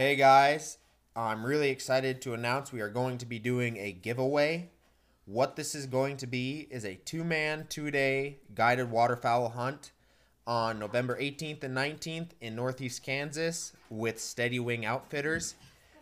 Hey 0.00 0.16
guys, 0.16 0.78
I'm 1.14 1.44
really 1.44 1.68
excited 1.68 2.22
to 2.22 2.32
announce 2.32 2.72
we 2.72 2.80
are 2.80 2.88
going 2.88 3.18
to 3.18 3.26
be 3.26 3.38
doing 3.38 3.76
a 3.76 3.92
giveaway. 3.92 4.70
What 5.26 5.56
this 5.56 5.74
is 5.74 5.84
going 5.84 6.16
to 6.16 6.26
be 6.26 6.66
is 6.70 6.86
a 6.86 6.94
two 6.94 7.22
man, 7.22 7.66
two 7.68 7.90
day 7.90 8.38
guided 8.54 8.90
waterfowl 8.90 9.50
hunt 9.50 9.92
on 10.46 10.78
November 10.78 11.20
18th 11.20 11.64
and 11.64 11.76
19th 11.76 12.28
in 12.40 12.56
Northeast 12.56 13.02
Kansas 13.02 13.74
with 13.90 14.18
Steady 14.18 14.58
Wing 14.58 14.86
Outfitters. 14.86 15.56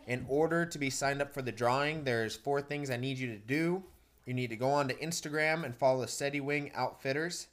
In 0.07 0.25
order 0.29 0.65
to 0.65 0.79
be 0.79 0.89
signed 0.89 1.21
up 1.21 1.33
for 1.33 1.41
the 1.41 1.51
drawing, 1.51 2.05
there's 2.05 2.37
four 2.37 2.61
things 2.61 2.89
I 2.89 2.95
need 2.95 3.17
you 3.17 3.27
to 3.27 3.37
do. 3.37 3.83
You 4.25 4.33
need 4.33 4.51
to 4.51 4.55
go 4.55 4.69
onto 4.69 4.97
Instagram 4.99 5.65
and 5.65 5.75
follow 5.75 5.99
the 5.99 6.07
Steady 6.07 6.39
Wing 6.39 6.71
Outfitters 6.73 7.47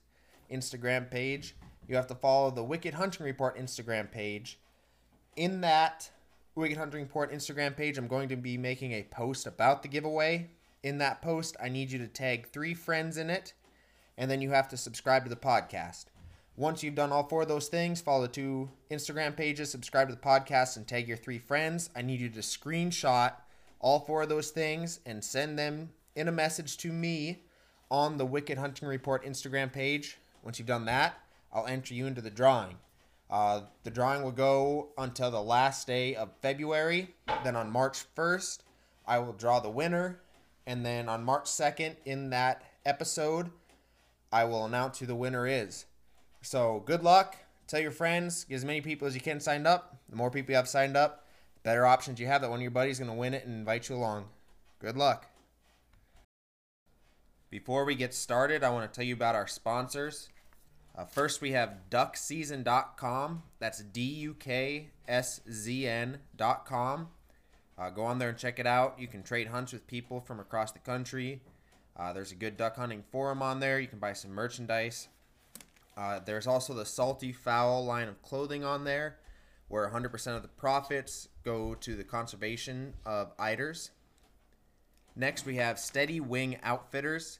Instagram 0.49 1.11
page. 1.11 1.57
You 1.89 1.97
have 1.97 2.07
to 2.07 2.15
follow 2.15 2.53
the 2.53 2.63
Wicked 2.63 2.95
Hunting 2.95 3.27
Report 3.27 3.59
Instagram 3.59 4.13
page. 4.13 4.61
In 5.35 5.61
that 5.63 6.11
Wicked 6.57 6.79
Hunting 6.79 7.03
Report 7.03 7.31
Instagram 7.31 7.77
page, 7.77 7.99
I'm 7.99 8.09
going 8.09 8.31
to 8.31 8.37
be 8.37 8.57
making 8.57 8.93
a 8.93 9.03
post 9.03 9.47
about 9.47 9.83
the 9.83 9.89
giveaway. 9.89 10.49
In 10.83 10.97
that 10.99 11.21
post, 11.21 11.55
I 11.63 11.69
need 11.69 11.91
you 11.91 11.99
to 11.99 12.07
tag 12.07 12.49
three 12.49 12.73
friends 12.73 13.19
in 13.19 13.29
it, 13.29 13.53
and 14.17 14.31
then 14.31 14.41
you 14.41 14.49
have 14.53 14.67
to 14.69 14.79
subscribe 14.79 15.25
to 15.25 15.29
the 15.29 15.37
podcast. 15.37 16.07
Once 16.57 16.83
you've 16.83 16.95
done 16.95 17.13
all 17.13 17.29
four 17.29 17.43
of 17.43 17.49
those 17.49 17.69
things, 17.69 18.01
follow 18.01 18.23
the 18.23 18.29
two 18.29 18.71
Instagram 18.91 19.37
pages, 19.37 19.71
subscribe 19.71 20.09
to 20.09 20.15
the 20.15 20.21
podcast, 20.21 20.79
and 20.79 20.89
tag 20.89 21.07
your 21.07 21.19
three 21.19 21.39
friends. 21.39 21.91
I 21.95 22.01
need 22.01 22.21
you 22.21 22.31
to 22.31 22.41
screenshot 22.41 23.35
all 23.79 24.01
four 24.01 24.23
of 24.23 24.31
those 24.31 24.49
things 24.49 25.01
and 25.05 25.23
send 25.23 25.59
them 25.59 25.91
in 26.15 26.27
a 26.27 26.33
message 26.33 26.79
to 26.79 26.91
me 26.91 27.43
on 27.91 28.17
the 28.17 28.25
Wicked 28.25 28.57
Hunting 28.57 28.89
Report 28.89 29.27
Instagram 29.27 29.71
page. 29.71 30.17
Once 30.43 30.59
you've 30.59 30.67
done 30.67 30.87
that, 30.87 31.19
I'll 31.53 31.67
enter 31.67 31.93
you 31.93 32.07
into 32.07 32.23
the 32.23 32.31
drawing. 32.31 32.77
Uh, 33.31 33.63
the 33.83 33.91
drawing 33.91 34.23
will 34.23 34.33
go 34.33 34.91
until 34.97 35.31
the 35.31 35.43
last 35.43 35.87
day 35.87 36.15
of 36.15 36.31
February. 36.41 37.15
Then 37.43 37.57
on 37.57 37.71
March 37.71 38.05
1st, 38.15 38.61
I 39.07 39.19
will 39.19 39.33
draw 39.33 39.61
the 39.61 39.71
winner. 39.71 40.21
And 40.67 40.85
then 40.85 41.09
on 41.09 41.25
March 41.25 41.45
2nd, 41.45 41.97
in 42.05 42.31
that 42.31 42.63
episode, 42.85 43.51
I 44.33 44.45
will 44.45 44.65
announce 44.65 44.99
who 44.99 45.07
the 45.07 45.15
winner 45.15 45.47
is. 45.47 45.87
So 46.43 46.83
good 46.87 47.03
luck. 47.03 47.37
Tell 47.67 47.81
your 47.81 47.91
friends, 47.91 48.45
get 48.45 48.55
as 48.57 48.65
many 48.65 48.81
people 48.81 49.09
as 49.09 49.15
you 49.15 49.21
can 49.21 49.41
signed 49.41 49.67
up. 49.67 49.97
The 50.09 50.17
more 50.17 50.31
people 50.31 50.53
you 50.53 50.57
have 50.57 50.69
signed 50.69 50.97
up, 50.97 51.27
the 51.55 51.61
better 51.69 51.85
options 51.85 52.21
you 52.21 52.27
have 52.27 52.43
that 52.43 52.51
one 52.51 52.61
of 52.61 52.63
your 52.63 52.71
buddies 52.71 52.97
is 52.97 52.99
going 53.01 53.11
to 53.11 53.19
win 53.19 53.35
it 53.35 53.45
and 53.45 53.55
invite 53.55 53.89
you 53.89 53.97
along. 53.97 54.27
Good 54.79 54.97
luck. 54.97 55.27
Before 57.51 57.85
we 57.85 57.95
get 57.95 58.15
started, 58.15 58.63
I 58.63 58.71
want 58.71 58.93
to 58.93 58.95
tell 58.95 59.07
you 59.07 59.15
about 59.15 59.35
our 59.35 59.47
sponsors. 59.47 60.29
Uh, 60.97 61.05
first, 61.05 61.41
we 61.41 61.53
have 61.53 61.77
duckseason.com. 61.91 63.43
That's 63.59 63.83
D 63.83 64.01
U 64.03 64.35
K 64.35 64.89
S 65.07 65.41
Z 65.51 65.87
N.com. 65.87 67.09
Uh, 67.79 67.91
go 67.91 68.05
on 68.05 68.19
there 68.19 68.31
and 68.31 68.39
check 68.39 68.59
it 68.59 68.67
out. 68.67 68.99
You 68.99 69.07
can 69.07 69.23
trade 69.23 69.49
hunts 69.49 69.73
with 69.73 69.87
people 69.87 70.21
from 70.21 70.41
across 70.41 70.73
the 70.73 70.79
country. 70.79 71.43
Uh, 71.95 72.13
there's 72.13 72.33
a 72.33 72.37
good 72.37 72.57
duck 72.57 72.77
hunting 72.77 73.03
forum 73.11 73.43
on 73.43 73.61
there. 73.61 73.79
You 73.79 73.89
can 73.89 73.99
buy 73.99 74.15
some 74.15 74.31
merchandise. 74.31 75.09
Uh, 75.97 76.21
there's 76.25 76.47
also 76.47 76.75
the 76.75 76.85
Salty 76.85 77.33
Fowl 77.33 77.85
line 77.85 78.09
of 78.09 78.23
clothing 78.23 78.65
on 78.65 78.85
there, 78.85 79.17
where 79.69 79.89
100% 79.89 80.37
of 80.37 80.43
the 80.43 80.49
profits 80.49 81.29
go 81.43 81.75
to 81.75 81.95
the 81.95 82.05
conservation 82.05 82.95
of 83.05 83.37
eiders. 83.39 83.91
Next, 85.15 85.47
we 85.47 85.57
have 85.57 85.79
Steady 85.79 86.21
Wing 86.21 86.59
Outfitters. 86.63 87.39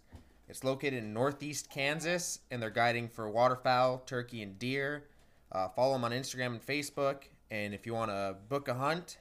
It's 0.49 0.63
located 0.63 0.95
in 1.03 1.13
northeast 1.13 1.71
Kansas, 1.71 2.39
and 2.51 2.63
they're 2.63 2.71
guiding 2.71 3.09
for 3.09 3.29
waterfowl, 3.29 4.03
turkey, 4.07 4.43
and 4.43 4.59
deer. 4.59 5.05
Uh, 5.51 5.69
follow 5.69 5.95
them 5.95 6.05
on 6.05 6.13
Instagram 6.13 6.47
and 6.47 6.65
Facebook. 6.65 7.25
And 7.51 7.75
if 7.75 7.87
you 7.87 7.95
want 7.95 8.11
to 8.11 8.37
book 8.49 8.69
a 8.69 8.75
hunt, 8.75 9.19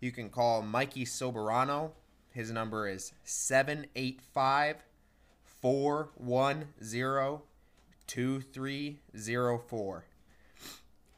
you 0.00 0.12
can 0.12 0.28
call 0.28 0.62
Mikey 0.62 1.04
Soberano. 1.04 1.92
His 2.30 2.50
number 2.50 2.88
is 2.88 3.12
785 3.24 4.76
410 5.44 7.38
2304. 8.06 10.04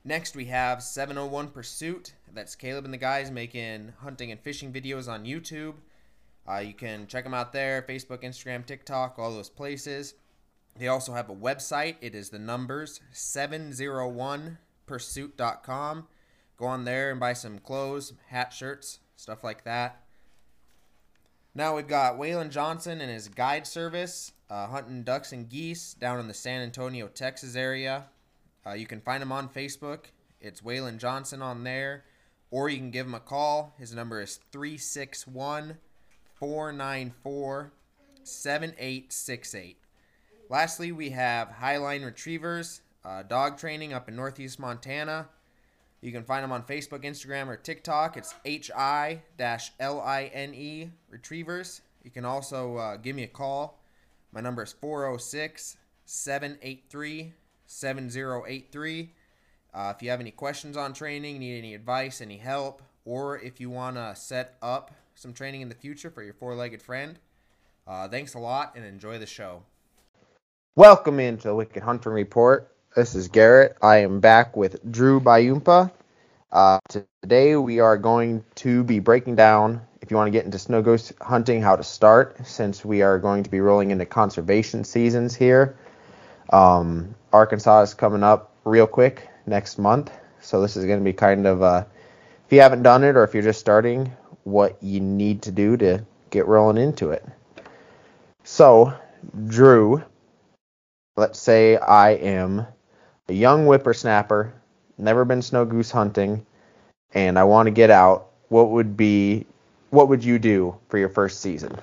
Next, 0.07 0.37
we 0.37 0.45
have 0.47 0.83
701 0.83 1.49
Pursuit. 1.49 2.13
That's 2.33 2.55
Caleb 2.55 2.85
and 2.85 2.93
the 2.93 2.99
guys 2.99 3.31
making 3.31 3.95
hunting 4.01 4.31
and 4.31 4.39
fishing 4.41 4.73
videos 4.73 5.09
on 5.09 5.25
YouTube. 5.25 5.75
Uh, 6.49 6.59
you 6.59 6.75
can 6.75 7.07
check 7.07 7.25
them 7.25 7.35
out 7.35 7.53
there 7.53 7.83
Facebook, 7.83 8.23
Instagram, 8.23 8.65
TikTok, 8.67 9.19
all 9.19 9.33
those 9.33 9.49
places. 9.49 10.15
They 10.79 10.89
also 10.89 11.15
have 11.15 11.31
a 11.31 11.35
website. 11.35 11.97
It 12.01 12.15
is 12.15 12.31
the 12.31 12.39
numbers 12.39 13.01
701pursuit.com. 13.13 16.07
Go 16.57 16.67
on 16.67 16.85
there 16.85 17.11
and 17.11 17.19
buy 17.19 17.33
some 17.33 17.59
clothes, 17.59 18.13
hat, 18.29 18.53
shirts, 18.53 19.01
stuff 19.17 19.43
like 19.43 19.65
that. 19.65 20.05
Now 21.55 21.77
we've 21.77 21.87
got 21.87 22.19
Waylon 22.19 22.51
Johnson 22.51 23.01
and 23.01 23.11
his 23.11 23.29
guide 23.29 23.67
service, 23.67 24.33
uh, 24.51 24.67
hunting 24.67 25.05
ducks 25.05 25.33
and 25.33 25.49
geese 25.49 25.95
down 25.95 26.19
in 26.19 26.27
the 26.27 26.35
San 26.35 26.63
Antonio, 26.63 27.07
Texas 27.07 27.55
area. 27.55 28.07
Uh, 28.67 28.73
you 28.73 28.87
can 28.87 29.01
find 29.01 29.23
him 29.23 29.31
on 29.31 29.49
Facebook. 29.49 30.07
It's 30.41 30.63
Waylon 30.63 30.99
Johnson 30.99 31.43
on 31.43 31.63
there. 31.65 32.05
Or 32.51 32.69
you 32.69 32.79
can 32.79 32.91
give 32.91 33.07
him 33.07 33.15
a 33.15 33.21
call. 33.21 33.75
His 33.79 33.95
number 33.95 34.21
is 34.21 34.41
361 34.53 35.79
494 36.35 37.73
7868. 38.23 39.79
Lastly, 40.49 40.93
we 40.93 41.11
have 41.11 41.49
Hiline 41.49 42.05
Retrievers, 42.05 42.83
uh, 43.05 43.23
dog 43.23 43.59
training 43.59 43.93
up 43.93 44.09
in 44.09 44.17
Northeast 44.17 44.59
Montana. 44.59 45.29
You 46.01 46.13
can 46.13 46.25
find 46.25 46.45
them 46.45 46.53
on 46.53 46.65
Facebook, 46.65 47.03
Instagram, 47.05 47.49
or 47.49 47.57
TikTok. 47.57 48.17
It's 48.17 48.35
H 48.45 48.71
I 48.77 49.23
L 49.81 50.01
I 50.01 50.31
N 50.35 50.55
E 50.55 50.91
Retrievers. 51.09 51.81
You 52.03 52.11
can 52.11 52.25
also 52.27 52.77
uh, 52.77 52.97
give 52.99 53.17
me 53.17 53.23
a 53.23 53.29
call. 53.29 53.81
My 54.33 54.41
number 54.41 54.63
is 54.63 54.73
406 54.73 55.77
783 56.05 57.33
7083. 57.67 59.13
Uh, 59.73 59.93
if 59.97 60.03
you 60.03 60.11
have 60.11 60.21
any 60.21 60.31
questions 60.31 60.77
on 60.77 60.93
training, 60.93 61.39
need 61.39 61.59
any 61.59 61.75
advice, 61.75 62.21
any 62.21 62.37
help, 62.37 62.83
or 63.05 63.39
if 63.39 63.59
you 63.59 63.71
want 63.71 63.97
to 63.97 64.15
set 64.15 64.57
up 64.61 64.93
some 65.15 65.33
training 65.33 65.61
in 65.61 65.69
the 65.69 65.75
future 65.75 66.11
for 66.11 66.23
your 66.23 66.35
four 66.35 66.55
legged 66.55 66.83
friend, 66.83 67.19
uh, 67.87 68.09
thanks 68.09 68.35
a 68.35 68.39
lot 68.39 68.75
and 68.77 68.85
enjoy 68.85 69.19
the 69.19 69.27
show. 69.27 69.63
Welcome 70.77 71.21
into 71.21 71.49
the 71.49 71.55
Wicked 71.55 71.83
Hunting 71.83 72.13
Report. 72.13 72.75
This 72.97 73.15
is 73.15 73.29
Garrett. 73.29 73.77
I 73.81 73.99
am 73.99 74.21
back 74.21 74.57
with 74.57 74.91
Drew 74.91 75.21
Bajumpaa. 75.21 75.93
Uh, 76.51 76.79
today 76.89 77.57
we 77.57 77.81
are 77.81 77.97
going 77.97 78.45
to 78.57 78.85
be 78.85 78.99
breaking 78.99 79.37
down, 79.37 79.81
if 80.01 80.11
you 80.11 80.17
want 80.17 80.29
to 80.29 80.31
get 80.33 80.45
into 80.45 80.59
snow 80.59 80.83
goose 80.83 81.13
hunting, 81.21 81.63
how 81.63 81.77
to 81.77 81.83
start, 81.83 82.47
since 82.47 82.85
we 82.85 83.03
are 83.03 83.19
going 83.19 83.43
to 83.43 83.51
be 83.51 83.61
rolling 83.61 83.91
into 83.91 84.07
conservation 84.07 84.85
seasons 84.85 85.35
here. 85.35 85.77
Um, 86.51 87.15
Arkansas 87.33 87.83
is 87.83 87.95
coming 87.95 88.23
up 88.23 88.53
real 88.65 88.87
quick 88.87 89.29
next 89.47 89.79
month, 89.79 90.13
so 90.41 90.61
this 90.61 90.77
is 90.77 90.85
going 90.85 90.99
to 90.99 91.05
be 91.05 91.13
kind 91.13 91.47
of, 91.47 91.63
uh, 91.63 91.85
if 92.47 92.53
you 92.53 92.61
haven't 92.61 92.83
done 92.83 93.03
it 93.03 93.17
or 93.17 93.25
if 93.25 93.35
you're 93.35 93.43
just 93.43 93.61
starting, 93.61 94.13
what 94.45 94.83
you 94.83 95.01
need 95.01 95.43
to 95.43 95.51
do 95.51 95.77
to 95.79 96.05
get 96.31 96.47
rolling 96.47 96.83
into 96.83 97.11
it. 97.11 97.25
So, 98.45 98.93
Drew, 99.47 100.03
let's 101.17 101.39
say 101.39 101.77
I 101.77 102.11
am 102.11 102.67
a 103.29 103.33
young 103.33 103.65
whippersnapper, 103.67 104.53
never 104.99 105.25
been 105.25 105.43
snow 105.43 105.65
goose 105.65 105.91
hunting, 105.91 106.45
and 107.13 107.39
I 107.39 107.45
want 107.45 107.67
to 107.67 107.71
get 107.71 107.91
out. 107.91 108.31
What 108.49 108.71
would 108.71 108.97
be 108.97 109.47
what 109.91 110.09
would 110.09 110.25
you 110.25 110.39
do 110.39 110.77
for 110.89 110.99
your 110.99 111.09
first 111.09 111.41
season? 111.41 111.77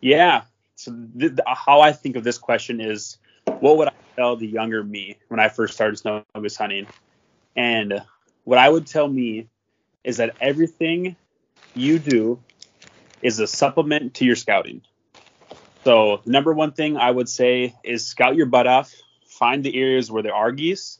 Yeah. 0.00 0.42
So 0.76 0.96
th- 1.18 1.32
how 1.46 1.80
I 1.80 1.92
think 1.92 2.16
of 2.16 2.24
this 2.24 2.38
question 2.38 2.80
is, 2.80 3.18
what 3.44 3.76
would 3.76 3.88
I 3.88 3.92
tell 4.16 4.36
the 4.36 4.46
younger 4.46 4.82
me 4.82 5.16
when 5.28 5.40
I 5.40 5.48
first 5.48 5.74
started 5.74 5.96
snow 5.96 6.24
goose 6.34 6.56
hunting? 6.56 6.86
And 7.56 8.02
what 8.44 8.58
I 8.58 8.68
would 8.68 8.86
tell 8.86 9.08
me 9.08 9.48
is 10.04 10.18
that 10.18 10.36
everything 10.40 11.16
you 11.74 11.98
do 11.98 12.40
is 13.22 13.38
a 13.38 13.46
supplement 13.46 14.14
to 14.14 14.24
your 14.24 14.36
scouting. 14.36 14.82
So 15.84 16.20
number 16.26 16.52
one 16.52 16.72
thing 16.72 16.96
I 16.96 17.10
would 17.10 17.28
say 17.28 17.74
is 17.84 18.06
scout 18.06 18.36
your 18.36 18.46
butt 18.46 18.66
off, 18.66 18.92
find 19.26 19.64
the 19.64 19.78
areas 19.78 20.10
where 20.10 20.22
there 20.22 20.34
are 20.34 20.52
geese, 20.52 20.98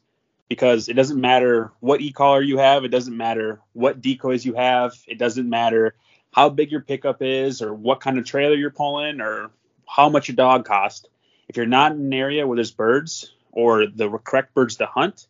because 0.48 0.88
it 0.88 0.94
doesn't 0.94 1.20
matter 1.20 1.70
what 1.80 2.00
e-collar 2.00 2.42
you 2.42 2.58
have, 2.58 2.84
it 2.84 2.88
doesn't 2.88 3.16
matter 3.16 3.60
what 3.72 4.00
decoys 4.00 4.44
you 4.44 4.54
have, 4.54 4.94
it 5.06 5.18
doesn't 5.18 5.48
matter 5.48 5.94
how 6.32 6.48
big 6.48 6.70
your 6.70 6.80
pickup 6.80 7.22
is 7.22 7.62
or 7.62 7.74
what 7.74 8.00
kind 8.00 8.18
of 8.18 8.24
trailer 8.24 8.54
you're 8.54 8.70
pulling 8.70 9.20
or 9.20 9.50
how 9.86 10.08
much 10.08 10.28
your 10.28 10.36
dog 10.36 10.64
cost. 10.64 11.08
If 11.48 11.56
you're 11.56 11.66
not 11.66 11.92
in 11.92 12.00
an 12.00 12.12
area 12.12 12.46
where 12.46 12.56
there's 12.56 12.70
birds 12.70 13.34
or 13.52 13.86
the 13.86 14.08
correct 14.08 14.54
birds 14.54 14.76
to 14.76 14.86
hunt, 14.86 15.26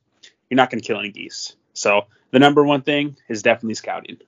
you're 0.48 0.56
not 0.56 0.70
going 0.70 0.80
to 0.80 0.86
kill 0.86 0.98
any 0.98 1.10
geese. 1.10 1.56
So 1.74 2.06
the 2.30 2.38
number 2.38 2.64
one 2.64 2.82
thing 2.82 3.16
is 3.28 3.42
definitely 3.42 3.74
scouting. 3.74 4.18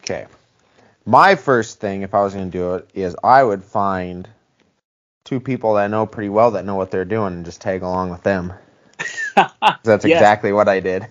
Okay. 0.00 0.26
My 1.04 1.34
first 1.36 1.80
thing, 1.80 2.02
if 2.02 2.14
I 2.14 2.22
was 2.22 2.34
going 2.34 2.50
to 2.50 2.58
do 2.58 2.74
it, 2.74 2.88
is 2.94 3.16
I 3.22 3.42
would 3.42 3.62
find 3.62 4.28
two 5.24 5.40
people 5.40 5.74
that 5.74 5.84
I 5.84 5.86
know 5.88 6.06
pretty 6.06 6.28
well 6.28 6.52
that 6.52 6.64
know 6.64 6.76
what 6.76 6.90
they're 6.90 7.04
doing 7.04 7.34
and 7.34 7.44
just 7.44 7.60
tag 7.60 7.82
along 7.82 8.10
with 8.10 8.22
them. 8.22 8.52
That's 9.82 10.04
yeah. 10.04 10.16
exactly 10.16 10.52
what 10.52 10.68
I 10.68 10.80
did. 10.80 11.06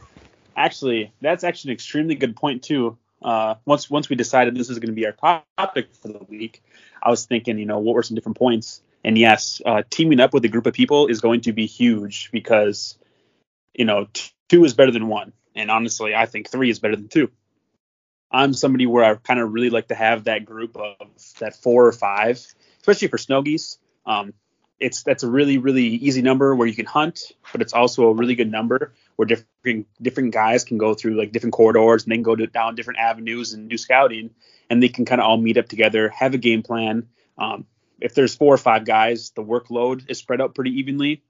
Actually, 0.58 1.12
that's 1.20 1.44
actually 1.44 1.72
an 1.72 1.74
extremely 1.74 2.16
good 2.16 2.36
point 2.36 2.64
too. 2.64 2.98
Uh, 3.22 3.56
once 3.66 3.90
once 3.90 4.08
we 4.08 4.16
decided 4.16 4.56
this 4.56 4.70
is 4.70 4.80
going 4.80 4.90
to 4.90 4.96
be 4.96 5.06
our 5.06 5.44
topic 5.58 5.94
for 5.94 6.08
the 6.08 6.24
week, 6.30 6.64
I 7.04 7.10
was 7.10 7.26
thinking, 7.26 7.60
you 7.60 7.66
know, 7.66 7.80
what 7.80 7.94
were 7.94 8.04
some 8.04 8.16
different 8.16 8.38
points? 8.38 8.82
And 9.04 9.18
yes, 9.18 9.62
uh, 9.66 9.84
teaming 9.90 10.22
up 10.22 10.34
with 10.34 10.46
a 10.46 10.48
group 10.48 10.66
of 10.66 10.74
people 10.74 11.08
is 11.08 11.20
going 11.20 11.42
to 11.42 11.52
be 11.52 11.66
huge 11.66 12.32
because, 12.32 12.98
you 13.74 13.84
know, 13.84 14.08
t- 14.14 14.32
two 14.50 14.64
is 14.66 14.74
better 14.74 14.92
than 14.92 15.08
one, 15.08 15.34
and 15.56 15.72
honestly, 15.72 16.16
I 16.16 16.26
think 16.26 16.50
three 16.50 16.70
is 16.70 16.80
better 16.80 16.96
than 16.96 17.08
two. 17.08 17.32
I'm 18.32 18.54
somebody 18.54 18.86
where 18.86 19.04
I 19.04 19.16
kind 19.16 19.40
of 19.40 19.54
really 19.54 19.70
like 19.70 19.88
to 19.90 19.96
have 19.96 20.26
that 20.26 20.46
group 20.46 20.76
of 20.76 20.96
that 21.40 21.56
four 21.56 21.86
or 21.86 21.92
five, 21.92 22.46
especially 22.80 23.08
for 23.08 23.18
snow 23.18 23.42
geese. 23.42 23.78
Um, 24.06 24.34
it's 24.80 25.04
that's 25.04 25.24
a 25.24 25.30
really 25.30 25.58
really 25.58 25.86
easy 25.86 26.22
number 26.22 26.54
where 26.54 26.68
you 26.68 26.76
can 26.76 26.86
hunt, 26.86 27.32
but 27.52 27.62
it's 27.62 27.74
also 27.74 28.10
a 28.10 28.14
really 28.14 28.36
good 28.36 28.52
number 28.52 28.94
where 29.16 29.26
different 29.26 29.88
different 30.02 30.34
guys 30.34 30.64
can 30.64 30.78
go 30.78 30.94
through 30.94 31.18
like 31.18 31.32
different 31.32 31.54
corridors 31.54 32.04
and 32.04 32.12
then 32.12 32.24
go 32.24 32.36
to, 32.36 32.48
down 32.48 32.76
different 32.76 33.00
avenues 33.00 33.54
and 33.54 33.70
do 33.70 33.78
scouting, 33.78 34.32
and 34.70 34.84
they 34.84 34.90
can 34.90 35.06
kind 35.06 35.22
of 35.22 35.28
all 35.28 35.38
meet 35.38 35.58
up 35.58 35.68
together, 35.68 36.10
have 36.10 36.34
a 36.34 36.38
game 36.38 36.62
plan. 36.62 37.08
Um, 37.38 37.66
if 38.02 38.14
there's 38.14 38.36
four 38.36 38.54
or 38.54 38.58
five 38.58 38.86
guys, 38.86 39.32
the 39.32 39.44
workload 39.44 40.10
is 40.10 40.18
spread 40.18 40.42
out 40.42 40.56
pretty 40.56 40.72
evenly. 40.80 41.24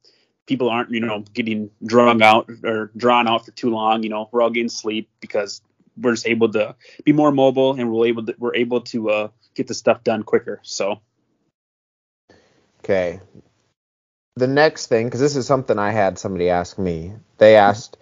People 0.47 0.69
aren't, 0.69 0.91
you 0.91 0.99
know, 0.99 1.23
getting 1.33 1.71
drunk 1.83 2.21
out 2.21 2.49
or 2.63 2.91
drawn 2.95 3.27
out 3.27 3.45
for 3.45 3.51
too 3.51 3.71
long. 3.71 4.03
You 4.03 4.09
know, 4.09 4.29
we're 4.31 4.41
all 4.41 4.49
getting 4.49 4.69
sleep 4.69 5.09
because 5.19 5.61
we're 5.97 6.13
just 6.13 6.27
able 6.27 6.51
to 6.51 6.75
be 7.03 7.13
more 7.13 7.31
mobile 7.31 7.71
and 7.71 7.91
we're 7.91 8.07
able 8.07 8.25
to 8.25 8.35
we're 8.37 8.55
able 8.55 8.81
to 8.81 9.09
uh, 9.09 9.27
get 9.55 9.67
the 9.67 9.73
stuff 9.73 10.03
done 10.03 10.23
quicker. 10.23 10.59
So. 10.63 11.01
Okay. 12.83 13.19
The 14.35 14.47
next 14.47 14.87
thing, 14.87 15.07
because 15.07 15.21
this 15.21 15.35
is 15.35 15.47
something 15.47 15.79
I 15.79 15.91
had 15.91 16.19
somebody 16.19 16.49
ask 16.49 16.77
me. 16.77 17.13
They 17.37 17.55
asked, 17.55 17.97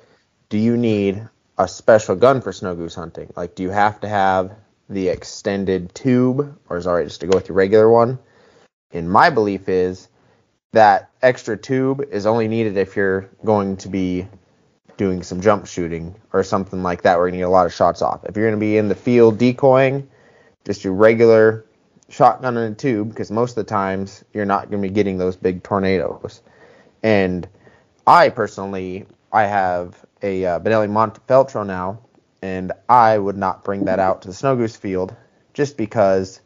"Do 0.49 0.57
you 0.57 0.75
need 0.75 1.27
a 1.57 1.67
special 1.67 2.15
gun 2.15 2.41
for 2.41 2.51
snow 2.51 2.75
goose 2.75 2.95
hunting? 2.95 3.31
Like, 3.35 3.55
do 3.55 3.63
you 3.63 3.69
have 3.69 4.01
to 4.01 4.09
have 4.09 4.51
the 4.89 5.09
extended 5.09 5.93
tube, 5.93 6.57
or 6.67 6.77
is 6.77 6.85
it 6.85 6.89
alright 6.89 7.07
just 7.07 7.21
to 7.21 7.27
go 7.27 7.37
with 7.37 7.47
your 7.47 7.55
regular 7.55 7.89
one?" 7.89 8.17
And 8.91 9.09
my 9.09 9.29
belief 9.29 9.69
is 9.69 10.07
that 10.73 11.09
extra 11.21 11.55
tube 11.55 12.03
is 12.11 12.25
only 12.25 12.47
needed 12.47 12.77
if 12.77 12.95
you're 12.95 13.29
going 13.45 13.77
to 13.77 13.89
be 13.89 14.27
doing 14.97 15.23
some 15.23 15.41
jump 15.41 15.65
shooting 15.65 16.15
or 16.33 16.43
something 16.43 16.83
like 16.83 17.03
that 17.03 17.17
where 17.17 17.27
you 17.27 17.33
need 17.33 17.41
a 17.41 17.49
lot 17.49 17.65
of 17.65 17.73
shots 17.73 18.01
off. 18.01 18.25
If 18.25 18.35
you're 18.35 18.47
going 18.47 18.59
to 18.59 18.63
be 18.63 18.77
in 18.77 18.89
the 18.89 18.95
field 18.95 19.37
decoying, 19.37 20.09
just 20.65 20.83
your 20.83 20.93
regular 20.93 21.65
shotgun 22.09 22.57
in 22.57 22.71
a 22.71 22.75
tube 22.75 23.09
because 23.09 23.31
most 23.31 23.51
of 23.51 23.65
the 23.65 23.69
times 23.69 24.23
you're 24.33 24.45
not 24.45 24.69
going 24.69 24.81
to 24.81 24.87
be 24.87 24.93
getting 24.93 25.17
those 25.17 25.35
big 25.35 25.63
tornadoes. 25.63 26.41
And 27.01 27.47
I 28.05 28.29
personally, 28.29 29.05
I 29.31 29.43
have 29.43 30.03
a 30.21 30.45
uh, 30.45 30.59
Benelli 30.59 30.89
Montefeltro 30.89 31.65
now, 31.65 31.99
and 32.41 32.71
I 32.89 33.17
would 33.17 33.37
not 33.37 33.63
bring 33.63 33.85
that 33.85 33.99
out 33.99 34.23
to 34.23 34.27
the 34.29 34.33
snow 34.33 34.55
goose 34.55 34.75
field 34.75 35.15
just 35.53 35.77
because 35.77 36.41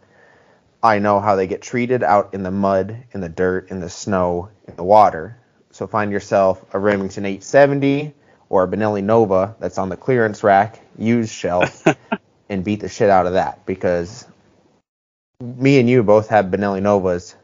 I 0.84 1.00
know 1.00 1.20
how 1.20 1.36
they 1.36 1.48
get 1.48 1.62
treated 1.62 2.04
out 2.04 2.34
in 2.34 2.44
the 2.44 2.52
mud, 2.52 3.04
in 3.14 3.22
the 3.22 3.30
dirt, 3.30 3.72
in 3.72 3.80
the 3.80 3.90
snow, 3.90 4.50
in 4.68 4.76
the 4.76 4.84
water. 4.84 5.38
So 5.72 5.88
find 5.88 6.12
yourself 6.12 6.64
a 6.74 6.80
Remington 6.80 7.26
870 7.26 8.14
or 8.50 8.64
a 8.64 8.68
Benelli 8.68 9.04
Nova 9.04 9.56
that's 9.60 9.78
on 9.78 9.90
the 9.90 9.98
clearance 9.98 10.44
rack, 10.44 10.80
used 10.98 11.32
shelf, 11.32 11.86
and 12.50 12.64
beat 12.64 12.80
the 12.80 12.90
shit 12.90 13.10
out 13.10 13.26
of 13.26 13.34
that 13.34 13.66
because 13.66 14.26
me 15.42 15.80
and 15.80 15.90
you 15.90 16.04
both 16.04 16.30
had 16.30 16.52
Benelli 16.52 16.82
Novas 16.82 17.36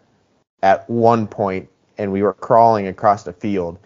at 0.62 0.90
one 0.90 1.28
point, 1.28 1.70
and 1.98 2.12
we 2.12 2.24
were 2.24 2.34
crawling 2.34 2.88
across 2.88 3.24
the 3.24 3.34
field 3.34 3.78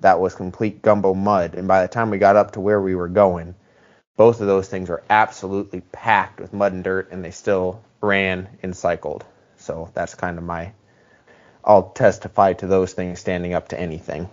that 0.00 0.18
was 0.18 0.34
complete 0.34 0.82
gumbo 0.82 1.14
mud. 1.14 1.54
And 1.54 1.68
by 1.68 1.82
the 1.82 1.88
time 1.88 2.10
we 2.10 2.18
got 2.18 2.36
up 2.36 2.52
to 2.52 2.60
where 2.60 2.80
we 2.80 2.94
were 2.94 3.08
going, 3.08 3.54
both 4.16 4.40
of 4.40 4.46
those 4.46 4.68
things 4.68 4.88
were 4.88 5.02
absolutely 5.10 5.80
packed 5.92 6.40
with 6.40 6.52
mud 6.52 6.72
and 6.72 6.84
dirt, 6.84 7.10
and 7.10 7.24
they 7.24 7.30
still 7.30 7.82
ran 8.02 8.48
and 8.62 8.76
cycled. 8.76 9.24
So 9.56 9.90
that's 9.94 10.14
kind 10.14 10.36
of 10.36 10.44
my. 10.44 10.72
I'll 11.64 11.90
testify 11.90 12.54
to 12.54 12.66
those 12.66 12.92
things 12.92 13.20
standing 13.20 13.54
up 13.54 13.68
to 13.68 13.80
anything. 13.80 14.28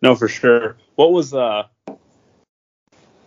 No, 0.00 0.14
for 0.14 0.28
sure. 0.28 0.76
What 0.94 1.12
was 1.12 1.34
uh 1.34 1.64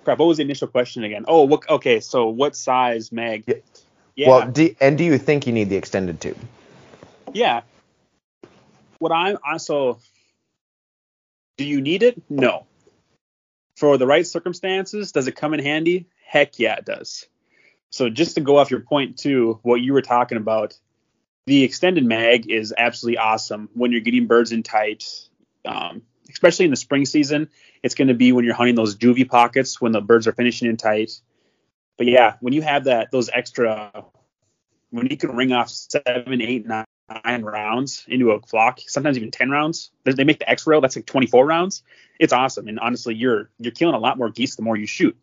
crap? 0.04 0.20
What 0.20 0.28
was 0.28 0.38
the 0.38 0.44
initial 0.44 0.68
question 0.68 1.04
again? 1.04 1.26
Oh, 1.28 1.44
what? 1.44 1.70
Okay, 1.70 2.00
so 2.00 2.30
what 2.30 2.56
size 2.56 3.12
mag? 3.12 3.44
Yeah. 3.46 3.56
yeah. 4.16 4.28
Well, 4.30 4.52
do, 4.52 4.76
and 4.80 4.98
do 4.98 5.04
you 5.04 5.18
think 5.18 5.46
you 5.46 5.54
need 5.54 5.70
the 5.70 5.76
extended 5.76 6.22
tube? 6.22 6.38
Yeah. 7.34 7.62
What 9.00 9.12
I'm 9.12 9.38
also. 9.46 10.00
Do 11.58 11.66
you 11.66 11.82
need 11.82 12.04
it? 12.04 12.22
No. 12.30 12.66
For 13.76 13.98
the 13.98 14.08
right 14.08 14.26
circumstances, 14.26 15.12
does 15.12 15.28
it 15.28 15.36
come 15.36 15.54
in 15.54 15.60
handy? 15.60 16.08
Heck 16.26 16.60
yeah, 16.60 16.76
it 16.76 16.86
does. 16.86 17.28
So 17.92 18.10
just 18.10 18.36
to 18.36 18.42
go 18.42 18.58
off 18.58 18.72
your 18.72 18.82
point 18.82 19.18
too, 19.18 19.60
what 19.64 19.82
you 19.82 19.94
were 19.94 20.02
talking 20.02 20.38
about, 20.38 20.78
the 21.46 21.64
extended 21.64 22.06
mag 22.06 22.50
is 22.50 22.74
absolutely 22.78 23.18
awesome 23.18 23.70
when 23.74 23.92
you're 23.92 24.02
getting 24.02 24.28
birds 24.28 24.52
in 24.52 24.64
tight. 24.64 25.06
Um, 25.66 26.04
especially 26.32 26.66
in 26.66 26.72
the 26.72 26.78
spring 26.78 27.06
season. 27.06 27.50
It's 27.84 27.96
going 27.96 28.08
to 28.08 28.14
be 28.14 28.32
when 28.32 28.46
you're 28.46 28.54
hunting 28.54 28.76
those 28.76 28.96
juvie 28.96 29.28
pockets 29.28 29.82
when 29.82 29.92
the 29.92 30.02
birds 30.02 30.28
are 30.28 30.34
finishing 30.34 30.70
in 30.70 30.78
tight. 30.78 31.20
But 31.98 32.08
yeah, 32.08 32.36
when 32.40 32.54
you 32.54 32.62
have 32.62 32.86
that 32.86 33.12
those 33.12 33.30
extra, 33.30 34.06
when 34.90 35.08
you 35.08 35.18
can 35.18 35.36
ring 35.36 35.52
off 35.52 35.70
seven, 35.70 36.42
eight, 36.42 36.66
nine, 36.66 36.86
nine 37.26 37.44
rounds 37.44 38.06
into 38.08 38.32
a 38.32 38.42
flock, 38.42 38.80
sometimes 38.88 39.18
even 39.18 39.32
ten 39.32 39.50
rounds. 39.50 39.92
They 40.06 40.24
make 40.24 40.40
the 40.40 40.50
X 40.50 40.66
rail, 40.66 40.82
that's 40.82 40.96
like 40.96 41.06
24 41.06 41.46
rounds. 41.46 41.84
It's 42.20 42.34
awesome, 42.34 42.68
and 42.68 42.80
honestly, 42.80 43.16
you're 43.16 43.50
you're 43.60 43.74
killing 43.74 43.96
a 43.96 44.00
lot 44.00 44.18
more 44.18 44.30
geese 44.30 44.56
the 44.56 44.62
more 44.62 44.78
you 44.78 44.88
shoot. 44.88 45.18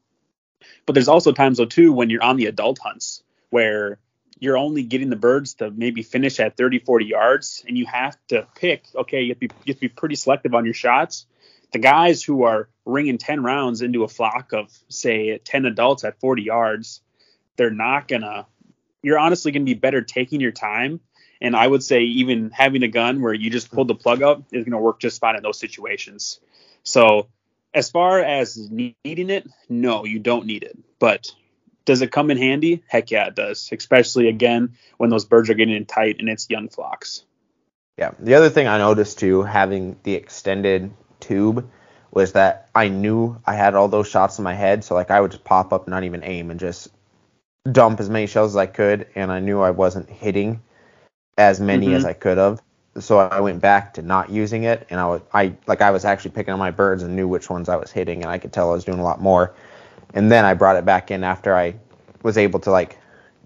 But 0.85 0.95
there's 0.95 1.09
also 1.09 1.33
times 1.33 1.59
though 1.59 1.67
too 1.67 1.93
when 1.93 2.11
you're 2.11 2.23
on 2.23 2.37
the 2.37 2.47
adult 2.47 2.79
hunts 2.79 3.23
where 3.51 3.99
you're 4.39 4.59
only 4.59 4.83
getting 4.83 5.11
the 5.11 5.17
birds 5.17 5.55
to 5.55 5.71
maybe 5.71 6.03
finish 6.03 6.41
at 6.41 6.57
30, 6.57 6.81
40 6.81 7.07
yards, 7.07 7.65
and 7.67 7.77
you 7.77 7.87
have 7.87 8.17
to 8.29 8.47
pick. 8.55 8.85
Okay, 8.95 9.23
you 9.23 9.29
have 9.31 9.41
to 9.41 9.49
be, 9.49 9.55
you 9.65 9.73
have 9.73 9.77
to 9.77 9.81
be 9.81 9.89
pretty 9.89 10.15
selective 10.15 10.55
on 10.55 10.65
your 10.65 10.75
shots. 10.75 11.27
The 11.73 11.79
guys 11.79 12.23
who 12.23 12.45
are 12.45 12.69
ringing 12.85 13.19
10 13.19 13.43
rounds 13.43 13.83
into 13.83 14.05
a 14.05 14.09
flock 14.09 14.53
of, 14.53 14.71
say, 14.89 15.39
10 15.39 15.67
adults 15.67 16.05
at 16.05 16.21
40 16.21 16.43
yards, 16.43 17.01
they're 17.57 17.71
not 17.71 18.09
gonna. 18.09 18.47
You're 19.03 19.19
honestly 19.19 19.53
gonna 19.53 19.65
be 19.65 19.75
better 19.75 20.03
taking 20.03 20.41
your 20.41 20.53
time. 20.53 21.01
And 21.41 21.55
I 21.57 21.67
would 21.67 21.83
say 21.83 22.03
even 22.03 22.51
having 22.51 22.83
a 22.83 22.89
gun 22.89 23.21
where 23.21 23.35
you 23.35 23.51
just 23.51 23.71
pull 23.71 23.85
the 23.85 23.95
plug 23.95 24.23
up 24.23 24.43
is 24.53 24.65
gonna 24.65 24.81
work 24.81 25.01
just 25.01 25.21
fine 25.21 25.37
in 25.37 25.43
those 25.43 25.59
situations. 25.59 26.41
So 26.83 27.29
as 27.77 27.91
far 27.91 28.21
as 28.21 28.57
needing 28.71 29.29
it, 29.31 29.47
no, 29.69 30.07
you 30.07 30.19
don't 30.19 30.47
need 30.47 30.63
it. 30.63 30.77
But 30.99 31.31
does 31.85 32.01
it 32.01 32.11
come 32.11 32.31
in 32.31 32.39
handy? 32.39 32.83
Heck 32.89 33.11
yeah, 33.11 33.27
it 33.27 33.37
does. 33.37 33.69
Especially 33.71 34.29
again 34.29 34.77
when 34.97 35.11
those 35.11 35.27
birds 35.27 35.51
are 35.51 35.55
getting 35.55 35.77
in 35.77 35.85
tight 35.85 36.17
and 36.19 36.29
it's 36.29 36.49
young 36.49 36.71
flocks. 36.71 37.25
Yeah. 37.99 38.13
The 38.19 38.35
other 38.35 38.49
thing 38.49 38.67
I 38.67 38.79
noticed 38.79 39.19
too, 39.19 39.43
having 39.43 39.97
the 40.03 40.15
extended 40.15 40.91
tube, 41.21 41.71
was 42.11 42.33
that 42.33 42.71
I 42.75 42.89
knew 42.89 43.39
I 43.45 43.55
had 43.55 43.75
all 43.75 43.89
those 43.89 44.09
shots 44.09 44.39
in 44.39 44.45
my 44.45 44.55
head. 44.55 44.83
So 44.83 44.95
like 44.95 45.11
I 45.11 45.21
would 45.21 45.33
just 45.33 45.45
pop 45.45 45.75
up, 45.75 45.87
not 45.87 46.05
even 46.05 46.25
aim, 46.25 46.51
and 46.51 46.59
just 46.59 46.89
dump 47.71 48.01
as 48.01 48.09
many 48.09 48.27
shells 48.27 48.53
as 48.53 48.57
I 48.57 48.67
could, 48.67 49.07
and 49.15 49.31
I 49.31 49.41
knew 49.41 49.61
I 49.61 49.71
wasn't 49.71 50.09
hitting 50.09 50.63
as 51.37 51.61
many 51.61 51.89
mm-hmm. 51.89 51.97
as 51.97 52.05
I 52.07 52.15
could 52.15 52.39
have. 52.39 52.63
So 52.99 53.19
I 53.19 53.41
went 53.41 53.61
back 53.61 53.95
to 53.95 54.03
not 54.03 54.31
using 54.31 54.65
it, 54.65 54.87
and 54.91 54.99
I 54.99 55.07
was 55.07 55.23
I 55.35 55.55
like 55.67 55.83
I 55.83 55.91
was 55.91 56.05
actually 56.05 56.31
picking 56.33 56.53
on 56.53 56.59
my 56.59 56.71
birds 56.71 57.03
and 57.03 57.15
knew 57.15 57.29
which 57.29 57.51
ones 57.51 57.69
I 57.69 57.77
was 57.77 57.93
hitting, 57.93 58.23
and 58.23 58.31
I 58.31 58.39
could 58.39 58.53
tell 58.53 58.71
I 58.71 58.75
was 58.75 58.85
doing 58.85 58.99
a 58.99 59.05
lot 59.05 59.21
more 59.21 59.55
and 60.15 60.33
then 60.33 60.45
I 60.45 60.55
brought 60.55 60.77
it 60.77 60.85
back 60.85 61.11
in 61.11 61.25
after 61.25 61.55
I 61.55 61.75
was 62.23 62.39
able 62.39 62.61
to 62.61 62.71
like 62.71 62.99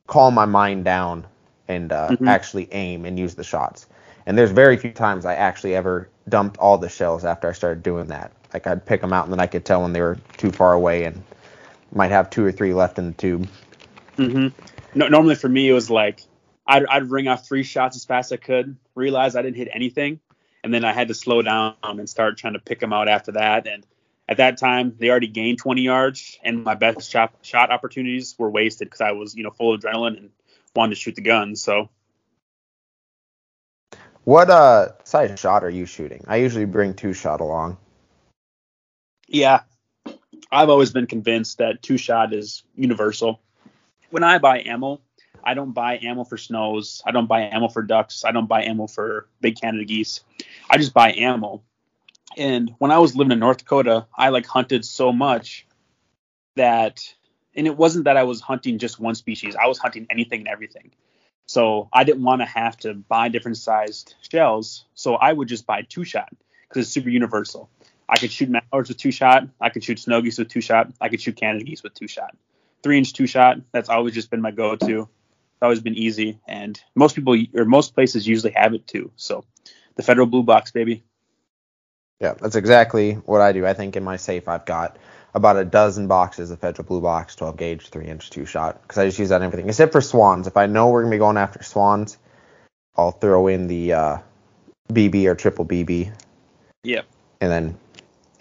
calm 0.06 0.34
my 0.34 0.46
mind 0.46 0.84
down 0.84 1.26
and 1.68 1.92
uh, 1.92 2.10
mm-hmm. 2.10 2.28
actually 2.28 2.72
aim 2.72 3.04
and 3.04 3.18
use 3.18 3.34
the 3.34 3.44
shots. 3.44 3.86
And 4.26 4.38
there's 4.38 4.52
very 4.52 4.76
few 4.76 4.92
times 4.92 5.26
I 5.26 5.34
actually 5.34 5.74
ever 5.74 6.08
dumped 6.28 6.58
all 6.58 6.78
the 6.78 6.88
shells 6.88 7.24
after 7.24 7.48
I 7.48 7.52
started 7.52 7.82
doing 7.82 8.06
that. 8.06 8.32
Like 8.52 8.66
I'd 8.66 8.86
pick 8.86 9.00
them 9.00 9.12
out 9.12 9.24
and 9.24 9.32
then 9.32 9.40
I 9.40 9.46
could 9.46 9.64
tell 9.64 9.82
when 9.82 9.92
they 9.92 10.00
were 10.00 10.18
too 10.36 10.50
far 10.50 10.72
away 10.72 11.04
and 11.04 11.22
might 11.92 12.10
have 12.10 12.30
two 12.30 12.44
or 12.44 12.52
three 12.52 12.72
left 12.72 12.98
in 12.98 13.06
the 13.08 13.12
tube. 13.14 13.48
Mm-hmm. 14.16 14.48
No, 14.98 15.08
normally 15.08 15.34
for 15.34 15.48
me 15.48 15.68
it 15.68 15.72
was 15.72 15.90
like 15.90 16.22
I'd, 16.70 16.86
I'd 16.86 17.10
ring 17.10 17.26
off 17.26 17.46
three 17.46 17.64
shots 17.64 17.96
as 17.96 18.04
fast 18.04 18.30
as 18.30 18.38
I 18.38 18.40
could, 18.40 18.76
realize 18.94 19.34
I 19.34 19.42
didn't 19.42 19.56
hit 19.56 19.68
anything, 19.72 20.20
and 20.62 20.72
then 20.72 20.84
I 20.84 20.92
had 20.92 21.08
to 21.08 21.14
slow 21.14 21.42
down 21.42 21.74
and 21.82 22.08
start 22.08 22.38
trying 22.38 22.52
to 22.52 22.60
pick 22.60 22.78
them 22.78 22.92
out 22.92 23.08
after 23.08 23.32
that. 23.32 23.66
And 23.66 23.84
at 24.28 24.36
that 24.36 24.56
time 24.56 24.94
they 24.96 25.10
already 25.10 25.26
gained 25.26 25.58
20 25.58 25.82
yards 25.82 26.38
and 26.44 26.62
my 26.62 26.76
best 26.76 27.10
shot, 27.10 27.34
shot 27.42 27.72
opportunities 27.72 28.36
were 28.38 28.48
wasted 28.48 28.86
because 28.86 29.00
i 29.00 29.10
was 29.10 29.34
you 29.34 29.42
know 29.42 29.50
full 29.50 29.74
of 29.74 29.80
adrenaline 29.80 30.16
and 30.16 30.30
wanted 30.76 30.90
to 30.90 31.00
shoot 31.00 31.16
the 31.16 31.22
gun 31.22 31.56
so. 31.56 31.90
What 34.22 34.48
uh 34.48 34.90
size 35.02 35.40
shot 35.40 35.64
are 35.64 35.70
you 35.70 35.86
shooting? 35.86 36.24
I 36.28 36.36
usually 36.36 36.66
bring 36.66 36.94
two 36.94 37.12
shot 37.12 37.40
along. 37.40 37.78
Yeah. 39.26 39.62
I've 40.52 40.68
always 40.68 40.92
been 40.92 41.06
convinced 41.06 41.58
that 41.58 41.82
two 41.82 41.96
shot 41.96 42.32
is 42.32 42.62
universal. 42.76 43.40
When 44.10 44.22
i 44.22 44.38
buy 44.38 44.60
ammo 44.60 45.00
i 45.44 45.54
don't 45.54 45.72
buy 45.72 45.98
ammo 46.02 46.24
for 46.24 46.36
snows 46.38 47.02
i 47.06 47.10
don't 47.10 47.26
buy 47.26 47.42
ammo 47.42 47.68
for 47.68 47.82
ducks 47.82 48.24
i 48.24 48.32
don't 48.32 48.48
buy 48.48 48.62
ammo 48.64 48.86
for 48.86 49.28
big 49.40 49.60
canada 49.60 49.84
geese 49.84 50.20
i 50.70 50.76
just 50.76 50.94
buy 50.94 51.12
ammo 51.12 51.62
And 52.36 52.74
when 52.78 52.92
I 52.92 52.98
was 52.98 53.16
living 53.16 53.32
in 53.32 53.40
North 53.40 53.58
Dakota, 53.58 54.06
I 54.16 54.28
like 54.28 54.46
hunted 54.46 54.84
so 54.84 55.12
much 55.12 55.66
that, 56.56 57.00
and 57.56 57.66
it 57.66 57.76
wasn't 57.76 58.04
that 58.04 58.16
I 58.16 58.22
was 58.22 58.40
hunting 58.40 58.78
just 58.78 59.00
one 59.00 59.14
species. 59.16 59.56
I 59.56 59.66
was 59.66 59.78
hunting 59.78 60.06
anything 60.10 60.40
and 60.40 60.48
everything. 60.48 60.92
So 61.46 61.88
I 61.92 62.04
didn't 62.04 62.22
want 62.22 62.40
to 62.42 62.46
have 62.46 62.76
to 62.78 62.94
buy 62.94 63.28
different 63.28 63.56
sized 63.56 64.14
shells. 64.30 64.84
So 64.94 65.14
I 65.16 65.32
would 65.32 65.48
just 65.48 65.66
buy 65.66 65.82
two 65.82 66.04
shot 66.04 66.28
because 66.68 66.84
it's 66.86 66.92
super 66.92 67.08
universal. 67.08 67.68
I 68.08 68.16
could 68.18 68.30
shoot 68.30 68.48
mallards 68.48 68.88
with 68.88 68.98
two 68.98 69.10
shot. 69.10 69.48
I 69.60 69.70
could 69.70 69.82
shoot 69.82 69.98
snow 69.98 70.22
geese 70.22 70.38
with 70.38 70.48
two 70.48 70.60
shot. 70.60 70.92
I 71.00 71.08
could 71.08 71.20
shoot 71.20 71.36
Canada 71.36 71.64
geese 71.64 71.82
with 71.82 71.94
two 71.94 72.08
shot. 72.08 72.36
Three 72.82 72.98
inch 72.98 73.12
two 73.12 73.26
shot. 73.26 73.58
That's 73.72 73.88
always 73.88 74.14
just 74.14 74.30
been 74.30 74.40
my 74.40 74.52
go 74.52 74.76
to. 74.76 75.08
It's 75.60 75.66
always 75.66 75.82
been 75.82 75.94
easy, 75.94 76.40
and 76.48 76.80
most 76.94 77.14
people 77.14 77.36
or 77.54 77.66
most 77.66 77.94
places 77.94 78.26
usually 78.26 78.54
have 78.56 78.72
it 78.72 78.86
too. 78.86 79.12
So 79.16 79.44
the 79.96 80.02
federal 80.02 80.26
blue 80.26 80.42
box, 80.42 80.70
baby. 80.70 81.04
Yeah, 82.18 82.32
that's 82.32 82.56
exactly 82.56 83.12
what 83.12 83.42
I 83.42 83.52
do. 83.52 83.66
I 83.66 83.74
think 83.74 83.94
in 83.94 84.02
my 84.02 84.16
safe 84.16 84.48
I've 84.48 84.64
got 84.64 84.96
about 85.34 85.58
a 85.58 85.66
dozen 85.66 86.08
boxes 86.08 86.50
of 86.50 86.60
Federal 86.60 86.88
Blue 86.88 87.02
Box 87.02 87.36
12 87.36 87.58
gauge 87.58 87.88
3 87.90 88.06
inch 88.06 88.30
2 88.30 88.46
shot 88.46 88.80
because 88.80 88.96
I 88.96 89.04
just 89.04 89.18
use 89.18 89.28
that 89.28 89.42
in 89.42 89.42
everything 89.42 89.68
except 89.68 89.92
for 89.92 90.00
swans. 90.00 90.46
If 90.46 90.56
I 90.56 90.64
know 90.64 90.88
we're 90.88 91.02
gonna 91.02 91.14
be 91.14 91.18
going 91.18 91.36
after 91.36 91.62
swans, 91.62 92.16
I'll 92.96 93.10
throw 93.10 93.46
in 93.46 93.66
the 93.66 93.92
uh, 93.92 94.18
BB 94.90 95.26
or 95.26 95.34
triple 95.34 95.66
BB. 95.66 96.10
Yeah. 96.84 97.02
And 97.42 97.52
then, 97.52 97.78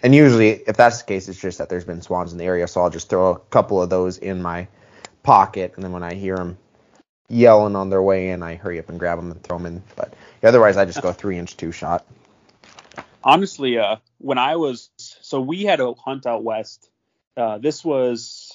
and 0.02 0.14
usually 0.14 0.52
if 0.52 0.78
that's 0.78 1.02
the 1.02 1.06
case, 1.06 1.28
it's 1.28 1.38
just 1.38 1.58
that 1.58 1.68
there's 1.68 1.84
been 1.84 2.00
swans 2.00 2.32
in 2.32 2.38
the 2.38 2.44
area, 2.44 2.66
so 2.66 2.80
I'll 2.80 2.88
just 2.88 3.10
throw 3.10 3.32
a 3.32 3.38
couple 3.38 3.82
of 3.82 3.90
those 3.90 4.16
in 4.16 4.40
my 4.40 4.68
pocket, 5.22 5.74
and 5.74 5.84
then 5.84 5.92
when 5.92 6.02
I 6.02 6.14
hear 6.14 6.36
them 6.36 6.56
yelling 7.30 7.76
on 7.76 7.90
their 7.90 8.02
way 8.02 8.30
in, 8.30 8.42
I 8.42 8.56
hurry 8.56 8.78
up 8.78 8.88
and 8.88 8.98
grab 8.98 9.18
them 9.18 9.30
and 9.30 9.42
throw 9.42 9.58
them 9.58 9.66
in. 9.66 9.82
But 9.96 10.14
otherwise, 10.42 10.76
I 10.76 10.84
just 10.84 11.00
go 11.00 11.12
three 11.12 11.38
inch 11.38 11.56
two 11.56 11.72
shot. 11.72 12.04
Honestly, 13.22 13.78
uh, 13.78 13.96
when 14.18 14.38
I 14.38 14.56
was 14.56 14.90
so 14.98 15.40
we 15.40 15.64
had 15.64 15.80
a 15.80 15.94
hunt 15.94 16.26
out 16.26 16.42
west. 16.42 16.90
Uh, 17.36 17.58
this 17.58 17.84
was 17.84 18.52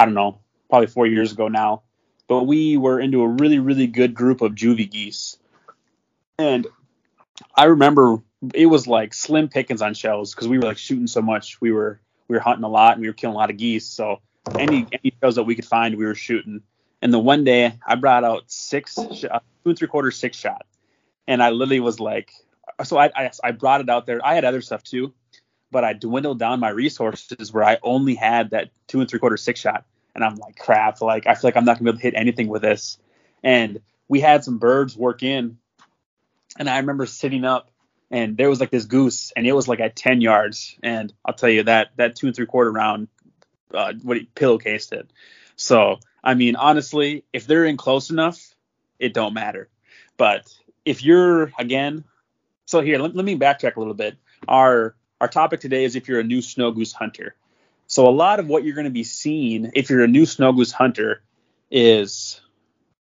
I 0.00 0.06
don't 0.06 0.14
know, 0.14 0.38
probably 0.70 0.86
four 0.86 1.06
years 1.06 1.32
ago 1.32 1.48
now. 1.48 1.82
But 2.26 2.44
we 2.44 2.76
were 2.76 3.00
into 3.00 3.22
a 3.22 3.28
really, 3.28 3.58
really 3.58 3.86
good 3.86 4.14
group 4.14 4.40
of 4.40 4.52
juvie 4.52 4.90
geese. 4.90 5.36
And 6.38 6.66
I 7.54 7.64
remember 7.64 8.22
it 8.54 8.66
was 8.66 8.86
like 8.86 9.12
slim 9.12 9.48
pickings 9.48 9.82
on 9.82 9.94
shells 9.94 10.34
because 10.34 10.48
we 10.48 10.58
were 10.58 10.64
like 10.64 10.78
shooting 10.78 11.06
so 11.06 11.20
much. 11.20 11.60
We 11.60 11.72
were 11.72 12.00
we 12.28 12.36
were 12.36 12.40
hunting 12.40 12.64
a 12.64 12.68
lot 12.68 12.94
and 12.94 13.02
we 13.02 13.08
were 13.08 13.14
killing 13.14 13.34
a 13.34 13.38
lot 13.38 13.50
of 13.50 13.56
geese. 13.56 13.86
So 13.86 14.20
any 14.58 14.86
any 14.92 15.12
shells 15.20 15.36
that 15.36 15.44
we 15.44 15.54
could 15.54 15.64
find, 15.64 15.96
we 15.96 16.06
were 16.06 16.14
shooting. 16.14 16.62
And 17.02 17.12
the 17.12 17.18
one 17.18 17.44
day 17.44 17.74
I 17.86 17.94
brought 17.94 18.24
out 18.24 18.44
six, 18.46 18.98
uh, 18.98 19.04
two 19.04 19.40
and 19.64 19.78
three 19.78 19.88
quarter 19.88 20.10
six 20.10 20.36
shot, 20.36 20.66
and 21.26 21.42
I 21.42 21.50
literally 21.50 21.80
was 21.80 22.00
like, 22.00 22.32
so 22.84 22.98
I, 22.98 23.10
I 23.14 23.30
I 23.42 23.50
brought 23.52 23.80
it 23.80 23.88
out 23.88 24.06
there. 24.06 24.20
I 24.24 24.34
had 24.34 24.44
other 24.44 24.60
stuff 24.60 24.82
too, 24.82 25.12
but 25.70 25.84
I 25.84 25.92
dwindled 25.92 26.38
down 26.38 26.60
my 26.60 26.70
resources 26.70 27.52
where 27.52 27.64
I 27.64 27.78
only 27.82 28.14
had 28.14 28.50
that 28.50 28.70
two 28.86 29.00
and 29.00 29.08
three 29.08 29.18
quarter 29.18 29.36
six 29.36 29.60
shot, 29.60 29.84
and 30.14 30.24
I'm 30.24 30.36
like, 30.36 30.56
crap. 30.56 31.00
Like 31.00 31.26
I 31.26 31.34
feel 31.34 31.48
like 31.48 31.56
I'm 31.56 31.64
not 31.64 31.78
gonna 31.78 31.84
be 31.84 31.90
able 31.90 31.98
to 31.98 32.02
hit 32.02 32.14
anything 32.16 32.48
with 32.48 32.62
this. 32.62 32.98
And 33.42 33.80
we 34.08 34.20
had 34.20 34.44
some 34.44 34.58
birds 34.58 34.96
work 34.96 35.22
in, 35.22 35.58
and 36.58 36.68
I 36.68 36.78
remember 36.78 37.06
sitting 37.06 37.44
up, 37.44 37.70
and 38.10 38.36
there 38.36 38.50
was 38.50 38.60
like 38.60 38.70
this 38.70 38.84
goose, 38.84 39.32
and 39.36 39.46
it 39.46 39.52
was 39.52 39.68
like 39.68 39.80
at 39.80 39.96
10 39.96 40.20
yards, 40.20 40.76
and 40.82 41.12
I'll 41.24 41.34
tell 41.34 41.48
you 41.48 41.62
that 41.64 41.90
that 41.96 42.16
two 42.16 42.26
and 42.26 42.36
three 42.36 42.46
quarter 42.46 42.72
round, 42.72 43.08
uh, 43.74 43.92
what 44.02 44.16
he 44.16 44.28
pillowcased 44.34 44.92
it. 44.92 45.10
So 45.56 45.98
I 46.22 46.34
mean, 46.34 46.56
honestly, 46.56 47.24
if 47.32 47.46
they're 47.46 47.64
in 47.64 47.76
close 47.76 48.10
enough, 48.10 48.54
it 48.98 49.14
don't 49.14 49.34
matter. 49.34 49.68
But 50.16 50.52
if 50.84 51.04
you're 51.04 51.52
again 51.58 52.04
so 52.66 52.80
here, 52.80 52.98
let, 52.98 53.16
let 53.16 53.24
me 53.24 53.36
backtrack 53.36 53.74
a 53.74 53.80
little 53.80 53.94
bit. 53.94 54.16
Our 54.46 54.94
our 55.20 55.28
topic 55.28 55.60
today 55.60 55.84
is 55.84 55.96
if 55.96 56.08
you're 56.08 56.20
a 56.20 56.24
new 56.24 56.40
snow 56.40 56.70
goose 56.70 56.92
hunter. 56.92 57.34
So 57.86 58.06
a 58.06 58.10
lot 58.10 58.38
of 58.38 58.46
what 58.46 58.64
you're 58.64 58.76
going 58.76 58.84
to 58.84 58.90
be 58.90 59.02
seeing 59.02 59.72
if 59.74 59.90
you're 59.90 60.04
a 60.04 60.08
new 60.08 60.24
snow 60.24 60.52
goose 60.52 60.70
hunter 60.70 61.22
is 61.70 62.40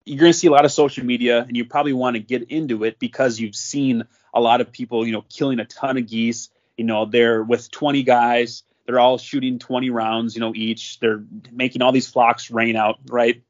you're 0.04 0.18
going 0.18 0.32
to 0.32 0.38
see 0.38 0.48
a 0.48 0.50
lot 0.50 0.64
of 0.64 0.72
social 0.72 1.04
media 1.04 1.44
and 1.46 1.56
you 1.56 1.64
probably 1.64 1.92
want 1.92 2.16
to 2.16 2.20
get 2.20 2.50
into 2.50 2.84
it 2.84 2.98
because 2.98 3.38
you've 3.38 3.54
seen 3.54 4.02
a 4.34 4.40
lot 4.40 4.60
of 4.60 4.72
people, 4.72 5.06
you 5.06 5.12
know, 5.12 5.24
killing 5.30 5.60
a 5.60 5.64
ton 5.64 5.96
of 5.96 6.06
geese. 6.08 6.50
You 6.76 6.84
know, 6.84 7.04
they're 7.06 7.42
with 7.42 7.70
20 7.70 8.02
guys, 8.02 8.64
they're 8.86 9.00
all 9.00 9.18
shooting 9.18 9.58
20 9.58 9.90
rounds, 9.90 10.34
you 10.34 10.40
know, 10.40 10.52
each. 10.54 11.00
They're 11.00 11.24
making 11.50 11.82
all 11.82 11.92
these 11.92 12.08
flocks 12.08 12.50
rain 12.50 12.76
out, 12.76 12.98
right? 13.06 13.42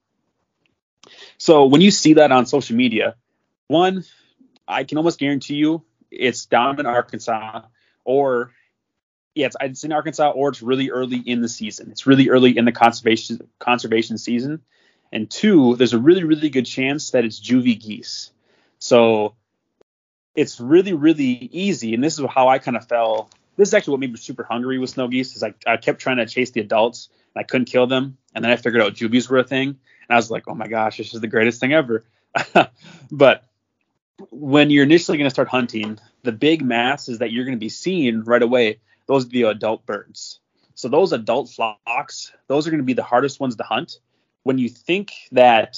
So 1.39 1.67
when 1.67 1.81
you 1.81 1.91
see 1.91 2.15
that 2.15 2.33
on 2.33 2.47
social 2.47 2.77
media, 2.77 3.17
one, 3.67 4.05
I 4.67 4.85
can 4.85 4.99
almost 4.99 5.19
guarantee 5.19 5.57
you 5.57 5.83
it's 6.11 6.47
down 6.47 6.79
in 6.81 6.87
Arkansas 6.87 7.63
or 8.05 8.53
yeah, 9.35 9.47
it's, 9.47 9.57
it's 9.61 9.85
in 9.85 9.93
Arkansas 9.93 10.31
or 10.31 10.51
it's 10.51 10.63
really 10.63 10.91
early 10.91 11.19
in 11.19 11.41
the 11.41 11.49
season. 11.49 11.91
It's 11.91 12.07
really 12.07 12.31
early 12.31 12.57
in 12.57 12.65
the 12.65 12.73
conservation 12.73 13.49
conservation 13.59 14.17
season. 14.17 14.61
And 15.13 15.31
two, 15.31 15.77
there's 15.77 15.93
a 15.93 15.99
really 15.99 16.25
really 16.25 16.51
good 16.51 16.67
chance 16.67 17.11
that 17.11 17.25
it's 17.25 17.41
juvie 17.41 17.81
geese. 17.81 18.31
So 18.79 19.35
it's 20.35 20.61
really 20.61 20.93
really 20.93 21.49
easy. 21.53 21.95
And 21.95 22.03
this 22.03 22.19
is 22.19 22.25
how 22.29 22.49
I 22.49 22.59
kind 22.59 22.77
of 22.77 22.87
fell. 22.87 23.31
This 23.57 23.69
is 23.69 23.75
actually 23.75 23.93
what 23.93 24.01
made 24.01 24.13
me 24.13 24.19
super 24.19 24.43
hungry 24.43 24.79
with 24.79 24.91
snow 24.91 25.09
geese. 25.09 25.37
Is 25.37 25.43
I, 25.43 25.55
I 25.67 25.77
kept 25.77 26.01
trying 26.01 26.17
to 26.17 26.27
chase 26.27 26.51
the 26.51 26.61
adults 26.61 27.09
and 27.35 27.41
I 27.41 27.45
couldn't 27.45 27.67
kill 27.67 27.87
them. 27.87 28.19
And 28.35 28.45
then 28.45 28.53
I 28.53 28.57
figured 28.57 28.83
out 28.83 28.95
juvies 28.95 29.29
were 29.29 29.39
a 29.39 29.45
thing. 29.45 29.69
And 29.69 30.11
I 30.11 30.17
was 30.17 30.31
like, 30.31 30.49
oh 30.49 30.55
my 30.55 30.69
gosh, 30.69 30.99
this 30.99 31.15
is 31.15 31.21
the 31.21 31.29
greatest 31.29 31.61
thing 31.61 31.73
ever. 31.73 32.05
but 33.11 33.45
when 34.31 34.71
you're 34.71 34.85
initially 34.85 35.19
going 35.19 35.29
to 35.29 35.35
start 35.35 35.49
hunting, 35.49 35.99
the 36.23 36.33
big 36.33 36.63
masses 36.65 37.19
that 37.19 37.33
you're 37.33 37.45
going 37.45 37.57
to 37.57 37.61
be 37.61 37.69
seeing 37.69 38.25
right 38.25 38.43
away, 38.43 38.81
those 39.07 39.27
are 39.27 39.31
the 39.31 39.43
adult 39.43 39.87
birds. 39.87 40.41
So 40.75 40.89
those 40.89 41.13
adult 41.13 41.51
flocks, 41.51 42.33
those 42.49 42.67
are 42.67 42.71
going 42.71 42.83
to 42.83 42.85
be 42.85 42.95
the 42.95 43.03
hardest 43.03 43.41
ones 43.41 43.57
to 43.57 43.63
hunt. 43.63 43.99
When 44.43 44.59
you 44.59 44.69
think 44.69 45.13
that, 45.33 45.77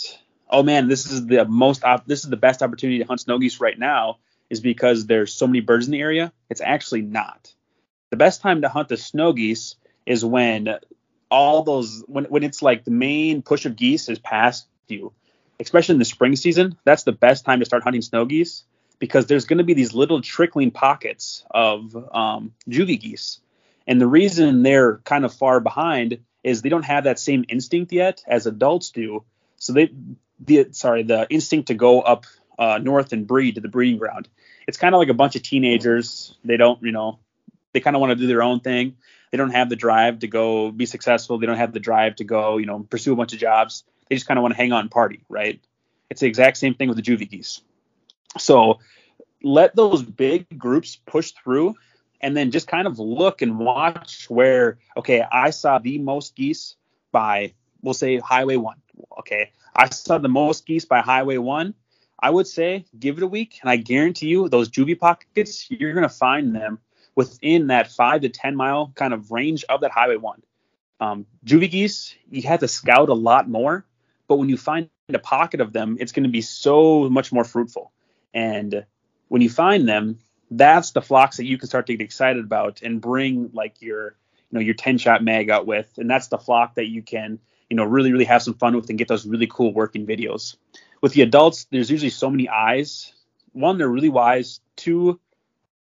oh 0.49 0.62
man, 0.62 0.88
this 0.88 1.11
is 1.11 1.26
the 1.26 1.45
most, 1.45 1.85
op- 1.85 2.06
this 2.06 2.25
is 2.25 2.30
the 2.30 2.37
best 2.37 2.62
opportunity 2.62 2.99
to 2.99 3.04
hunt 3.04 3.21
snow 3.21 3.38
geese 3.38 3.61
right 3.61 3.78
now, 3.78 4.18
is 4.49 4.61
because 4.61 5.06
there's 5.06 5.35
so 5.35 5.47
many 5.47 5.61
birds 5.61 5.87
in 5.87 5.92
the 5.92 6.00
area. 6.00 6.33
It's 6.49 6.61
actually 6.61 7.02
not. 7.02 7.52
The 8.10 8.16
best 8.16 8.40
time 8.40 8.62
to 8.62 8.68
hunt 8.68 8.88
the 8.88 8.96
snow 8.96 9.32
geese 9.32 9.76
is 10.04 10.25
when 10.25 10.76
all 11.30 11.62
those, 11.62 12.04
when 12.06 12.25
when 12.25 12.42
it's 12.42 12.62
like 12.62 12.84
the 12.84 12.90
main 12.90 13.42
push 13.42 13.66
of 13.66 13.76
geese 13.76 14.08
is 14.08 14.18
past 14.18 14.66
you 14.88 15.12
especially 15.60 15.94
in 15.94 15.98
the 15.98 16.04
spring 16.04 16.36
season, 16.36 16.76
that's 16.84 17.04
the 17.04 17.12
best 17.12 17.44
time 17.44 17.60
to 17.60 17.64
start 17.64 17.82
hunting 17.82 18.02
snow 18.02 18.25
geese 18.25 18.64
because 18.98 19.26
there's 19.26 19.44
going 19.44 19.58
to 19.58 19.64
be 19.64 19.75
these 19.75 19.94
little 19.94 20.20
trickling 20.20 20.70
pockets 20.70 21.44
of 21.50 21.94
um, 22.14 22.52
juvie 22.68 23.00
geese. 23.00 23.40
And 23.86 24.00
the 24.00 24.06
reason 24.06 24.62
they're 24.62 24.98
kind 24.98 25.25
of 25.25 25.32
far 25.32 25.60
behind 25.60 26.18
is 26.42 26.62
they 26.62 26.68
don't 26.68 26.84
have 26.84 27.04
that 27.04 27.18
same 27.18 27.44
instinct 27.48 27.92
yet 27.92 28.22
as 28.26 28.46
adults 28.46 28.90
do. 28.90 29.25
So 29.58 29.72
they, 29.72 29.90
the 30.40 30.68
sorry, 30.72 31.02
the 31.02 31.26
instinct 31.30 31.68
to 31.68 31.75
go 31.75 32.00
up 32.00 32.26
uh, 32.58 32.78
north 32.78 33.12
and 33.12 33.26
breed 33.26 33.56
to 33.56 33.60
the 33.60 33.68
breeding 33.68 33.98
ground. 33.98 34.28
It's 34.66 34.78
kind 34.78 34.94
of 34.94 34.98
like 34.98 35.08
a 35.08 35.14
bunch 35.14 35.36
of 35.36 35.42
teenagers. 35.42 36.34
They 36.44 36.56
don't, 36.56 36.82
you 36.82 36.92
know, 36.92 37.18
they 37.76 37.80
kind 37.80 37.95
of 37.95 38.00
want 38.00 38.11
to 38.11 38.16
do 38.16 38.26
their 38.26 38.42
own 38.42 38.59
thing. 38.61 38.97
They 39.30 39.37
don't 39.37 39.50
have 39.50 39.68
the 39.68 39.76
drive 39.76 40.21
to 40.21 40.28
go 40.28 40.71
be 40.71 40.87
successful. 40.87 41.37
They 41.37 41.45
don't 41.45 41.59
have 41.59 41.75
the 41.75 41.78
drive 41.78 42.16
to 42.16 42.25
go, 42.25 42.56
you 42.56 42.64
know, 42.64 42.87
pursue 42.88 43.12
a 43.12 43.16
bunch 43.16 43.35
of 43.35 43.38
jobs. 43.38 43.85
They 44.09 44.16
just 44.16 44.26
kind 44.26 44.38
of 44.38 44.42
want 44.42 44.54
to 44.54 44.56
hang 44.56 44.73
on 44.73 44.80
and 44.80 44.90
party, 44.90 45.21
right? 45.28 45.61
It's 46.09 46.23
the 46.23 46.26
exact 46.26 46.56
same 46.56 46.73
thing 46.73 46.88
with 46.88 46.97
the 46.97 47.02
juvie 47.02 47.28
geese. 47.28 47.61
So 48.38 48.78
let 49.42 49.76
those 49.76 50.02
big 50.02 50.47
groups 50.56 50.97
push 50.97 51.33
through 51.33 51.75
and 52.23 52.35
then 52.35 52.50
just 52.50 52.66
kind 52.66 52.87
of 52.87 52.99
look 52.99 53.42
and 53.42 53.59
watch 53.59 54.30
where, 54.30 54.78
okay, 54.97 55.23
I 55.30 55.50
saw 55.50 55.78
the 55.78 55.99
most 55.99 56.35
geese 56.35 56.76
by, 57.12 57.52
we'll 57.83 57.92
say, 57.92 58.16
Highway 58.16 58.56
1. 58.56 58.75
Okay, 59.18 59.52
I 59.75 59.90
saw 59.90 60.16
the 60.16 60.30
most 60.30 60.64
geese 60.64 60.87
by 60.87 61.00
Highway 61.00 61.37
1. 61.37 61.75
I 62.18 62.30
would 62.30 62.47
say 62.47 62.87
give 62.99 63.18
it 63.18 63.23
a 63.23 63.26
week, 63.26 63.59
and 63.61 63.68
I 63.68 63.76
guarantee 63.76 64.28
you 64.28 64.49
those 64.49 64.71
juvie 64.71 64.99
pockets, 64.99 65.71
you're 65.71 65.92
going 65.92 66.04
to 66.04 66.09
find 66.09 66.56
them 66.56 66.78
within 67.16 67.68
that 67.68 67.90
five 67.90 68.20
to 68.20 68.28
10 68.28 68.54
mile 68.54 68.92
kind 68.94 69.12
of 69.12 69.32
range 69.32 69.64
of 69.68 69.80
that 69.80 69.90
Highway 69.90 70.16
1. 70.16 70.42
Um, 71.00 71.26
juvie 71.44 71.70
geese, 71.70 72.14
you 72.30 72.42
have 72.42 72.61
to 72.61 72.68
scout 72.68 73.08
a 73.08 73.14
lot 73.14 73.49
more 73.49 73.85
but 74.28 74.37
when 74.37 74.49
you 74.49 74.56
find 74.56 74.88
a 75.08 75.18
pocket 75.18 75.61
of 75.61 75.73
them, 75.73 75.96
it's 76.00 76.12
going 76.12 76.25
to 76.25 76.30
be 76.30 76.40
so 76.40 77.08
much 77.08 77.32
more 77.32 77.44
fruitful. 77.44 77.92
And 78.35 78.85
when 79.28 79.42
you 79.42 79.50
find 79.50 79.88
them, 79.88 80.18
that's 80.50 80.92
the 80.92 81.02
flocks 81.02 81.38
that 81.38 81.46
you 81.46 81.58
can 81.58 81.68
start 81.68 81.87
to 81.87 81.96
get 81.96 82.04
excited 82.04 82.44
about 82.44 82.82
and 82.82 83.00
bring 83.00 83.50
like 83.52 83.80
your, 83.82 84.16
you 84.50 84.58
know, 84.58 84.61
your 84.61 84.75
10 84.75 84.99
shot 84.99 85.23
mag 85.23 85.50
out 85.50 85.66
with. 85.66 85.88
And 85.96 86.11
that's 86.11 86.28
the 86.28 86.38
flock 86.38 86.75
that 86.75 86.87
you 86.87 87.02
can, 87.02 87.38
you 87.70 87.76
know, 87.76 87.85
really, 87.85 88.12
really 88.12 88.25
have 88.25 88.42
some 88.42 88.54
fun 88.54 88.76
with 88.76 88.88
and 88.90 88.99
get 88.99 89.08
those 89.08 89.26
really 89.26 89.49
cool 89.49 89.73
working 89.73 90.06
videos. 90.06 90.56
With 91.00 91.12
the 91.12 91.23
adults, 91.23 91.66
there's 91.70 91.90
usually 91.90 92.11
so 92.11 92.30
many 92.30 92.49
eyes. 92.49 93.12
One, 93.52 93.78
they're 93.78 93.88
really 93.88 94.08
wise. 94.08 94.61
Two, 94.76 95.20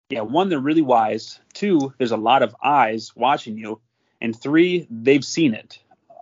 yeah, 0.10 0.22
one, 0.22 0.50
they're 0.50 0.60
really 0.60 0.82
wise. 0.82 1.40
Two, 1.54 1.94
there's 1.98 2.12
a 2.12 2.18
lot 2.18 2.42
of 2.42 2.56
eyes 2.64 3.16
watching 3.16 3.58
you. 3.58 3.80
And 4.22 4.36
three, 4.36 4.88
they've 4.90 5.24
seen 5.24 5.54
it. 5.54 5.80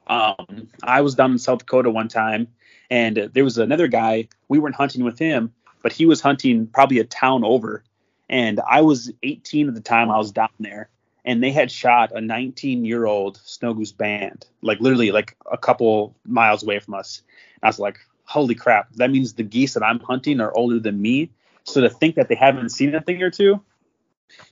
Um, 0.07 0.67
I 0.83 1.01
was 1.01 1.15
down 1.15 1.31
in 1.31 1.39
South 1.39 1.59
Dakota 1.59 1.89
one 1.89 2.09
time, 2.09 2.47
and 2.89 3.29
there 3.33 3.43
was 3.45 3.57
another 3.57 3.87
guy. 3.87 4.27
We 4.49 4.59
weren't 4.59 4.75
hunting 4.75 5.03
with 5.03 5.17
him, 5.17 5.53
but 5.81 5.93
he 5.93 6.05
was 6.05 6.21
hunting 6.21 6.67
probably 6.67 6.99
a 6.99 7.05
town 7.05 7.43
over, 7.43 7.83
And 8.29 8.59
I 8.69 8.81
was 8.81 9.11
18 9.23 9.69
at 9.69 9.73
the 9.73 9.81
time 9.81 10.11
I 10.11 10.17
was 10.17 10.33
down 10.33 10.49
there, 10.59 10.89
and 11.23 11.41
they 11.41 11.51
had 11.51 11.71
shot 11.71 12.11
a 12.13 12.19
19 12.19 12.83
year 12.83 13.05
old 13.05 13.39
snow 13.45 13.73
goose 13.73 13.93
band, 13.93 14.45
like 14.61 14.81
literally 14.81 15.11
like 15.11 15.37
a 15.49 15.57
couple 15.57 16.13
miles 16.25 16.61
away 16.61 16.79
from 16.79 16.93
us. 16.93 17.23
And 17.55 17.63
I 17.63 17.67
was 17.67 17.79
like, 17.79 17.99
holy 18.25 18.55
crap, 18.55 18.91
that 18.95 19.11
means 19.11 19.33
the 19.33 19.43
geese 19.43 19.75
that 19.75 19.83
I'm 19.83 20.01
hunting 20.01 20.41
are 20.41 20.53
older 20.53 20.79
than 20.79 21.01
me. 21.01 21.31
So 21.63 21.81
to 21.81 21.89
think 21.89 22.15
that 22.15 22.27
they 22.27 22.35
haven't 22.35 22.69
seen 22.69 22.93
a 22.95 23.01
thing 23.01 23.21
or 23.21 23.29
two, 23.29 23.61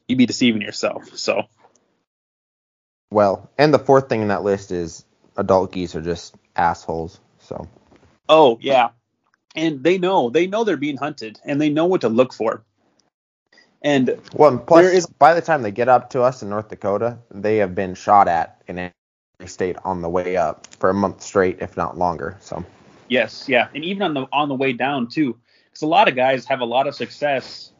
you'd 0.07 0.17
be 0.17 0.25
deceiving 0.25 0.61
yourself. 0.61 1.17
So. 1.17 1.43
Well, 3.11 3.49
and 3.57 3.73
the 3.73 3.79
fourth 3.79 4.09
thing 4.09 4.21
in 4.21 4.27
that 4.29 4.43
list 4.43 4.71
is 4.71 5.05
adult 5.37 5.71
geese 5.71 5.95
are 5.95 6.01
just 6.01 6.35
assholes. 6.55 7.19
So. 7.39 7.67
Oh 8.27 8.57
yeah, 8.61 8.89
and 9.55 9.83
they 9.83 9.97
know 9.97 10.29
they 10.29 10.47
know 10.47 10.63
they're 10.63 10.77
being 10.77 10.97
hunted 10.97 11.39
and 11.45 11.61
they 11.61 11.69
know 11.69 11.85
what 11.85 12.01
to 12.01 12.09
look 12.09 12.33
for. 12.33 12.63
And 13.81 14.19
well, 14.33 14.57
plus 14.57 14.85
is, 14.85 15.05
by 15.05 15.35
the 15.35 15.41
time 15.41 15.61
they 15.61 15.71
get 15.71 15.87
up 15.87 16.09
to 16.11 16.21
us 16.23 16.41
in 16.41 16.49
North 16.49 16.69
Dakota, 16.69 17.19
they 17.29 17.57
have 17.57 17.75
been 17.75 17.93
shot 17.93 18.27
at 18.27 18.61
in 18.67 18.79
every 18.79 19.47
state 19.47 19.75
on 19.83 20.01
the 20.01 20.09
way 20.09 20.37
up 20.37 20.65
for 20.79 20.89
a 20.89 20.93
month 20.93 21.21
straight, 21.21 21.59
if 21.61 21.77
not 21.77 21.97
longer. 21.97 22.37
So. 22.39 22.65
Yes, 23.07 23.47
yeah, 23.47 23.67
and 23.75 23.85
even 23.85 24.01
on 24.01 24.13
the 24.15 24.27
on 24.31 24.49
the 24.49 24.55
way 24.55 24.73
down 24.73 25.07
too, 25.07 25.37
because 25.65 25.83
a 25.83 25.87
lot 25.87 26.07
of 26.07 26.15
guys 26.15 26.45
have 26.45 26.61
a 26.61 26.65
lot 26.65 26.87
of 26.87 26.95
success 26.95 27.71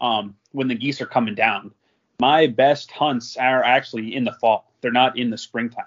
um, 0.00 0.36
when 0.52 0.68
the 0.68 0.74
geese 0.74 1.00
are 1.00 1.06
coming 1.06 1.34
down. 1.34 1.72
My 2.20 2.46
best 2.46 2.90
hunts 2.90 3.36
are 3.36 3.62
actually 3.62 4.14
in 4.14 4.24
the 4.24 4.32
fall; 4.32 4.72
they're 4.80 4.90
not 4.90 5.18
in 5.18 5.30
the 5.30 5.38
springtime. 5.38 5.84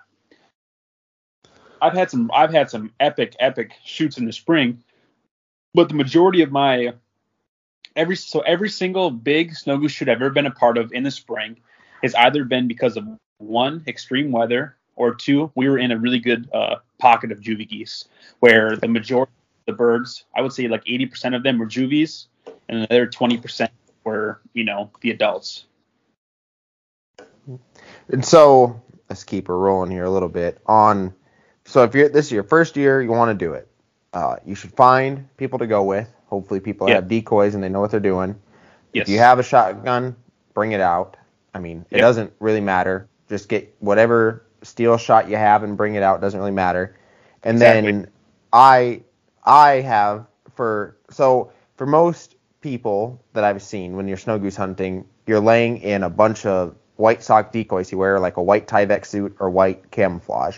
I've 1.82 1.94
had 1.94 2.10
some 2.10 2.32
I've 2.34 2.52
had 2.52 2.70
some 2.70 2.92
epic 3.00 3.36
epic 3.40 3.74
shoots 3.84 4.18
in 4.18 4.26
the 4.26 4.34
spring, 4.34 4.84
but 5.74 5.90
the 5.90 5.96
majority 5.96 6.42
of 6.42 6.52
my 6.52 6.94
every 7.96 8.16
so 8.16 8.40
every 8.42 8.70
single 8.70 9.12
big 9.12 9.56
snow 9.56 9.78
goose 9.78 9.92
shoot 9.92 10.10
I've 10.10 10.22
ever 10.22 10.30
been 10.30 10.46
a 10.46 10.52
part 10.52 10.78
of 10.78 10.92
in 10.94 11.04
the 11.04 11.12
spring 11.12 11.58
has 12.02 12.16
either 12.16 12.44
been 12.46 12.68
because 12.68 12.98
of 12.98 13.06
one 13.38 13.84
extreme 13.88 14.32
weather 14.32 14.76
or 14.96 15.14
two 15.14 15.52
we 15.56 15.70
were 15.70 15.78
in 15.78 15.92
a 15.92 15.98
really 15.98 16.20
good 16.20 16.50
uh, 16.54 16.78
pocket 17.00 17.32
of 17.32 17.40
juvie 17.40 17.68
geese 17.68 18.06
where 18.40 18.78
the 18.78 18.88
majority 18.88 19.32
of 19.32 19.74
the 19.74 19.78
birds 19.78 20.26
I 20.36 20.42
would 20.42 20.54
say 20.54 20.68
like 20.68 20.84
80% 20.86 21.36
of 21.36 21.44
them 21.44 21.60
were 21.60 21.66
juvies 21.66 22.28
and 22.70 22.84
the 22.84 22.94
other 22.94 23.08
20% 23.08 23.70
were 24.04 24.42
you 24.54 24.64
know 24.64 24.90
the 25.02 25.12
adults. 25.12 25.66
And 28.10 28.26
so 28.26 28.82
let's 29.10 29.24
keep 29.24 29.48
her 29.48 29.58
rolling 29.58 29.92
here 29.92 30.06
a 30.06 30.10
little 30.10 30.30
bit 30.30 30.60
on. 30.66 31.14
So 31.66 31.84
if 31.84 31.94
you're 31.96 32.10
this 32.10 32.28
is 32.28 32.32
your 32.32 32.44
first 32.44 32.76
year, 32.78 33.02
you 33.02 33.10
want 33.10 33.38
to 33.38 33.46
do 33.46 33.54
it. 33.54 33.68
Uh, 34.14 34.38
you 34.46 34.56
should 34.56 34.72
find 34.72 35.28
people 35.38 35.60
to 35.60 35.68
go 35.68 35.84
with. 35.84 36.08
Hopefully, 36.28 36.60
people 36.60 36.88
yep. 36.88 36.96
have 36.96 37.08
decoys 37.08 37.56
and 37.56 37.64
they 37.64 37.70
know 37.70 37.80
what 37.80 37.92
they're 37.92 38.00
doing. 38.00 38.36
Yes. 38.94 39.04
If 39.04 39.10
you 39.10 39.20
have 39.20 39.40
a 39.40 39.44
shotgun, 39.44 40.16
bring 40.54 40.72
it 40.72 40.82
out. 40.82 41.18
I 41.54 41.60
mean, 41.60 41.86
it 41.90 41.98
yep. 41.98 42.02
doesn't 42.02 42.34
really 42.40 42.62
matter. 42.62 43.08
Just 43.30 43.50
get 43.50 43.76
whatever 43.80 44.46
steel 44.62 44.98
shot 44.98 45.30
you 45.30 45.36
have 45.36 45.64
and 45.64 45.78
bring 45.78 45.96
it 45.96 46.04
out. 46.04 46.18
It 46.18 46.22
doesn't 46.22 46.40
really 46.40 46.52
matter. 46.52 46.96
And 47.44 47.58
exactly. 47.58 47.92
then 47.92 48.08
I 48.52 49.02
I 49.44 49.82
have 49.82 50.28
for 50.56 50.98
so 51.10 51.52
for 51.76 51.86
most 51.86 52.36
people 52.64 53.24
that 53.34 53.44
I've 53.44 53.62
seen 53.62 53.96
when 53.96 54.08
you're 54.08 54.18
snow 54.18 54.40
goose 54.40 54.56
hunting, 54.56 55.06
you're 55.28 55.40
laying 55.40 55.78
in 55.78 56.02
a 56.02 56.10
bunch 56.10 56.48
of 56.48 56.76
white 56.96 57.22
sock 57.22 57.52
decoys. 57.52 57.92
You 57.92 58.00
wear 58.00 58.20
like 58.20 58.38
a 58.38 58.44
white 58.44 58.68
Tyvek 58.68 59.06
suit 59.06 59.36
or 59.40 59.52
white 59.52 59.92
camouflage. 59.92 60.58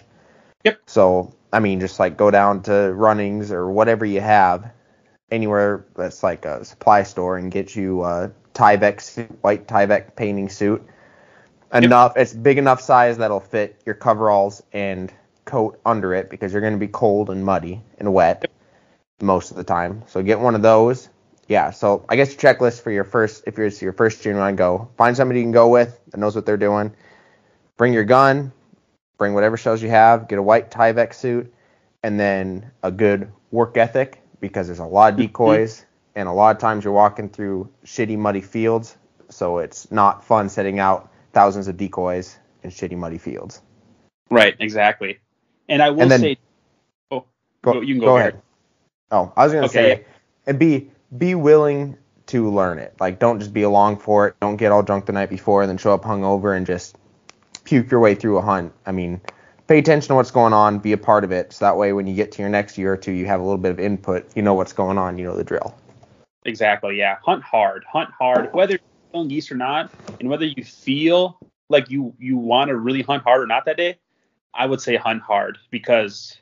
Yep. 0.63 0.79
So 0.85 1.35
I 1.51 1.59
mean, 1.59 1.79
just 1.79 1.99
like 1.99 2.17
go 2.17 2.31
down 2.31 2.63
to 2.63 2.93
Runnings 2.93 3.51
or 3.51 3.69
whatever 3.69 4.05
you 4.05 4.21
have, 4.21 4.71
anywhere 5.31 5.85
that's 5.95 6.21
like 6.21 6.45
a 6.45 6.63
supply 6.65 7.03
store 7.03 7.37
and 7.37 7.51
get 7.51 7.75
you 7.75 8.03
a 8.03 8.31
Tyvek 8.53 9.01
suit, 9.01 9.31
white 9.41 9.67
Tyvek 9.67 10.15
painting 10.15 10.49
suit. 10.49 10.85
Enough, 11.73 12.13
yep. 12.15 12.21
it's 12.21 12.33
big 12.33 12.57
enough 12.57 12.79
size 12.81 13.17
that'll 13.17 13.39
fit 13.39 13.81
your 13.85 13.95
coveralls 13.95 14.63
and 14.71 15.11
coat 15.45 15.79
under 15.85 16.13
it 16.13 16.29
because 16.29 16.51
you're 16.51 16.61
going 16.61 16.73
to 16.73 16.79
be 16.79 16.87
cold 16.87 17.29
and 17.29 17.43
muddy 17.43 17.81
and 17.99 18.13
wet 18.13 18.39
yep. 18.41 18.51
most 19.21 19.51
of 19.51 19.57
the 19.57 19.63
time. 19.63 20.03
So 20.07 20.21
get 20.21 20.39
one 20.39 20.55
of 20.55 20.61
those. 20.61 21.09
Yeah, 21.47 21.71
so 21.71 22.05
I 22.09 22.15
guess 22.15 22.31
your 22.31 22.37
checklist 22.37 22.81
for 22.81 22.91
your 22.91 23.03
first, 23.03 23.43
if 23.45 23.57
you're 23.57 23.67
your 23.67 23.93
first 23.93 24.25
year 24.25 24.35
want 24.35 24.55
to 24.55 24.57
go, 24.57 24.89
find 24.97 25.15
somebody 25.15 25.39
you 25.41 25.45
can 25.45 25.51
go 25.51 25.69
with 25.69 25.99
that 26.09 26.17
knows 26.17 26.35
what 26.35 26.45
they're 26.45 26.57
doing. 26.57 26.93
Bring 27.77 27.93
your 27.93 28.03
gun, 28.03 28.51
bring 29.17 29.33
whatever 29.33 29.57
shells 29.57 29.81
you 29.81 29.89
have, 29.89 30.27
get 30.27 30.39
a 30.39 30.43
white 30.43 30.71
Tyvek 30.71 31.13
suit, 31.13 31.53
and 32.03 32.19
then 32.19 32.71
a 32.81 32.91
good 32.91 33.31
work 33.51 33.77
ethic 33.77 34.21
because 34.39 34.67
there's 34.67 34.79
a 34.79 34.85
lot 34.85 35.13
of 35.13 35.19
mm-hmm. 35.19 35.27
decoys 35.27 35.85
and 36.15 36.27
a 36.27 36.31
lot 36.31 36.55
of 36.55 36.61
times 36.61 36.83
you're 36.83 36.93
walking 36.93 37.29
through 37.29 37.69
shitty 37.85 38.17
muddy 38.17 38.41
fields, 38.41 38.95
so 39.29 39.59
it's 39.59 39.91
not 39.91 40.23
fun 40.23 40.49
setting 40.49 40.79
out 40.79 41.11
thousands 41.33 41.67
of 41.67 41.77
decoys 41.77 42.37
in 42.63 42.69
shitty 42.69 42.97
muddy 42.97 43.17
fields. 43.17 43.61
Right, 44.31 44.55
exactly. 44.59 45.19
And 45.67 45.81
I 45.81 45.89
will 45.89 46.03
and 46.03 46.11
then, 46.11 46.19
say, 46.21 46.37
oh, 47.11 47.25
go, 47.61 47.81
you 47.81 47.95
can 47.95 47.99
go, 47.99 48.05
go 48.05 48.17
ahead. 48.17 48.41
Oh, 49.11 49.31
I 49.35 49.43
was 49.43 49.53
gonna 49.53 49.65
okay. 49.65 49.73
say, 49.73 50.05
and 50.47 50.57
be 50.57 50.89
be 51.17 51.35
willing 51.35 51.97
to 52.27 52.49
learn 52.49 52.79
it. 52.79 52.95
Like, 52.99 53.19
don't 53.19 53.39
just 53.39 53.53
be 53.53 53.63
along 53.63 53.97
for 53.97 54.27
it. 54.27 54.35
Don't 54.41 54.57
get 54.57 54.71
all 54.71 54.83
drunk 54.83 55.05
the 55.05 55.13
night 55.13 55.29
before 55.29 55.61
and 55.61 55.69
then 55.69 55.77
show 55.77 55.93
up 55.93 56.03
hungover 56.03 56.55
and 56.55 56.65
just 56.65 56.97
puke 57.63 57.91
your 57.91 57.99
way 57.99 58.15
through 58.15 58.37
a 58.37 58.41
hunt. 58.41 58.73
I 58.85 58.91
mean, 58.91 59.21
pay 59.67 59.79
attention 59.79 60.09
to 60.09 60.15
what's 60.15 60.31
going 60.31 60.53
on, 60.53 60.79
be 60.79 60.91
a 60.91 60.97
part 60.97 61.23
of 61.23 61.31
it, 61.31 61.53
so 61.53 61.65
that 61.65 61.77
way 61.77 61.93
when 61.93 62.07
you 62.07 62.15
get 62.15 62.31
to 62.33 62.41
your 62.41 62.49
next 62.49 62.77
year 62.77 62.93
or 62.93 62.97
two, 62.97 63.11
you 63.11 63.25
have 63.25 63.39
a 63.39 63.43
little 63.43 63.57
bit 63.57 63.71
of 63.71 63.79
input. 63.79 64.27
You 64.35 64.41
know 64.41 64.53
what's 64.53 64.73
going 64.73 64.97
on. 64.97 65.17
You 65.17 65.25
know 65.25 65.35
the 65.35 65.43
drill. 65.43 65.75
Exactly. 66.45 66.97
Yeah. 66.97 67.17
Hunt 67.23 67.43
hard. 67.43 67.83
Hunt 67.91 68.09
hard. 68.17 68.53
Whether 68.53 68.73
you're 68.73 68.79
killing 69.11 69.27
geese 69.29 69.51
or 69.51 69.55
not, 69.55 69.91
and 70.19 70.29
whether 70.29 70.45
you 70.45 70.63
feel 70.63 71.39
like 71.69 71.89
you 71.89 72.13
you 72.19 72.37
want 72.37 72.69
to 72.69 72.77
really 72.77 73.01
hunt 73.01 73.23
hard 73.23 73.41
or 73.41 73.47
not 73.47 73.65
that 73.65 73.77
day, 73.77 73.97
I 74.53 74.65
would 74.65 74.81
say 74.81 74.95
hunt 74.95 75.21
hard 75.21 75.57
because 75.71 76.37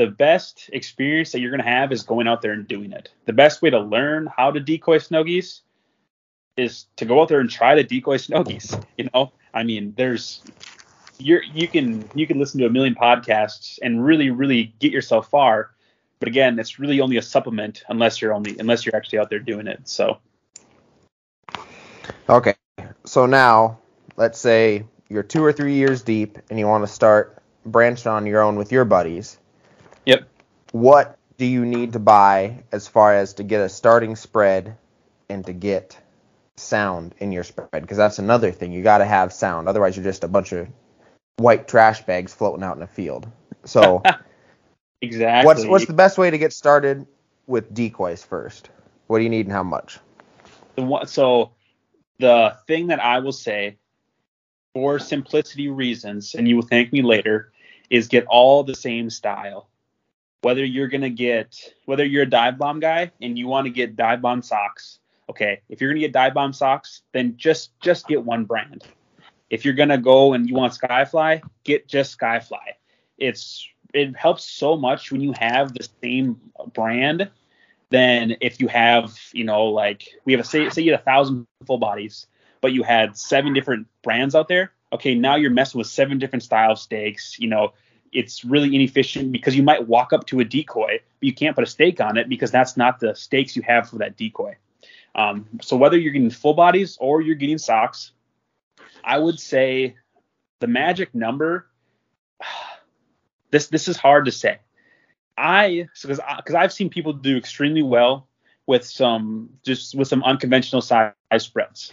the 0.00 0.06
best 0.06 0.70
experience 0.72 1.30
that 1.32 1.40
you're 1.40 1.50
going 1.50 1.62
to 1.62 1.68
have 1.70 1.92
is 1.92 2.04
going 2.04 2.26
out 2.26 2.40
there 2.40 2.52
and 2.52 2.66
doing 2.66 2.90
it. 2.90 3.10
The 3.26 3.34
best 3.34 3.60
way 3.60 3.68
to 3.68 3.78
learn 3.78 4.30
how 4.34 4.50
to 4.50 4.58
decoy 4.58 4.96
snow 4.96 5.24
geese 5.24 5.60
is 6.56 6.86
to 6.96 7.04
go 7.04 7.20
out 7.20 7.28
there 7.28 7.40
and 7.40 7.50
try 7.50 7.74
to 7.74 7.82
decoy 7.82 8.16
snow 8.16 8.42
geese. 8.42 8.74
You 8.96 9.10
know, 9.12 9.32
I 9.52 9.62
mean, 9.62 9.92
there's 9.98 10.42
you're 11.18 11.42
you 11.42 11.68
can 11.68 12.08
you 12.14 12.26
can 12.26 12.38
listen 12.38 12.60
to 12.60 12.66
a 12.66 12.70
million 12.70 12.94
podcasts 12.94 13.78
and 13.82 14.02
really 14.02 14.30
really 14.30 14.74
get 14.78 14.90
yourself 14.90 15.28
far, 15.28 15.72
but 16.18 16.28
again, 16.28 16.58
it's 16.58 16.78
really 16.78 17.02
only 17.02 17.18
a 17.18 17.22
supplement 17.22 17.84
unless 17.90 18.22
you're 18.22 18.32
only 18.32 18.58
unless 18.58 18.86
you're 18.86 18.96
actually 18.96 19.18
out 19.18 19.28
there 19.28 19.38
doing 19.38 19.66
it. 19.66 19.86
So. 19.86 20.16
Okay, 22.26 22.54
so 23.04 23.26
now 23.26 23.80
let's 24.16 24.38
say 24.38 24.84
you're 25.10 25.22
two 25.22 25.44
or 25.44 25.52
three 25.52 25.74
years 25.74 26.00
deep 26.00 26.38
and 26.48 26.58
you 26.58 26.66
want 26.66 26.84
to 26.86 26.90
start 26.90 27.42
branching 27.66 28.10
on 28.10 28.24
your 28.24 28.40
own 28.40 28.56
with 28.56 28.72
your 28.72 28.86
buddies. 28.86 29.36
What 30.72 31.18
do 31.36 31.46
you 31.46 31.64
need 31.64 31.94
to 31.94 31.98
buy 31.98 32.64
as 32.70 32.86
far 32.86 33.14
as 33.14 33.34
to 33.34 33.42
get 33.42 33.60
a 33.60 33.68
starting 33.68 34.16
spread 34.16 34.76
and 35.28 35.44
to 35.46 35.52
get 35.52 35.98
sound 36.56 37.14
in 37.18 37.32
your 37.32 37.44
spread? 37.44 37.70
Because 37.72 37.96
that's 37.96 38.18
another 38.18 38.52
thing. 38.52 38.72
You 38.72 38.82
got 38.82 38.98
to 38.98 39.06
have 39.06 39.32
sound. 39.32 39.68
Otherwise, 39.68 39.96
you're 39.96 40.04
just 40.04 40.24
a 40.24 40.28
bunch 40.28 40.52
of 40.52 40.68
white 41.38 41.66
trash 41.66 42.02
bags 42.02 42.34
floating 42.34 42.62
out 42.62 42.76
in 42.76 42.82
a 42.82 42.86
field. 42.86 43.26
So 43.64 44.02
exactly. 45.02 45.46
What's 45.46 45.64
what's 45.64 45.86
the 45.86 45.94
best 45.94 46.18
way 46.18 46.30
to 46.30 46.38
get 46.38 46.52
started 46.52 47.06
with 47.46 47.72
decoys 47.72 48.22
first? 48.22 48.68
What 49.06 49.18
do 49.18 49.24
you 49.24 49.30
need 49.30 49.46
and 49.46 49.52
how 49.52 49.62
much? 49.62 49.98
So 51.06 51.52
the 52.18 52.56
thing 52.66 52.88
that 52.88 53.00
I 53.00 53.18
will 53.18 53.32
say 53.32 53.78
for 54.74 54.98
simplicity 54.98 55.68
reasons, 55.68 56.34
and 56.34 56.46
you 56.46 56.56
will 56.56 56.66
thank 56.66 56.92
me 56.92 57.02
later, 57.02 57.52
is 57.88 58.06
get 58.06 58.24
all 58.26 58.62
the 58.62 58.74
same 58.74 59.10
style. 59.10 59.69
Whether 60.42 60.64
you're 60.64 60.88
gonna 60.88 61.10
get 61.10 61.56
whether 61.84 62.04
you're 62.04 62.22
a 62.22 62.30
dive 62.30 62.58
bomb 62.58 62.80
guy 62.80 63.10
and 63.20 63.38
you 63.38 63.46
want 63.46 63.66
to 63.66 63.70
get 63.70 63.96
dive 63.96 64.22
bomb 64.22 64.42
socks, 64.42 64.98
okay. 65.28 65.60
If 65.68 65.80
you're 65.80 65.90
gonna 65.90 66.00
get 66.00 66.12
dive 66.12 66.34
bomb 66.34 66.52
socks, 66.52 67.02
then 67.12 67.36
just 67.36 67.78
just 67.80 68.08
get 68.08 68.24
one 68.24 68.44
brand 68.44 68.84
if 69.50 69.64
you're 69.64 69.74
gonna 69.74 69.98
go 69.98 70.32
and 70.32 70.48
you 70.48 70.54
want 70.54 70.72
Skyfly, 70.72 71.42
get 71.64 71.88
just 71.88 72.18
Skyfly. 72.18 72.74
It's 73.18 73.68
it 73.92 74.16
helps 74.16 74.44
so 74.44 74.76
much 74.76 75.10
when 75.10 75.20
you 75.20 75.32
have 75.38 75.74
the 75.74 75.86
same 76.02 76.40
brand 76.72 77.28
than 77.90 78.36
if 78.40 78.60
you 78.60 78.68
have, 78.68 79.18
you 79.32 79.42
know, 79.42 79.66
like 79.66 80.08
we 80.24 80.32
have 80.32 80.40
a 80.40 80.44
say 80.44 80.70
say 80.70 80.82
you 80.82 80.92
had 80.92 81.00
a 81.00 81.04
thousand 81.04 81.46
full 81.66 81.78
bodies, 81.78 82.28
but 82.60 82.72
you 82.72 82.84
had 82.84 83.18
seven 83.18 83.52
different 83.52 83.88
brands 84.02 84.34
out 84.34 84.48
there. 84.48 84.72
Okay, 84.92 85.14
now 85.14 85.34
you're 85.34 85.50
messing 85.50 85.78
with 85.78 85.88
seven 85.88 86.18
different 86.18 86.44
style 86.44 86.76
stakes. 86.76 87.36
You 87.38 87.48
know, 87.48 87.72
it's 88.12 88.44
really 88.44 88.74
inefficient 88.74 89.32
because 89.32 89.54
you 89.56 89.62
might 89.62 89.86
walk 89.86 90.12
up 90.12 90.26
to 90.26 90.40
a 90.40 90.44
decoy, 90.44 91.00
but 91.20 91.26
you 91.26 91.34
can't 91.34 91.54
put 91.54 91.64
a 91.64 91.66
stake 91.66 92.00
on 92.00 92.16
it 92.16 92.28
because 92.28 92.50
that's 92.50 92.76
not 92.76 93.00
the 93.00 93.14
stakes 93.14 93.54
you 93.56 93.62
have 93.62 93.88
for 93.88 93.98
that 93.98 94.16
decoy. 94.16 94.56
Um, 95.14 95.46
so 95.60 95.76
whether 95.76 95.98
you're 95.98 96.12
getting 96.12 96.30
full 96.30 96.54
bodies 96.54 96.96
or 97.00 97.20
you're 97.20 97.34
getting 97.34 97.58
socks, 97.58 98.12
I 99.04 99.18
would 99.18 99.38
say 99.38 99.96
the 100.60 100.66
magic 100.66 101.14
number. 101.14 101.66
This 103.52 103.66
this 103.66 103.88
is 103.88 103.96
hard 103.96 104.26
to 104.26 104.30
say. 104.30 104.60
I 105.36 105.88
because 106.00 106.20
because 106.36 106.54
I've 106.54 106.72
seen 106.72 106.88
people 106.88 107.12
do 107.12 107.36
extremely 107.36 107.82
well 107.82 108.28
with 108.68 108.86
some 108.86 109.50
just 109.64 109.96
with 109.96 110.06
some 110.06 110.22
unconventional 110.22 110.82
size 110.82 111.12
spreads. 111.38 111.92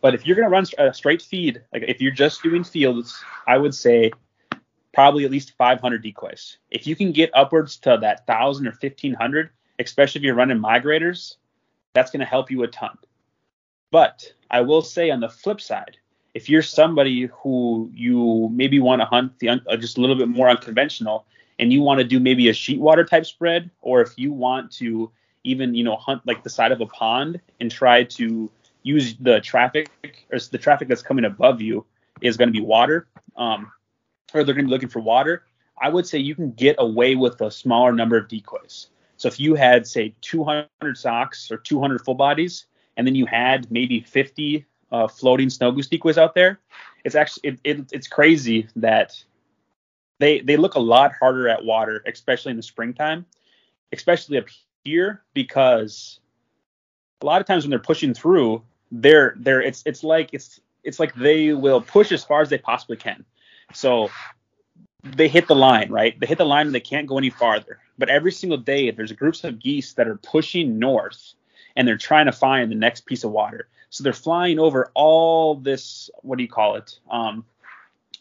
But 0.00 0.14
if 0.14 0.26
you're 0.26 0.36
going 0.36 0.48
to 0.48 0.50
run 0.50 0.64
a 0.78 0.94
straight 0.94 1.20
feed, 1.20 1.62
like 1.70 1.84
if 1.86 2.00
you're 2.00 2.12
just 2.12 2.42
doing 2.42 2.64
fields, 2.64 3.22
I 3.46 3.58
would 3.58 3.74
say 3.74 4.12
probably 4.92 5.24
at 5.24 5.30
least 5.30 5.52
500 5.56 6.02
decoys. 6.02 6.58
If 6.70 6.86
you 6.86 6.96
can 6.96 7.12
get 7.12 7.30
upwards 7.34 7.76
to 7.78 7.98
that 8.00 8.22
1,000 8.26 8.66
or 8.66 8.70
1,500, 8.70 9.50
especially 9.78 10.20
if 10.20 10.24
you're 10.24 10.34
running 10.34 10.58
migrators, 10.58 11.36
that's 11.94 12.10
going 12.10 12.20
to 12.20 12.26
help 12.26 12.50
you 12.50 12.62
a 12.62 12.68
ton. 12.68 12.96
But 13.90 14.32
I 14.50 14.60
will 14.60 14.82
say 14.82 15.10
on 15.10 15.20
the 15.20 15.28
flip 15.28 15.60
side, 15.60 15.96
if 16.34 16.48
you're 16.48 16.62
somebody 16.62 17.28
who 17.42 17.90
you 17.92 18.48
maybe 18.52 18.78
want 18.78 19.00
to 19.00 19.06
hunt 19.06 19.38
the 19.38 19.48
un- 19.48 19.64
uh, 19.68 19.76
just 19.76 19.98
a 19.98 20.00
little 20.00 20.16
bit 20.16 20.28
more 20.28 20.48
unconventional 20.48 21.26
and 21.58 21.72
you 21.72 21.82
want 21.82 21.98
to 21.98 22.04
do 22.04 22.20
maybe 22.20 22.48
a 22.48 22.52
sheet 22.52 22.78
water 22.78 23.04
type 23.04 23.26
spread, 23.26 23.70
or 23.82 24.00
if 24.00 24.16
you 24.16 24.32
want 24.32 24.70
to 24.72 25.10
even 25.42 25.74
you 25.74 25.82
know 25.82 25.96
hunt 25.96 26.22
like 26.26 26.42
the 26.42 26.50
side 26.50 26.72
of 26.72 26.80
a 26.80 26.86
pond 26.86 27.40
and 27.60 27.70
try 27.70 28.04
to 28.04 28.50
use 28.82 29.16
the 29.16 29.40
traffic 29.40 29.90
or 30.32 30.38
the 30.38 30.58
traffic 30.58 30.88
that's 30.88 31.02
coming 31.02 31.24
above 31.24 31.60
you 31.60 31.84
is 32.22 32.36
going 32.36 32.48
to 32.48 32.52
be 32.52 32.60
water, 32.60 33.06
um, 33.36 33.70
or 34.34 34.44
they're 34.44 34.54
going 34.54 34.66
to 34.66 34.68
be 34.68 34.72
looking 34.72 34.88
for 34.88 35.00
water. 35.00 35.44
I 35.80 35.88
would 35.88 36.06
say 36.06 36.18
you 36.18 36.34
can 36.34 36.52
get 36.52 36.76
away 36.78 37.14
with 37.14 37.40
a 37.40 37.50
smaller 37.50 37.92
number 37.92 38.16
of 38.16 38.28
decoys. 38.28 38.88
So 39.16 39.28
if 39.28 39.40
you 39.40 39.54
had 39.54 39.86
say 39.86 40.14
200 40.20 40.68
socks 40.96 41.50
or 41.50 41.56
200 41.56 42.04
full 42.04 42.14
bodies, 42.14 42.66
and 42.96 43.06
then 43.06 43.14
you 43.14 43.26
had 43.26 43.70
maybe 43.70 44.00
50 44.00 44.66
uh, 44.92 45.08
floating 45.08 45.50
snow 45.50 45.72
goose 45.72 45.88
decoys 45.88 46.18
out 46.18 46.34
there, 46.34 46.60
it's 47.04 47.14
actually 47.14 47.50
it, 47.50 47.60
it, 47.64 47.92
it's 47.92 48.08
crazy 48.08 48.68
that 48.76 49.22
they 50.18 50.40
they 50.40 50.56
look 50.56 50.74
a 50.74 50.80
lot 50.80 51.12
harder 51.18 51.48
at 51.48 51.64
water, 51.64 52.02
especially 52.06 52.50
in 52.50 52.56
the 52.56 52.62
springtime, 52.62 53.24
especially 53.92 54.38
up 54.38 54.46
here 54.84 55.22
because 55.34 56.20
a 57.22 57.26
lot 57.26 57.40
of 57.40 57.46
times 57.46 57.64
when 57.64 57.70
they're 57.70 57.78
pushing 57.78 58.14
through, 58.14 58.62
they're 58.92 59.34
they're 59.38 59.62
it's 59.62 59.82
it's 59.86 60.04
like 60.04 60.30
it's 60.32 60.60
it's 60.84 61.00
like 61.00 61.14
they 61.14 61.52
will 61.52 61.80
push 61.80 62.12
as 62.12 62.24
far 62.24 62.40
as 62.40 62.48
they 62.48 62.58
possibly 62.58 62.96
can. 62.96 63.24
So 63.72 64.10
they 65.02 65.28
hit 65.28 65.48
the 65.48 65.54
line, 65.54 65.90
right? 65.90 66.18
They 66.18 66.26
hit 66.26 66.38
the 66.38 66.44
line 66.44 66.66
and 66.66 66.74
they 66.74 66.80
can't 66.80 67.06
go 67.06 67.18
any 67.18 67.30
farther. 67.30 67.78
But 67.98 68.10
every 68.10 68.32
single 68.32 68.58
day, 68.58 68.90
there's 68.90 69.12
groups 69.12 69.44
of 69.44 69.58
geese 69.58 69.94
that 69.94 70.08
are 70.08 70.16
pushing 70.16 70.78
north 70.78 71.34
and 71.76 71.86
they're 71.86 71.96
trying 71.96 72.26
to 72.26 72.32
find 72.32 72.70
the 72.70 72.76
next 72.76 73.06
piece 73.06 73.24
of 73.24 73.30
water. 73.30 73.68
So 73.90 74.04
they're 74.04 74.12
flying 74.12 74.58
over 74.58 74.90
all 74.94 75.56
this, 75.56 76.10
what 76.22 76.36
do 76.36 76.42
you 76.42 76.48
call 76.48 76.76
it? 76.76 76.98
Um, 77.10 77.44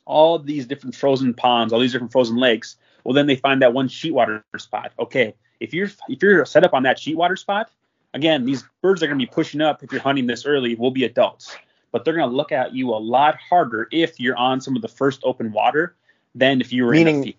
all 0.06 0.40
these 0.40 0.66
different 0.66 0.96
frozen 0.96 1.34
ponds, 1.34 1.72
all 1.72 1.80
these 1.80 1.92
different 1.92 2.12
frozen 2.12 2.38
lakes. 2.38 2.78
Well, 3.04 3.14
then 3.14 3.28
they 3.28 3.36
find 3.36 3.62
that 3.62 3.74
one 3.74 3.88
sheet 3.88 4.14
water 4.14 4.44
spot. 4.58 4.92
Okay, 5.00 5.36
if 5.60 5.74
you're 5.74 5.90
if 6.10 6.22
you're 6.22 6.46
set 6.46 6.64
up 6.64 6.74
on 6.74 6.84
that 6.84 7.00
sheet 7.00 7.16
water 7.16 7.36
spot, 7.36 7.70
again, 8.14 8.46
these 8.46 8.64
birds 8.82 9.04
are 9.04 9.08
going 9.08 9.20
to 9.20 9.26
be 9.26 9.32
pushing 9.32 9.62
up 9.62 9.84
if 9.84 9.92
you're 9.92 10.02
hunting 10.02 10.26
this 10.26 10.46
early. 10.46 10.76
Will 10.76 10.92
be 10.92 11.04
adults, 11.04 11.56
but 11.92 12.06
they're 12.06 12.14
going 12.16 12.30
to 12.30 12.36
look 12.36 12.52
at 12.52 12.74
you 12.74 12.90
a 12.92 12.98
lot 12.98 13.38
harder 13.50 13.88
if 13.92 14.20
you're 14.20 14.38
on 14.38 14.62
some 14.62 14.76
of 14.76 14.82
the 14.82 14.88
first 14.88 15.22
open 15.24 15.52
water 15.52 15.96
than 16.36 16.62
if 16.62 16.72
you 16.72 16.86
were 16.86 16.92
meaning, 16.92 17.16
in 17.16 17.22
the 17.22 17.26
field. 17.28 17.36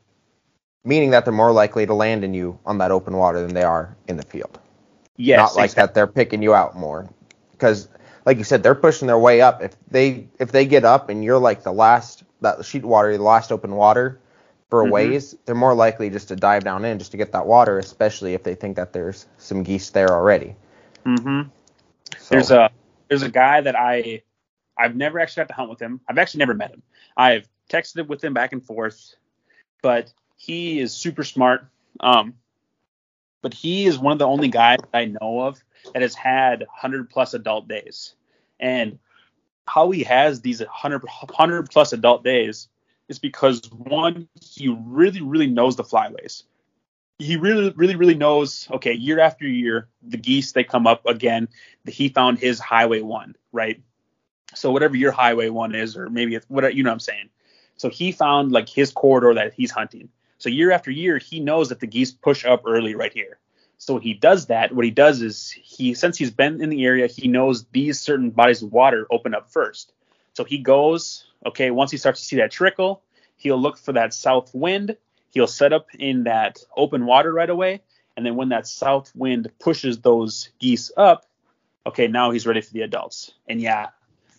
Meaning 0.85 1.11
that 1.11 1.25
they're 1.25 1.35
more 1.35 1.53
likely 1.53 1.87
to 1.87 1.95
land 1.95 2.25
in 2.25 2.35
you 2.35 2.59
on 2.67 2.79
that 2.79 2.91
open 2.91 3.17
water 3.17 3.41
than 3.41 3.55
they 3.55 3.63
are 3.63 3.97
in 4.09 4.17
the 4.17 4.25
field. 4.25 4.59
Yes, 5.17 5.39
Not 5.39 5.57
like 5.57 5.65
exactly. 5.71 5.87
that 5.87 5.95
they're 5.95 6.07
picking 6.07 6.43
you 6.43 6.55
out 6.55 6.77
more. 6.77 7.09
Because 7.53 7.89
like 8.25 8.39
you 8.39 8.45
said, 8.45 8.63
they're 8.63 8.75
pushing 8.75 9.07
their 9.07 9.19
way 9.19 9.41
up. 9.41 9.63
If 9.63 9.77
they 9.91 10.27
if 10.39 10.53
they 10.53 10.65
get 10.65 10.85
up 10.85 11.09
and 11.09 11.23
you're 11.25 11.39
like 11.39 11.63
the 11.63 11.73
last 11.73 12.25
that 12.41 12.65
sheet 12.65 12.85
water, 12.85 13.17
the 13.17 13.23
last 13.23 13.53
open 13.53 13.77
water 13.77 14.19
for 14.71 14.83
a 14.83 14.87
Mhm. 14.87 14.91
ways, 14.91 15.37
they're 15.45 15.55
more 15.55 15.75
likely 15.75 16.09
just 16.11 16.29
to 16.29 16.37
dive 16.37 16.65
down 16.65 16.85
in 16.85 16.99
just 16.99 17.11
to 17.11 17.17
get 17.19 17.33
that 17.33 17.47
water, 17.47 17.79
especially 17.79 18.35
if 18.35 18.43
they 18.43 18.55
think 18.55 18.77
that 18.77 18.93
there's 18.93 19.27
some 19.37 19.63
geese 19.63 19.91
there 19.91 20.09
already. 20.11 20.55
Mm-hmm. 21.05 21.49
So, 22.19 22.35
There's 22.35 22.51
a 22.51 22.71
there's 23.09 23.23
a 23.23 23.29
guy 23.31 23.61
that 23.61 23.77
I 23.77 24.23
I've 24.81 24.97
never 24.97 25.21
actually 25.21 25.43
got 25.43 25.49
to 25.49 25.55
hunt 25.55 25.71
with 25.71 25.81
him. 25.81 26.01
I've 26.09 26.19
actually 26.19 26.39
never 26.39 26.55
met 26.55 26.71
him. 26.71 26.83
I've 27.17 27.49
texted 27.71 28.07
with 28.09 28.25
him 28.25 28.33
back 28.33 28.53
and 28.53 28.65
forth, 28.65 29.15
but 29.83 30.13
he 30.37 30.81
is 30.81 30.93
super 30.93 31.23
smart. 31.23 31.67
Um, 32.01 32.35
but 33.43 33.55
he 33.55 33.87
is 33.87 33.99
one 33.99 34.13
of 34.13 34.19
the 34.19 34.27
only 34.27 34.49
guys 34.49 34.79
I 34.93 35.07
know 35.07 35.43
of 35.43 35.63
that 35.93 36.03
has 36.03 36.15
had 36.15 36.61
100 36.61 37.11
plus 37.11 37.35
adult 37.35 37.69
days. 37.69 38.15
And 38.59 38.99
how 39.67 39.91
he 39.91 40.03
has 40.05 40.41
these 40.41 40.61
100, 40.61 41.03
100 41.03 41.71
plus 41.71 41.93
adult 41.93 42.25
days 42.25 42.69
is 43.09 43.19
because 43.19 43.61
one, 43.73 44.29
he 44.41 44.69
really, 44.69 45.21
really 45.21 45.47
knows 45.47 45.77
the 45.77 45.85
flyways. 45.85 46.45
He 47.19 47.37
really, 47.37 47.71
really, 47.77 47.97
really 47.97 48.15
knows. 48.15 48.67
Okay, 48.71 48.95
year 48.95 49.21
after 49.21 49.47
year, 49.47 49.89
the 50.03 50.17
geese 50.17 50.53
they 50.53 50.65
come 50.65 50.87
up 50.87 51.05
again. 51.07 51.49
He 51.87 52.09
found 52.09 52.39
his 52.39 52.59
highway 52.59 53.01
one, 53.01 53.37
right? 53.53 53.83
So 54.55 54.71
whatever 54.73 54.97
your 54.97 55.13
highway 55.13 55.49
one 55.49 55.75
is, 55.75 55.97
or 55.97 56.09
maybe 56.11 56.35
it's 56.35 56.47
what 56.49 56.75
you 56.75 56.83
know 56.83 56.91
what 56.91 56.95
I'm 56.95 57.01
saying. 57.01 57.29
So 57.77 57.89
he 57.89 58.13
found 58.13 58.53
like 58.53 58.69
his 58.69 58.93
corridor 58.93 59.35
that 59.35 59.55
he's 59.55 59.71
hunting. 59.71 60.09
So 60.39 60.49
year 60.49 60.71
after 60.71 60.91
year, 60.91 61.19
he 61.19 61.41
knows 61.41 61.69
that 61.69 61.81
the 61.81 61.87
geese 61.87 62.13
push 62.13 62.45
up 62.45 62.63
early 62.67 62.95
right 62.95 63.13
here. 63.13 63.39
So 63.79 63.95
when 63.95 64.03
he 64.03 64.13
does 64.13 64.47
that, 64.47 64.75
what 64.75 64.85
he 64.85 64.91
does 64.91 65.23
is 65.23 65.51
he, 65.51 65.95
since 65.95 66.19
he's 66.19 66.31
been 66.31 66.63
in 66.63 66.69
the 66.69 66.85
area, 66.85 67.07
he 67.07 67.29
knows 67.29 67.65
these 67.73 67.99
certain 67.99 68.31
bodies 68.31 68.63
of 68.63 68.73
water 68.73 69.07
open 69.11 69.35
up 69.35 69.51
first. 69.51 69.93
So 70.35 70.45
he 70.45 70.59
goes, 70.59 71.25
okay, 71.47 71.71
once 71.71 71.91
he 71.91 71.97
starts 71.97 72.21
to 72.21 72.27
see 72.27 72.37
that 72.37 72.51
trickle, 72.51 73.03
he'll 73.37 73.61
look 73.61 73.79
for 73.79 73.93
that 73.93 74.13
south 74.13 74.55
wind. 74.55 74.97
He'll 75.31 75.47
set 75.47 75.73
up 75.73 75.87
in 75.95 76.25
that 76.25 76.59
open 76.77 77.07
water 77.07 77.33
right 77.33 77.49
away. 77.49 77.81
And 78.17 78.27
then 78.27 78.37
when 78.37 78.51
that 78.51 78.67
south 78.67 79.13
wind 79.15 79.51
pushes 79.59 80.01
those 80.01 80.51
geese 80.59 80.93
up, 80.97 81.25
okay, 81.87 82.07
now 82.07 82.31
he's 82.31 82.47
ready 82.47 82.61
for 82.61 82.73
the 82.75 82.83
adults. 82.83 83.33
And 83.49 83.61
yeah, 83.63 83.89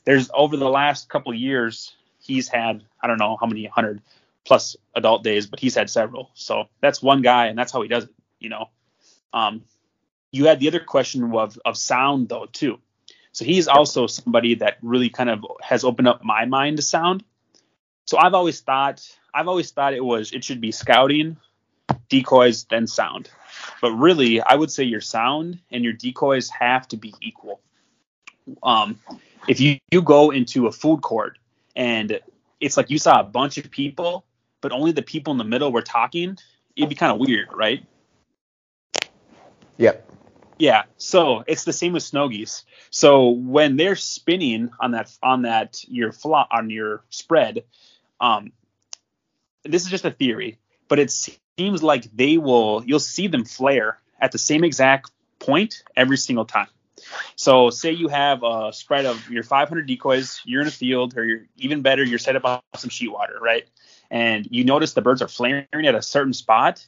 there's 0.06 0.30
over 0.34 0.58
the 0.58 0.70
last 0.70 1.10
couple 1.10 1.34
years, 1.34 1.96
he's 2.20 2.48
had, 2.48 2.84
I 3.02 3.08
don't 3.08 3.20
know 3.20 3.38
how 3.40 3.48
many 3.48 3.66
hundred 3.66 4.02
plus 4.46 4.76
adult 4.96 5.24
days, 5.24 5.48
but 5.48 5.60
he's 5.60 5.76
had 5.76 5.90
several. 5.90 6.32
So 6.34 6.66
that's 6.82 7.02
one 7.02 7.22
guy, 7.22 7.48
and 7.48 7.58
that's 7.58 7.72
how 7.72 7.82
he 7.82 7.88
does 7.88 8.06
it, 8.06 8.14
you 8.40 8.50
know. 8.50 8.70
Um, 9.34 9.64
you 10.32 10.46
had 10.46 10.60
the 10.60 10.68
other 10.68 10.80
question 10.80 11.34
of, 11.36 11.60
of 11.66 11.78
sound 11.78 12.30
though 12.30 12.46
too. 12.46 12.80
So 13.34 13.46
he's 13.46 13.68
also 13.68 14.08
somebody 14.08 14.56
that 14.56 14.78
really 14.82 15.10
kind 15.10 15.30
of 15.30 15.46
has 15.62 15.84
opened 15.84 16.08
up 16.08 16.24
my 16.24 16.46
mind 16.46 16.78
to 16.78 16.84
sound. 16.84 17.24
So 18.06 18.18
I've 18.18 18.34
always 18.34 18.60
thought 18.60 19.08
I've 19.34 19.48
always 19.48 19.72
thought 19.72 19.94
it 19.94 20.04
was 20.04 20.34
it 20.34 20.44
should 20.44 20.60
be 20.60 20.72
scouting, 20.72 21.38
decoys, 22.10 22.66
then 22.66 22.88
sound. 22.88 23.30
But 23.82 23.92
really, 23.94 24.42
I 24.42 24.56
would 24.56 24.72
say 24.72 24.84
your 24.84 25.02
sound 25.02 25.60
and 25.72 25.84
your 25.84 25.94
decoys 25.94 26.50
have 26.50 26.88
to 26.90 26.98
be 26.98 27.14
equal. 27.22 27.62
Um, 28.64 29.00
if 29.48 29.60
you, 29.60 29.78
you 29.92 30.02
go 30.02 30.32
into 30.32 30.68
a 30.68 30.72
food 30.72 31.02
court 31.02 31.38
and 31.76 32.20
it's 32.60 32.78
like 32.78 32.90
you 32.90 32.98
saw 32.98 33.20
a 33.20 33.24
bunch 33.24 33.58
of 33.58 33.70
people, 33.72 34.26
but 34.62 34.72
only 34.72 34.92
the 34.92 35.02
people 35.02 35.32
in 35.32 35.38
the 35.38 35.44
middle 35.44 35.72
were 35.72 35.82
talking, 35.82 36.38
it'd 36.76 36.90
be 36.90 36.96
kind 36.96 37.12
of 37.12 37.20
weird, 37.20 37.50
right? 37.54 37.84
Yep. 39.78 40.08
Yeah, 40.60 40.84
so 40.98 41.44
it's 41.48 41.64
the 41.64 41.74
same 41.74 41.94
with 41.94 42.04
snow 42.04 42.30
geese. 42.30 42.66
So 42.92 43.30
when 43.30 43.78
they're 43.78 43.96
spinning 43.96 44.70
on 44.80 44.92
that 44.92 45.12
on 45.24 45.42
that 45.42 45.84
your 45.88 46.12
flo- 46.12 46.46
on 46.52 46.70
your 46.70 47.04
spread, 47.10 47.64
um, 48.20 48.52
this 49.64 49.84
is 49.84 49.90
just 49.90 50.06
a 50.06 50.12
theory, 50.12 50.60
but 50.88 51.00
it 51.00 51.10
seems 51.10 51.82
like 51.82 52.04
they 52.16 52.38
will 52.38 52.84
you'll 52.86 53.00
see 53.00 53.28
them 53.28 53.44
flare 53.44 54.00
at 54.20 54.32
the 54.32 54.38
same 54.38 54.64
exact 54.64 55.10
point 55.40 55.82
every 55.96 56.18
single 56.18 56.46
time. 56.46 56.68
So 57.36 57.70
say 57.70 57.92
you 57.92 58.08
have 58.08 58.44
a 58.44 58.72
spread 58.74 59.06
of 59.06 59.30
your 59.30 59.44
500 59.44 59.86
decoys, 59.86 60.42
you're 60.46 60.62
in 60.62 60.68
a 60.68 60.72
field, 60.72 61.18
or 61.18 61.24
you're 61.24 61.46
even 61.58 61.82
better, 61.82 62.04
you're 62.04 62.20
set 62.20 62.36
up 62.36 62.46
on 62.46 62.62
some 62.76 62.90
sheet 62.90 63.12
water, 63.12 63.38
right? 63.42 63.68
And 64.10 64.48
you 64.52 64.64
notice 64.64 64.94
the 64.94 65.02
birds 65.02 65.22
are 65.22 65.28
flaring 65.28 65.66
at 65.74 65.96
a 65.96 66.02
certain 66.02 66.34
spot. 66.34 66.86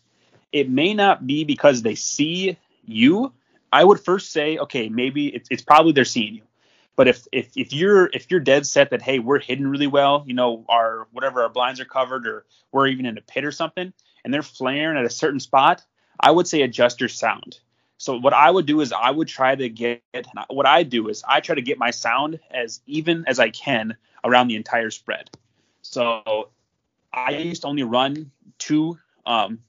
It 0.52 0.70
may 0.70 0.94
not 0.94 1.26
be 1.26 1.44
because 1.44 1.82
they 1.82 1.96
see 1.96 2.58
you. 2.86 3.34
I 3.72 3.84
would 3.84 4.00
first 4.00 4.32
say, 4.32 4.58
okay, 4.58 4.90
maybe 4.90 5.28
it's, 5.28 5.48
it's 5.50 5.64
probably 5.64 5.94
they're 5.94 6.06
seeing 6.06 6.36
you. 6.36 6.44
But 6.96 7.08
if 7.08 7.28
if 7.32 7.50
if 7.56 7.74
you're 7.74 8.06
if 8.14 8.30
you're 8.30 8.40
dead 8.40 8.68
set 8.68 8.92
that 8.92 9.02
hey 9.02 9.18
we're 9.18 9.40
hidden 9.40 9.68
really 9.68 9.88
well, 9.88 10.24
you 10.28 10.36
know 10.36 10.64
our 10.70 11.08
whatever 11.12 11.42
our 11.42 11.50
blinds 11.50 11.80
are 11.80 11.86
covered 11.86 12.28
or 12.28 12.46
we're 12.72 12.88
even 12.88 13.06
in 13.08 13.18
a 13.18 13.22
pit 13.22 13.46
or 13.46 13.52
something, 13.52 13.94
and 14.24 14.34
they're 14.34 14.44
flaring 14.44 14.98
at 14.98 15.06
a 15.06 15.10
certain 15.10 15.40
spot, 15.40 15.84
I 16.20 16.30
would 16.30 16.48
say 16.48 16.62
adjust 16.62 17.00
your 17.00 17.10
sound. 17.10 17.60
So 18.04 18.20
what 18.20 18.34
I 18.34 18.52
would 18.52 18.66
do 18.66 18.82
is 18.82 18.92
I 18.92 19.12
would 19.12 19.30
try 19.30 19.56
to 19.56 19.70
get 19.70 20.02
what 20.50 20.66
I 20.66 20.84
do 20.84 21.08
is 21.08 21.24
I 21.26 21.40
try 21.40 21.56
to 21.56 21.62
get 21.62 21.78
my 21.78 21.92
sound 21.92 22.38
as 22.52 22.82
even 22.86 23.24
as 23.28 23.40
I 23.40 23.50
can 23.50 23.96
around 24.26 24.50
the 24.50 24.58
entire 24.58 24.92
spread. 24.92 25.30
So 25.84 26.50
I 27.14 27.30
used 27.30 27.62
to 27.62 27.70
only 27.70 27.84
run 27.84 28.30
two 28.58 29.00
um, 29.26 29.60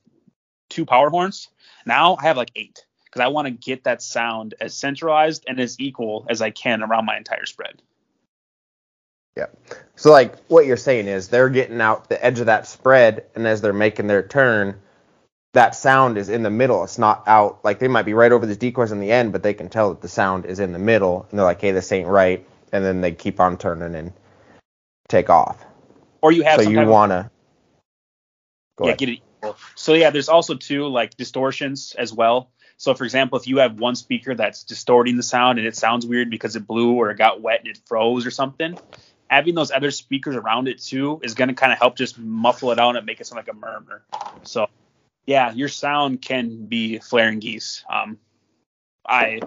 two 0.68 0.85
power 0.85 1.11
horns. 1.11 1.49
Now 1.87 2.16
I 2.16 2.25
have 2.25 2.37
like 2.37 2.51
eight 2.57 2.85
because 3.05 3.20
I 3.20 3.29
want 3.29 3.47
to 3.47 3.53
get 3.53 3.85
that 3.85 4.03
sound 4.03 4.55
as 4.61 4.75
centralized 4.75 5.44
and 5.47 5.61
as 5.61 5.79
equal 5.79 6.27
as 6.29 6.42
I 6.42 6.51
can 6.51 6.83
around 6.83 7.07
my 7.07 7.16
entire 7.16 7.47
spread. 7.47 7.83
Yeah. 9.37 9.47
So 9.94 10.11
like 10.11 10.44
what 10.47 10.66
you're 10.66 10.77
saying 10.77 11.07
is 11.07 11.29
they're 11.29 11.51
getting 11.51 11.81
out 11.81 12.09
the 12.09 12.25
edge 12.25 12.40
of 12.40 12.47
that 12.47 12.66
spread, 12.66 13.27
and 13.37 13.47
as 13.47 13.61
they're 13.61 13.73
making 13.73 14.09
their 14.09 14.27
turn, 14.27 14.81
that 15.54 15.74
sound 15.74 16.18
is 16.18 16.28
in 16.28 16.42
the 16.42 16.50
middle. 16.50 16.84
It's 16.84 16.98
not 16.98 17.26
out. 17.26 17.64
Like 17.64 17.78
they 17.78 17.88
might 17.88 18.04
be 18.04 18.14
right 18.14 18.32
over 18.32 18.46
the 18.46 18.56
decoys 18.56 18.92
in 18.92 19.00
the 19.00 19.10
end, 19.10 19.32
but 19.32 19.42
they 19.42 19.54
can 19.54 19.68
tell 19.68 19.90
that 19.90 20.02
the 20.02 20.08
sound 20.08 20.46
is 20.46 20.60
in 20.60 20.72
the 20.72 20.78
middle, 20.78 21.26
and 21.30 21.38
they're 21.38 21.46
like, 21.46 21.60
"Hey, 21.60 21.72
this 21.72 21.90
ain't 21.92 22.08
right," 22.08 22.46
and 22.72 22.84
then 22.84 23.00
they 23.00 23.12
keep 23.12 23.40
on 23.40 23.56
turning 23.56 23.94
and 23.94 24.12
take 25.08 25.30
off. 25.30 25.64
Or 26.22 26.32
you 26.32 26.42
have 26.42 26.62
So 26.62 26.68
you 26.70 26.84
want 26.86 27.10
to. 27.10 27.30
Go 28.76 28.84
yeah, 28.84 28.90
ahead. 28.90 28.98
get 28.98 29.08
it 29.10 29.22
equal. 29.40 29.56
So 29.74 29.94
yeah, 29.94 30.10
there's 30.10 30.28
also 30.28 30.54
two 30.54 30.88
like 30.88 31.16
distortions 31.16 31.94
as 31.96 32.12
well. 32.12 32.50
So 32.76 32.94
for 32.94 33.04
example, 33.04 33.38
if 33.38 33.46
you 33.46 33.58
have 33.58 33.78
one 33.78 33.94
speaker 33.94 34.34
that's 34.34 34.64
distorting 34.64 35.16
the 35.16 35.22
sound 35.22 35.58
and 35.58 35.68
it 35.68 35.76
sounds 35.76 36.06
weird 36.06 36.30
because 36.30 36.56
it 36.56 36.66
blew 36.66 36.94
or 36.94 37.10
it 37.10 37.18
got 37.18 37.40
wet 37.40 37.60
and 37.60 37.68
it 37.68 37.78
froze 37.86 38.26
or 38.26 38.30
something, 38.32 38.76
having 39.30 39.54
those 39.54 39.70
other 39.70 39.92
speakers 39.92 40.34
around 40.34 40.66
it 40.66 40.80
too 40.82 41.20
is 41.22 41.34
going 41.34 41.48
to 41.48 41.54
kind 41.54 41.72
of 41.72 41.78
help 41.78 41.96
just 41.96 42.18
muffle 42.18 42.72
it 42.72 42.80
out 42.80 42.96
and 42.96 43.06
make 43.06 43.20
it 43.20 43.26
sound 43.26 43.36
like 43.36 43.48
a 43.48 43.56
murmur. 43.56 44.02
So 44.42 44.66
yeah, 45.26 45.52
your 45.52 45.68
sound 45.68 46.22
can 46.22 46.66
be 46.66 46.98
flaring 46.98 47.38
geese. 47.38 47.84
Um, 47.90 48.18
I 49.06 49.40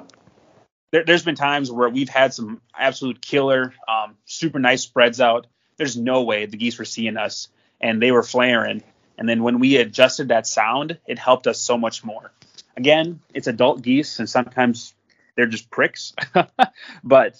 there, 0.92 1.04
there's 1.04 1.24
been 1.24 1.36
times 1.36 1.72
where 1.72 1.90
we've 1.90 2.10
had 2.10 2.34
some 2.34 2.62
absolute 2.78 3.22
killer, 3.22 3.74
um, 3.88 4.16
super 4.26 4.60
nice 4.60 4.84
spreads 4.84 5.20
out. 5.20 5.48
There's 5.78 5.98
no 5.98 6.24
way 6.24 6.46
the 6.46 6.58
geese 6.58 6.80
were 6.80 6.86
seeing 6.86 7.18
us 7.18 7.50
and 7.82 8.02
they 8.02 8.12
were 8.12 8.24
flaring. 8.24 8.84
And 9.18 9.28
then 9.28 9.44
when 9.44 9.60
we 9.60 9.78
adjusted 9.78 10.30
that 10.30 10.48
sound, 10.48 11.00
it 11.08 11.20
helped 11.20 11.48
us 11.48 11.60
so 11.60 11.78
much 11.78 12.04
more. 12.04 12.32
Again, 12.76 13.20
it's 13.34 13.48
adult 13.48 13.82
geese, 13.82 14.20
and 14.20 14.30
sometimes 14.30 14.94
they're 15.36 15.48
just 15.48 15.72
pricks. 15.72 16.14
but 17.04 17.36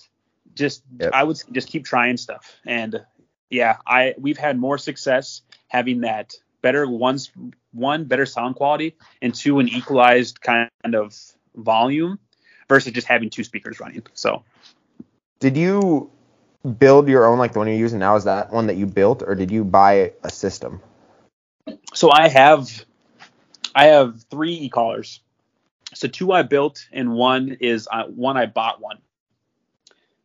just 0.56 0.84
Yep. 1.00 1.12
I 1.14 1.24
would 1.24 1.40
just 1.52 1.70
keep 1.70 1.86
trying 1.86 2.18
stuff. 2.18 2.56
And 2.66 3.06
yeah, 3.50 3.78
I 3.86 4.16
we've 4.18 4.38
had 4.38 4.58
more 4.58 4.78
success 4.80 5.44
having 5.68 6.02
that 6.02 6.34
better 6.68 6.86
ones 6.86 7.32
one 7.72 8.04
better 8.04 8.26
sound 8.26 8.54
quality 8.56 8.98
and 9.22 9.34
two 9.34 9.60
an 9.60 9.70
equalized 9.70 10.42
kind 10.42 10.70
of 10.94 11.16
volume 11.56 12.20
versus 12.68 12.92
just 12.92 13.08
having 13.08 13.30
two 13.30 13.46
speakers 13.46 13.80
running. 13.80 14.04
So 14.16 14.44
Did 15.40 15.56
you 15.56 16.12
build 16.78 17.08
your 17.08 17.26
own 17.26 17.40
like 17.40 17.54
the 17.54 17.60
one 17.60 17.70
you're 17.70 17.78
using 17.78 18.00
now? 18.00 18.18
Is 18.18 18.26
that 18.26 18.52
one 18.52 18.68
that 18.68 18.76
you 18.76 18.86
built, 18.86 19.24
or 19.26 19.34
did 19.34 19.50
you 19.50 19.64
buy 19.64 20.12
a 20.24 20.30
system? 20.30 20.82
so 21.94 22.12
I 22.12 22.28
have 22.28 22.70
I 23.74 23.86
have 23.86 24.26
three 24.30 24.56
e-callers. 24.56 25.22
So 25.94 26.10
two 26.10 26.34
I 26.34 26.42
built 26.42 26.86
and 26.92 27.14
one 27.14 27.56
is 27.62 27.88
uh, 27.90 28.04
one 28.08 28.36
I 28.36 28.46
bought 28.46 28.82
one. 28.82 28.98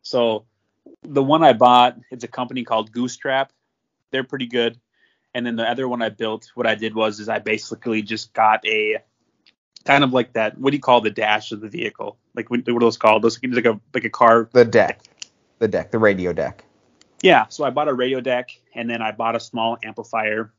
So 0.01 0.43
the 1.03 1.23
one 1.23 1.41
I 1.41 1.53
bought, 1.53 1.97
it's 2.11 2.25
a 2.25 2.27
company 2.27 2.65
called 2.65 2.91
Goose 2.91 3.15
Trap. 3.15 3.53
They're 4.11 4.25
pretty 4.25 4.47
good. 4.47 4.77
And 5.33 5.45
then 5.45 5.55
the 5.55 5.69
other 5.69 5.87
one 5.87 6.01
I 6.01 6.09
built, 6.09 6.51
what 6.55 6.67
I 6.67 6.75
did 6.75 6.93
was 6.93 7.19
is 7.19 7.27
I 7.29 7.39
basically 7.39 8.01
just 8.03 8.33
got 8.33 8.65
a 8.67 8.99
kind 9.85 10.03
of 10.03 10.13
like 10.13 10.33
that. 10.33 10.57
What 10.57 10.71
do 10.71 10.77
you 10.77 10.81
call 10.81 11.01
the 11.01 11.09
dash 11.09 11.51
of 11.51 11.61
the 11.61 11.67
vehicle? 11.67 12.17
Like 12.35 12.49
what, 12.49 12.61
what 12.67 12.75
are 12.75 12.79
those 12.79 12.97
called? 12.97 13.23
Those 13.23 13.39
like 13.43 13.65
a 13.65 13.79
like 13.93 14.05
a 14.05 14.09
car 14.09 14.49
The 14.53 14.65
deck, 14.65 15.01
the 15.59 15.67
deck, 15.67 15.91
the 15.91 15.99
radio 15.99 16.33
deck. 16.33 16.63
yeah, 17.21 17.47
so 17.49 17.63
I 17.63 17.69
bought 17.69 17.87
a 17.87 17.93
radio 17.93 18.21
deck 18.21 18.49
and 18.75 18.89
then 18.89 19.01
I 19.01 19.11
bought 19.11 19.35
a 19.35 19.39
small 19.39 19.77
amplifier. 19.83 20.53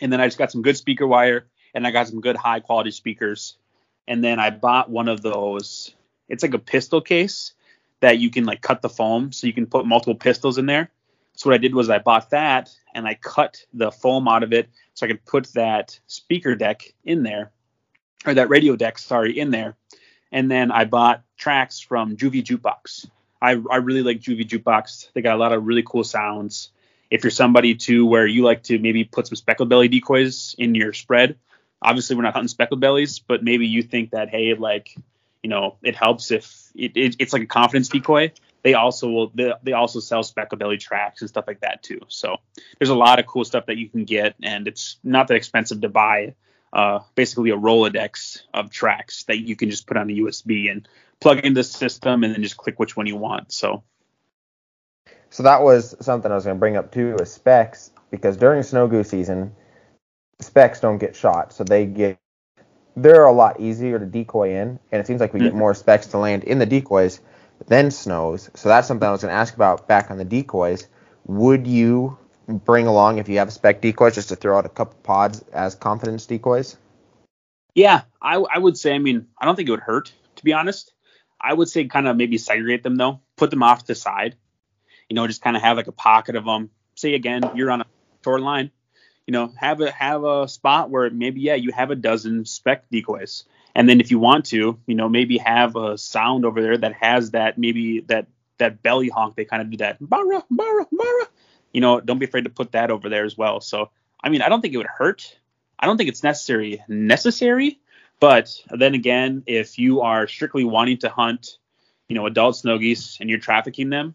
And 0.00 0.12
then 0.12 0.20
I 0.20 0.26
just 0.26 0.38
got 0.38 0.50
some 0.50 0.62
good 0.62 0.76
speaker 0.76 1.06
wire 1.06 1.46
and 1.72 1.86
I 1.86 1.90
got 1.92 2.08
some 2.08 2.20
good 2.20 2.36
high 2.36 2.60
quality 2.60 2.90
speakers. 2.90 3.56
And 4.08 4.22
then 4.22 4.40
I 4.40 4.50
bought 4.50 4.90
one 4.90 5.08
of 5.08 5.22
those. 5.22 5.94
It's 6.28 6.42
like 6.42 6.54
a 6.54 6.58
pistol 6.58 7.00
case 7.00 7.52
that 8.00 8.18
you 8.18 8.30
can 8.30 8.44
like 8.44 8.60
cut 8.60 8.82
the 8.82 8.88
foam 8.88 9.32
so 9.32 9.46
you 9.46 9.52
can 9.52 9.66
put 9.66 9.86
multiple 9.86 10.14
pistols 10.16 10.58
in 10.58 10.66
there. 10.66 10.90
So 11.34 11.50
what 11.50 11.54
I 11.54 11.58
did 11.58 11.74
was 11.74 11.90
I 11.90 11.98
bought 11.98 12.30
that 12.30 12.74
and 12.94 13.06
I 13.06 13.14
cut 13.14 13.64
the 13.72 13.90
foam 13.90 14.28
out 14.28 14.42
of 14.42 14.52
it 14.52 14.68
so 14.94 15.04
I 15.04 15.08
could 15.08 15.24
put 15.24 15.52
that 15.54 15.98
speaker 16.06 16.54
deck 16.54 16.94
in 17.04 17.22
there 17.22 17.50
or 18.24 18.34
that 18.34 18.48
radio 18.48 18.76
deck, 18.76 18.98
sorry, 18.98 19.38
in 19.38 19.50
there. 19.50 19.76
And 20.30 20.50
then 20.50 20.70
I 20.70 20.84
bought 20.84 21.22
tracks 21.36 21.80
from 21.80 22.16
Juvie 22.16 22.44
Jukebox. 22.44 23.08
I, 23.42 23.60
I 23.70 23.76
really 23.76 24.02
like 24.02 24.20
Juvie 24.20 24.48
Jukebox. 24.48 25.12
They 25.12 25.22
got 25.22 25.34
a 25.34 25.38
lot 25.38 25.52
of 25.52 25.64
really 25.66 25.82
cool 25.84 26.04
sounds. 26.04 26.70
If 27.10 27.22
you're 27.22 27.30
somebody 27.30 27.74
too 27.74 28.06
where 28.06 28.26
you 28.26 28.42
like 28.42 28.62
to 28.64 28.78
maybe 28.78 29.04
put 29.04 29.26
some 29.26 29.36
speckled 29.36 29.68
belly 29.68 29.88
decoys 29.88 30.54
in 30.56 30.74
your 30.74 30.92
spread, 30.92 31.36
obviously 31.82 32.16
we're 32.16 32.22
not 32.22 32.32
hunting 32.32 32.48
speckled 32.48 32.80
bellies, 32.80 33.18
but 33.18 33.44
maybe 33.44 33.66
you 33.66 33.82
think 33.82 34.10
that 34.10 34.30
hey, 34.30 34.54
like 34.54 34.96
you 35.42 35.50
know, 35.50 35.76
it 35.82 35.94
helps 35.94 36.30
if 36.30 36.70
it, 36.74 36.96
it, 36.96 37.16
it's 37.18 37.32
like 37.32 37.42
a 37.42 37.46
confidence 37.46 37.88
decoy. 37.88 38.32
They 38.64 38.74
also 38.74 39.08
will 39.08 39.30
they, 39.34 39.52
they 39.62 39.72
also 39.74 40.00
sell 40.00 40.24
speckled 40.24 40.58
belly 40.58 40.78
tracks 40.78 41.20
and 41.20 41.28
stuff 41.28 41.44
like 41.46 41.60
that 41.60 41.82
too. 41.84 42.00
So 42.08 42.38
there's 42.78 42.90
a 42.90 42.94
lot 42.96 43.20
of 43.20 43.26
cool 43.26 43.44
stuff 43.44 43.66
that 43.66 43.76
you 43.76 43.88
can 43.88 44.04
get, 44.04 44.34
and 44.42 44.66
it's 44.66 44.98
not 45.04 45.28
that 45.28 45.36
expensive 45.36 45.82
to 45.82 45.88
buy. 45.88 46.34
Uh, 46.72 46.98
basically 47.14 47.50
a 47.50 47.56
Rolodex 47.56 48.42
of 48.52 48.68
tracks 48.68 49.22
that 49.28 49.38
you 49.38 49.54
can 49.54 49.70
just 49.70 49.86
put 49.86 49.96
on 49.96 50.08
the 50.08 50.18
USB 50.18 50.72
and 50.72 50.88
plug 51.20 51.38
into 51.38 51.60
the 51.60 51.62
system, 51.64 52.24
and 52.24 52.34
then 52.34 52.42
just 52.42 52.56
click 52.56 52.80
which 52.80 52.96
one 52.96 53.06
you 53.06 53.14
want. 53.14 53.52
So 53.52 53.84
So 55.30 55.44
that 55.44 55.62
was 55.62 55.94
something 56.00 56.32
I 56.32 56.34
was 56.34 56.44
going 56.44 56.56
to 56.56 56.60
bring 56.60 56.76
up 56.76 56.90
too, 56.90 57.16
is 57.20 57.32
specs, 57.32 57.92
because 58.10 58.36
during 58.36 58.62
snow 58.62 58.88
goose 58.88 59.10
season, 59.10 59.54
specs 60.40 60.80
don't 60.80 60.98
get 60.98 61.14
shot, 61.14 61.52
so 61.52 61.64
they 61.64 61.86
get 61.86 62.18
they're 62.96 63.24
a 63.24 63.32
lot 63.32 63.60
easier 63.60 63.98
to 63.98 64.06
decoy 64.06 64.50
in, 64.50 64.78
and 64.92 65.00
it 65.00 65.06
seems 65.06 65.20
like 65.20 65.34
we 65.34 65.40
get 65.40 65.52
Mhm. 65.52 65.58
more 65.58 65.74
specs 65.74 66.06
to 66.08 66.18
land 66.18 66.44
in 66.44 66.58
the 66.58 66.66
decoys 66.66 67.20
than 67.66 67.90
snows. 67.90 68.50
So 68.54 68.68
that's 68.68 68.88
something 68.88 69.06
I 69.06 69.12
was 69.12 69.22
going 69.22 69.32
to 69.32 69.38
ask 69.38 69.54
about 69.54 69.88
back 69.88 70.10
on 70.10 70.18
the 70.18 70.24
decoys. 70.24 70.86
Would 71.26 71.66
you 71.66 72.18
bring 72.46 72.86
along 72.86 73.18
if 73.18 73.28
you 73.28 73.38
have 73.38 73.52
spec 73.52 73.80
decoys 73.80 74.14
just 74.14 74.28
to 74.28 74.36
throw 74.36 74.58
out 74.58 74.66
a 74.66 74.70
couple 74.70 74.98
pods 75.02 75.42
as 75.52 75.74
confidence 75.74 76.26
decoys? 76.26 76.76
Yeah, 77.74 78.02
I, 78.20 78.36
I 78.36 78.58
would 78.58 78.76
say. 78.76 78.94
I 78.94 78.98
mean, 78.98 79.26
I 79.38 79.44
don't 79.44 79.56
think 79.56 79.68
it 79.68 79.72
would 79.72 79.80
hurt 79.80 80.12
to 80.36 80.44
be 80.44 80.52
honest. 80.52 80.92
I 81.40 81.52
would 81.52 81.68
say 81.68 81.86
kind 81.86 82.08
of 82.08 82.16
maybe 82.16 82.38
segregate 82.38 82.82
them 82.82 82.96
though, 82.96 83.20
put 83.36 83.50
them 83.50 83.62
off 83.62 83.80
to 83.80 83.86
the 83.88 83.94
side. 83.94 84.36
You 85.08 85.16
know, 85.16 85.26
just 85.26 85.42
kind 85.42 85.56
of 85.56 85.62
have 85.62 85.76
like 85.76 85.86
a 85.86 85.92
pocket 85.92 86.36
of 86.36 86.44
them. 86.44 86.70
Say 86.94 87.14
again, 87.14 87.42
you're 87.54 87.70
on 87.70 87.82
a 87.82 87.86
short 88.22 88.40
line. 88.40 88.70
You 89.26 89.32
know, 89.32 89.52
have 89.56 89.80
a 89.80 89.90
have 89.90 90.24
a 90.24 90.48
spot 90.48 90.90
where 90.90 91.10
maybe 91.10 91.40
yeah, 91.40 91.54
you 91.54 91.72
have 91.72 91.90
a 91.90 91.96
dozen 91.96 92.44
spec 92.44 92.88
decoys, 92.90 93.44
and 93.74 93.88
then 93.88 94.00
if 94.00 94.10
you 94.10 94.18
want 94.18 94.46
to, 94.46 94.78
you 94.86 94.94
know, 94.94 95.08
maybe 95.08 95.38
have 95.38 95.76
a 95.76 95.98
sound 95.98 96.44
over 96.44 96.62
there 96.62 96.78
that 96.78 96.92
has 96.94 97.32
that 97.32 97.58
maybe 97.58 98.00
that 98.00 98.26
that 98.58 98.82
belly 98.82 99.08
honk. 99.08 99.34
They 99.34 99.44
kind 99.44 99.62
of 99.62 99.70
do 99.70 99.76
that 99.78 99.96
barra 100.00 100.44
barra 100.50 100.86
barra. 100.90 101.26
You 101.72 101.80
know, 101.80 102.00
don't 102.00 102.18
be 102.18 102.26
afraid 102.26 102.44
to 102.44 102.50
put 102.50 102.72
that 102.72 102.90
over 102.90 103.08
there 103.08 103.24
as 103.24 103.36
well. 103.36 103.60
So 103.60 103.90
I 104.22 104.28
mean, 104.28 104.42
I 104.42 104.48
don't 104.48 104.60
think 104.60 104.74
it 104.74 104.78
would 104.78 104.86
hurt. 104.86 105.36
I 105.78 105.86
don't 105.86 105.96
think 105.96 106.08
it's 106.08 106.22
necessary 106.22 106.82
necessary, 106.88 107.80
but 108.20 108.54
then 108.70 108.94
again, 108.94 109.42
if 109.46 109.78
you 109.78 110.02
are 110.02 110.28
strictly 110.28 110.64
wanting 110.64 110.98
to 110.98 111.08
hunt, 111.08 111.58
you 112.08 112.14
know, 112.14 112.26
adult 112.26 112.56
snow 112.56 112.78
geese 112.78 113.18
and 113.20 113.28
you're 113.28 113.40
trafficking 113.40 113.90
them, 113.90 114.14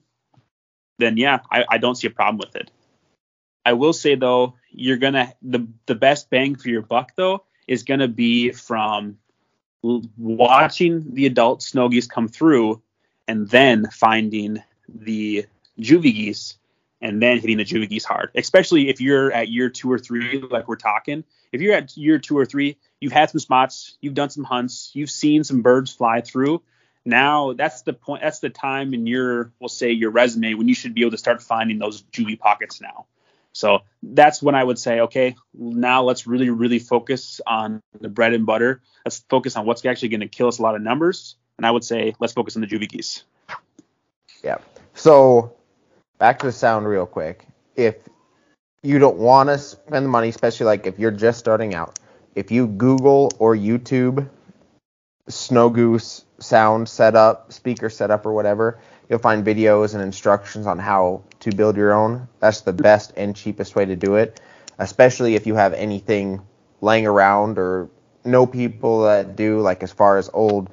then 1.00 1.18
yeah, 1.18 1.40
I, 1.52 1.66
I 1.70 1.78
don't 1.80 1.96
see 1.96 2.08
a 2.08 2.12
problem 2.12 2.38
with 2.38 2.56
it. 2.56 2.72
I 3.66 3.74
will 3.74 3.94
say 3.94 4.16
though, 4.16 4.56
you're 4.72 4.98
gonna 4.98 5.34
the 5.42 5.68
the 5.86 5.96
best 5.96 6.30
bang 6.30 6.56
for 6.56 6.70
your 6.70 6.82
buck 6.82 7.12
though 7.18 7.44
is 7.68 7.84
gonna 7.84 8.08
be 8.08 8.52
from 8.52 9.18
watching 9.82 11.14
the 11.14 11.26
adult 11.26 11.62
snow 11.64 11.90
geese 11.90 12.08
come 12.08 12.28
through 12.28 12.82
and 13.28 13.48
then 13.48 13.88
finding 13.92 14.64
the 14.88 15.46
juvie 15.80 16.14
geese 16.14 16.58
and 17.02 17.22
then 17.22 17.40
hitting 17.40 17.58
the 17.58 17.66
juvie 17.66 17.90
geese 17.90 18.04
hard. 18.04 18.32
Especially 18.36 18.90
if 18.90 19.00
you're 19.00 19.32
at 19.32 19.48
year 19.48 19.70
two 19.70 19.92
or 19.92 19.98
three, 20.00 20.42
like 20.42 20.68
we're 20.68 20.76
talking. 20.76 21.24
If 21.52 21.62
you're 21.62 21.74
at 21.74 21.96
year 21.96 22.20
two 22.20 22.38
or 22.38 22.46
three, 22.46 22.78
you've 23.00 23.14
had 23.14 23.30
some 23.30 23.40
spots, 23.40 23.98
you've 24.02 24.14
done 24.14 24.30
some 24.30 24.44
hunts, 24.44 24.92
you've 24.94 25.10
seen 25.10 25.44
some 25.44 25.62
birds 25.62 25.92
fly 25.94 26.22
through. 26.22 26.62
Now 27.06 27.54
that's 27.54 27.84
the 27.84 27.94
point. 27.94 28.22
That's 28.22 28.40
the 28.40 28.50
time 28.50 28.94
in 28.94 29.08
your, 29.08 29.52
we'll 29.60 29.70
say, 29.70 29.92
your 29.92 30.12
resume 30.12 30.56
when 30.56 30.68
you 30.68 30.76
should 30.76 30.94
be 30.94 31.02
able 31.02 31.12
to 31.12 31.18
start 31.18 31.42
finding 31.42 31.80
those 31.80 32.04
juvie 32.04 32.38
pockets 32.38 32.82
now. 32.82 33.06
So 33.54 33.80
that's 34.04 34.42
when 34.42 34.56
I 34.56 34.64
would 34.64 34.80
say, 34.80 35.02
okay, 35.02 35.36
now 35.54 36.04
let's 36.04 36.28
really, 36.28 36.50
really 36.50 36.80
focus 36.80 37.42
on 37.46 37.82
the 38.00 38.10
bread 38.10 38.34
and 38.34 38.46
butter. 38.46 38.82
Let's 39.06 39.20
focus 39.30 39.56
on 39.56 39.66
what's 39.66 39.84
actually 39.86 40.10
going 40.10 40.22
to 40.22 40.28
kill 40.28 40.48
us 40.48 40.60
a 40.60 40.62
lot 40.62 40.76
of 40.76 40.82
numbers. 40.82 41.36
And 41.58 41.66
I 41.66 41.72
would 41.72 41.84
say, 41.84 42.14
let's 42.20 42.34
focus 42.34 42.56
on 42.56 42.62
the 42.62 42.68
juvie 42.68 42.88
geese. 42.88 43.24
Yeah. 44.44 44.58
So 44.94 45.54
back 46.18 46.40
to 46.40 46.46
the 46.46 46.52
sound 46.52 46.88
real 46.88 47.06
quick. 47.06 47.46
If 47.76 47.96
you 48.84 49.00
don't 49.00 49.18
want 49.18 49.50
to 49.50 49.58
spend 49.58 50.06
the 50.06 50.10
money, 50.10 50.30
especially 50.30 50.68
like 50.68 50.88
if 50.88 51.00
you're 51.00 51.12
just 51.12 51.40
starting 51.40 51.74
out, 51.74 52.00
if 52.36 52.52
you 52.52 52.68
Google 52.68 53.32
or 53.40 53.56
YouTube 53.56 54.30
Snow 55.30 55.70
Goose 55.70 56.26
sound 56.40 56.90
setup, 56.90 57.54
speaker 57.54 57.90
setup, 57.90 58.26
or 58.26 58.34
whatever, 58.34 58.80
you'll 59.10 59.20
find 59.20 59.46
videos 59.46 59.94
and 59.94 60.04
instructions 60.04 60.68
on 60.68 60.80
how 60.80 61.24
to 61.42 61.52
build 61.52 61.78
your 61.78 61.94
own. 61.94 62.28
That's 62.40 62.62
the 62.62 62.74
best 62.74 63.14
and 63.16 63.36
cheapest 63.36 63.76
way 63.76 63.86
to 63.86 63.96
do 63.96 64.16
it, 64.16 64.40
especially 64.78 65.36
if 65.36 65.48
you 65.48 65.56
have 65.56 65.74
anything 65.74 66.42
laying 66.82 67.06
around 67.06 67.58
or 67.58 67.90
know 68.26 68.46
people 68.46 69.04
that 69.04 69.36
do, 69.36 69.62
like 69.62 69.84
as 69.84 69.92
far 69.92 70.18
as 70.18 70.30
old 70.34 70.70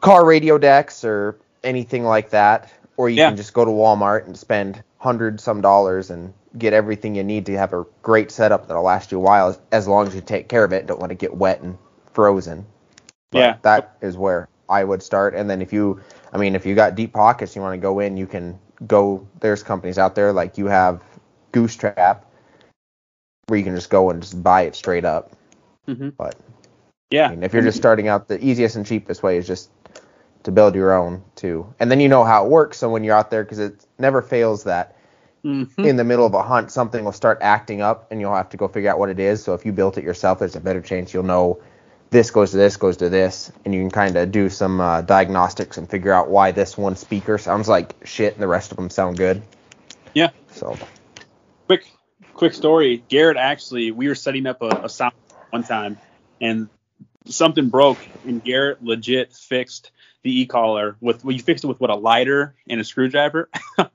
car 0.00 0.24
radio 0.24 0.58
decks 0.58 1.04
or 1.04 1.38
anything 1.64 2.04
like 2.04 2.30
that. 2.30 2.72
Or 2.96 3.08
you 3.08 3.16
Yeah. 3.16 3.28
can 3.28 3.36
just 3.36 3.52
go 3.54 3.64
to 3.64 3.70
Walmart 3.70 4.26
and 4.26 4.36
spend 4.36 4.82
hundred 4.98 5.40
some 5.40 5.60
dollars 5.60 6.10
and 6.10 6.32
get 6.56 6.72
everything 6.72 7.14
you 7.14 7.22
need 7.22 7.46
to 7.46 7.56
have 7.56 7.72
a 7.72 7.84
great 8.02 8.30
setup 8.32 8.66
that'll 8.66 8.82
last 8.82 9.12
you 9.12 9.18
a 9.18 9.20
while 9.20 9.48
as, 9.50 9.60
as 9.70 9.86
long 9.86 10.06
as 10.08 10.14
you 10.14 10.20
take 10.20 10.48
care 10.48 10.64
of 10.64 10.72
it. 10.72 10.86
Don't 10.86 11.00
let 11.00 11.12
it 11.12 11.18
get 11.18 11.34
wet 11.34 11.60
and 11.60 11.78
frozen. 12.12 12.66
But 13.30 13.38
Yeah. 13.38 13.56
that 13.62 13.96
is 14.00 14.16
where 14.16 14.48
I 14.68 14.84
would 14.84 15.02
start. 15.02 15.34
And 15.34 15.48
then 15.48 15.60
if 15.62 15.72
you, 15.72 16.00
I 16.32 16.38
mean, 16.38 16.54
if 16.54 16.64
you 16.66 16.74
got 16.74 16.94
deep 16.94 17.12
pockets, 17.12 17.54
you 17.54 17.62
want 17.62 17.74
to 17.74 17.78
go 17.78 18.00
in, 18.00 18.16
you 18.16 18.26
can 18.26 18.58
go. 18.86 19.26
There's 19.40 19.62
companies 19.62 19.98
out 19.98 20.14
there 20.14 20.32
like 20.32 20.58
you 20.58 20.66
have 20.66 21.02
Goose 21.52 21.76
Trap, 21.76 22.24
where 23.46 23.58
you 23.58 23.64
can 23.64 23.74
just 23.74 23.90
go 23.90 24.10
and 24.10 24.22
just 24.22 24.42
buy 24.42 24.62
it 24.62 24.74
straight 24.74 25.04
up. 25.04 25.32
Mhm. 25.88 26.12
But 26.16 26.36
Yeah. 27.10 27.26
I 27.26 27.30
mean, 27.30 27.42
if 27.42 27.52
you're 27.54 27.62
just 27.62 27.78
starting 27.78 28.08
out, 28.08 28.28
the 28.28 28.42
easiest 28.44 28.76
and 28.76 28.84
cheapest 28.84 29.22
way 29.22 29.38
is 29.38 29.46
just 29.46 29.70
to 30.42 30.52
build 30.52 30.74
your 30.74 30.92
own 30.92 31.22
too, 31.34 31.66
and 31.80 31.90
then 31.90 32.00
you 32.00 32.08
know 32.08 32.24
how 32.24 32.44
it 32.44 32.50
works. 32.50 32.78
So 32.78 32.90
when 32.90 33.02
you're 33.04 33.16
out 33.16 33.30
there, 33.30 33.42
because 33.42 33.58
it 33.58 33.84
never 33.98 34.22
fails 34.22 34.64
that 34.64 34.94
Mhm. 35.44 35.84
in 35.84 35.96
the 35.96 36.04
middle 36.04 36.26
of 36.26 36.34
a 36.34 36.42
hunt, 36.42 36.70
something 36.70 37.04
will 37.04 37.12
start 37.12 37.38
acting 37.40 37.80
up, 37.80 38.06
and 38.10 38.20
you'll 38.20 38.34
have 38.34 38.50
to 38.50 38.56
go 38.56 38.68
figure 38.68 38.90
out 38.90 38.98
what 38.98 39.08
it 39.08 39.18
is. 39.18 39.42
So 39.42 39.54
if 39.54 39.64
you 39.64 39.72
built 39.72 39.96
it 39.98 40.04
yourself, 40.04 40.38
there's 40.38 40.56
a 40.56 40.60
better 40.60 40.80
chance 40.82 41.14
you'll 41.14 41.22
know 41.22 41.58
this 42.10 42.30
goes 42.30 42.52
to 42.52 42.56
this, 42.56 42.76
goes 42.76 42.96
to 42.98 43.08
this, 43.08 43.52
and 43.64 43.74
you 43.74 43.80
can 43.82 43.90
kind 43.90 44.16
of 44.16 44.32
do 44.32 44.48
some 44.48 44.80
uh, 44.80 45.02
diagnostics 45.02 45.76
and 45.76 45.88
figure 45.88 46.12
out 46.12 46.30
why 46.30 46.52
this 46.52 46.76
one 46.76 46.96
speaker 46.96 47.38
sounds 47.38 47.68
like 47.68 47.94
shit 48.04 48.34
and 48.34 48.42
the 48.42 48.48
rest 48.48 48.70
of 48.70 48.76
them 48.76 48.90
sound 48.90 49.16
good. 49.16 49.42
Yeah. 50.14 50.30
So 50.52 50.76
quick 51.66 51.84
quick 52.32 52.54
story 52.54 53.04
garrett 53.08 53.36
actually 53.36 53.90
we 53.90 54.08
were 54.08 54.14
setting 54.14 54.46
up 54.46 54.62
a, 54.62 54.68
a 54.84 54.88
sound 54.88 55.12
one 55.50 55.62
time 55.62 55.98
and 56.40 56.68
something 57.26 57.68
broke 57.68 57.98
and 58.24 58.42
garrett 58.42 58.82
legit 58.82 59.32
fixed 59.32 59.90
the 60.22 60.40
e-caller 60.40 60.96
with 61.00 61.24
well, 61.24 61.34
you 61.34 61.42
fixed 61.42 61.64
it 61.64 61.66
with 61.66 61.80
what 61.80 61.90
a 61.90 61.94
lighter 61.94 62.54
and 62.68 62.80
a 62.80 62.84
screwdriver 62.84 63.50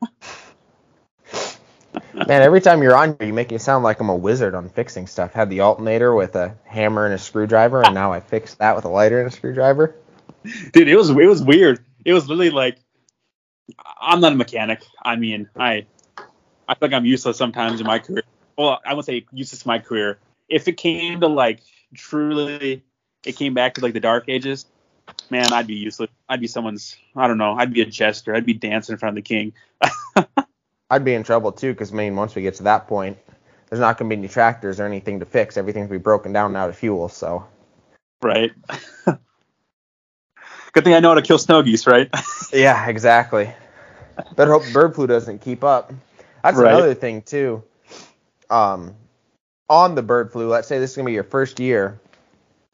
man, 2.27 2.41
every 2.41 2.61
time 2.61 2.83
you're 2.83 2.95
on 2.95 3.15
here, 3.19 3.27
you 3.27 3.33
make 3.33 3.51
me 3.51 3.57
sound 3.57 3.83
like 3.83 3.99
I'm 3.99 4.09
a 4.09 4.15
wizard 4.15 4.55
on 4.55 4.69
fixing 4.69 5.07
stuff. 5.07 5.33
Had 5.33 5.49
the 5.49 5.61
alternator 5.61 6.13
with 6.13 6.35
a 6.35 6.55
hammer 6.65 7.05
and 7.05 7.13
a 7.13 7.17
screwdriver, 7.17 7.83
and 7.83 7.93
now 7.93 8.11
I 8.11 8.19
fixed 8.19 8.59
that 8.59 8.75
with 8.75 8.85
a 8.85 8.89
lighter 8.89 9.19
and 9.19 9.27
a 9.27 9.31
screwdriver. 9.31 9.95
dude 10.71 10.87
it 10.87 10.95
was 10.95 11.09
it 11.09 11.15
was 11.27 11.41
weird. 11.41 11.83
It 12.05 12.13
was 12.13 12.27
literally 12.27 12.49
like 12.49 12.77
i'm 14.01 14.19
not 14.19 14.33
a 14.33 14.35
mechanic. 14.35 14.83
I 15.03 15.15
mean 15.15 15.49
i 15.57 15.85
i 16.67 16.75
like 16.81 16.93
i'm 16.93 17.05
useless 17.05 17.37
sometimes 17.37 17.79
in 17.79 17.87
my 17.87 17.99
career. 17.99 18.23
Well 18.57 18.79
i 18.85 18.93
would 18.93 19.05
say 19.05 19.25
useless 19.31 19.63
in 19.63 19.69
my 19.69 19.79
career. 19.79 20.19
If 20.49 20.67
it 20.67 20.77
came 20.77 21.21
to 21.21 21.27
like 21.27 21.61
truly 21.95 22.83
it 23.25 23.35
came 23.35 23.53
back 23.53 23.75
to 23.75 23.81
like 23.81 23.93
the 23.93 23.99
dark 23.99 24.25
ages 24.27 24.65
man 25.29 25.51
i'd 25.53 25.67
be 25.67 25.75
useless. 25.75 26.09
I'd 26.27 26.41
be 26.41 26.47
someone's 26.47 26.97
i 27.15 27.27
don't 27.27 27.37
know 27.37 27.53
i'd 27.53 27.73
be 27.73 27.81
a 27.81 27.85
jester. 27.85 28.35
I'd 28.35 28.45
be 28.45 28.53
dancing 28.53 28.93
in 28.93 28.99
front 28.99 29.17
of 29.17 29.23
the 29.23 29.27
king 29.27 29.53
I'd 30.93 31.03
be 31.03 31.15
in 31.15 31.23
trouble 31.23 31.51
too, 31.51 31.73
because 31.73 31.91
I 31.91 31.95
mean, 31.95 32.15
once 32.15 32.35
we 32.35 32.43
get 32.43 32.53
to 32.55 32.63
that 32.63 32.87
point, 32.87 33.17
there's 33.69 33.79
not 33.79 33.97
going 33.97 34.09
to 34.09 34.15
be 34.15 34.19
any 34.19 34.27
tractors 34.27 34.79
or 34.79 34.85
anything 34.85 35.19
to 35.21 35.25
fix. 35.25 35.57
Everything's 35.57 35.87
gonna 35.87 35.97
be 35.99 36.03
broken 36.03 36.31
down 36.31 36.51
and 36.51 36.57
out 36.57 36.69
of 36.69 36.77
fuel. 36.77 37.09
So 37.09 37.47
right 38.21 38.51
good 40.71 40.83
thing 40.83 40.93
i 40.93 40.99
know 40.99 41.09
how 41.09 41.15
to 41.15 41.21
kill 41.21 41.37
snow 41.39 41.61
geese 41.63 41.87
right 41.87 42.09
yeah, 42.53 42.87
exactly. 42.87 43.51
Better 44.35 44.51
hope 44.51 44.71
bird 44.71 44.93
flu 44.93 45.07
doesn't 45.07 45.39
keep 45.41 45.63
up. 45.63 45.91
That's 46.43 46.59
Right. 46.59 46.67
another 46.67 46.93
thing 46.93 47.23
too. 47.23 47.63
Um, 48.51 48.95
on 49.69 49.95
the 49.95 50.03
bird 50.03 50.31
flu, 50.31 50.47
let's 50.47 50.67
say 50.67 50.77
this 50.77 50.91
is 50.91 50.95
gonna 50.95 51.07
be 51.07 51.13
your 51.13 51.23
first 51.23 51.59
year. 51.59 51.99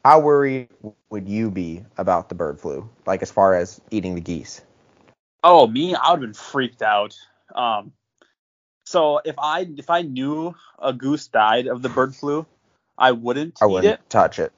How 0.04 0.20
worried 0.20 0.68
would 1.08 1.28
you 1.28 1.50
be 1.50 1.84
about 1.96 2.28
the 2.28 2.34
bird 2.34 2.60
flu? 2.60 2.88
Like 3.06 3.22
as 3.22 3.30
far 3.30 3.54
as 3.54 3.80
eating 3.90 4.14
the 4.14 4.20
geese? 4.20 4.60
Oh, 5.42 5.66
me, 5.66 5.94
I 5.94 6.10
would 6.10 6.20
have 6.20 6.20
been 6.20 6.34
freaked 6.34 6.82
out. 6.82 7.16
Um, 7.54 7.92
so 8.90 9.20
if 9.24 9.36
I 9.38 9.68
if 9.76 9.88
I 9.88 10.02
knew 10.02 10.52
a 10.76 10.92
goose 10.92 11.28
died 11.28 11.68
of 11.68 11.80
the 11.80 11.88
bird 11.88 12.16
flu, 12.16 12.44
I 12.98 13.12
wouldn't 13.12 13.56
I 13.62 13.66
wouldn't 13.66 13.94
it. 13.94 14.10
touch 14.10 14.40
it. 14.40 14.52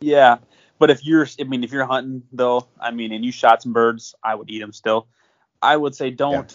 Yeah, 0.00 0.38
but 0.78 0.88
if 0.88 1.04
you're, 1.04 1.26
I 1.38 1.44
mean, 1.44 1.64
if 1.64 1.70
you're 1.70 1.84
hunting 1.84 2.22
though, 2.32 2.66
I 2.80 2.92
mean, 2.92 3.12
and 3.12 3.22
you 3.22 3.30
shot 3.30 3.62
some 3.62 3.74
birds, 3.74 4.14
I 4.24 4.34
would 4.34 4.50
eat 4.50 4.60
them 4.60 4.72
still. 4.72 5.06
I 5.60 5.76
would 5.76 5.94
say 5.94 6.10
don't. 6.10 6.50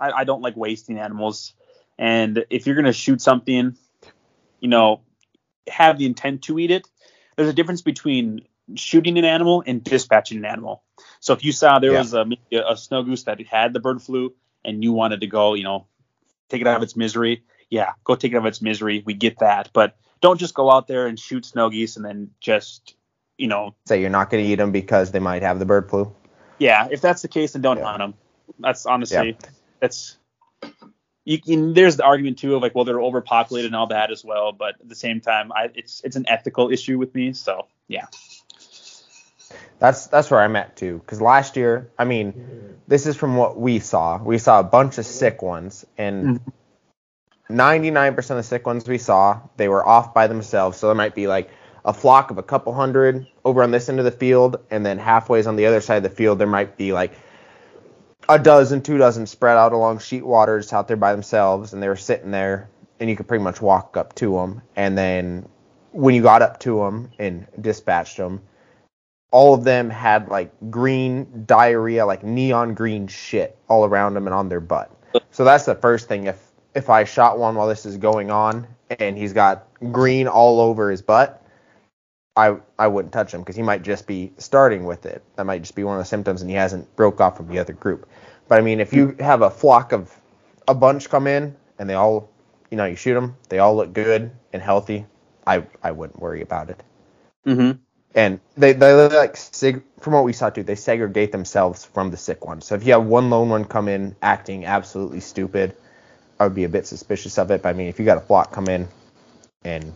I, 0.00 0.10
I 0.10 0.24
don't 0.24 0.42
like 0.42 0.56
wasting 0.56 0.98
animals, 0.98 1.54
and 2.00 2.44
if 2.50 2.66
you're 2.66 2.74
gonna 2.74 2.92
shoot 2.92 3.22
something, 3.22 3.76
you 4.58 4.68
know, 4.68 5.02
have 5.68 5.98
the 5.98 6.06
intent 6.06 6.42
to 6.44 6.58
eat 6.58 6.72
it. 6.72 6.88
There's 7.36 7.48
a 7.48 7.52
difference 7.52 7.82
between 7.82 8.40
shooting 8.74 9.18
an 9.18 9.24
animal 9.24 9.62
and 9.64 9.84
dispatching 9.84 10.38
an 10.38 10.46
animal. 10.46 10.82
So 11.20 11.32
if 11.32 11.44
you 11.44 11.52
saw 11.52 11.78
there 11.78 11.92
Yeah. 11.92 11.98
was 11.98 12.12
a, 12.12 12.26
a 12.52 12.76
snow 12.76 13.04
goose 13.04 13.22
that 13.24 13.40
had 13.46 13.72
the 13.72 13.80
bird 13.80 14.02
flu 14.02 14.34
and 14.64 14.82
you 14.82 14.92
wanted 14.92 15.20
to 15.20 15.28
go, 15.28 15.54
you 15.54 15.62
know, 15.64 15.86
take 16.52 16.60
it 16.60 16.66
out 16.68 16.76
of 16.76 16.82
its 16.82 16.94
misery, 16.96 17.42
yeah, 17.70 17.92
go 18.04 18.14
take 18.14 18.32
it 18.32 18.36
out 18.36 18.40
of 18.40 18.46
its 18.46 18.62
misery. 18.62 19.02
We 19.04 19.14
get 19.14 19.38
that, 19.40 19.70
but 19.72 19.96
don't 20.20 20.38
just 20.38 20.54
go 20.54 20.70
out 20.70 20.86
there 20.86 21.06
and 21.06 21.18
shoot 21.18 21.44
snow 21.46 21.70
geese 21.70 21.96
and 21.96 22.04
then 22.04 22.30
just, 22.40 22.94
you 23.38 23.48
know, 23.48 23.74
Say 23.86 24.00
you're 24.00 24.10
not 24.10 24.30
gonna 24.30 24.42
eat 24.44 24.56
them 24.56 24.70
because 24.70 25.10
they 25.10 25.18
might 25.18 25.42
have 25.42 25.58
the 25.58 25.64
bird 25.66 25.88
flu. 25.90 26.14
yeah. 26.58 26.86
If 26.90 27.00
that's 27.00 27.22
the 27.22 27.28
case, 27.28 27.52
then 27.54 27.62
don't 27.62 27.78
Yeah. 27.78 27.84
hunt 27.84 27.98
them. 27.98 28.14
That's 28.60 28.86
honestly, 28.86 29.36
that's. 29.80 30.18
You 31.24 31.40
can, 31.40 31.72
there's 31.72 31.96
the 31.96 32.04
argument 32.04 32.38
too 32.38 32.56
of 32.56 32.62
like, 32.62 32.74
well, 32.74 32.84
they're 32.84 33.00
overpopulated 33.00 33.68
and 33.68 33.76
all 33.76 33.86
that 33.86 34.10
as 34.10 34.24
well, 34.24 34.50
but 34.50 34.74
at 34.80 34.88
the 34.88 34.96
same 34.96 35.20
time, 35.20 35.52
I, 35.52 35.70
it's 35.74 36.00
it's 36.04 36.16
an 36.16 36.24
ethical 36.28 36.70
issue 36.72 36.98
with 36.98 37.14
me. 37.14 37.32
So 37.32 37.68
yeah, 37.88 38.06
That's 39.78 40.06
that's 40.06 40.30
where 40.30 40.40
I'm 40.40 40.56
at 40.56 40.76
too. 40.76 40.98
Because 40.98 41.20
last 41.20 41.56
year, 41.56 41.90
I 41.98 42.04
mean, 42.04 42.78
this 42.86 43.06
is 43.06 43.16
from 43.16 43.36
what 43.36 43.58
we 43.58 43.78
saw. 43.78 44.22
We 44.22 44.38
saw 44.38 44.60
a 44.60 44.64
bunch 44.64 44.98
of 44.98 45.06
sick 45.06 45.42
ones, 45.42 45.84
and 45.98 46.40
mm-hmm. 46.40 46.50
99% 47.58 48.18
of 48.18 48.36
the 48.36 48.42
sick 48.42 48.66
ones 48.66 48.88
we 48.88 48.98
saw, 48.98 49.40
they 49.56 49.68
were 49.68 49.86
off 49.86 50.14
by 50.14 50.26
themselves. 50.26 50.78
So 50.78 50.86
there 50.86 50.94
might 50.94 51.14
be 51.14 51.26
like 51.26 51.50
a 51.84 51.92
flock 51.92 52.30
of 52.30 52.38
a 52.38 52.42
couple 52.42 52.72
hundred 52.72 53.26
over 53.44 53.62
on 53.62 53.70
this 53.70 53.88
end 53.88 53.98
of 53.98 54.04
the 54.04 54.10
field, 54.10 54.60
and 54.70 54.86
then 54.86 54.98
halfway 54.98 55.44
on 55.44 55.56
the 55.56 55.66
other 55.66 55.80
side 55.80 55.96
of 55.96 56.02
the 56.04 56.10
field, 56.10 56.38
there 56.38 56.46
might 56.46 56.76
be 56.76 56.92
like 56.92 57.12
a 58.28 58.38
dozen, 58.38 58.82
two 58.82 58.98
dozen 58.98 59.26
spread 59.26 59.56
out 59.56 59.72
along 59.72 59.98
sheet 59.98 60.24
waters 60.24 60.72
out 60.72 60.88
there 60.88 60.96
by 60.96 61.12
themselves, 61.12 61.72
and 61.72 61.82
they 61.82 61.88
were 61.88 61.96
sitting 61.96 62.30
there, 62.30 62.70
and 63.00 63.10
you 63.10 63.16
could 63.16 63.26
pretty 63.26 63.44
much 63.44 63.60
walk 63.60 63.96
up 63.96 64.14
to 64.16 64.32
them. 64.36 64.62
And 64.76 64.96
then 64.96 65.48
when 65.90 66.14
you 66.14 66.22
got 66.22 66.42
up 66.42 66.60
to 66.60 66.78
them 66.78 67.10
and 67.18 67.46
dispatched 67.60 68.16
them, 68.16 68.42
all 69.32 69.54
of 69.54 69.64
them 69.64 69.90
had 69.90 70.28
like 70.28 70.52
green 70.70 71.44
diarrhea, 71.46 72.06
like 72.06 72.22
neon 72.22 72.74
green 72.74 73.08
shit 73.08 73.58
all 73.68 73.84
around 73.84 74.14
them 74.14 74.26
and 74.26 74.34
on 74.34 74.48
their 74.48 74.60
butt. 74.60 74.94
So 75.30 75.44
that's 75.44 75.64
the 75.64 75.74
first 75.74 76.08
thing. 76.08 76.26
If 76.26 76.40
if 76.74 76.88
I 76.88 77.04
shot 77.04 77.38
one 77.38 77.54
while 77.56 77.68
this 77.68 77.84
is 77.84 77.96
going 77.96 78.30
on 78.30 78.66
and 79.00 79.18
he's 79.18 79.32
got 79.32 79.66
green 79.90 80.28
all 80.28 80.60
over 80.60 80.90
his 80.90 81.02
butt, 81.02 81.44
I 82.36 82.56
I 82.78 82.86
wouldn't 82.86 83.12
touch 83.12 83.34
him 83.34 83.40
because 83.40 83.56
he 83.56 83.62
might 83.62 83.82
just 83.82 84.06
be 84.06 84.32
starting 84.38 84.84
with 84.84 85.06
it. 85.06 85.22
That 85.36 85.46
might 85.46 85.62
just 85.62 85.74
be 85.74 85.84
one 85.84 85.96
of 85.96 86.00
the 86.00 86.08
symptoms, 86.08 86.42
and 86.42 86.50
he 86.50 86.56
hasn't 86.56 86.94
broke 86.94 87.20
off 87.20 87.36
from 87.36 87.48
the 87.48 87.58
other 87.58 87.72
group. 87.72 88.08
But 88.48 88.58
I 88.58 88.62
mean, 88.62 88.80
if 88.80 88.92
you 88.92 89.16
have 89.18 89.42
a 89.42 89.50
flock 89.50 89.92
of 89.92 90.14
a 90.68 90.74
bunch 90.74 91.08
come 91.08 91.26
in 91.26 91.56
and 91.78 91.88
they 91.88 91.94
all, 91.94 92.30
you 92.70 92.76
know, 92.76 92.84
you 92.84 92.96
shoot 92.96 93.14
them, 93.14 93.36
they 93.48 93.58
all 93.58 93.74
look 93.74 93.92
good 93.92 94.30
and 94.52 94.62
healthy, 94.62 95.06
I 95.46 95.64
I 95.82 95.92
wouldn't 95.92 96.20
worry 96.20 96.42
about 96.42 96.70
it 96.70 96.82
mm-hmm. 97.46 97.72
And 98.14 98.40
they 98.56 98.72
they 98.72 98.92
like 99.08 99.34
seg- 99.34 99.82
from 100.00 100.14
what 100.14 100.24
we 100.24 100.32
saw 100.32 100.50
too, 100.50 100.62
they 100.62 100.74
segregate 100.74 101.32
themselves 101.32 101.84
from 101.84 102.10
the 102.10 102.16
sick 102.16 102.44
ones. 102.44 102.66
So 102.66 102.74
if 102.74 102.84
you 102.86 102.92
have 102.92 103.04
one 103.04 103.30
lone 103.30 103.48
one 103.48 103.64
come 103.64 103.88
in 103.88 104.16
acting 104.22 104.66
absolutely 104.66 105.20
stupid, 105.20 105.74
I 106.40 106.44
would 106.44 106.54
be 106.54 106.64
a 106.64 106.68
bit 106.68 106.86
suspicious 106.86 107.38
of 107.38 107.50
it. 107.50 107.62
But 107.62 107.70
I 107.70 107.72
mean, 107.74 107.88
if 107.88 107.98
you 107.98 108.04
got 108.04 108.18
a 108.18 108.22
flock 108.22 108.52
come 108.52 108.68
in 108.68 108.88
and 109.64 109.92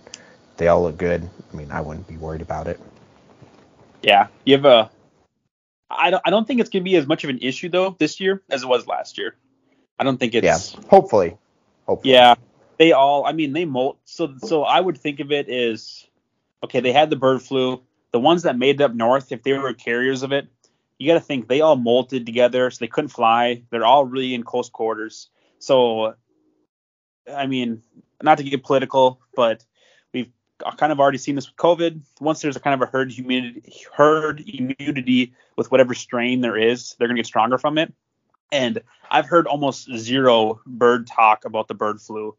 they 0.57 0.69
all 0.69 0.83
look 0.83 0.99
good, 0.99 1.29
I 1.53 1.57
mean, 1.57 1.71
I 1.73 1.81
wouldn't 1.81 2.09
be 2.09 2.17
worried 2.17 2.43
about 2.43 2.69
it. 2.69 2.81
yeah. 4.03 4.29
You 4.45 4.55
have 4.57 4.65
a. 4.65 4.91
I 5.91 6.11
don't. 6.11 6.23
I 6.25 6.31
don't 6.31 6.47
think 6.47 6.61
it's 6.61 6.71
gonna 6.71 6.85
be 6.85 6.97
as 6.97 7.07
much 7.07 7.25
of 7.25 7.31
an 7.31 7.39
issue 7.41 7.69
though 7.69 7.97
this 7.99 8.21
year 8.21 8.43
as 8.51 8.63
it 8.63 8.69
was 8.69 8.87
last 8.87 9.19
year. 9.19 9.37
I 9.99 10.05
don't 10.05 10.19
think 10.19 10.35
it's. 10.35 10.45
yeah, 10.45 10.59
hopefully, 10.89 11.37
hopefully. 11.87 12.15
Yeah, 12.15 12.35
they 12.79 12.93
all. 12.93 13.25
I 13.27 13.33
mean, 13.33 13.53
they 13.53 13.65
molt. 13.65 13.99
So, 14.05 14.35
so 14.39 14.63
I 14.65 14.81
would 14.81 14.99
think 14.99 15.21
of 15.21 15.33
it 15.33 15.49
as, 15.49 16.07
okay, 16.65 16.81
they 16.81 16.93
had 16.93 17.11
the 17.11 17.17
bird 17.17 17.43
flu. 17.43 17.83
The 18.17 18.21
ones 18.21 18.45
that 18.45 18.57
made 18.57 18.81
it 18.81 18.83
up 18.83 18.95
north, 18.95 19.31
if 19.31 19.43
they 19.43 19.53
were 19.53 19.75
carriers 19.75 20.23
of 20.23 20.33
it, 20.33 20.49
you 20.97 21.07
got 21.07 21.19
to 21.19 21.21
think 21.21 21.49
they 21.49 21.61
all 21.61 21.77
molted 21.77 22.25
together, 22.25 22.71
so 22.71 22.79
they 22.81 22.87
couldn't 22.89 23.11
fly. 23.11 23.63
They're 23.69 23.85
all 23.85 24.07
really 24.07 24.33
in 24.33 24.43
close 24.43 24.71
quarters. 24.71 25.29
So, 25.59 26.15
I 27.31 27.47
mean, 27.47 27.83
not 28.23 28.39
to 28.39 28.45
get 28.45 28.65
political, 28.65 29.21
but 29.35 29.67
we've 30.15 30.33
kind 30.79 30.93
of 30.93 30.99
already 30.99 31.19
seen 31.19 31.35
this 31.35 31.47
with 31.47 31.57
COVID. 31.57 32.01
Once 32.19 32.41
there's 32.41 32.57
a 32.57 32.61
kind 32.61 32.73
of 32.73 32.89
a 32.89 32.91
herd 32.91 33.13
immunity, 33.19 33.71
herd 33.95 34.43
immunity 34.49 35.35
with 35.57 35.71
whatever 35.71 35.93
strain 35.93 36.41
there 36.41 36.57
is, 36.57 36.97
they're 36.99 37.09
gonna 37.09 37.19
get 37.19 37.27
stronger 37.27 37.59
from 37.59 37.77
it. 37.77 37.93
And 38.51 38.81
I've 39.11 39.27
heard 39.27 39.47
almost 39.47 39.95
zero 39.95 40.63
bird 40.65 41.07
talk 41.07 41.45
about 41.45 41.69
the 41.69 41.75
bird 41.75 42.01
flu 42.01 42.35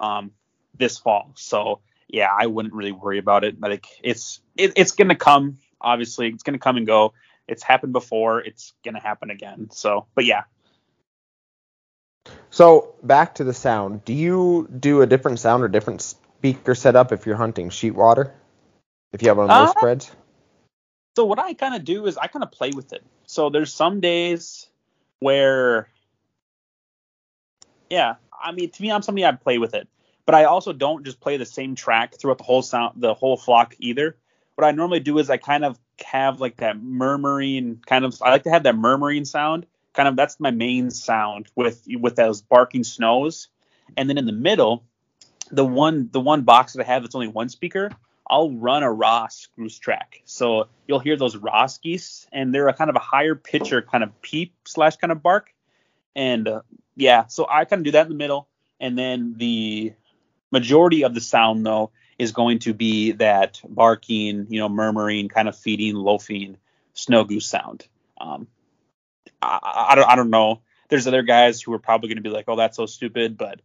um, 0.00 0.30
this 0.78 0.96
fall. 0.96 1.32
So 1.34 1.80
yeah, 2.08 2.28
I 2.36 2.46
wouldn't 2.46 2.74
really 2.74 2.92
worry 2.92 3.18
about 3.18 3.44
it. 3.44 3.60
Like 3.60 3.86
it's 4.02 4.40
it, 4.56 4.72
it's 4.76 4.92
gonna 4.92 5.16
come. 5.16 5.58
Obviously, 5.80 6.28
it's 6.28 6.42
gonna 6.42 6.58
come 6.58 6.76
and 6.76 6.86
go. 6.86 7.12
It's 7.46 7.62
happened 7.62 7.92
before. 7.92 8.40
It's 8.40 8.74
gonna 8.84 9.00
happen 9.00 9.30
again. 9.30 9.68
So, 9.70 10.06
but 10.14 10.24
yeah, 10.24 10.42
So 12.50 12.94
back 13.02 13.36
to 13.36 13.44
the 13.44 13.54
sound. 13.54 14.04
Do 14.04 14.12
you 14.12 14.68
do 14.78 15.02
a 15.02 15.06
different 15.06 15.38
sound 15.38 15.62
or 15.62 15.68
different 15.68 16.02
speaker 16.02 16.74
setup 16.74 17.12
if 17.12 17.26
you're 17.26 17.36
hunting 17.36 17.70
sheet 17.70 17.94
water? 17.94 18.34
If 19.12 19.22
you 19.22 19.28
have 19.28 19.38
one 19.38 19.50
of 19.50 19.56
those 19.56 19.70
Uh, 19.70 19.72
spreads? 19.72 20.10
So 21.16 21.24
what 21.24 21.38
I 21.38 21.54
kind 21.54 21.74
of 21.74 21.84
do 21.84 22.06
is 22.06 22.16
I 22.16 22.28
kind 22.28 22.42
of 22.42 22.52
play 22.52 22.70
with 22.74 22.92
it. 22.92 23.04
So 23.26 23.50
there's 23.50 23.72
some 23.74 24.00
days 24.00 24.68
where, 25.18 25.88
yeah, 27.90 28.16
I 28.42 28.52
mean 28.52 28.70
to 28.70 28.82
me 28.82 28.92
I'm 28.92 29.02
somebody 29.02 29.24
I 29.24 29.32
play 29.32 29.58
with 29.58 29.74
it, 29.74 29.88
but 30.28 30.34
I 30.34 30.44
also 30.44 30.74
don't 30.74 31.06
just 31.06 31.20
play 31.20 31.38
the 31.38 31.46
same 31.46 31.74
track 31.74 32.16
throughout 32.18 32.36
the 32.36 32.44
whole 32.44 32.60
sound, 32.60 33.00
the 33.00 33.14
whole 33.14 33.38
flock 33.38 33.74
either. 33.78 34.14
What 34.56 34.66
I 34.66 34.72
normally 34.72 35.00
do 35.00 35.16
is 35.16 35.30
I 35.30 35.38
kind 35.38 35.64
of 35.64 35.78
have 36.04 36.38
like 36.38 36.58
that 36.58 36.82
murmuring 36.82 37.80
kind 37.86 38.04
of. 38.04 38.20
I 38.20 38.28
like 38.28 38.42
to 38.42 38.50
have 38.50 38.64
that 38.64 38.76
murmuring 38.76 39.24
sound. 39.24 39.64
Kind 39.94 40.06
of 40.06 40.16
that's 40.16 40.38
my 40.38 40.50
main 40.50 40.90
sound 40.90 41.46
with 41.56 41.82
with 41.98 42.16
those 42.16 42.42
barking 42.42 42.84
snows, 42.84 43.48
and 43.96 44.06
then 44.06 44.18
in 44.18 44.26
the 44.26 44.34
middle, 44.34 44.84
the 45.50 45.64
one 45.64 46.10
the 46.12 46.20
one 46.20 46.42
box 46.42 46.74
that 46.74 46.82
I 46.82 46.92
have 46.92 47.04
that's 47.04 47.14
only 47.14 47.28
one 47.28 47.48
speaker. 47.48 47.90
I'll 48.28 48.50
run 48.50 48.82
a 48.82 48.92
Ross 48.92 49.48
goose 49.56 49.78
track. 49.78 50.20
So 50.26 50.68
you'll 50.86 50.98
hear 50.98 51.16
those 51.16 51.38
Ross 51.38 51.78
geese, 51.78 52.26
and 52.32 52.54
they're 52.54 52.68
a 52.68 52.74
kind 52.74 52.90
of 52.90 52.96
a 52.96 53.00
higher 53.00 53.34
pitcher 53.34 53.80
kind 53.80 54.04
of 54.04 54.20
peep 54.20 54.52
slash 54.66 54.96
kind 54.96 55.10
of 55.10 55.22
bark. 55.22 55.54
And 56.14 56.46
uh, 56.46 56.60
yeah, 56.96 57.28
so 57.28 57.46
I 57.48 57.64
kind 57.64 57.80
of 57.80 57.84
do 57.84 57.92
that 57.92 58.02
in 58.02 58.08
the 58.10 58.18
middle, 58.18 58.46
and 58.78 58.98
then 58.98 59.32
the 59.38 59.94
majority 60.50 61.04
of 61.04 61.14
the 61.14 61.20
sound 61.20 61.64
though 61.64 61.90
is 62.18 62.32
going 62.32 62.58
to 62.60 62.74
be 62.74 63.12
that 63.12 63.60
barking, 63.68 64.46
you 64.50 64.58
know, 64.58 64.68
murmuring, 64.68 65.28
kind 65.28 65.48
of 65.48 65.56
feeding, 65.56 65.94
loafing 65.94 66.56
snow 66.94 67.24
goose 67.24 67.46
sound. 67.46 67.86
Um, 68.20 68.48
I, 69.40 69.86
I, 69.90 69.94
don't 69.94 70.08
I 70.08 70.16
don't 70.16 70.30
know. 70.30 70.60
There's 70.88 71.06
other 71.06 71.22
guys 71.22 71.62
who 71.62 71.72
are 71.74 71.78
probably 71.78 72.08
going 72.08 72.16
to 72.16 72.22
be 72.22 72.30
like, 72.30 72.46
oh, 72.48 72.56
that's 72.56 72.76
so 72.76 72.86
stupid, 72.86 73.36
but 73.38 73.60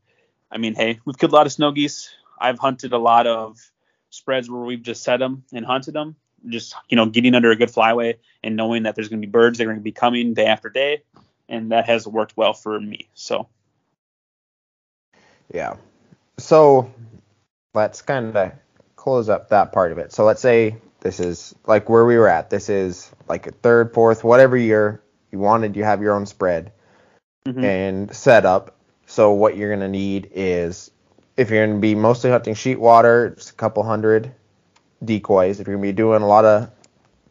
I 0.51 0.57
mean, 0.57 0.75
hey, 0.75 0.99
we've 1.03 1.17
killed 1.17 1.31
a 1.31 1.35
lot 1.35 1.47
of 1.47 1.51
snow 1.51 1.71
geese. 1.71 2.13
I've 2.39 2.59
hunted 2.59 2.93
a 2.93 2.97
lot 2.97 3.25
of 3.25 3.59
spreads 4.09 4.49
where 4.49 4.61
we've 4.61 4.83
just 4.83 5.03
set 5.03 5.17
them 5.17 5.43
and 5.51 5.65
hunted 5.65 5.93
them, 5.93 6.15
just 6.47 6.75
you 6.89 6.95
know, 6.95 7.07
getting 7.07 7.33
under 7.33 7.49
a 7.49 7.55
good 7.55 7.69
flyway 7.69 8.17
and 8.43 8.55
knowing 8.55 8.83
that 8.83 8.93
there's 8.95 9.09
going 9.09 9.21
to 9.21 9.27
be 9.27 9.31
birds 9.31 9.57
that 9.57 9.63
are 9.63 9.67
going 9.67 9.77
to 9.77 9.83
be 9.83 9.91
coming 9.91 10.35
day 10.35 10.45
after 10.45 10.69
day, 10.69 11.01
and 11.49 11.71
that 11.71 11.85
has 11.85 12.07
worked 12.07 12.37
well 12.37 12.53
for 12.53 12.79
me. 12.79 13.09
So 13.15 13.47
Yeah. 15.51 15.77
So 16.37 16.91
let's 17.73 18.01
kind 18.01 18.35
of 18.35 18.51
close 18.95 19.29
up 19.29 19.49
that 19.49 19.71
part 19.71 19.91
of 19.91 19.97
it. 19.97 20.11
So 20.13 20.25
let's 20.25 20.41
say 20.41 20.77
this 21.01 21.19
is 21.19 21.55
like 21.65 21.89
where 21.89 22.05
we 22.05 22.17
were 22.17 22.27
at. 22.29 22.49
This 22.49 22.69
is 22.69 23.11
like 23.27 23.47
a 23.47 23.51
third, 23.51 23.93
fourth, 23.93 24.23
whatever 24.23 24.57
year 24.57 25.01
you 25.31 25.39
wanted, 25.39 25.75
you 25.75 25.83
have 25.83 26.01
your 26.01 26.13
own 26.13 26.25
spread 26.25 26.71
mhm. 27.45 27.63
and 27.63 28.15
setup. 28.15 28.75
So 29.05 29.33
what 29.33 29.57
you're 29.57 29.71
gonna 29.73 29.89
need 29.89 30.29
is 30.33 30.91
if 31.37 31.49
you're 31.49 31.65
gonna 31.67 31.79
be 31.79 31.95
mostly 31.95 32.29
hunting 32.31 32.53
sheet 32.55 32.79
water, 32.79 33.31
just 33.31 33.51
a 33.51 33.53
couple 33.53 33.83
hundred 33.83 34.31
decoys. 35.03 35.59
If 35.59 35.67
you're 35.67 35.75
gonna 35.75 35.87
be 35.87 35.93
doing 35.93 36.21
a 36.21 36.27
lot 36.27 36.45
of 36.45 36.69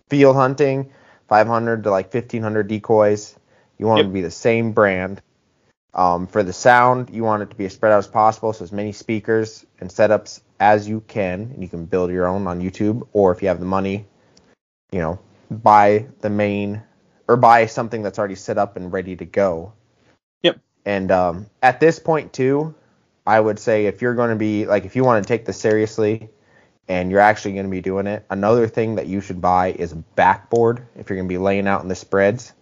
field 0.09 0.37
hunting, 0.37 0.91
500 1.29 1.85
to 1.85 1.91
like 1.91 2.13
1500 2.13 2.69
decoys. 2.69 3.37
You 3.79 3.87
want 3.87 3.99
Yep. 3.99 4.05
them 4.05 4.11
to 4.11 4.15
be 4.15 4.23
the 4.23 4.31
same 4.31 4.73
brand. 4.73 5.23
Um, 5.95 6.27
for 6.27 6.43
the 6.43 6.53
sound, 6.53 7.11
you 7.11 7.23
want 7.23 7.43
it 7.43 7.51
to 7.51 7.57
be 7.57 7.67
as 7.67 7.75
spread 7.75 7.93
out 7.93 7.99
as 7.99 8.07
possible, 8.07 8.53
so 8.53 8.65
as 8.65 8.73
many 8.73 8.93
speakers 8.93 9.67
and 9.79 9.91
setups 9.91 10.41
as 10.59 10.89
you 10.89 11.01
can, 11.07 11.51
and 11.53 11.63
you 11.63 11.69
can 11.69 11.85
build 11.85 12.11
your 12.11 12.27
own 12.27 12.47
on 12.47 12.63
YouTube, 12.63 13.07
or 13.13 13.33
if 13.33 13.43
you 13.43 13.49
have 13.49 13.61
the 13.61 13.67
money, 13.67 14.07
you 14.91 15.01
know, 15.01 15.19
buy 15.51 16.07
the 16.21 16.31
main 16.31 16.83
or 17.29 17.37
buy 17.37 17.67
something 17.67 18.03
that's 18.03 18.19
already 18.19 18.35
set 18.35 18.59
up 18.59 18.77
and 18.77 18.93
ready 18.93 19.17
to 19.17 19.25
go. 19.25 19.73
Yep. 20.43 20.61
And 20.85 21.11
um, 21.11 21.47
at 21.63 21.81
this 21.81 21.99
point 21.99 22.33
too, 22.33 22.75
I 23.27 23.39
would 23.39 23.59
say 23.59 23.87
if 23.87 24.03
you're 24.03 24.15
going 24.15 24.31
to 24.31 24.37
be 24.37 24.67
like 24.67 24.85
if 24.85 24.97
you 24.97 25.05
want 25.05 25.25
to 25.25 25.29
take 25.29 25.45
this 25.45 25.59
seriously 25.59 26.31
and 26.89 27.11
you're 27.11 27.21
actually 27.21 27.53
going 27.53 27.67
to 27.67 27.71
be 27.71 27.81
doing 27.81 28.07
it, 28.07 28.25
another 28.31 28.67
thing 28.67 28.97
that 28.97 29.07
you 29.07 29.21
should 29.21 29.41
buy 29.41 29.73
is 29.73 29.93
a 29.93 29.97
backboard 29.97 30.87
if 30.97 31.09
you're 31.09 31.17
going 31.17 31.29
to 31.29 31.33
be 31.33 31.39
laying 31.39 31.69
out 31.69 31.83
in 31.83 31.89
the 31.89 31.95
spreads. 31.95 32.53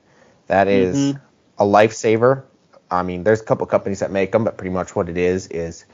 That 0.49 0.69
is 0.69 0.97
Mhm. 0.97 1.21
a 1.59 1.65
lifesaver. 1.65 2.43
I 2.91 3.03
mean, 3.03 3.25
there's 3.25 3.41
a 3.41 3.45
couple 3.45 3.67
companies 3.67 4.01
that 4.01 4.11
make 4.11 4.33
them, 4.33 4.45
but 4.45 4.57
pretty 4.57 4.71
much 4.71 4.97
what 4.97 5.09
it 5.09 5.17
is 5.17 5.47
is 5.49 5.85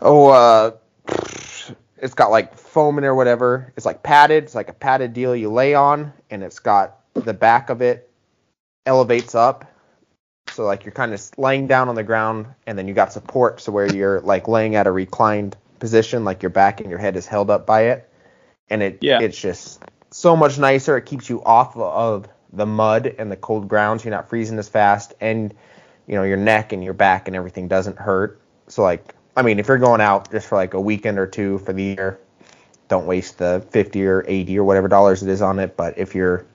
oh, 0.00 0.28
uh, 0.28 0.72
it's 1.98 2.14
got 2.14 2.30
like 2.30 2.56
foam 2.56 2.98
in 2.98 3.04
it 3.04 3.08
or 3.08 3.14
whatever. 3.14 3.72
It's 3.76 3.86
like 3.86 4.02
padded. 4.02 4.44
It's 4.44 4.54
like 4.54 4.68
a 4.68 4.74
padded 4.74 5.12
deal 5.14 5.34
you 5.34 5.50
lay 5.50 5.74
on, 5.74 6.12
and 6.30 6.42
it's 6.42 6.58
got 6.58 6.98
the 7.14 7.34
back 7.34 7.70
of 7.70 7.80
it 7.80 8.10
elevates 8.86 9.34
up. 9.34 9.70
So 10.50 10.64
like 10.64 10.84
you're 10.84 10.92
kind 10.92 11.14
of 11.14 11.30
laying 11.38 11.66
down 11.66 11.88
on 11.88 11.94
the 11.94 12.02
ground, 12.02 12.46
and 12.66 12.78
then 12.78 12.86
you 12.86 12.94
got 12.94 13.12
support, 13.12 13.60
so 13.60 13.72
where 13.72 13.92
you're 13.92 14.20
like 14.20 14.46
laying 14.46 14.76
at 14.76 14.86
a 14.86 14.92
reclined 14.92 15.56
position, 15.78 16.24
like 16.24 16.42
your 16.42 16.50
back 16.50 16.80
and 16.80 16.90
your 16.90 16.98
head 16.98 17.16
is 17.16 17.26
held 17.26 17.50
up 17.50 17.66
by 17.66 17.84
it, 17.84 18.08
and 18.68 18.82
it 18.82 18.98
Yeah. 19.00 19.20
it's 19.20 19.38
just 19.38 19.82
so 20.10 20.36
much 20.36 20.58
nicer. 20.58 20.96
It 20.96 21.06
keeps 21.06 21.28
you 21.28 21.42
off 21.42 21.76
of 21.76 22.28
the 22.52 22.66
mud 22.66 23.14
and 23.18 23.32
the 23.32 23.36
cold 23.36 23.68
ground, 23.68 24.00
so 24.00 24.04
you're 24.04 24.14
not 24.14 24.28
freezing 24.28 24.58
as 24.58 24.68
fast, 24.68 25.14
and 25.20 25.54
you 26.06 26.14
know 26.14 26.22
your 26.22 26.36
neck 26.36 26.72
and 26.72 26.82
your 26.84 26.94
back 26.94 27.28
and 27.28 27.36
everything 27.36 27.68
doesn't 27.68 27.98
hurt. 27.98 28.40
So 28.68 28.82
like, 28.82 29.14
I 29.36 29.42
mean, 29.42 29.58
if 29.58 29.68
you're 29.68 29.78
going 29.78 30.00
out 30.00 30.30
just 30.30 30.48
for 30.48 30.56
like 30.56 30.74
a 30.74 30.80
weekend 30.80 31.18
or 31.18 31.26
two 31.26 31.58
for 31.58 31.72
the 31.72 31.82
year, 31.82 32.18
don't 32.88 33.06
waste 33.06 33.38
the 33.38 33.66
50 33.70 34.06
or 34.06 34.24
80 34.26 34.58
or 34.58 34.64
whatever 34.64 34.88
dollars 34.88 35.22
it 35.22 35.28
is 35.28 35.42
on 35.42 35.58
it. 35.58 35.76
But 35.76 35.98
if 35.98 36.14
you're 36.14 36.46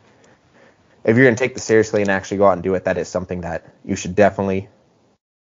if 1.04 1.16
you're 1.16 1.26
gonna 1.26 1.36
take 1.36 1.54
this 1.54 1.64
seriously 1.64 2.02
and 2.02 2.12
actually 2.12 2.38
go 2.38 2.48
out 2.48 2.54
and 2.54 2.64
do 2.64 2.76
it, 2.76 2.84
that 2.86 2.98
is 2.98 3.08
something 3.08 3.42
that 3.42 3.66
you 3.84 3.96
should 3.96 4.16
definitely 4.16 4.70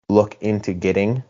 look 0.08 0.36
into 0.40 0.72
getting. 0.72 1.22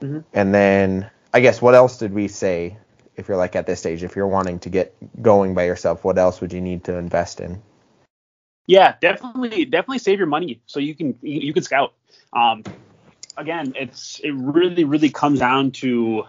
Mhm. 0.00 0.24
And 0.32 0.54
then 0.54 1.10
I 1.32 1.40
guess 1.40 1.62
what 1.62 1.74
else 1.74 1.98
did 1.98 2.12
we 2.12 2.28
say? 2.28 2.76
If 3.16 3.28
you're 3.28 3.36
like 3.36 3.54
at 3.54 3.66
this 3.66 3.78
stage, 3.78 4.02
if 4.02 4.16
you're 4.16 4.26
wanting 4.26 4.58
to 4.60 4.68
get 4.70 4.94
going 5.22 5.54
by 5.54 5.64
yourself, 5.64 6.04
what 6.04 6.18
else 6.18 6.40
would 6.40 6.52
you 6.52 6.60
need 6.60 6.84
to 6.84 6.96
invest 6.96 7.40
in? 7.40 7.62
Yeah, 8.66 8.94
definitely, 9.00 9.64
definitely 9.66 9.98
save 9.98 10.18
your 10.18 10.26
money 10.26 10.60
so 10.66 10.80
you 10.80 10.94
can 10.94 11.18
you, 11.20 11.52
can 11.52 11.62
scout. 11.62 11.92
Um, 12.32 12.64
again, 13.36 13.74
it's 13.76 14.20
it 14.20 14.32
really 14.32 14.84
really 14.84 15.10
comes 15.10 15.40
down 15.40 15.72
to. 15.72 16.24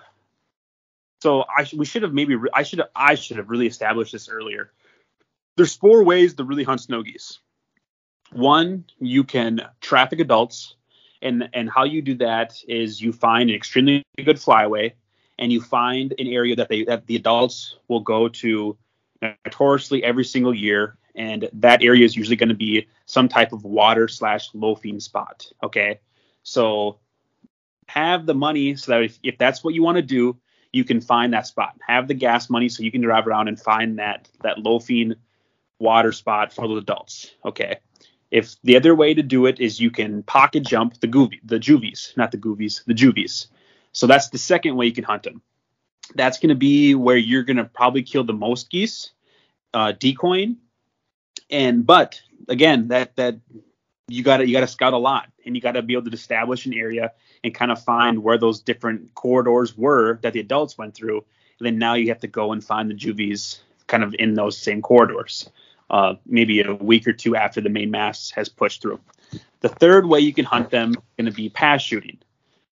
So 1.22 1.44
I 1.44 1.66
we 1.76 1.86
should 1.86 2.04
have 2.04 2.14
maybe 2.14 2.38
I 2.54 2.64
should 2.64 2.82
I 2.96 3.16
should 3.16 3.38
have 3.38 3.50
really 3.50 3.68
established 3.68 4.12
this 4.12 4.28
earlier. 4.28 4.72
There's 5.56 5.76
four 5.76 6.04
ways 6.04 6.34
to 6.36 6.44
really 6.44 6.64
hunt 6.64 6.82
snow 6.82 7.04
geese. 7.04 7.40
One, 8.34 8.86
you 9.00 9.24
can 9.24 9.62
traffic 9.80 10.20
adults, 10.20 10.76
and 11.22 11.50
and 11.54 11.70
how 11.70 11.86
you 11.86 12.02
do 12.02 12.16
that 12.16 12.62
is 12.68 13.02
you 13.02 13.14
find 13.14 13.50
an 13.50 13.56
extremely 13.56 14.04
good 14.18 14.38
flyway, 14.38 14.92
and 15.40 15.54
you 15.54 15.62
find 15.62 16.14
an 16.20 16.28
area 16.28 16.58
that 16.58 16.68
they 16.68 16.84
that 16.84 17.08
the 17.08 17.16
adults 17.16 17.78
will 17.88 18.02
go 18.02 18.28
to 18.28 18.78
notoriously 19.22 20.04
every 20.04 20.26
single 20.26 20.54
year 20.54 20.98
and 21.16 21.50
that 21.54 21.82
area 21.84 22.06
is 22.06 22.16
usually 22.16 22.36
going 22.36 22.50
to 22.50 22.56
be 22.56 22.88
some 23.06 23.28
type 23.28 23.54
of 23.54 23.64
water 23.64 24.08
slash 24.08 24.50
loafing 24.54 25.00
spot 25.00 25.52
okay? 25.64 26.00
So 26.44 27.00
have 27.88 28.26
the 28.26 28.34
money 28.34 28.76
so 28.76 28.92
that 28.92 29.04
if, 29.04 29.20
if 29.24 29.38
that's 29.38 29.64
what 29.64 29.74
you 29.74 29.84
want 29.84 29.98
to 29.98 30.02
do 30.02 30.38
you 30.72 30.84
can 30.84 31.00
find 31.00 31.32
that 31.34 31.48
spot. 31.48 31.74
Have 31.88 32.10
the 32.10 32.14
gas 32.14 32.50
money 32.50 32.68
so 32.68 32.84
you 32.84 32.92
can 32.92 33.00
drive 33.00 33.28
around 33.28 33.48
and 33.48 33.58
find 33.58 34.00
that 34.00 34.28
that 34.42 34.60
loafing 34.60 35.16
water 35.80 36.12
spot 36.12 36.54
for 36.54 36.68
the 36.68 36.76
adults 36.76 37.32
okay? 37.46 37.78
If 38.30 38.62
the 38.64 38.76
other 38.76 38.94
way 38.94 39.14
to 39.14 39.24
do 39.24 39.46
it 39.46 39.62
is 39.62 39.80
you 39.80 39.92
can 39.92 40.24
pocket 40.24 40.64
jump 40.64 41.00
the 41.00 41.08
goovy 41.08 41.40
the 41.44 41.60
juvies 41.60 42.14
not 42.18 42.32
the 42.32 42.38
goovies 42.38 42.84
the 42.86 42.94
juvies. 42.94 43.48
So 43.94 44.08
that's 44.08 44.30
the 44.30 44.38
second 44.38 44.76
way 44.76 44.88
you 44.88 44.92
can 44.92 45.06
hunt 45.06 45.24
them. 45.24 45.42
That's 46.14 46.40
going 46.40 46.50
to 46.50 46.56
be 46.56 46.94
where 46.94 47.18
you're 47.18 47.44
going 47.44 47.58
to 47.58 47.66
probably 47.66 48.04
kill 48.04 48.26
the 48.26 48.34
most 48.34 48.70
geese 48.70 49.12
uh, 49.74 49.94
decoying 49.94 50.58
and 51.50 51.86
but 51.86 52.22
again 52.48 52.88
that 52.90 53.16
that 53.16 53.40
you 54.08 54.24
got 54.24 54.38
to 54.38 54.48
you 54.48 54.54
got 54.54 54.62
to 54.62 54.68
scout 54.68 54.94
a 54.94 54.98
lot 54.98 55.30
and 55.46 55.56
you 55.56 55.62
got 55.62 55.74
to 55.74 55.82
be 55.82 55.94
able 55.94 56.10
to 56.10 56.16
establish 56.16 56.66
an 56.66 56.74
area 56.74 57.12
and 57.44 57.54
kind 57.54 57.72
of 57.72 57.82
find 57.84 58.24
where 58.24 58.38
those 58.38 58.62
different 58.62 59.14
corridors 59.16 59.78
were 59.78 60.20
that 60.22 60.34
the 60.34 60.40
adults 60.40 60.78
went 60.78 60.96
through. 60.96 61.24
And 61.60 61.66
then 61.66 61.78
now 61.78 61.94
you 61.94 62.10
have 62.10 62.20
to 62.20 62.28
go 62.28 62.52
and 62.52 62.64
find 62.64 62.90
the 62.90 62.94
juvies 62.94 63.62
kind 63.88 64.04
of 64.04 64.16
in 64.18 64.34
those 64.34 64.58
same 64.58 64.82
corridors 64.82 65.50
uh, 65.90 66.16
maybe 66.26 66.62
a 66.62 66.74
week 66.74 67.08
or 67.08 67.14
two 67.14 67.36
after 67.36 67.62
the 67.62 67.70
main 67.70 67.92
mass 67.92 68.32
has 68.32 68.50
pushed 68.50 68.82
through. 68.82 69.00
The 69.62 69.70
third 69.70 70.08
way 70.08 70.20
you 70.20 70.34
can 70.34 70.46
hunt 70.46 70.70
them 70.70 70.92
is 70.92 70.98
going 71.18 71.26
to 71.26 71.32
be 71.32 71.50
pass 71.50 71.82
shooting. 71.82 72.18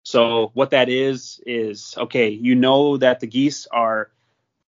So 0.04 0.52
what 0.54 0.72
that 0.72 0.90
is 0.90 1.40
is 1.46 1.96
okay 1.98 2.30
you 2.30 2.56
know 2.56 2.98
that 2.98 3.22
the 3.22 3.28
geese 3.28 3.68
are 3.68 4.12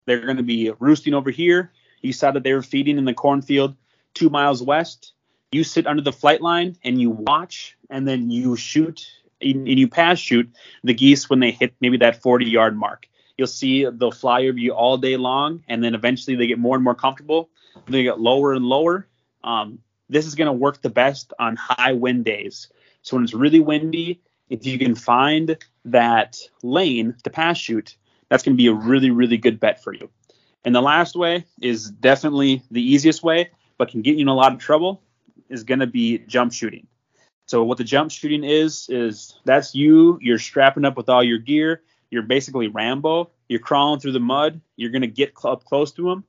they're 0.06 0.22
going 0.22 0.38
to 0.38 0.44
be 0.44 0.72
roosting 0.80 1.14
over 1.14 1.30
here. 1.30 1.72
You 2.02 2.14
saw 2.14 2.32
that 2.32 2.44
they 2.44 2.54
were 2.54 2.62
feeding 2.62 2.98
in 2.98 3.06
the 3.06 3.14
cornfield 3.14 3.76
two 4.16 4.30
miles 4.30 4.64
west. 4.64 5.14
You 5.52 5.64
sit 5.64 5.86
under 5.86 6.02
the 6.02 6.12
flight 6.12 6.42
line 6.42 6.76
and 6.84 7.00
you 7.00 7.12
watch, 7.12 7.78
and 7.90 8.08
then 8.08 8.32
you 8.32 8.56
shoot 8.56 9.08
and 9.42 9.68
you 9.68 9.88
pass 9.88 10.18
shoot 10.18 10.50
the 10.84 10.94
geese 10.94 11.30
when 11.30 11.40
they 11.40 11.52
hit 11.52 11.74
maybe 11.80 11.98
that 11.98 12.22
40 12.22 12.46
yard 12.46 12.76
mark. 12.76 13.08
You'll 13.38 13.48
see 13.48 13.86
they'll 13.86 14.12
fly 14.12 14.46
over 14.48 14.58
you 14.58 14.72
all 14.72 14.98
day 14.98 15.18
long, 15.18 15.64
and 15.68 15.84
then 15.84 15.94
eventually 15.94 16.36
they 16.36 16.48
get 16.48 16.58
more 16.58 16.76
and 16.76 16.84
more 16.84 16.96
comfortable. 16.96 17.50
They 17.88 18.04
get 18.04 18.20
lower 18.20 18.54
and 18.54 18.66
lower. 18.66 19.08
Um, 19.44 19.80
this 20.10 20.26
is 20.26 20.36
going 20.36 20.48
to 20.48 20.54
work 20.54 20.82
the 20.82 20.90
best 20.90 21.34
on 21.38 21.56
high 21.56 21.94
wind 21.94 22.26
days. 22.26 22.70
So 23.02 23.18
when 23.18 23.24
it's 23.24 23.34
really 23.34 23.60
windy 23.60 24.22
If 24.50 24.66
you 24.66 24.78
can 24.78 24.96
find 24.96 25.58
that 25.86 26.38
lane 26.64 27.16
to 27.24 27.30
pass 27.30 27.58
shoot, 27.58 27.98
that's 28.30 28.44
going 28.44 28.56
to 28.56 28.58
be 28.58 28.68
a 28.68 28.74
really, 28.74 29.12
really 29.12 29.38
good 29.38 29.60
bet 29.60 29.84
for 29.84 29.94
you. 29.94 30.10
And 30.64 30.74
the 30.74 30.82
last 30.82 31.16
way 31.16 31.46
is 31.62 31.90
definitely 31.90 32.64
the 32.72 32.82
easiest 32.82 33.24
way, 33.24 33.50
but 33.78 33.90
can 33.90 34.02
get 34.02 34.16
you 34.16 34.22
in 34.22 34.28
a 34.28 34.34
lot 34.34 34.54
of 34.54 34.60
trouble, 34.60 35.02
is 35.50 35.64
going 35.64 35.80
to 35.80 35.88
be 35.88 36.20
jump 36.20 36.54
shooting. 36.54 36.88
So 37.48 37.64
what 37.64 37.78
the 37.78 37.84
jump 37.84 38.12
shooting 38.12 38.44
is 38.44 38.88
is 38.90 39.40
that's 39.46 39.76
you. 39.76 40.18
You're 40.22 40.40
strapping 40.40 40.86
up 40.86 40.98
with 40.98 41.10
all 41.10 41.24
your 41.24 41.38
gear. 41.38 41.82
You're 42.10 42.24
basically 42.24 42.68
Rambo. 42.68 43.30
You're 43.48 43.60
crawling 43.60 44.00
through 44.00 44.14
the 44.14 44.20
mud. 44.20 44.62
You're 44.76 44.92
gonna 44.92 45.08
get 45.08 45.38
cl- 45.38 45.54
up 45.54 45.64
close 45.64 45.92
to 45.94 46.10
them. 46.10 46.24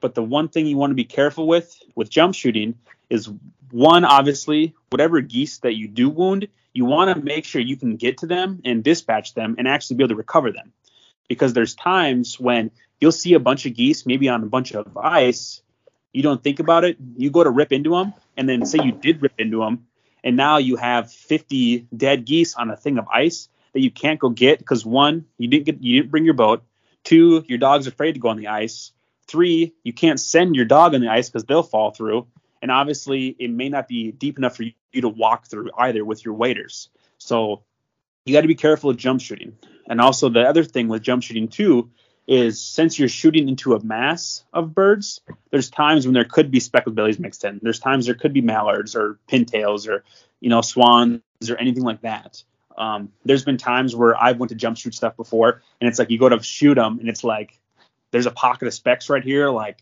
But 0.00 0.14
the 0.14 0.22
one 0.22 0.48
thing 0.48 0.66
you 0.66 0.76
want 0.76 0.90
to 0.90 0.94
be 0.94 1.04
careful 1.04 1.46
with 1.46 1.78
with 1.94 2.08
jump 2.08 2.34
shooting 2.34 2.76
is 3.10 3.30
one, 3.70 4.04
obviously, 4.04 4.74
whatever 4.90 5.20
geese 5.20 5.58
that 5.58 5.74
you 5.74 5.88
do 5.88 6.08
wound, 6.08 6.48
you 6.72 6.84
want 6.84 7.14
to 7.14 7.22
make 7.22 7.44
sure 7.44 7.60
you 7.60 7.76
can 7.76 7.96
get 7.96 8.18
to 8.18 8.26
them 8.26 8.60
and 8.64 8.84
dispatch 8.84 9.34
them 9.34 9.56
and 9.58 9.68
actually 9.68 9.96
be 9.96 10.04
able 10.04 10.10
to 10.10 10.16
recover 10.16 10.50
them. 10.50 10.72
Because 11.28 11.52
there's 11.52 11.74
times 11.74 12.38
when 12.38 12.70
you'll 13.00 13.12
see 13.12 13.34
a 13.34 13.40
bunch 13.40 13.66
of 13.66 13.74
geese, 13.74 14.06
maybe 14.06 14.28
on 14.28 14.42
a 14.42 14.46
bunch 14.46 14.72
of 14.72 14.96
ice, 14.96 15.62
you 16.14 16.22
don't 16.22 16.42
think 16.42 16.60
about 16.60 16.84
it, 16.84 16.96
you 17.16 17.30
go 17.30 17.44
to 17.44 17.50
rip 17.50 17.72
into 17.72 17.90
them, 17.90 18.14
and 18.36 18.48
then 18.48 18.64
say 18.64 18.78
you 18.82 18.92
did 18.92 19.20
rip 19.20 19.34
into 19.38 19.58
them, 19.58 19.86
and 20.22 20.36
now 20.36 20.56
you 20.56 20.76
have 20.76 21.12
50 21.12 21.88
dead 21.94 22.24
geese 22.24 22.54
on 22.54 22.70
a 22.70 22.76
thing 22.76 22.96
of 22.98 23.06
ice 23.08 23.48
that 23.74 23.80
you 23.80 23.90
can't 23.90 24.20
go 24.20 24.30
get 24.30 24.60
because 24.60 24.86
one, 24.86 25.26
you 25.36 25.48
didn't 25.48 25.66
get 25.66 25.82
you 25.82 26.00
didn't 26.00 26.10
bring 26.10 26.24
your 26.24 26.34
boat. 26.34 26.62
Two, 27.02 27.44
your 27.48 27.58
dog's 27.58 27.86
afraid 27.86 28.12
to 28.12 28.20
go 28.20 28.28
on 28.28 28.38
the 28.38 28.46
ice. 28.46 28.92
Three, 29.26 29.74
you 29.82 29.92
can't 29.92 30.20
send 30.20 30.54
your 30.54 30.64
dog 30.64 30.94
on 30.94 31.00
the 31.00 31.08
ice 31.08 31.28
because 31.28 31.44
they'll 31.44 31.62
fall 31.62 31.90
through. 31.90 32.26
And 32.62 32.70
obviously, 32.70 33.36
it 33.38 33.50
may 33.50 33.68
not 33.68 33.88
be 33.88 34.12
deep 34.12 34.38
enough 34.38 34.56
for 34.56 34.62
you 34.62 35.00
to 35.02 35.08
walk 35.08 35.48
through 35.48 35.70
either 35.76 36.04
with 36.04 36.24
your 36.24 36.34
waders. 36.34 36.88
So 37.18 37.64
you 38.24 38.32
got 38.32 38.42
to 38.42 38.48
be 38.48 38.54
careful 38.54 38.90
of 38.90 38.96
jump 38.96 39.20
shooting. 39.20 39.56
And 39.86 40.00
also, 40.00 40.30
the 40.30 40.48
other 40.48 40.64
thing 40.64 40.88
with 40.88 41.02
jump 41.02 41.22
shooting 41.22 41.48
too 41.48 41.90
is 42.26 42.60
since 42.60 42.98
you're 42.98 43.08
shooting 43.08 43.48
into 43.48 43.74
a 43.74 43.84
mass 43.84 44.44
of 44.52 44.74
birds, 44.74 45.20
there's 45.50 45.70
times 45.70 46.06
when 46.06 46.14
there 46.14 46.24
could 46.24 46.50
be 46.50 46.60
speckled 46.60 46.94
bellies 46.94 47.18
mixed 47.18 47.44
in. 47.44 47.60
There's 47.62 47.78
times 47.78 48.06
there 48.06 48.14
could 48.14 48.32
be 48.32 48.40
mallards 48.40 48.96
or 48.96 49.18
pintails 49.28 49.88
or 49.88 50.04
you 50.40 50.48
know 50.48 50.60
swans 50.60 51.20
or 51.48 51.56
anything 51.56 51.82
like 51.82 52.02
that. 52.02 52.42
Um, 52.76 53.12
there's 53.24 53.44
been 53.44 53.58
times 53.58 53.94
where 53.94 54.20
I've 54.20 54.38
went 54.38 54.50
to 54.50 54.56
jump 54.56 54.76
shoot 54.76 54.94
stuff 54.94 55.16
before, 55.16 55.62
and 55.80 55.88
it's 55.88 55.98
like 55.98 56.10
you 56.10 56.18
go 56.18 56.28
to 56.28 56.42
shoot 56.42 56.74
them, 56.74 56.98
and 56.98 57.08
it's 57.08 57.24
like 57.24 57.58
there's 58.10 58.26
a 58.26 58.30
pocket 58.30 58.66
of 58.66 58.74
specks 58.74 59.08
right 59.10 59.22
here. 59.22 59.50
Like 59.50 59.78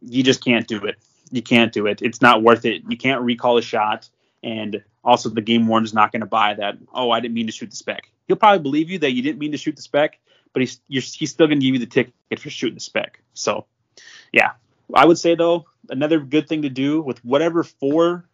you 0.00 0.22
just 0.22 0.44
can't 0.44 0.66
do 0.66 0.84
it. 0.84 0.96
You 1.30 1.42
can't 1.42 1.72
do 1.72 1.86
it. 1.86 2.00
It's 2.02 2.22
not 2.22 2.42
worth 2.42 2.64
it. 2.64 2.82
You 2.88 2.96
can't 2.96 3.22
recall 3.22 3.58
a 3.58 3.62
shot, 3.62 4.08
and 4.42 4.82
also 5.04 5.28
the 5.28 5.42
game 5.42 5.66
warden's 5.66 5.92
not 5.92 6.12
going 6.12 6.20
to 6.20 6.26
buy 6.26 6.54
that. 6.54 6.78
Oh, 6.92 7.10
I 7.10 7.20
didn't 7.20 7.34
mean 7.34 7.46
to 7.46 7.52
shoot 7.52 7.70
the 7.70 7.76
speck. 7.76 8.10
He'll 8.26 8.36
probably 8.36 8.62
believe 8.62 8.90
you 8.90 8.98
that 9.00 9.12
you 9.12 9.22
didn't 9.22 9.38
mean 9.38 9.52
to 9.52 9.58
shoot 9.58 9.76
the 9.76 9.82
speck, 9.82 10.18
but 10.52 10.60
he's 10.60 10.80
he's 10.88 11.30
still 11.30 11.46
going 11.46 11.60
to 11.60 11.64
give 11.66 11.74
you 11.74 11.80
the 11.80 11.86
ticket 11.86 12.38
for 12.38 12.50
shooting 12.50 12.74
the 12.74 12.80
speck. 12.80 13.20
So, 13.34 13.66
yeah, 14.32 14.52
I 14.94 15.04
would 15.04 15.18
say 15.18 15.34
though 15.34 15.66
another 15.90 16.20
good 16.20 16.48
thing 16.48 16.62
to 16.62 16.68
do 16.68 17.00
with 17.00 17.24
whatever 17.24 17.64
four, 17.64 18.28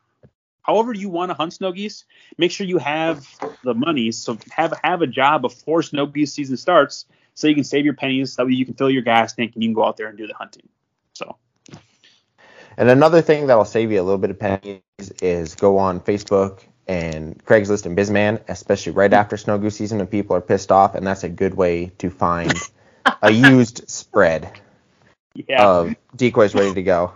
however 0.63 0.93
you 0.93 1.09
want 1.09 1.31
to 1.31 1.35
hunt 1.35 1.53
snow 1.53 1.73
geese, 1.73 2.05
make 2.39 2.51
sure 2.51 2.67
you 2.67 2.79
have 2.79 3.27
the 3.63 3.75
money. 3.75 4.13
So 4.13 4.39
have 4.51 4.79
have 4.83 5.03
a 5.03 5.07
job 5.07 5.43
before 5.43 5.83
snow 5.83 6.07
geese 6.07 6.33
season 6.33 6.57
starts, 6.57 7.07
so 7.35 7.49
you 7.49 7.55
can 7.55 7.65
save 7.65 7.85
your 7.85 7.95
pennies. 7.95 8.37
That 8.37 8.47
way 8.47 8.53
you 8.53 8.65
can 8.65 8.75
fill 8.75 8.91
your 8.91 9.03
gas 9.03 9.35
tank 9.35 9.53
and 9.55 9.63
you 9.63 9.69
can 9.69 9.75
go 9.75 9.85
out 9.85 9.97
there 9.97 10.09
and 10.09 10.19
do 10.19 10.27
the 10.27 10.35
hunting. 10.35 10.69
So. 11.13 11.37
And 12.77 12.91
another 12.91 13.23
thing 13.23 13.47
that'll 13.47 13.65
save 13.65 13.93
you 13.93 14.01
a 14.01 14.03
little 14.03 14.19
bit 14.19 14.31
of 14.31 14.39
pennies 14.39 14.81
is 15.23 15.55
go 15.55 15.79
on 15.79 16.01
Facebook 16.01 16.63
and 16.87 17.43
Craigslist 17.45 17.87
and 17.87 17.97
Bisman, 17.97 18.41
especially 18.49 18.93
right 18.93 19.13
after 19.13 19.37
snow 19.37 19.59
goose 19.59 19.77
season 19.77 19.99
when 19.99 20.07
people 20.07 20.37
are 20.37 20.41
pissed 20.41 20.71
off, 20.71 20.95
and 20.95 21.07
that's 21.07 21.25
a 21.25 21.29
good 21.29 21.55
way 21.55 21.93
to 21.99 22.11
find 22.11 22.53
a 23.23 23.31
used 23.33 23.89
spread 23.89 24.61
Yeah. 25.35 25.65
of 25.65 25.95
decoys 26.17 26.55
ready 26.55 26.75
to 26.75 26.83
go. 26.83 27.13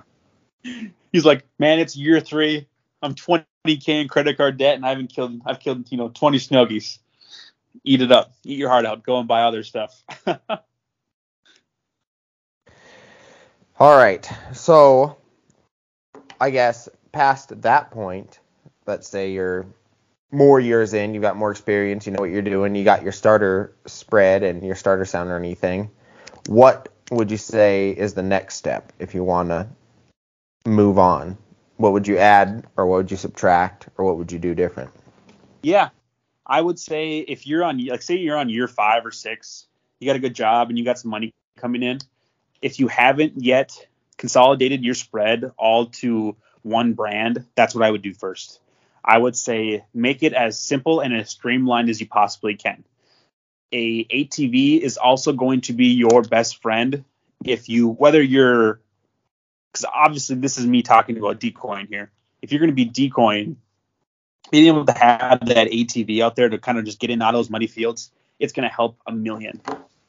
He's 1.13 1.25
like, 1.25 1.45
man, 1.59 1.79
it's 1.79 1.97
year 1.97 2.21
three. 2.21 2.67
I'm 3.03 3.15
20k 3.15 3.89
in 3.89 4.09
credit 4.09 4.37
card 4.37 4.57
debt, 4.59 4.75
and 4.77 4.85
I 4.85 4.91
haven't 4.91 5.09
killed. 5.09 5.41
I've 5.47 5.61
killed 5.61 5.91
you 5.91 5.99
know 5.99 6.09
20 6.09 6.39
snuggies. 6.39 6.99
Eat 7.85 8.03
it 8.03 8.11
up. 8.11 8.33
Eat 8.45 8.59
your 8.59 8.69
heart 8.71 8.87
out. 8.87 9.05
Go 9.05 9.19
and 9.19 9.29
buy 9.29 9.43
other 9.43 9.63
stuff. 9.63 10.03
All 13.81 13.97
right, 13.97 14.29
so 14.53 15.17
I 16.41 16.51
guess 16.51 16.89
past 17.13 17.63
that 17.63 17.93
point, 17.93 18.41
let's 18.89 19.09
say 19.09 19.31
you're 19.31 19.67
more 20.31 20.59
years 20.59 20.95
in, 20.95 21.15
you've 21.15 21.23
got 21.23 21.37
more 21.37 21.51
experience, 21.51 22.07
you 22.07 22.13
know 22.13 22.21
what 22.21 22.31
you're 22.31 22.43
doing, 22.43 22.75
you 22.75 22.85
got 22.85 23.03
your 23.03 23.13
starter 23.13 23.75
spread 23.87 24.43
and 24.43 24.63
your 24.63 24.75
starter 24.75 25.05
sound 25.05 25.31
or 25.31 25.37
anything. 25.37 25.91
What 26.47 26.89
would 27.11 27.31
you 27.31 27.37
say 27.37 27.91
is 27.91 28.15
the 28.15 28.23
next 28.23 28.57
step 28.57 28.93
if 28.99 29.15
you 29.15 29.23
want 29.23 29.51
to 29.51 29.69
move 30.67 30.99
on? 30.99 31.39
What 31.77 31.93
would 31.93 32.09
you 32.09 32.19
add 32.19 32.67
or 32.77 32.87
what 32.87 32.97
would 32.97 33.11
you 33.11 33.17
subtract 33.17 33.89
or 33.97 34.05
what 34.05 34.17
would 34.17 34.33
you 34.33 34.39
do 34.39 34.55
different? 34.55 34.91
yeah, 35.63 35.91
I 36.47 36.61
would 36.61 36.79
say 36.79 37.19
if 37.19 37.47
you're 37.47 37.65
on, 37.65 37.85
like, 37.87 38.03
say 38.03 38.17
you're 38.17 38.37
on 38.37 38.49
year 38.49 38.69
five 38.69 39.05
or 39.05 39.11
six, 39.11 39.67
you 40.01 40.07
got 40.07 40.17
a 40.17 40.21
good 40.21 40.35
job 40.35 40.69
and 40.69 40.79
you 40.79 40.85
got 40.85 40.99
some 40.99 41.11
money 41.11 41.33
coming 41.57 41.83
in. 41.83 41.99
If 42.63 42.81
you 42.81 42.89
haven't 42.89 43.43
yet 43.43 43.87
consolidated 44.17 44.85
your 44.85 44.95
spread 44.95 45.53
all 45.57 45.87
to 45.87 46.37
one 46.63 46.95
brand, 46.95 47.45
that's 47.55 47.75
what 47.75 47.85
I 47.85 47.91
would 47.91 48.03
do 48.03 48.15
first. 48.15 48.61
I 49.09 49.17
would 49.17 49.35
say 49.35 49.87
make 49.95 50.23
it 50.23 50.35
as 50.35 50.61
simple 50.61 51.01
and 51.01 51.17
as 51.17 51.31
streamlined 51.31 51.89
as 51.89 51.99
you 51.99 52.07
possibly 52.07 52.55
can. 52.55 52.85
A 53.73 54.05
ATV 54.05 54.81
is 54.81 54.99
also 54.99 55.33
going 55.33 55.63
to 55.63 55.73
be 55.73 55.87
your 55.87 56.21
best 56.23 56.61
friend 56.61 57.05
if 57.43 57.71
you 57.71 57.89
whether 57.89 58.23
you're 58.23 58.81
because 59.73 59.87
obviously 59.93 60.37
this 60.37 60.59
is 60.59 60.67
me 60.67 60.83
talking 60.83 61.17
about 61.17 61.41
decoying 61.41 61.87
here. 61.87 62.11
If 62.43 62.53
you're 62.53 62.61
going 62.61 62.71
to 62.71 62.75
be 62.75 62.85
decoying, 62.85 63.57
being 64.51 64.67
able 64.67 64.85
to 64.85 64.93
have 64.93 65.41
that 65.47 65.69
ATV 65.69 66.23
out 66.23 66.37
there 66.37 66.51
to 66.51 66.59
kind 66.59 66.79
of 66.79 66.85
just 66.85 67.01
get 67.01 67.11
in 67.11 67.23
out 67.23 67.35
of 67.35 67.39
those 67.39 67.51
muddy 67.51 67.67
fields, 67.67 68.11
it's 68.39 68.53
going 68.53 68.69
to 68.69 68.75
help 68.75 68.99
a 69.07 69.13
million. 69.13 69.61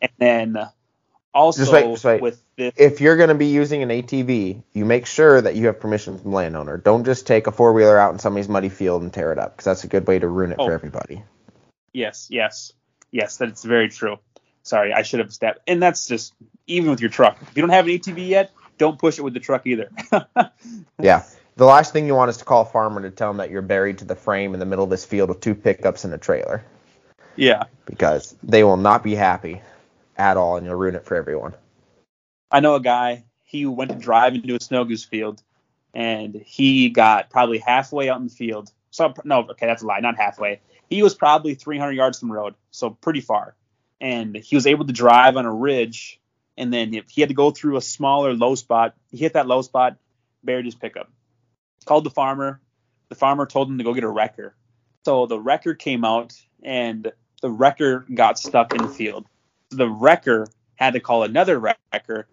And 0.01 0.11
then 0.17 0.57
also 1.33 1.61
Just 1.61 1.71
wait, 1.73 1.85
just 1.91 2.03
wait. 2.05 2.21
with 2.21 2.41
this, 2.55 2.73
If 2.77 3.01
you're 3.01 3.17
going 3.17 3.29
to 3.29 3.35
be 3.35 3.47
using 3.47 3.83
an 3.83 3.89
ATV, 3.89 4.63
you 4.73 4.85
make 4.85 5.05
sure 5.05 5.39
that 5.41 5.55
you 5.55 5.67
have 5.67 5.79
permission 5.79 6.17
from 6.17 6.31
the 6.31 6.35
landowner. 6.35 6.77
Don't 6.77 7.05
just 7.05 7.27
take 7.27 7.47
a 7.47 7.51
four 7.51 7.73
wheeler 7.73 7.97
out 7.97 8.13
in 8.13 8.19
somebody's 8.19 8.49
muddy 8.49 8.69
field 8.69 9.01
and 9.03 9.13
tear 9.13 9.31
it 9.31 9.37
up 9.39 9.53
because 9.53 9.65
that's 9.65 9.83
a 9.83 9.87
good 9.87 10.07
way 10.07 10.19
to 10.19 10.27
ruin 10.27 10.51
it 10.51 10.57
Oh. 10.59 10.65
for 10.67 10.73
everybody. 10.73 11.23
Yes, 11.93 12.27
yes, 12.29 12.73
yes. 13.11 13.37
That's 13.37 13.63
very 13.63 13.89
true. 13.89 14.17
Sorry, 14.63 14.93
I 14.93 15.03
should 15.03 15.19
have 15.19 15.33
stepped. 15.33 15.59
And 15.67 15.81
that's 15.81 16.07
just 16.07 16.33
even 16.67 16.89
with 16.89 17.01
your 17.01 17.09
truck. 17.09 17.37
If 17.41 17.55
you 17.55 17.61
don't 17.61 17.71
have 17.71 17.85
an 17.87 17.91
ATV 17.93 18.27
yet, 18.27 18.51
don't 18.77 18.99
push 18.99 19.17
it 19.17 19.21
with 19.23 19.33
the 19.33 19.39
truck 19.39 19.65
either. 19.67 19.89
Yeah. 21.01 21.23
The 21.55 21.65
last 21.65 21.91
thing 21.93 22.05
you 22.07 22.15
want 22.15 22.29
is 22.29 22.37
to 22.37 22.45
call 22.45 22.61
a 22.61 22.65
farmer 22.65 23.01
to 23.01 23.11
tell 23.11 23.31
him 23.31 23.37
that 23.37 23.49
you're 23.49 23.61
buried 23.61 23.97
to 23.97 24.05
the 24.05 24.15
frame 24.15 24.53
in 24.53 24.59
the 24.61 24.65
middle 24.65 24.83
of 24.85 24.89
this 24.89 25.03
field 25.03 25.27
with 25.29 25.41
two 25.41 25.55
pickups 25.55 26.05
and 26.05 26.13
a 26.13 26.17
trailer 26.17 26.63
yeah, 27.35 27.63
because 27.85 28.33
they 28.43 28.63
will 28.63 28.77
not 28.77 29.03
be 29.03 29.13
happy 29.15 29.61
at 30.19 30.37
all 30.37 30.57
and 30.57 30.65
you'll 30.65 30.75
ruin 30.75 30.95
it 30.95 31.05
for 31.05 31.15
everyone. 31.15 31.55
I 32.51 32.59
know 32.59 32.75
a 32.75 32.81
guy. 32.81 33.23
He 33.43 33.65
went 33.65 33.91
to 33.91 33.97
drive 33.97 34.35
into 34.35 34.55
a 34.55 34.59
snow 34.59 34.83
goose 34.83 35.03
field, 35.03 35.41
and 35.93 36.35
he 36.35 36.89
got 36.89 37.29
probably 37.31 37.57
halfway 37.57 38.09
out 38.09 38.19
in 38.19 38.27
the 38.27 38.33
field. 38.33 38.71
So 38.91 39.13
no, 39.23 39.39
okay, 39.51 39.65
that's 39.65 39.81
a 39.81 39.87
lie. 39.87 40.01
Not 40.01 40.17
halfway. 40.17 40.61
He 40.89 41.01
was 41.01 41.15
probably 41.15 41.55
300 41.55 41.93
yards 41.93 42.19
from 42.19 42.29
the 42.29 42.35
road, 42.35 42.55
so 42.71 42.91
pretty 42.91 43.21
far. 43.21 43.55
And 44.01 44.35
he 44.35 44.55
was 44.55 44.67
able 44.67 44.85
to 44.85 44.93
drive 44.93 45.37
on 45.37 45.45
a 45.45 45.53
ridge, 45.53 46.19
and 46.57 46.73
then 46.73 46.93
he 47.07 47.21
had 47.21 47.29
to 47.29 47.35
go 47.35 47.51
through 47.51 47.77
a 47.77 47.81
smaller 47.81 48.33
low 48.33 48.55
spot. 48.55 48.95
He 49.11 49.17
hit 49.17 49.33
that 49.33 49.47
low 49.47 49.61
spot, 49.61 49.97
buried 50.43 50.65
his 50.65 50.75
pickup. 50.75 51.11
Called 51.85 52.03
the 52.03 52.09
farmer. 52.09 52.61
The 53.09 53.15
farmer 53.15 53.45
told 53.45 53.69
him 53.69 53.77
to 53.77 53.83
go 53.83 53.93
get 53.93 54.03
a 54.03 54.09
wrecker. 54.09 54.55
So 55.05 55.25
the 55.25 55.39
wrecker 55.39 55.75
came 55.75 56.03
out, 56.03 56.33
and 56.61 57.11
the 57.41 57.49
wrecker 57.49 58.05
got 58.13 58.37
stuck 58.37 58.73
in 58.73 58.81
the 58.81 58.89
field. 58.89 59.25
The 59.71 59.87
wrecker 59.87 60.47
had 60.75 60.93
to 60.93 60.99
call 60.99 61.23
another 61.23 61.59
wrecker, 61.59 62.27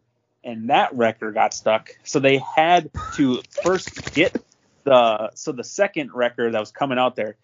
and 0.44 0.70
that 0.70 0.94
wrecker 0.94 1.32
got 1.32 1.52
stuck. 1.52 1.90
So 2.04 2.20
they 2.20 2.38
had 2.38 2.90
to 3.14 3.42
first 3.62 4.14
get 4.14 4.36
the 4.84 5.30
so 5.34 5.52
the 5.52 5.64
second 5.64 6.12
wrecker 6.14 6.50
that 6.50 6.58
was 6.58 6.70
coming 6.70 6.98
out 6.98 7.16
there. 7.16 7.36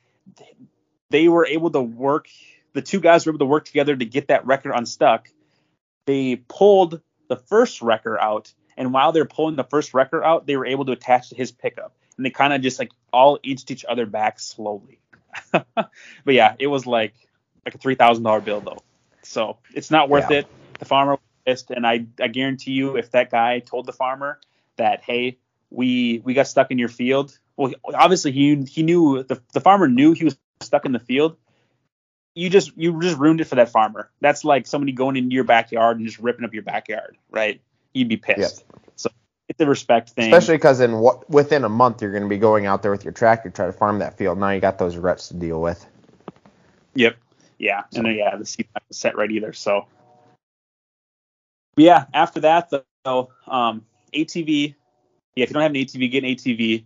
They 1.11 1.29
were 1.29 1.45
able 1.45 1.71
to 1.71 1.81
work. 1.83 2.29
The 2.73 2.81
two 2.81 3.01
guys 3.01 3.27
were 3.27 3.33
able 3.33 3.41
to 3.41 3.47
work 3.47 3.67
together 3.67 3.95
to 3.95 4.05
get 4.05 4.29
that 4.29 4.47
wrecker 4.47 4.71
unstuck. 4.71 5.29
They 6.07 6.37
pulled 6.37 7.01
the 7.29 7.37
first 7.37 7.83
wrecker 7.83 8.19
out, 8.19 8.53
and 8.77 8.93
while 8.93 9.13
they're 9.13 9.27
pulling 9.27 9.57
the 9.57 9.65
first 9.65 9.93
wrecker 9.93 10.23
out, 10.23 10.47
they 10.47 10.57
were 10.57 10.67
able 10.67 10.87
to 10.87 10.93
attach 10.93 11.31
to 11.31 11.35
his 11.35 11.53
pickup, 11.53 11.95
and 12.17 12.25
they 12.25 12.31
kind 12.31 12.53
of 12.53 12.63
just 12.63 12.79
like 12.79 12.93
all 13.13 13.39
inched 13.43 13.71
each 13.71 13.85
other 13.85 14.07
back 14.07 14.41
slowly. 14.41 15.01
but 15.53 15.91
yeah, 16.27 16.55
it 16.59 16.69
was 16.69 16.87
like 16.87 17.15
like 17.65 17.75
a 17.75 17.79
three 17.79 17.95
thousand 17.95 18.25
dollar 18.25 18.41
bill 18.41 18.61
though, 18.61 18.83
so 19.23 19.59
it's 19.75 19.91
not 19.91 20.09
worth 20.09 20.31
Yeah. 20.31 20.39
it. 20.39 20.47
The 20.79 20.85
farmer 20.85 21.13
was 21.13 21.21
pissed, 21.47 21.71
and 21.71 21.87
I 21.87 22.07
I 22.21 22.29
guarantee 22.29 22.73
you, 22.73 22.97
if 22.97 23.11
that 23.13 23.31
guy 23.31 23.61
told 23.61 23.87
the 23.87 23.93
farmer 23.93 24.39
that 24.77 25.03
hey, 25.03 25.39
we 25.71 26.21
we 26.25 26.35
got 26.35 26.47
stuck 26.47 26.71
in 26.71 26.79
your 26.79 26.89
field, 26.89 27.39
well, 27.57 27.73
obviously 27.95 28.33
he 28.33 28.63
he 28.65 28.83
knew 28.83 29.23
the 29.23 29.41
the 29.53 29.61
farmer 29.61 29.89
knew 29.89 30.13
he 30.13 30.25
was 30.25 30.37
stuck 30.61 30.85
in 30.85 30.93
the 30.93 30.99
field, 30.99 31.37
you 32.35 32.51
just 32.51 32.77
you 32.77 32.99
just 33.01 33.19
ruined 33.19 33.41
it 33.41 33.45
for 33.45 33.57
that 33.57 33.69
farmer. 33.69 34.11
That's 34.21 34.45
like 34.45 34.67
somebody 34.67 34.93
going 34.93 35.17
into 35.17 35.35
your 35.35 35.45
backyard 35.45 35.99
and 35.99 36.07
just 36.07 36.19
ripping 36.19 36.45
up 36.45 36.55
your 36.55 36.63
backyard, 36.63 37.17
right? 37.31 37.61
You'd 37.93 38.09
be 38.09 38.17
pissed. 38.17 38.65
So 38.97 39.11
it's 39.49 39.59
the 39.59 39.67
respect 39.67 40.11
thing. 40.11 40.33
Especially 40.33 40.57
because 40.57 40.81
in 40.81 40.99
what 40.99 41.29
within 41.29 41.65
a 41.65 41.69
month 41.69 42.01
you're 42.01 42.11
going 42.11 42.23
to 42.23 42.29
be 42.29 42.39
going 42.39 42.67
out 42.67 42.83
there 42.83 42.91
with 42.91 43.05
your 43.05 43.13
tractor 43.13 43.51
to 43.51 43.55
try 43.55 43.67
to 43.67 43.73
farm 43.73 43.99
that 43.99 44.17
field. 44.17 44.39
Now 44.39 44.51
you 44.51 44.61
got 44.61 44.79
those 44.79 44.97
ruts 44.97 45.29
to 45.29 45.35
deal 45.35 45.61
with. 45.61 45.87
Yep. 46.95 47.17
Yeah. 47.63 47.83
And 47.95 48.05
then, 48.05 48.17
yeah, 48.17 48.37
the 48.37 48.45
seed 48.45 48.67
not 48.75 48.83
set 48.91 49.17
right 49.17 49.31
either. 49.31 49.53
So. 49.53 49.87
Yeah. 51.77 52.07
After 52.13 52.41
that, 52.41 52.73
though, 53.05 53.31
um, 53.47 53.87
ATV. 54.13 54.75
Yeah, 55.37 55.45
if 55.45 55.51
you 55.51 55.55
don't 55.55 55.63
have 55.63 55.71
an 55.71 55.77
ATV, 55.77 56.11
get 56.11 56.25
an 56.25 56.31
ATV. 56.31 56.85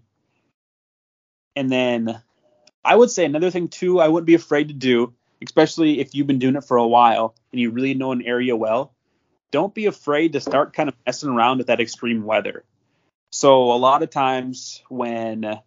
And 1.56 1.72
then 1.72 2.20
I 2.84 2.94
would 2.94 3.10
say 3.10 3.24
another 3.24 3.50
thing 3.50 3.68
too, 3.68 4.00
I 4.00 4.08
wouldn't 4.08 4.26
be 4.26 4.34
afraid 4.34 4.68
to 4.68 4.74
do, 4.74 5.14
especially 5.42 5.98
if 5.98 6.14
you've 6.14 6.26
been 6.26 6.38
doing 6.38 6.56
it 6.56 6.64
for 6.64 6.76
a 6.76 6.86
while 6.86 7.34
and 7.50 7.60
you 7.60 7.70
really 7.70 7.94
know 7.94 8.12
an 8.12 8.22
area 8.22 8.54
well. 8.54 8.92
Don't 9.50 9.74
be 9.74 9.86
afraid 9.86 10.34
to 10.34 10.40
start 10.40 10.74
kind 10.74 10.90
of 10.90 10.94
messing 11.06 11.30
around 11.30 11.58
with 11.58 11.68
that 11.68 11.80
extreme 11.80 12.22
weather. 12.24 12.64
So 13.30 13.72
a 13.72 13.78
lot 13.80 14.02
of 14.02 14.10
times 14.10 14.82
when, 14.90 15.58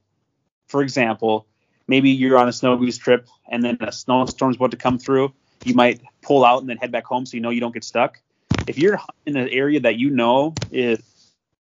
for 0.68 0.84
example, 0.84 1.48
maybe 1.90 2.12
you're 2.12 2.38
on 2.38 2.48
a 2.48 2.54
snow 2.54 2.78
goose 2.78 2.98
trip 2.98 3.28
and 3.52 3.64
then 3.64 3.78
a 3.82 3.92
snowstorm's 3.92 4.56
about 4.56 4.72
to 4.72 4.78
come 4.78 5.00
through, 5.00 5.34
you 5.66 5.74
might 5.74 6.02
pull 6.22 6.46
out 6.46 6.62
and 6.62 6.70
then 6.70 6.78
head 6.78 6.92
back 6.92 7.04
home 7.04 7.26
so 7.26 7.36
you 7.36 7.42
know 7.42 7.50
you 7.50 7.60
don't 7.60 7.74
get 7.74 7.84
stuck. 7.84 8.22
If 8.68 8.78
you're 8.78 9.00
in 9.26 9.36
an 9.36 9.50
area 9.50 9.80
that 9.82 9.98
you 9.98 10.12
know 10.12 10.54
is 10.72 11.02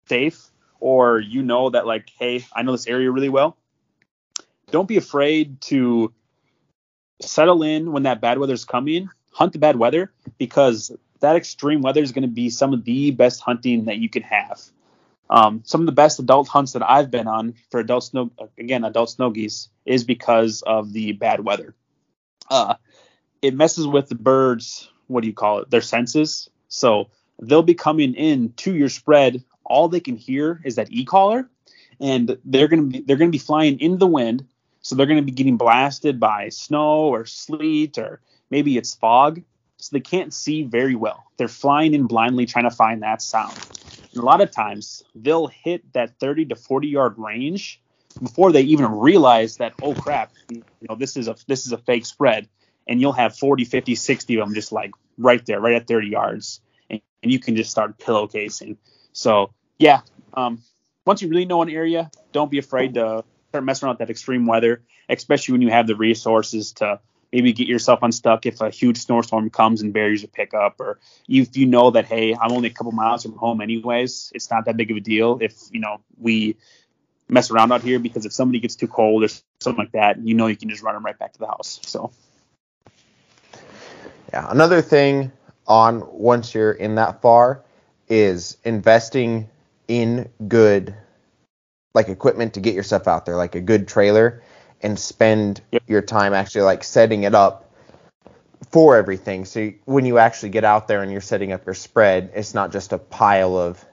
safe 0.08 0.46
or 0.78 1.18
you 1.18 1.42
know 1.42 1.70
that 1.70 1.86
like, 1.86 2.08
hey, 2.18 2.44
I 2.54 2.62
know 2.62 2.72
this 2.72 2.86
area 2.86 3.10
really 3.10 3.28
well, 3.28 3.56
don't 4.70 4.88
be 4.88 4.96
afraid 4.96 5.60
to 5.62 6.12
settle 7.20 7.62
in 7.62 7.92
when 7.92 8.04
that 8.04 8.20
bad 8.20 8.38
weather's 8.38 8.64
coming. 8.64 9.10
Hunt 9.32 9.52
the 9.52 9.58
bad 9.58 9.76
weather 9.76 10.12
because 10.38 10.92
that 11.20 11.36
extreme 11.36 11.82
weather 11.82 12.02
is 12.02 12.12
going 12.12 12.22
to 12.22 12.28
be 12.28 12.48
some 12.48 12.72
of 12.72 12.84
the 12.84 13.10
best 13.10 13.40
hunting 13.40 13.86
that 13.86 13.98
you 13.98 14.08
can 14.08 14.22
have. 14.22 14.60
Um, 15.32 15.62
some 15.64 15.80
of 15.80 15.86
the 15.86 15.92
best 15.92 16.18
adult 16.18 16.46
hunts 16.46 16.72
that 16.72 16.82
I've 16.88 17.10
been 17.10 17.26
on 17.26 17.54
for 17.70 17.80
adult 17.80 18.04
snow, 18.04 18.30
again, 18.58 18.84
adult 18.84 19.08
snow 19.08 19.30
geese, 19.30 19.70
is 19.86 20.04
because 20.04 20.60
of 20.60 20.92
the 20.92 21.12
bad 21.12 21.42
weather. 21.42 21.74
Uh, 22.50 22.74
it 23.40 23.54
messes 23.54 23.86
with 23.86 24.10
the 24.10 24.14
birds. 24.14 24.90
What 25.06 25.22
do 25.22 25.28
you 25.28 25.32
call 25.32 25.60
it? 25.60 25.70
Their 25.70 25.80
senses. 25.80 26.50
So 26.68 27.08
they'll 27.40 27.62
be 27.62 27.72
coming 27.72 28.12
in 28.12 28.52
to 28.58 28.74
your 28.74 28.90
spread. 28.90 29.42
All 29.64 29.88
they 29.88 30.00
can 30.00 30.16
hear 30.16 30.60
is 30.66 30.74
that 30.74 30.92
e 30.92 31.06
caller, 31.06 31.48
and 31.98 32.36
they're 32.44 32.68
gonna 32.68 32.82
be 32.82 33.00
they're 33.00 33.16
gonna 33.16 33.30
be 33.30 33.38
flying 33.38 33.80
in 33.80 33.96
the 33.96 34.06
wind. 34.06 34.46
So 34.82 34.96
they're 34.96 35.06
gonna 35.06 35.22
be 35.22 35.32
getting 35.32 35.56
blasted 35.56 36.20
by 36.20 36.50
snow 36.50 37.08
or 37.08 37.24
sleet 37.24 37.96
or 37.96 38.20
maybe 38.50 38.76
it's 38.76 38.94
fog. 38.94 39.40
So 39.78 39.96
they 39.96 40.00
can't 40.00 40.34
see 40.34 40.64
very 40.64 40.94
well. 40.94 41.24
They're 41.38 41.48
flying 41.48 41.94
in 41.94 42.06
blindly 42.06 42.44
trying 42.44 42.68
to 42.68 42.76
find 42.76 43.02
that 43.02 43.22
sound. 43.22 43.58
And 44.12 44.22
a 44.22 44.26
lot 44.26 44.40
of 44.40 44.50
times 44.50 45.02
they'll 45.14 45.46
hit 45.46 45.92
that 45.92 46.18
30 46.18 46.46
to 46.46 46.56
40 46.56 46.88
yard 46.88 47.14
range 47.16 47.80
before 48.20 48.52
they 48.52 48.62
even 48.62 48.90
realize 48.90 49.56
that 49.56 49.74
oh 49.82 49.94
crap, 49.94 50.32
you 50.50 50.62
know 50.88 50.96
this 50.96 51.16
is 51.16 51.28
a 51.28 51.36
this 51.46 51.66
is 51.66 51.72
a 51.72 51.78
fake 51.78 52.04
spread, 52.04 52.48
and 52.86 53.00
you'll 53.00 53.12
have 53.12 53.36
40, 53.36 53.64
50, 53.64 53.94
60 53.94 54.38
of 54.38 54.46
them 54.46 54.54
just 54.54 54.72
like 54.72 54.90
right 55.18 55.44
there, 55.46 55.60
right 55.60 55.74
at 55.74 55.86
30 55.86 56.08
yards, 56.08 56.60
and, 56.90 57.00
and 57.22 57.32
you 57.32 57.38
can 57.38 57.56
just 57.56 57.70
start 57.70 57.98
pillowcasing. 57.98 58.76
So 59.12 59.52
yeah, 59.78 60.00
um, 60.34 60.62
once 61.06 61.22
you 61.22 61.28
really 61.28 61.46
know 61.46 61.62
an 61.62 61.70
area, 61.70 62.10
don't 62.32 62.50
be 62.50 62.58
afraid 62.58 62.94
to 62.94 63.24
start 63.48 63.64
messing 63.64 63.86
around 63.86 63.94
with 63.94 64.06
that 64.06 64.10
extreme 64.10 64.46
weather, 64.46 64.82
especially 65.08 65.52
when 65.52 65.62
you 65.62 65.70
have 65.70 65.86
the 65.86 65.96
resources 65.96 66.72
to 66.72 67.00
maybe 67.32 67.52
get 67.52 67.66
yourself 67.66 68.00
unstuck 68.02 68.46
if 68.46 68.60
a 68.60 68.70
huge 68.70 68.98
snowstorm 68.98 69.50
comes 69.50 69.80
and 69.80 69.92
buries 69.92 70.22
your 70.22 70.28
pickup, 70.28 70.80
or 70.80 70.98
if 71.28 71.56
you 71.56 71.66
know 71.66 71.90
that 71.90 72.04
hey, 72.04 72.34
I'm 72.34 72.52
only 72.52 72.68
a 72.68 72.72
couple 72.72 72.92
miles 72.92 73.22
from 73.22 73.36
home 73.36 73.60
anyways, 73.60 74.32
it's 74.34 74.50
not 74.50 74.66
that 74.66 74.76
big 74.76 74.90
of 74.90 74.96
a 74.96 75.00
deal 75.00 75.38
if 75.40 75.54
you 75.70 75.80
know 75.80 76.00
we 76.18 76.56
mess 77.28 77.50
around 77.50 77.72
out 77.72 77.82
here 77.82 77.98
because 77.98 78.26
if 78.26 78.32
somebody 78.32 78.60
gets 78.60 78.76
too 78.76 78.88
cold 78.88 79.24
or 79.24 79.28
something 79.60 79.82
like 79.84 79.92
that, 79.92 80.18
you 80.18 80.34
know 80.34 80.46
you 80.46 80.56
can 80.56 80.68
just 80.68 80.82
run 80.82 80.94
them 80.94 81.04
right 81.04 81.18
back 81.18 81.32
to 81.32 81.38
the 81.38 81.46
house. 81.46 81.80
So 81.84 82.12
yeah, 84.32 84.46
another 84.50 84.82
thing 84.82 85.32
on 85.66 86.00
once 86.12 86.54
you're 86.54 86.72
in 86.72 86.96
that 86.96 87.22
far 87.22 87.62
is 88.08 88.58
investing 88.64 89.48
in 89.88 90.28
good 90.48 90.94
like 91.94 92.08
equipment 92.08 92.54
to 92.54 92.60
get 92.60 92.74
yourself 92.74 93.06
out 93.06 93.26
there, 93.26 93.36
like 93.36 93.54
a 93.54 93.60
good 93.60 93.86
trailer 93.88 94.42
and 94.82 94.98
spend 94.98 95.60
yep. 95.70 95.82
your 95.86 96.02
time 96.02 96.34
actually 96.34 96.62
like 96.62 96.84
setting 96.84 97.22
it 97.22 97.34
up 97.34 97.70
for 98.70 98.96
everything. 98.96 99.44
So 99.44 99.72
when 99.84 100.04
you 100.04 100.18
actually 100.18 100.50
get 100.50 100.64
out 100.64 100.88
there 100.88 101.02
and 101.02 101.12
you're 101.12 101.20
setting 101.20 101.52
up 101.52 101.66
your 101.66 101.74
spread, 101.74 102.32
it's 102.34 102.54
not 102.54 102.72
just 102.72 102.92
a 102.92 102.98
pile 102.98 103.56
of 103.56 103.84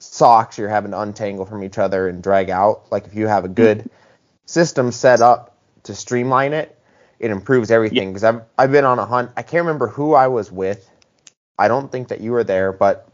socks 0.00 0.58
you're 0.58 0.68
having 0.68 0.92
to 0.92 1.00
untangle 1.00 1.46
from 1.46 1.62
each 1.62 1.78
other 1.78 2.08
and 2.08 2.22
drag 2.22 2.50
out. 2.50 2.90
Like 2.90 3.06
if 3.06 3.14
you 3.14 3.26
have 3.26 3.44
a 3.44 3.48
mm-hmm. 3.48 3.54
good 3.54 3.90
system 4.46 4.92
set 4.92 5.20
up 5.20 5.56
to 5.84 5.94
streamline 5.94 6.52
it, 6.52 6.78
it 7.18 7.30
improves 7.30 7.70
everything. 7.70 8.10
Because 8.10 8.24
I've 8.24 8.42
I've 8.58 8.72
been 8.72 8.84
on 8.84 8.98
a 8.98 9.06
hunt. 9.06 9.30
I 9.36 9.42
can't 9.42 9.64
remember 9.64 9.88
who 9.88 10.14
I 10.14 10.28
was 10.28 10.50
with. 10.50 10.90
I 11.58 11.68
don't 11.68 11.90
think 11.90 12.08
that 12.08 12.20
you 12.20 12.32
were 12.32 12.44
there, 12.44 12.72
but 12.72 13.08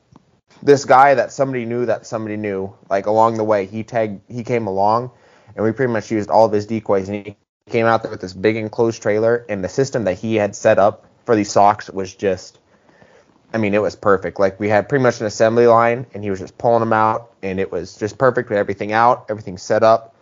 this 0.62 0.84
guy 0.84 1.14
that 1.14 1.32
somebody 1.32 1.64
knew 1.64 1.86
that 1.86 2.06
somebody 2.06 2.36
knew, 2.36 2.74
like 2.88 3.06
along 3.06 3.36
the 3.36 3.44
way, 3.44 3.66
he 3.66 3.82
tagged 3.84 4.20
he 4.28 4.42
came 4.42 4.66
along 4.66 5.10
and 5.54 5.64
we 5.64 5.72
pretty 5.72 5.92
much 5.92 6.10
used 6.10 6.30
all 6.30 6.46
of 6.46 6.52
his 6.52 6.66
decoys 6.66 7.08
and 7.08 7.26
he 7.26 7.36
came 7.68 7.86
out 7.86 8.02
there 8.02 8.10
with 8.10 8.20
this 8.20 8.32
big 8.32 8.56
enclosed 8.56 9.00
trailer 9.00 9.44
and 9.48 9.62
the 9.62 9.68
system 9.68 10.04
that 10.04 10.18
he 10.18 10.34
had 10.36 10.56
set 10.56 10.78
up 10.78 11.06
for 11.24 11.36
these 11.36 11.50
socks 11.50 11.88
was 11.90 12.14
just 12.14 12.58
I 13.52 13.58
mean, 13.58 13.74
it 13.74 13.82
was 13.82 13.96
perfect. 13.96 14.38
Like 14.38 14.60
we 14.60 14.68
had 14.68 14.88
pretty 14.88 15.02
much 15.02 15.20
an 15.20 15.26
assembly 15.26 15.66
line, 15.66 16.06
and 16.14 16.22
he 16.22 16.30
was 16.30 16.38
just 16.38 16.56
pulling 16.56 16.80
them 16.80 16.92
out, 16.92 17.32
and 17.42 17.58
it 17.58 17.70
was 17.70 17.96
just 17.96 18.18
perfect 18.18 18.48
with 18.48 18.58
everything 18.58 18.92
out, 18.92 19.26
everything 19.28 19.58
set 19.58 19.82
up, 19.82 20.14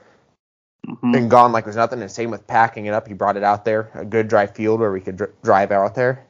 mm-hmm. 0.87 1.15
and 1.15 1.31
gone 1.31 1.53
like 1.53 1.65
there's 1.65 1.77
nothing. 1.77 2.01
And 2.01 2.11
same 2.11 2.31
with 2.31 2.47
packing 2.47 2.87
it 2.87 2.95
up. 2.95 3.07
He 3.07 3.15
brought 3.15 3.37
it 3.37 3.43
out 3.43 3.65
there, 3.65 3.91
a 3.95 4.05
good 4.05 4.29
dry 4.29 4.47
field 4.47 4.81
where 4.81 4.93
we 4.93 5.01
could 5.01 5.17
dr- 5.17 5.33
drive 5.43 5.71
out 5.73 5.95
there. 5.95 6.25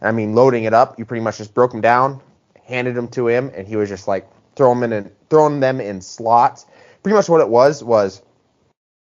And 0.00 0.08
I 0.08 0.12
mean, 0.12 0.34
loading 0.34 0.64
it 0.64 0.74
up, 0.74 0.98
you 0.98 1.04
pretty 1.04 1.24
much 1.24 1.38
just 1.38 1.54
broke 1.54 1.72
them 1.72 1.80
down, 1.80 2.20
handed 2.64 2.94
them 2.94 3.08
to 3.08 3.26
him, 3.26 3.50
and 3.54 3.66
he 3.66 3.74
was 3.76 3.88
just 3.88 4.06
like 4.06 4.28
throw 4.54 4.72
them 4.74 4.92
in 4.92 5.10
throwing 5.30 5.58
them 5.60 5.80
in 5.80 6.00
slots. 6.00 6.66
Pretty 7.02 7.16
much 7.16 7.28
what 7.28 7.40
it 7.40 7.48
was 7.48 7.82
was 7.82 8.22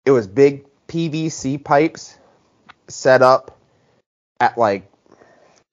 it 0.05 0.11
was 0.11 0.27
big 0.27 0.65
PVC 0.87 1.63
pipes 1.63 2.17
set 2.87 3.21
up 3.21 3.57
at 4.39 4.57
like 4.57 4.89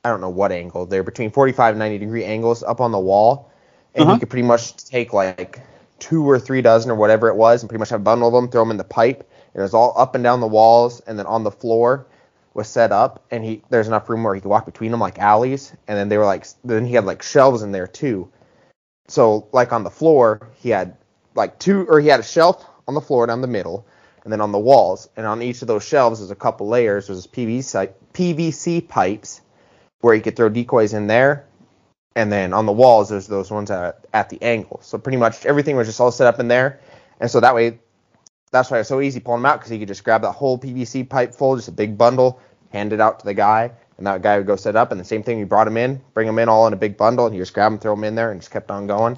I 0.05 0.11
don't 0.11 0.21
know 0.21 0.29
what 0.31 0.53
angle. 0.53 0.87
They're 0.87 1.03
between 1.03 1.31
45 1.31 1.73
and 1.73 1.79
90 1.81 1.99
degree 1.99 2.25
angles 2.25 2.63
up 2.63 2.81
on 2.81 2.93
the 2.93 2.99
wall, 2.99 3.51
and 3.95 4.05
Uh-huh. 4.05 4.15
you 4.15 4.21
could 4.21 4.31
pretty 4.31 4.47
much 4.47 4.77
take 4.77 5.13
like 5.13 5.61
two 5.99 6.29
or 6.29 6.39
three 6.39 6.63
dozen 6.63 6.91
or 6.91 6.95
whatever 6.95 7.29
it 7.29 7.35
was, 7.35 7.63
and 7.63 7.69
pretty 7.69 7.81
much 7.81 7.89
have 7.91 8.01
a 8.01 8.05
bundle 8.05 8.29
of 8.29 8.35
them, 8.35 8.51
throw 8.51 8.63
them 8.63 8.71
in 8.71 8.77
the 8.77 8.85
pipe, 8.85 9.29
and 9.53 9.61
it 9.61 9.63
was 9.63 9.75
all 9.75 9.93
up 9.97 10.15
and 10.15 10.23
down 10.23 10.41
the 10.41 10.47
walls, 10.47 11.01
and 11.01 11.19
then 11.19 11.27
on 11.27 11.43
the 11.43 11.51
floor 11.51 12.07
was 12.55 12.69
set 12.69 12.93
up, 12.93 13.25
and 13.31 13.45
he 13.45 13.63
there's 13.71 13.89
enough 13.89 14.09
room 14.09 14.23
where 14.23 14.35
he 14.35 14.41
could 14.41 14.49
walk 14.49 14.67
between 14.67 14.91
them 14.93 15.01
like 15.01 15.19
alleys, 15.19 15.73
and 15.89 15.99
then 15.99 16.09
they 16.09 16.19
were 16.19 16.25
like 16.25 16.47
then 16.65 16.87
he 16.87 16.95
had 16.95 17.05
like 17.05 17.23
shelves 17.23 17.63
in 17.63 17.73
there 17.73 17.87
too. 17.89 18.31
So 19.09 19.49
like 19.53 19.73
on 19.73 19.85
the 19.85 19.91
floor 19.91 20.49
he 20.57 20.71
had 20.71 20.97
like 21.35 21.59
two 21.59 21.87
or 21.89 22.01
he 22.01 22.09
had 22.09 22.21
a 22.21 22.25
shelf 22.25 22.65
on 22.87 22.95
the 22.95 23.01
floor 23.01 23.27
down 23.27 23.41
the 23.41 23.49
middle, 23.49 23.85
and 24.25 24.33
then 24.33 24.41
on 24.41 24.53
the 24.53 24.59
walls, 24.59 25.09
and 25.17 25.27
on 25.27 25.43
each 25.43 25.63
of 25.63 25.69
those 25.69 25.85
shelves 25.85 26.21
there's 26.21 26.31
a 26.31 26.37
couple 26.37 26.69
layers. 26.69 27.07
There's 27.07 27.27
PVC 27.27 27.93
PVC 28.13 28.87
pipes 28.89 29.41
where 30.01 30.15
you 30.15 30.23
could 30.23 30.37
throw 30.37 30.49
decoys 30.49 30.93
in 30.93 31.07
there. 31.07 31.47
And 32.17 32.33
then 32.33 32.53
on 32.53 32.67
the 32.67 32.73
walls, 32.73 33.09
there's 33.09 33.29
those 33.29 33.51
ones 33.51 33.71
at, 33.71 34.05
at 34.13 34.29
the 34.29 34.43
angle. 34.43 34.81
So 34.83 34.99
pretty 34.99 35.19
much 35.19 35.47
everything 35.47 35.77
was 35.77 35.87
just 35.87 36.01
all 36.01 36.11
set 36.11 36.27
up 36.27 36.41
in 36.41 36.49
there. 36.49 36.81
And 37.21 37.31
so 37.31 37.41
that 37.41 37.55
way, 37.55 37.79
that's 38.51 38.71
why 38.71 38.81
it's 38.81 38.89
so 38.89 39.01
easy 39.01 39.21
pulling 39.21 39.43
them 39.43 39.47
out 39.47 39.61
because 39.61 39.71
you 39.71 39.79
could 39.79 39.89
just 39.89 40.05
grab 40.05 40.23
that 40.23 40.33
whole 40.33 40.59
PVC 40.59 41.09
pipe 41.09 41.35
full, 41.35 41.55
just 41.57 41.69
a 41.69 41.73
big 41.73 41.97
bundle, 41.99 42.41
hand 42.71 42.93
it 42.93 43.01
out 43.01 43.21
to 43.21 43.27
the 43.27 43.35
guy, 43.35 43.71
and 43.99 44.07
that 44.07 44.23
guy 44.23 44.39
would 44.39 44.47
go 44.47 44.57
set 44.57 44.75
up. 44.75 44.91
And 44.91 45.01
the 45.01 45.05
same 45.05 45.23
thing, 45.23 45.39
you 45.39 45.47
brought 45.47 45.65
them 45.65 45.77
in, 45.77 46.01
bring 46.15 46.27
them 46.27 46.39
in 46.39 46.49
all 46.49 46.67
in 46.67 46.73
a 46.73 46.77
big 46.77 46.97
bundle, 46.97 47.27
and 47.27 47.35
you 47.35 47.43
just 47.43 47.53
grab 47.53 47.71
them, 47.71 47.79
throw 47.79 47.95
them 47.95 48.05
in 48.05 48.15
there, 48.15 48.33
and 48.33 48.41
just 48.41 48.51
kept 48.51 48.71
on 48.71 48.87
going. 48.87 49.17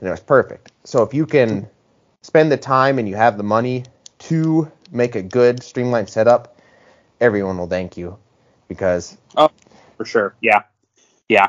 And 0.00 0.08
it 0.08 0.10
was 0.10 0.20
perfect. 0.20 0.72
So 0.84 1.02
if 1.02 1.14
you 1.14 1.26
can 1.26 1.68
spend 2.22 2.50
the 2.50 2.56
time 2.56 2.98
and 2.98 3.08
you 3.08 3.14
have 3.14 3.36
the 3.36 3.42
money 3.42 3.84
to 4.22 4.70
make 4.90 5.14
a 5.14 5.22
good 5.22 5.62
streamlined 5.62 6.08
setup, 6.08 6.60
everyone 7.20 7.58
will 7.58 7.68
thank 7.68 7.96
you 7.96 8.18
because 8.68 9.16
oh, 9.36 9.50
for 9.96 10.04
sure. 10.04 10.34
Yeah, 10.40 10.62
yeah. 11.28 11.48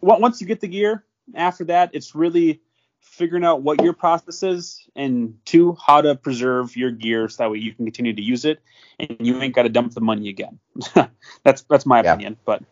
Once 0.00 0.40
you 0.40 0.46
get 0.46 0.60
the 0.60 0.68
gear, 0.68 1.04
after 1.34 1.64
that, 1.64 1.90
it's 1.92 2.14
really 2.14 2.60
figuring 3.00 3.44
out 3.44 3.62
what 3.62 3.82
your 3.82 3.92
process 3.92 4.42
is, 4.42 4.88
and 4.94 5.36
two, 5.44 5.76
how 5.84 6.00
to 6.00 6.14
preserve 6.14 6.76
your 6.76 6.90
gear 6.90 7.28
so 7.28 7.42
that 7.42 7.50
way 7.50 7.58
you 7.58 7.74
can 7.74 7.84
continue 7.84 8.14
to 8.14 8.22
use 8.22 8.44
it, 8.44 8.60
and 8.98 9.16
you 9.20 9.40
ain't 9.40 9.54
got 9.54 9.64
to 9.64 9.68
dump 9.68 9.92
the 9.92 10.00
money 10.00 10.28
again. 10.28 10.58
that's 11.44 11.62
that's 11.62 11.86
my 11.86 12.00
Yeah. 12.00 12.14
opinion. 12.14 12.36
But 12.44 12.62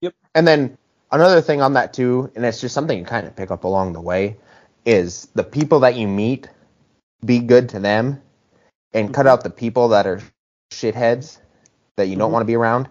yep 0.00 0.14
And 0.34 0.46
then 0.46 0.76
another 1.10 1.40
thing 1.40 1.62
on 1.62 1.74
that 1.74 1.92
too, 1.92 2.30
and 2.34 2.44
it's 2.44 2.60
just 2.60 2.74
something 2.74 2.98
you 2.98 3.04
kind 3.04 3.26
of 3.26 3.36
pick 3.36 3.50
up 3.50 3.64
along 3.64 3.92
the 3.92 4.00
way, 4.00 4.36
is 4.84 5.28
the 5.34 5.44
people 5.44 5.80
that 5.80 5.96
you 5.96 6.08
meet, 6.08 6.48
be 7.24 7.38
good 7.38 7.68
to 7.70 7.78
them, 7.78 8.20
and 8.94 9.14
cut 9.14 9.26
out 9.26 9.44
the 9.44 9.50
people 9.50 9.88
that 9.90 10.06
are 10.06 10.22
shitheads. 10.72 11.38
that 11.96 12.08
you 12.08 12.16
don't 12.16 12.30
Mhm. 12.30 12.32
want 12.32 12.42
to 12.42 12.46
be 12.46 12.56
around. 12.56 12.88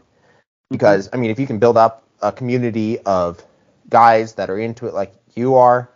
Because 0.71 1.09
I 1.13 1.17
mean, 1.17 1.31
if 1.31 1.39
you 1.39 1.47
can 1.47 1.59
build 1.59 1.77
up 1.77 2.03
a 2.21 2.31
community 2.31 2.99
of 3.01 3.43
guys 3.89 4.35
that 4.35 4.49
are 4.49 4.59
into 4.59 4.87
it 4.87 4.93
like 4.93 5.13
you 5.35 5.55
are, 5.55 5.89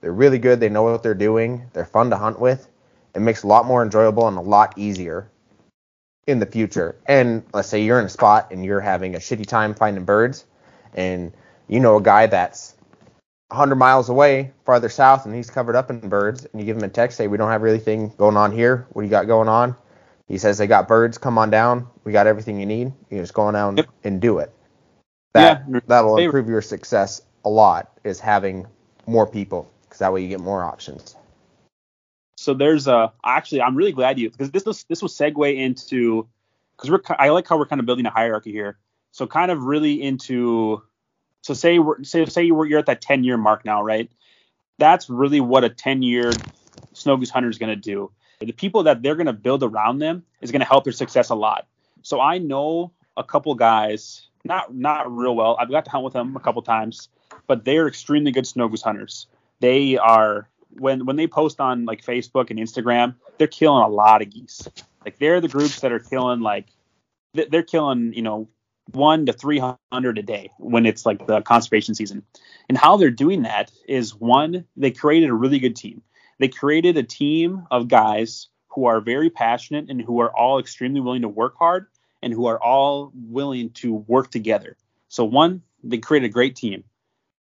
they're 0.00 0.12
really 0.12 0.38
good, 0.38 0.60
they 0.60 0.70
know 0.70 0.84
what 0.84 1.02
they're 1.02 1.14
doing, 1.14 1.64
they're 1.74 1.86
fun 1.86 2.10
to 2.10 2.16
hunt 2.18 2.40
with, 2.40 2.68
it 3.14 3.20
makes 3.20 3.44
a 3.44 3.48
lot 3.48 3.66
more 3.66 3.82
enjoyable 3.82 4.28
and 4.28 4.38
a 4.38 4.42
lot 4.42 4.74
easier 4.78 5.30
in 6.28 6.40
the 6.40 6.46
future. 6.46 6.96
And 7.06 7.44
let's 7.54 7.68
say 7.68 7.84
you're 7.84 8.00
in 8.00 8.06
a 8.06 8.10
spot 8.10 8.48
and 8.52 8.64
you're 8.64 8.80
having 8.80 9.16
a 9.16 9.20
shitty 9.20 9.46
time 9.46 9.74
finding 9.74 10.04
birds, 10.06 10.46
and 10.94 11.34
you 11.68 11.80
know 11.80 11.98
a 11.98 12.02
guy 12.02 12.28
that's 12.28 12.75
100 13.48 13.76
miles 13.76 14.08
away, 14.08 14.52
farther 14.64 14.88
south, 14.88 15.24
and 15.26 15.34
he's 15.34 15.50
covered 15.50 15.76
up 15.76 15.90
in 15.90 16.00
birds, 16.00 16.44
and 16.46 16.60
you 16.60 16.66
give 16.66 16.76
him 16.76 16.84
a 16.84 16.88
text, 16.88 17.16
say, 17.16 17.28
We 17.28 17.36
don't 17.36 17.50
have 17.50 17.62
really 17.62 17.76
anything 17.76 18.12
going 18.16 18.36
on 18.36 18.52
here. 18.52 18.86
What 18.90 19.02
do 19.02 19.06
you 19.06 19.10
got 19.10 19.26
going 19.26 19.48
on? 19.48 19.76
He 20.26 20.38
says, 20.38 20.58
They 20.58 20.66
got 20.66 20.88
birds. 20.88 21.18
Come 21.18 21.38
on 21.38 21.50
down. 21.50 21.86
We 22.04 22.12
got 22.12 22.26
everything 22.26 22.58
you 22.58 22.66
need. 22.66 22.92
You 23.10 23.18
just 23.18 23.34
go 23.34 23.42
on 23.42 23.54
down 23.54 23.76
Yep. 23.76 23.88
and 24.04 24.20
do 24.20 24.38
it. 24.38 24.52
That, 25.34 25.64
Yeah, 25.68 25.80
that'll 25.86 26.16
favorite. 26.16 26.40
improve 26.40 26.48
your 26.48 26.62
success 26.62 27.22
a 27.44 27.48
lot, 27.48 27.92
is 28.04 28.18
having 28.18 28.66
more 29.06 29.26
people, 29.26 29.70
because 29.82 30.00
that 30.00 30.12
way 30.12 30.22
you 30.22 30.28
get 30.28 30.40
more 30.40 30.64
options. 30.64 31.14
So 32.38 32.52
there's 32.54 32.86
a 32.86 33.12
actually 33.24 33.62
I'm 33.62 33.76
really 33.76 33.92
glad 33.92 34.18
you 34.18 34.30
because 34.30 34.50
this 34.50 34.64
was 34.64 34.84
this 34.88 35.00
will 35.00 35.08
segue 35.08 35.56
into 35.56 36.28
because 36.76 36.90
we're 36.90 37.00
I 37.18 37.30
like 37.30 37.48
how 37.48 37.58
we're 37.58 37.66
kind 37.66 37.80
of 37.80 37.86
building 37.86 38.06
a 38.06 38.10
hierarchy 38.10 38.52
here. 38.52 38.78
So 39.12 39.26
kind 39.26 39.50
of 39.50 39.62
really 39.64 40.02
into 40.02 40.82
so 41.46 41.54
say 41.54 41.78
we're 41.78 42.02
say 42.02 42.26
say 42.26 42.42
you're, 42.42 42.66
you're 42.66 42.80
at 42.80 42.86
that 42.86 43.00
10 43.00 43.22
year 43.22 43.36
mark 43.36 43.64
now, 43.64 43.80
right? 43.80 44.10
That's 44.78 45.08
really 45.08 45.40
what 45.40 45.62
a 45.62 45.68
10 45.68 46.02
year 46.02 46.32
snow 46.92 47.16
goose 47.16 47.30
hunter 47.30 47.48
is 47.48 47.56
going 47.56 47.70
to 47.70 47.76
do. 47.76 48.10
The 48.40 48.50
people 48.50 48.82
that 48.82 49.00
they're 49.00 49.14
going 49.14 49.28
to 49.28 49.32
build 49.32 49.62
around 49.62 50.00
them 50.00 50.24
is 50.40 50.50
going 50.50 50.60
to 50.60 50.66
help 50.66 50.82
their 50.82 50.92
success 50.92 51.30
a 51.30 51.36
lot. 51.36 51.68
So 52.02 52.20
I 52.20 52.38
know 52.38 52.90
a 53.16 53.22
couple 53.22 53.54
guys, 53.54 54.26
not 54.44 54.74
not 54.74 55.10
real 55.10 55.36
well. 55.36 55.56
I've 55.60 55.70
got 55.70 55.84
to 55.84 55.90
hunt 55.90 56.02
with 56.02 56.14
them 56.14 56.34
a 56.34 56.40
couple 56.40 56.62
times, 56.62 57.08
but 57.46 57.64
they're 57.64 57.86
extremely 57.86 58.32
good 58.32 58.46
snow 58.46 58.68
goose 58.68 58.82
hunters. 58.82 59.28
They 59.60 59.96
are 59.96 60.48
when 60.70 61.06
when 61.06 61.14
they 61.14 61.28
post 61.28 61.60
on 61.60 61.84
like 61.84 62.04
Facebook 62.04 62.50
and 62.50 62.58
Instagram, 62.58 63.14
they're 63.38 63.46
killing 63.46 63.84
a 63.84 63.88
lot 63.88 64.20
of 64.20 64.30
geese. 64.30 64.66
Like 65.04 65.18
they're 65.20 65.40
the 65.40 65.48
groups 65.48 65.78
that 65.80 65.92
are 65.92 66.00
killing 66.00 66.40
like 66.40 66.66
they're 67.32 67.62
killing 67.62 68.12
you 68.14 68.22
know 68.22 68.48
one 68.92 69.26
to 69.26 69.32
three 69.32 69.60
hundred 69.92 70.18
a 70.18 70.22
day 70.22 70.50
when 70.58 70.86
it's 70.86 71.04
like 71.04 71.26
the 71.26 71.42
conservation 71.42 71.94
season. 71.94 72.22
And 72.68 72.78
how 72.78 72.96
they're 72.96 73.10
doing 73.10 73.42
that 73.42 73.70
is 73.88 74.14
one, 74.14 74.64
they 74.76 74.90
created 74.90 75.30
a 75.30 75.34
really 75.34 75.58
good 75.58 75.76
team. 75.76 76.02
They 76.38 76.48
created 76.48 76.96
a 76.96 77.02
team 77.02 77.66
of 77.70 77.88
guys 77.88 78.48
who 78.68 78.86
are 78.86 79.00
very 79.00 79.30
passionate 79.30 79.90
and 79.90 80.00
who 80.00 80.20
are 80.20 80.34
all 80.36 80.58
extremely 80.58 81.00
willing 81.00 81.22
to 81.22 81.28
work 81.28 81.56
hard 81.58 81.86
and 82.22 82.32
who 82.32 82.46
are 82.46 82.62
all 82.62 83.10
willing 83.14 83.70
to 83.70 83.94
work 83.94 84.30
together. 84.30 84.76
So 85.08 85.24
one, 85.24 85.62
they 85.82 85.98
create 85.98 86.24
a 86.24 86.28
great 86.28 86.56
team. 86.56 86.84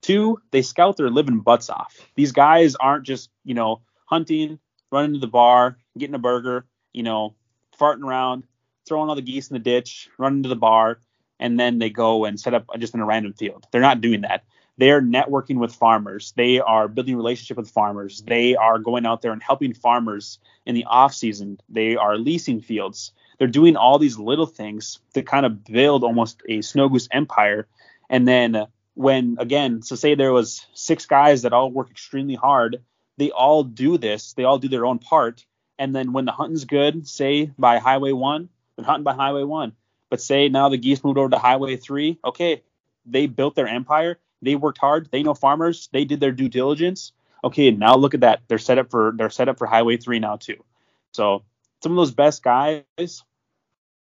Two, 0.02 0.38
they 0.50 0.62
scout 0.62 0.96
their 0.96 1.10
living 1.10 1.40
butts 1.40 1.70
off. 1.70 1.96
These 2.14 2.32
guys 2.32 2.74
aren't 2.74 3.06
just, 3.06 3.30
you 3.44 3.54
know, 3.54 3.80
hunting, 4.06 4.58
running 4.92 5.14
to 5.14 5.18
the 5.18 5.26
bar, 5.26 5.78
getting 5.98 6.14
a 6.14 6.18
burger, 6.18 6.66
you 6.92 7.02
know, 7.02 7.34
farting 7.80 8.04
around, 8.04 8.44
throwing 8.86 9.08
all 9.08 9.16
the 9.16 9.22
geese 9.22 9.48
in 9.48 9.54
the 9.54 9.60
ditch, 9.60 10.08
running 10.18 10.42
to 10.42 10.48
the 10.48 10.56
bar, 10.56 11.00
and 11.44 11.60
then 11.60 11.78
they 11.78 11.90
go 11.90 12.24
and 12.24 12.40
set 12.40 12.54
up 12.54 12.64
just 12.78 12.94
in 12.94 13.00
a 13.00 13.04
random 13.04 13.34
field. 13.34 13.66
They're 13.70 13.82
not 13.82 14.00
doing 14.00 14.22
that. 14.22 14.44
They're 14.78 15.02
networking 15.02 15.58
with 15.58 15.74
farmers. 15.74 16.32
They 16.34 16.58
are 16.58 16.88
building 16.88 17.16
relationship 17.16 17.58
with 17.58 17.70
farmers. 17.70 18.22
They 18.26 18.56
are 18.56 18.78
going 18.78 19.04
out 19.04 19.20
there 19.20 19.32
and 19.32 19.42
helping 19.42 19.74
farmers 19.74 20.38
in 20.64 20.74
the 20.74 20.86
off 20.86 21.12
season. 21.12 21.60
They 21.68 21.96
are 21.96 22.16
leasing 22.16 22.62
fields. 22.62 23.12
They're 23.38 23.46
doing 23.46 23.76
all 23.76 23.98
these 23.98 24.18
little 24.18 24.46
things 24.46 25.00
to 25.12 25.20
kind 25.20 25.44
of 25.44 25.64
build 25.64 26.02
almost 26.02 26.40
a 26.48 26.62
snow 26.62 26.88
goose 26.88 27.08
empire. 27.12 27.68
And 28.08 28.26
then 28.26 28.66
when 28.94 29.36
again, 29.38 29.82
so 29.82 29.96
say 29.96 30.14
there 30.14 30.32
was 30.32 30.66
six 30.72 31.04
guys 31.04 31.42
that 31.42 31.52
all 31.52 31.70
work 31.70 31.90
extremely 31.90 32.36
hard, 32.36 32.82
they 33.18 33.32
all 33.32 33.64
do 33.64 33.98
this. 33.98 34.32
They 34.32 34.44
all 34.44 34.58
do 34.58 34.68
their 34.68 34.86
own 34.86 34.98
part. 34.98 35.44
And 35.78 35.94
then 35.94 36.14
when 36.14 36.24
the 36.24 36.32
hunting's 36.32 36.64
good, 36.64 37.06
say 37.06 37.50
by 37.58 37.80
Highway 37.80 38.12
One, 38.12 38.48
they're 38.76 38.86
hunting 38.86 39.04
by 39.04 39.12
Highway 39.12 39.42
One. 39.42 39.72
But 40.14 40.20
say 40.20 40.48
now 40.48 40.68
the 40.68 40.76
geese 40.76 41.02
moved 41.02 41.18
over 41.18 41.30
to 41.30 41.38
Highway 41.38 41.74
Three. 41.74 42.20
Okay, 42.24 42.62
they 43.04 43.26
built 43.26 43.56
their 43.56 43.66
empire. 43.66 44.20
They 44.42 44.54
worked 44.54 44.78
hard. 44.78 45.08
They 45.10 45.24
know 45.24 45.34
farmers. 45.34 45.88
They 45.90 46.04
did 46.04 46.20
their 46.20 46.30
due 46.30 46.48
diligence. 46.48 47.10
Okay, 47.42 47.72
now 47.72 47.96
look 47.96 48.14
at 48.14 48.20
that. 48.20 48.42
They're 48.46 48.58
set 48.58 48.78
up 48.78 48.92
for 48.92 49.12
they're 49.16 49.28
set 49.28 49.48
up 49.48 49.58
for 49.58 49.66
Highway 49.66 49.96
Three 49.96 50.20
now 50.20 50.36
too. 50.36 50.62
So 51.10 51.42
some 51.82 51.90
of 51.90 51.96
those 51.96 52.12
best 52.12 52.44
guys, 52.44 52.84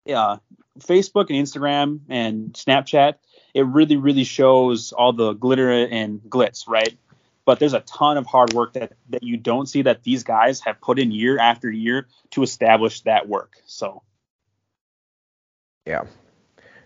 yeah, 0.06 0.38
Facebook 0.80 1.30
and 1.30 1.38
Instagram 1.38 2.00
and 2.10 2.54
Snapchat, 2.54 3.18
it 3.54 3.68
really 3.68 3.98
really 3.98 4.24
shows 4.24 4.94
all 4.94 5.14
the 5.14 5.34
glitter 5.34 5.70
and 5.70 6.20
glitz, 6.22 6.68
right? 6.68 6.98
But 7.46 7.60
there's 7.60 7.76
a 7.76 7.82
ton 7.82 8.18
of 8.18 8.26
hard 8.26 8.54
work 8.54 8.74
that 8.74 8.94
that 9.12 9.22
you 9.22 9.38
don't 9.38 9.70
see 9.70 9.84
that 9.84 10.02
these 10.02 10.24
guys 10.24 10.62
have 10.62 10.82
put 10.82 10.98
in 10.98 11.12
year 11.12 11.38
after 11.38 11.70
year 11.70 12.08
to 12.32 12.42
establish 12.42 13.02
that 13.02 13.30
work. 13.30 13.58
So 13.68 14.02
Yeah. 15.86 16.02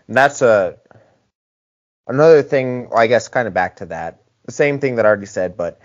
And 0.08 0.16
that's 0.16 0.42
a 0.42 0.76
another 2.06 2.42
thing, 2.42 2.88
I 2.94 3.06
guess 3.06 3.28
kind 3.28 3.48
of 3.48 3.54
back 3.54 3.76
to 3.76 3.86
that. 3.86 4.22
The 4.44 4.52
same 4.52 4.78
thing 4.78 4.96
that 4.96 5.04
I 5.04 5.08
already 5.08 5.26
said, 5.26 5.56
but 5.56 5.80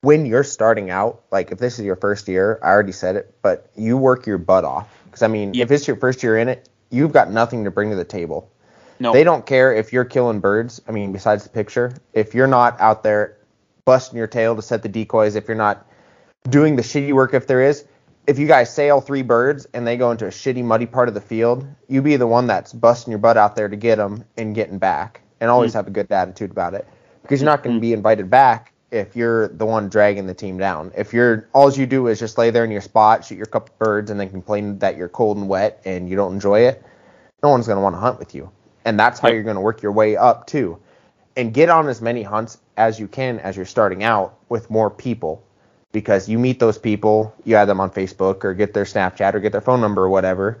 when 0.00 0.26
you're 0.26 0.44
starting 0.44 0.90
out, 0.90 1.22
like 1.30 1.50
if 1.52 1.58
this 1.58 1.78
is 1.78 1.84
your 1.84 1.96
first 1.96 2.28
year, 2.28 2.58
I 2.62 2.68
already 2.68 2.92
said 2.92 3.16
it, 3.16 3.34
but 3.42 3.70
you 3.76 3.96
work 3.98 4.26
your 4.26 4.38
butt 4.38 4.64
off. 4.64 4.88
Because 5.04 5.22
I 5.22 5.28
mean, 5.28 5.54
Yeah. 5.54 5.64
if 5.64 5.70
it's 5.70 5.86
your 5.86 5.96
first 5.96 6.22
year 6.22 6.38
in 6.38 6.48
it, 6.48 6.68
you've 6.90 7.12
got 7.12 7.30
nothing 7.30 7.64
to 7.64 7.70
bring 7.70 7.90
to 7.90 7.96
the 7.96 8.04
table. 8.04 8.50
no, 9.00 9.12
They 9.12 9.22
don't 9.24 9.44
care 9.44 9.72
if 9.74 9.92
you're 9.92 10.04
killing 10.04 10.40
birds. 10.40 10.80
I 10.88 10.92
mean, 10.92 11.12
besides 11.12 11.44
the 11.44 11.50
picture, 11.50 11.92
if 12.14 12.34
you're 12.34 12.46
not 12.46 12.80
out 12.80 13.02
there 13.02 13.36
busting 13.84 14.16
your 14.18 14.26
tail 14.26 14.56
to 14.56 14.62
set 14.62 14.82
the 14.82 14.88
decoys, 14.88 15.34
if 15.34 15.46
you're 15.46 15.56
not 15.56 15.86
doing 16.48 16.76
the 16.76 16.82
shitty 16.82 17.12
work, 17.12 17.34
if 17.34 17.46
there 17.46 17.60
is, 17.60 17.84
if 18.28 18.38
you 18.38 18.46
guys 18.46 18.72
sail 18.72 19.00
three 19.00 19.22
birds 19.22 19.66
and 19.72 19.86
they 19.86 19.96
go 19.96 20.10
into 20.10 20.26
a 20.26 20.30
shitty, 20.30 20.62
muddy 20.62 20.84
part 20.84 21.08
of 21.08 21.14
the 21.14 21.20
field, 21.20 21.66
you 21.88 22.02
be 22.02 22.16
the 22.16 22.26
one 22.26 22.46
that's 22.46 22.74
busting 22.74 23.10
your 23.10 23.18
butt 23.18 23.38
out 23.38 23.56
there 23.56 23.68
to 23.70 23.76
get 23.76 23.96
them 23.96 24.22
and 24.36 24.54
getting 24.54 24.78
back, 24.78 25.22
and 25.40 25.50
always 25.50 25.72
Mm. 25.72 25.76
have 25.76 25.86
a 25.86 25.90
good 25.90 26.12
attitude 26.12 26.50
about 26.50 26.74
it, 26.74 26.86
because 27.22 27.40
you're 27.40 27.50
not 27.50 27.62
going 27.62 27.76
to 27.76 27.80
be 27.80 27.94
invited 27.94 28.28
back 28.28 28.74
if 28.90 29.16
you're 29.16 29.48
the 29.48 29.64
one 29.64 29.88
dragging 29.88 30.26
the 30.26 30.34
team 30.34 30.58
down. 30.58 30.92
If 30.94 31.14
you're 31.14 31.48
all 31.54 31.72
you 31.72 31.86
do 31.86 32.06
is 32.08 32.18
just 32.18 32.36
lay 32.36 32.50
there 32.50 32.64
in 32.64 32.70
your 32.70 32.82
spot, 32.82 33.24
shoot 33.24 33.36
your 33.36 33.46
couple 33.46 33.74
birds, 33.78 34.10
and 34.10 34.20
then 34.20 34.28
complain 34.28 34.78
that 34.80 34.98
you're 34.98 35.08
cold 35.08 35.38
and 35.38 35.48
wet 35.48 35.80
and 35.86 36.06
you 36.06 36.14
don't 36.14 36.34
enjoy 36.34 36.60
it, 36.60 36.84
no 37.42 37.48
one's 37.48 37.66
going 37.66 37.76
to 37.78 37.82
want 37.82 37.94
to 37.94 38.00
hunt 38.00 38.18
with 38.18 38.34
you. 38.34 38.50
And 38.84 39.00
that's 39.00 39.20
how 39.20 39.28
Yep. 39.28 39.34
you're 39.36 39.42
going 39.42 39.56
to 39.56 39.62
work 39.62 39.80
your 39.82 39.92
way 39.92 40.18
up 40.18 40.46
too. 40.46 40.78
And 41.34 41.54
get 41.54 41.70
on 41.70 41.88
as 41.88 42.02
many 42.02 42.22
hunts 42.22 42.58
as 42.76 43.00
you 43.00 43.08
can 43.08 43.40
as 43.40 43.56
you're 43.56 43.64
starting 43.64 44.04
out 44.04 44.34
with 44.50 44.70
more 44.70 44.90
people 44.90 45.42
because 45.92 46.28
you 46.28 46.38
meet 46.38 46.58
those 46.58 46.78
people, 46.78 47.34
you 47.44 47.56
add 47.56 47.66
them 47.66 47.80
on 47.80 47.90
Facebook 47.90 48.44
or 48.44 48.54
get 48.54 48.74
their 48.74 48.84
Snapchat 48.84 49.34
or 49.34 49.40
get 49.40 49.52
their 49.52 49.60
phone 49.60 49.80
number 49.80 50.02
or 50.02 50.08
whatever. 50.08 50.60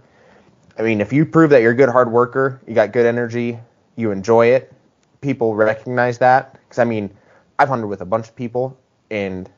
I 0.78 0.82
mean, 0.82 1.00
if 1.00 1.12
you 1.12 1.26
prove 1.26 1.50
that 1.50 1.60
you're 1.60 1.72
a 1.72 1.76
good 1.76 1.88
hard 1.88 2.10
worker, 2.10 2.60
you 2.66 2.74
got 2.74 2.92
good 2.92 3.06
energy, 3.06 3.58
you 3.96 4.10
enjoy 4.10 4.46
it, 4.46 4.72
people 5.20 5.54
recognize 5.54 6.18
that. 6.18 6.52
Because 6.52 6.78
I 6.78 6.84
mean, 6.84 7.10
I've 7.58 7.68
hunted 7.68 7.86
with 7.86 8.00
a 8.00 8.06
bunch 8.06 8.28
of 8.28 8.36
people, 8.36 8.78
and 9.10 9.50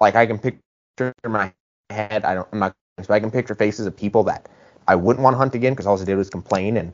like 0.00 0.14
I 0.14 0.26
can 0.26 0.38
picture 0.38 1.12
my 1.26 1.52
head. 1.90 2.24
I 2.24 2.34
don't. 2.34 2.48
I'm 2.52 2.58
not. 2.58 2.74
But 2.96 3.10
I 3.10 3.20
can 3.20 3.30
picture 3.30 3.54
faces 3.54 3.86
of 3.86 3.96
people 3.96 4.22
that 4.24 4.48
I 4.86 4.94
wouldn't 4.94 5.22
want 5.22 5.34
to 5.34 5.38
hunt 5.38 5.54
again 5.54 5.72
because 5.72 5.86
all 5.86 5.96
they 5.96 6.04
did 6.04 6.16
was 6.16 6.28
complain 6.28 6.76
and 6.76 6.92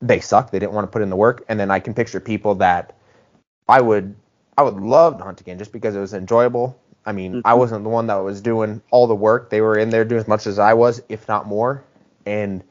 they 0.00 0.18
suck. 0.18 0.50
They 0.50 0.58
didn't 0.58 0.72
want 0.72 0.86
to 0.86 0.90
put 0.90 1.02
in 1.02 1.10
the 1.10 1.16
work. 1.16 1.44
And 1.48 1.60
then 1.60 1.70
I 1.70 1.78
can 1.78 1.92
picture 1.92 2.20
people 2.20 2.54
that 2.56 2.96
I 3.68 3.80
would 3.82 4.16
I 4.56 4.62
would 4.62 4.76
love 4.76 5.18
to 5.18 5.24
hunt 5.24 5.40
again 5.42 5.58
just 5.58 5.72
because 5.72 5.94
it 5.94 6.00
was 6.00 6.14
enjoyable. 6.14 6.78
I 7.06 7.12
mean, 7.12 7.40
I 7.44 7.52
Mhm. 7.54 7.58
wasn't 7.58 7.84
the 7.84 7.90
one 7.90 8.08
that 8.08 8.16
was 8.16 8.40
doing 8.40 8.82
all 8.90 9.06
the 9.06 9.14
work. 9.14 9.48
They 9.50 9.60
were 9.60 9.78
in 9.78 9.90
there 9.90 10.04
doing 10.04 10.20
as 10.20 10.28
much 10.28 10.46
as 10.46 10.58
I 10.58 10.74
was, 10.74 11.00
if 11.08 11.28
not 11.28 11.46
more. 11.46 11.84
And 12.26 12.62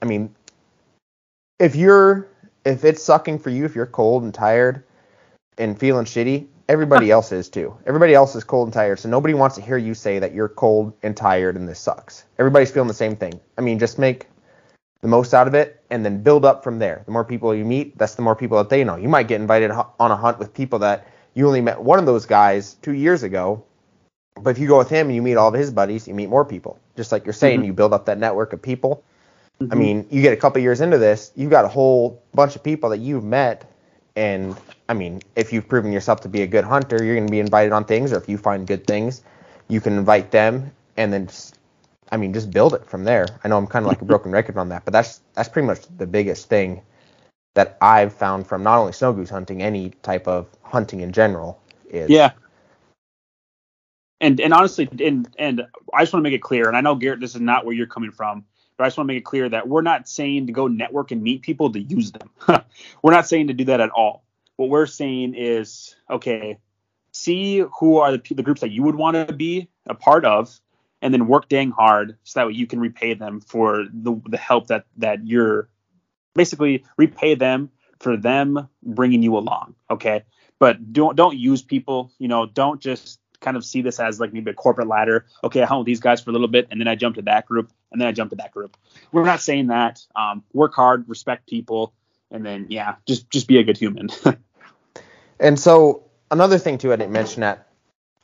I 0.00 0.06
mean, 0.06 0.34
if 1.58 1.76
you're 1.76 2.26
if 2.64 2.84
it's 2.84 3.02
sucking 3.02 3.38
for 3.40 3.50
you, 3.50 3.64
if 3.64 3.74
you're 3.74 3.86
cold 3.86 4.22
and 4.22 4.32
tired 4.32 4.84
and 5.58 5.78
feeling 5.78 6.06
shitty, 6.06 6.46
everybody 6.68 7.10
else 7.16 7.32
is 7.32 7.48
too. 7.48 7.76
Everybody 7.86 8.14
else 8.14 8.34
is 8.34 8.44
cold 8.44 8.68
and 8.68 8.72
tired, 8.72 8.98
so 9.00 9.08
nobody 9.08 9.34
wants 9.34 9.56
to 9.56 9.62
hear 9.62 9.76
you 9.76 9.94
say 9.94 10.18
that 10.20 10.32
you're 10.32 10.48
cold 10.48 10.92
and 11.02 11.16
tired 11.16 11.56
and 11.56 11.68
this 11.68 11.80
sucks. 11.80 12.24
Everybody's 12.38 12.70
feeling 12.70 12.88
the 12.88 12.94
same 12.94 13.16
thing. 13.16 13.38
I 13.58 13.60
mean, 13.60 13.78
just 13.78 13.98
make 13.98 14.28
the 15.02 15.08
most 15.08 15.34
out 15.34 15.48
of 15.48 15.54
it 15.54 15.82
and 15.90 16.04
then 16.04 16.22
build 16.22 16.44
up 16.44 16.62
from 16.62 16.78
there. 16.78 17.02
The 17.04 17.12
more 17.12 17.24
people 17.24 17.54
you 17.54 17.64
meet, 17.64 17.98
that's 17.98 18.14
the 18.14 18.22
more 18.22 18.36
people 18.36 18.56
that 18.58 18.70
they 18.70 18.84
know. 18.84 18.96
You 18.96 19.08
might 19.08 19.28
get 19.28 19.40
invited 19.40 19.70
on 19.72 20.10
a 20.10 20.16
hunt 20.16 20.38
with 20.38 20.54
people 20.54 20.78
that 20.78 21.06
you 21.34 21.46
only 21.46 21.60
met 21.60 21.82
one 21.82 21.98
of 21.98 22.06
those 22.06 22.26
guys 22.26 22.74
two 22.74 22.92
years 22.92 23.24
ago, 23.24 23.64
but 24.42 24.50
if 24.50 24.58
you 24.58 24.68
go 24.68 24.78
with 24.78 24.88
him 24.90 25.08
and 25.08 25.16
you 25.16 25.22
meet 25.22 25.36
all 25.36 25.48
of 25.48 25.54
his 25.54 25.70
buddies, 25.70 26.08
you 26.08 26.14
meet 26.14 26.28
more 26.28 26.44
people. 26.44 26.78
Just 26.96 27.12
like 27.12 27.24
you're 27.26 27.32
saying, 27.34 27.60
Mhm. 27.60 27.66
you 27.66 27.72
build 27.72 27.92
up 27.92 28.06
that 28.06 28.18
network 28.18 28.52
of 28.52 28.62
people. 28.62 29.04
I 29.70 29.74
Mhm. 29.74 29.76
mean, 29.76 30.06
you 30.10 30.22
get 30.22 30.32
a 30.32 30.36
couple 30.36 30.62
years 30.62 30.80
into 30.80 30.98
this, 30.98 31.32
you've 31.36 31.50
got 31.50 31.64
a 31.64 31.68
whole 31.68 32.22
bunch 32.34 32.56
of 32.56 32.62
people 32.62 32.90
that 32.90 32.98
you've 32.98 33.24
met, 33.24 33.70
and 34.16 34.56
I 34.88 34.94
mean, 34.94 35.22
if 35.36 35.52
you've 35.52 35.68
proven 35.68 35.92
yourself 35.92 36.20
to 36.22 36.28
be 36.28 36.42
a 36.42 36.46
good 36.46 36.64
hunter, 36.64 37.02
you're 37.02 37.16
going 37.16 37.26
to 37.26 37.30
be 37.32 37.40
invited 37.40 37.72
on 37.72 37.84
things, 37.84 38.12
or 38.12 38.18
if 38.18 38.28
you 38.28 38.38
find 38.38 38.66
good 38.66 38.86
things, 38.86 39.22
you 39.68 39.80
can 39.80 39.94
invite 39.98 40.30
them, 40.30 40.72
and 40.96 41.12
then 41.12 41.26
just 41.28 41.56
I 42.12 42.18
mean, 42.18 42.34
just 42.34 42.52
build 42.52 42.74
it 42.74 42.86
from 42.86 43.04
there. 43.04 43.40
I 43.44 43.48
know 43.48 43.58
I'm 43.58 43.66
kind 43.66 43.84
of 43.84 43.88
like 43.88 44.02
a 44.02 44.04
broken 44.06 44.32
record 44.32 44.58
on 44.58 44.68
that, 44.70 44.84
but 44.84 44.92
that's 44.92 45.22
that's 45.34 45.48
pretty 45.48 45.66
much 45.66 45.80
the 45.98 46.06
biggest 46.06 46.48
thing 46.48 46.82
that 47.54 47.78
I've 47.80 48.12
found 48.12 48.46
from 48.46 48.62
not 48.62 48.78
only 48.78 48.92
snow 48.92 49.12
goose 49.12 49.30
hunting, 49.30 49.62
any 49.62 49.90
type 50.02 50.28
of 50.28 50.48
hunting 50.62 51.00
in 51.00 51.12
general 51.12 51.60
is 51.90 52.08
Yeah. 52.10 52.32
And 54.22 54.40
and 54.40 54.54
honestly, 54.54 54.88
and 55.04 55.28
and 55.36 55.66
I 55.92 56.02
just 56.02 56.12
want 56.12 56.24
to 56.24 56.30
make 56.30 56.32
it 56.32 56.42
clear, 56.42 56.68
and 56.68 56.76
I 56.76 56.80
know 56.80 56.94
Garrett, 56.94 57.20
this 57.20 57.34
is 57.34 57.40
not 57.40 57.66
where 57.66 57.74
you're 57.74 57.88
coming 57.88 58.12
from, 58.12 58.44
but 58.76 58.84
I 58.84 58.86
just 58.86 58.96
want 58.96 59.08
to 59.08 59.12
make 59.12 59.18
it 59.20 59.24
clear 59.24 59.48
that 59.48 59.68
we're 59.68 59.82
not 59.82 60.08
saying 60.08 60.46
to 60.46 60.52
go 60.52 60.68
network 60.68 61.10
and 61.10 61.20
meet 61.22 61.42
people 61.42 61.72
to 61.72 61.80
use 61.80 62.12
them. 62.12 62.30
we're 63.02 63.12
not 63.12 63.26
saying 63.26 63.48
to 63.48 63.52
do 63.52 63.64
that 63.64 63.80
at 63.80 63.90
all. 63.90 64.24
What 64.56 64.68
we're 64.68 64.86
saying 64.86 65.34
is, 65.34 65.96
okay, 66.08 66.58
see 67.10 67.64
who 67.80 67.98
are 67.98 68.12
the, 68.12 68.22
the 68.34 68.44
groups 68.44 68.60
that 68.60 68.70
you 68.70 68.84
would 68.84 68.94
want 68.94 69.28
to 69.28 69.34
be 69.34 69.68
a 69.86 69.94
part 69.94 70.24
of, 70.24 70.60
and 71.02 71.12
then 71.12 71.26
work 71.26 71.48
dang 71.48 71.72
hard 71.72 72.16
so 72.22 72.38
that 72.38 72.46
way 72.46 72.52
you 72.52 72.68
can 72.68 72.78
repay 72.78 73.14
them 73.14 73.40
for 73.40 73.86
the 73.92 74.20
the 74.28 74.36
help 74.36 74.68
that 74.68 74.86
that 74.98 75.26
you're 75.26 75.68
basically 76.36 76.84
repay 76.96 77.34
them 77.34 77.70
for 77.98 78.16
them 78.16 78.68
bringing 78.84 79.20
you 79.22 79.36
along. 79.36 79.74
Okay, 79.90 80.22
but 80.60 80.92
don't 80.92 81.16
don't 81.16 81.36
use 81.36 81.60
people. 81.60 82.12
You 82.18 82.28
know, 82.28 82.46
don't 82.46 82.80
just 82.80 83.18
kind 83.42 83.56
of 83.56 83.64
see 83.64 83.82
this 83.82 84.00
as 84.00 84.18
like 84.18 84.32
maybe 84.32 84.50
a 84.50 84.54
corporate 84.54 84.88
ladder. 84.88 85.26
Okay, 85.44 85.62
I 85.62 85.66
hung 85.66 85.80
with 85.80 85.86
these 85.86 86.00
guys 86.00 86.22
for 86.22 86.30
a 86.30 86.32
little 86.32 86.48
bit, 86.48 86.68
and 86.70 86.80
then 86.80 86.88
I 86.88 86.94
jump 86.94 87.16
to 87.16 87.22
that 87.22 87.46
group, 87.46 87.70
and 87.90 88.00
then 88.00 88.08
I 88.08 88.12
jump 88.12 88.30
to 88.30 88.36
that 88.36 88.52
group. 88.52 88.76
We're 89.12 89.24
not 89.24 89.42
saying 89.42 89.66
that. 89.66 90.00
Um, 90.16 90.42
work 90.54 90.74
hard, 90.74 91.08
respect 91.08 91.46
people, 91.46 91.92
and 92.30 92.46
then 92.46 92.66
yeah, 92.70 92.94
just 93.06 93.28
just 93.28 93.46
be 93.46 93.58
a 93.58 93.64
good 93.64 93.76
human. 93.76 94.08
And 95.42 95.58
so 95.58 96.04
another 96.30 96.56
thing 96.56 96.78
too, 96.78 96.92
I 96.92 96.96
didn't 96.96 97.12
mention 97.12 97.40
that 97.40 97.66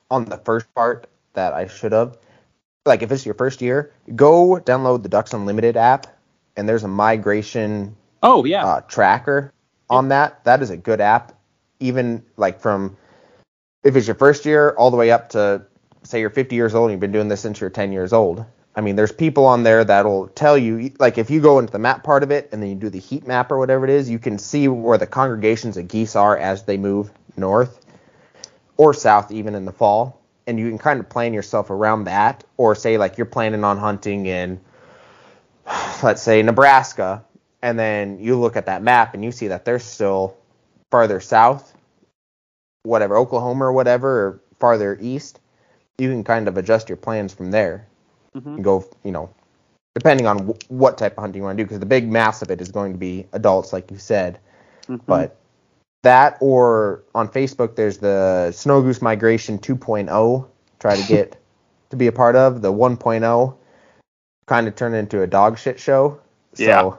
on 0.09 0.25
the 0.27 0.39
first 0.39 0.73
part 0.73 1.09
that 1.35 1.53
I 1.53 1.67
should 1.67 1.93
have. 1.93 2.17
Like 2.87 3.03
if 3.03 3.11
it's 3.11 3.27
your 3.27 3.35
first 3.35 3.61
year, 3.61 3.93
go 4.15 4.61
download 4.65 5.03
the 5.03 5.09
Ducks 5.09 5.35
Unlimited 5.35 5.77
app, 5.77 6.07
and 6.57 6.69
there's 6.69 6.85
a 6.85 6.89
migration 6.89 7.97
oh 8.23 8.45
yeah, 8.45 8.65
uh, 8.65 8.81
tracker 8.83 9.53
on 9.91 10.09
that. 10.09 10.45
That 10.45 10.63
is 10.63 10.71
a 10.71 10.77
good 10.77 11.01
app. 11.01 11.33
Even 11.81 12.25
like 12.37 12.61
from 12.61 12.97
if 13.89 13.97
it's 13.97 14.07
your 14.07 14.15
first 14.15 14.45
year 14.45 14.75
all 14.77 14.91
the 14.91 14.97
way 14.97 15.11
up 15.11 15.31
to 15.31 15.63
say 16.03 16.21
you're 16.21 16.31
50 16.31 16.55
years 16.55 16.75
old 16.75 16.91
and 16.91 16.93
you've 16.93 17.01
been 17.01 17.13
doing 17.13 17.29
this 17.29 17.41
since 17.41 17.61
you're 17.61 17.71
10 17.71 17.91
years 17.91 18.13
old. 18.13 18.45
I 18.77 18.81
mean, 18.83 18.97
there's 18.97 19.11
people 19.11 19.47
on 19.47 19.63
there 19.63 19.83
that'll 19.83 20.29
tell 20.29 20.57
you, 20.57 20.93
like, 21.01 21.19
if 21.19 21.31
you 21.31 21.41
go 21.41 21.59
into 21.59 21.73
the 21.73 21.79
map 21.79 22.05
part 22.05 22.23
of 22.23 22.31
it 22.31 22.51
and 22.53 22.63
then 22.63 22.69
you 22.69 22.77
do 22.77 22.91
the 22.91 23.01
heat 23.01 23.27
map 23.27 23.51
or 23.51 23.59
whatever 23.59 23.85
it 23.85 23.91
is, 23.91 24.09
you 24.09 24.19
can 24.19 24.39
see 24.39 24.69
where 24.69 24.99
the 24.99 25.07
congregations 25.07 25.77
of 25.77 25.89
geese 25.89 26.15
are 26.15 26.37
as 26.37 26.65
they 26.65 26.77
move 26.77 27.11
north 27.37 27.85
or 28.77 28.95
south, 28.95 29.33
even 29.33 29.55
in 29.55 29.65
the 29.65 29.73
fall. 29.73 30.21
And 30.47 30.61
you 30.61 30.69
can 30.69 30.79
kind 30.79 31.01
of 31.01 31.09
plan 31.09 31.35
yourself 31.35 31.71
around 31.71 32.05
that. 32.05 32.45
Or 32.57 32.75
say, 32.75 32.99
like, 32.99 33.19
you're 33.19 33.27
planning 33.27 33.65
on 33.65 33.79
hunting 33.79 34.27
in, 34.27 34.61
let's 36.03 36.23
say, 36.23 36.43
Nebraska, 36.43 37.25
and 37.63 37.79
then 37.79 38.21
you 38.21 38.39
look 38.39 38.57
at 38.57 38.67
that 38.67 38.83
map 38.83 39.15
and 39.15 39.25
you 39.25 39.33
see 39.33 39.49
that 39.49 39.65
they're 39.65 39.81
still 39.81 40.37
farther 40.91 41.19
south, 41.21 41.75
whatever, 42.85 43.17
Oklahoma 43.17 43.67
or 43.67 43.73
whatever, 43.73 44.09
or 44.27 44.41
farther 44.59 44.99
east. 45.01 45.41
You 45.99 46.11
can 46.11 46.25
kind 46.25 46.49
of 46.49 46.57
adjust 46.57 46.89
your 46.89 46.97
plans 46.97 47.33
from 47.33 47.51
there 47.51 47.87
Mhm. 48.37 48.57
and 48.57 48.65
go, 48.65 48.85
you 49.05 49.11
know, 49.13 49.31
depending 49.95 50.27
on 50.27 50.37
w- 50.39 50.59
what 50.69 50.97
type 50.99 51.17
of 51.17 51.23
hunting 51.23 51.41
you 51.41 51.45
want 51.45 51.59
to 51.59 51.63
do, 51.63 51.67
because 51.67 51.81
the 51.81 51.87
big 51.87 52.09
mass 52.11 52.43
of 52.43 52.51
it 52.51 52.61
is 52.61 52.71
going 52.71 52.93
to 52.93 52.99
be 52.99 53.27
adults, 53.33 53.73
like 53.73 53.91
you 53.91 53.99
said. 53.99 54.39
Mhm. 54.89 55.01
But 55.07 55.37
that 56.05 56.37
or 56.41 57.03
on 57.15 57.29
Facebook, 57.29 57.75
there's 57.75 57.99
the 57.99 58.53
Snow 58.53 58.81
Goose 58.83 59.03
Migration 59.03 59.59
2.0. 59.59 60.47
Try 60.79 60.95
to 60.95 61.07
get 61.09 61.37
to 61.91 61.97
be 61.97 62.07
a 62.07 62.13
part 62.13 62.37
of 62.37 62.63
the 62.63 62.73
1.0. 62.73 63.55
Kind 64.47 64.69
of 64.69 64.77
turned 64.77 64.95
into 64.95 65.23
a 65.23 65.27
dog 65.27 65.59
shit 65.59 65.81
show. 65.81 66.19
So 66.55 66.65
Yeah. 66.65 66.93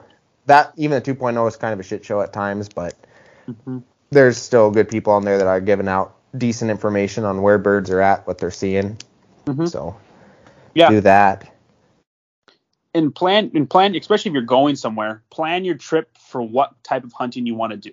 that 0.46 0.72
even 0.76 0.96
the 1.02 1.14
2.0 1.14 1.46
is 1.48 1.56
kind 1.56 1.72
of 1.72 1.80
a 1.80 1.82
shit 1.82 2.04
show 2.04 2.20
at 2.20 2.32
times, 2.32 2.68
but 2.68 2.94
Mhm. 3.48 3.82
There's 4.10 4.36
still 4.36 4.70
good 4.70 4.88
people 4.88 5.12
on 5.12 5.24
there 5.24 5.38
that 5.38 5.46
are 5.46 5.60
giving 5.60 5.88
out 5.88 6.16
decent 6.36 6.70
information 6.70 7.24
on 7.24 7.42
where 7.42 7.58
birds 7.58 7.90
are 7.90 8.00
at, 8.00 8.26
what 8.26 8.38
they're 8.38 8.50
seeing. 8.50 8.96
Mhm. 9.46 9.68
So 9.68 9.96
Yeah. 10.74 10.90
do 10.90 11.00
that. 11.02 11.48
and 12.92 13.14
plan 13.14 13.52
and 13.54 13.70
plan 13.70 13.94
especially 13.94 14.30
if 14.30 14.32
you're 14.32 14.42
going 14.42 14.74
somewhere 14.74 15.22
plan 15.30 15.64
your 15.64 15.76
trip 15.76 16.16
for 16.18 16.42
what 16.42 16.82
type 16.82 17.04
of 17.04 17.12
hunting 17.12 17.46
you 17.46 17.54
want 17.54 17.70
to 17.70 17.76
do 17.76 17.92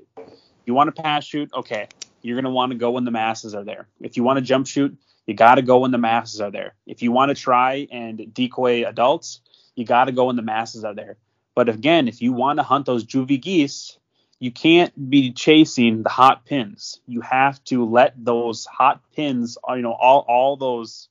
you 0.65 0.73
want 0.73 0.93
to 0.93 1.01
pass 1.03 1.23
shoot 1.23 1.51
okay 1.53 1.87
you're 2.23 2.35
going 2.35 2.45
to 2.45 2.49
want 2.49 2.71
to 2.71 2.77
go 2.77 2.89
when 2.91 3.05
the 3.05 3.11
masses 3.11 3.53
are 3.53 3.63
there 3.63 3.87
if 4.01 4.17
you 4.17 4.23
want 4.23 4.37
to 4.37 4.41
jump 4.41 4.65
shoot 4.65 4.97
you 5.27 5.35
got 5.35 5.55
to 5.55 5.61
go 5.61 5.79
when 5.79 5.91
the 5.91 5.99
masses 5.99 6.41
are 6.41 6.49
there 6.49 6.73
if 6.87 7.03
you 7.03 7.11
want 7.11 7.29
to 7.29 7.35
try 7.35 7.87
and 7.91 8.33
decoy 8.33 8.87
adults 8.87 9.41
you 9.75 9.85
got 9.85 10.05
to 10.05 10.11
go 10.11 10.25
when 10.25 10.35
the 10.35 10.41
masses 10.41 10.83
are 10.83 10.95
there 10.95 11.17
but 11.53 11.69
again 11.69 12.07
if 12.07 12.19
you 12.19 12.33
want 12.33 12.57
to 12.57 12.63
hunt 12.63 12.87
those 12.87 13.05
juvie 13.05 13.39
geese 13.39 13.99
you 14.39 14.51
can't 14.51 15.09
be 15.09 15.31
chasing 15.31 16.03
the 16.03 16.09
hot 16.09 16.45
pins 16.45 16.99
you 17.07 17.21
have 17.21 17.63
to 17.63 17.85
let 17.85 18.13
those 18.17 18.65
hot 18.65 19.01
pins 19.15 19.57
uh, 19.67 19.73
you 19.73 19.81
know 19.81 19.93
all 19.93 20.25
all 20.27 20.57
those 20.57 21.09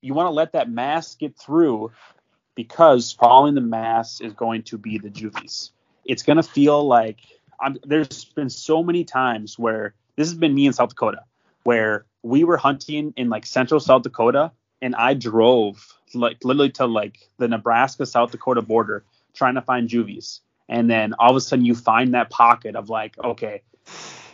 you 0.00 0.14
want 0.14 0.26
to 0.26 0.32
let 0.32 0.52
that 0.52 0.70
mass 0.70 1.14
get 1.16 1.36
through 1.36 1.90
because 2.54 3.12
following 3.12 3.54
the 3.54 3.60
mass 3.60 4.20
is 4.20 4.32
going 4.32 4.62
to 4.62 4.78
be 4.78 4.98
the 4.98 5.10
juvies. 5.10 5.72
It's 6.04 6.22
going 6.22 6.36
to 6.36 6.42
feel 6.42 6.86
like 6.86 7.18
I'm, 7.60 7.78
there's 7.84 8.24
been 8.24 8.50
so 8.50 8.82
many 8.82 9.04
times 9.04 9.58
where 9.58 9.94
this 10.16 10.28
has 10.28 10.38
been 10.38 10.54
me 10.54 10.66
in 10.66 10.72
South 10.72 10.90
Dakota 10.90 11.22
where 11.64 12.06
we 12.22 12.44
were 12.44 12.56
hunting 12.56 13.14
in 13.16 13.28
like 13.28 13.46
central 13.46 13.80
South 13.80 14.02
Dakota 14.02 14.52
and 14.80 14.94
I 14.94 15.14
drove 15.14 15.94
like 16.14 16.44
literally 16.44 16.70
to 16.72 16.86
like 16.86 17.18
the 17.38 17.48
Nebraska 17.48 18.06
South 18.06 18.30
Dakota 18.30 18.62
border 18.62 19.04
trying 19.34 19.54
to 19.54 19.62
find 19.62 19.88
juvies. 19.88 20.40
And 20.68 20.90
then 20.90 21.14
all 21.18 21.30
of 21.30 21.36
a 21.36 21.40
sudden 21.40 21.64
you 21.64 21.74
find 21.74 22.14
that 22.14 22.30
pocket 22.30 22.76
of 22.76 22.88
like, 22.90 23.16
okay, 23.22 23.62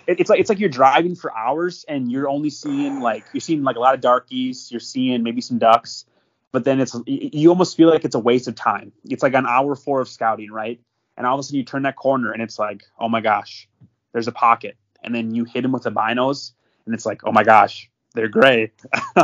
it- 0.07 0.21
it's 0.21 0.31
like 0.31 0.41
it's 0.41 0.49
like 0.49 0.59
you're 0.61 0.69
driving 0.69 1.15
for 1.15 1.37
hours 1.37 1.85
and 1.89 2.11
you're 2.11 2.29
only 2.29 2.51
seeing 2.51 2.99
like 3.01 3.29
you're 3.33 3.41
seeing 3.41 3.63
like 3.63 3.77
a 3.77 3.81
lot 3.81 3.95
of 3.95 4.01
darkies, 4.01 4.71
you're 4.71 4.81
seeing 4.81 5.23
maybe 5.23 5.41
some 5.41 5.59
ducks, 5.59 6.05
but 6.53 6.65
then 6.65 6.81
it's 6.81 6.97
you 7.07 7.49
almost 7.51 7.77
feel 7.77 7.89
like 7.91 8.05
it's 8.05 8.15
a 8.15 8.19
waste 8.21 8.49
of 8.49 8.55
time. 8.55 8.93
It's 9.05 9.23
like 9.23 9.35
an 9.35 9.47
hour 9.47 9.75
four 9.77 10.01
of 10.01 10.09
scouting, 10.09 10.51
right? 10.51 10.81
And 11.17 11.27
all 11.27 11.35
of 11.35 11.41
a 11.41 11.43
sudden 11.43 11.59
you 11.59 11.65
turn 11.65 11.83
that 11.83 11.97
corner 11.97 12.33
and 12.33 12.43
it's 12.43 12.59
like, 12.59 12.85
oh 12.99 13.09
my 13.09 13.21
gosh, 13.21 13.69
there's 14.13 14.29
a 14.29 14.33
pocket, 14.33 14.77
and 15.03 15.15
then 15.15 15.35
you 15.35 15.45
hit 15.45 15.63
them 15.63 15.73
with 15.73 15.83
the 15.85 15.93
binos 15.93 16.53
and 16.87 16.95
it's 16.95 17.07
like, 17.07 17.23
oh 17.25 17.33
my 17.33 17.45
gosh, 17.45 17.91
they're 18.15 18.29
gray. 18.29 18.73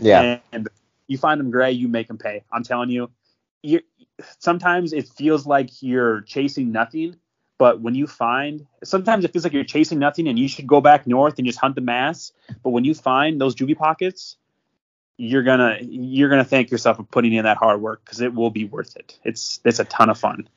Yeah. 0.00 0.38
And 0.52 0.68
you 1.06 1.18
find 1.18 1.38
them 1.40 1.50
gray, 1.50 1.72
you 1.72 1.88
make 1.88 2.08
them 2.08 2.18
pay. 2.18 2.44
I'm 2.50 2.62
telling 2.64 2.90
you, 2.90 3.10
you 3.62 3.80
sometimes 4.38 4.92
it 4.92 5.08
feels 5.08 5.46
like 5.46 5.82
you're 5.82 6.22
chasing 6.22 6.72
nothing, 6.72 7.16
but 7.58 7.80
when 7.80 7.94
you 7.94 8.06
find, 8.06 8.66
sometimes 8.82 9.24
it 9.24 9.32
feels 9.32 9.44
like 9.44 9.52
you're 9.52 9.64
chasing 9.64 9.98
nothing 9.98 10.26
and 10.28 10.38
you 10.38 10.48
should 10.48 10.66
go 10.66 10.80
back 10.80 11.06
north 11.06 11.38
and 11.38 11.46
just 11.46 11.58
hunt 11.58 11.74
the 11.74 11.80
mass. 11.80 12.32
But 12.62 12.70
when 12.70 12.84
you 12.84 12.94
find 12.94 13.40
those 13.40 13.54
juvie 13.54 13.76
pockets, 13.76 14.36
you're 15.16 15.42
gonna 15.42 15.78
you're 15.80 16.28
gonna 16.28 16.44
thank 16.44 16.70
yourself 16.70 16.96
for 16.96 17.04
putting 17.04 17.32
in 17.32 17.44
that 17.44 17.56
hard 17.58 17.80
work 17.80 18.04
because 18.04 18.20
it 18.20 18.34
will 18.34 18.50
be 18.50 18.64
worth 18.64 18.96
it. 18.96 19.18
It's 19.24 19.60
it's 19.64 19.78
a 19.78 19.84
ton 19.84 20.10
of 20.10 20.18
fun. 20.18 20.48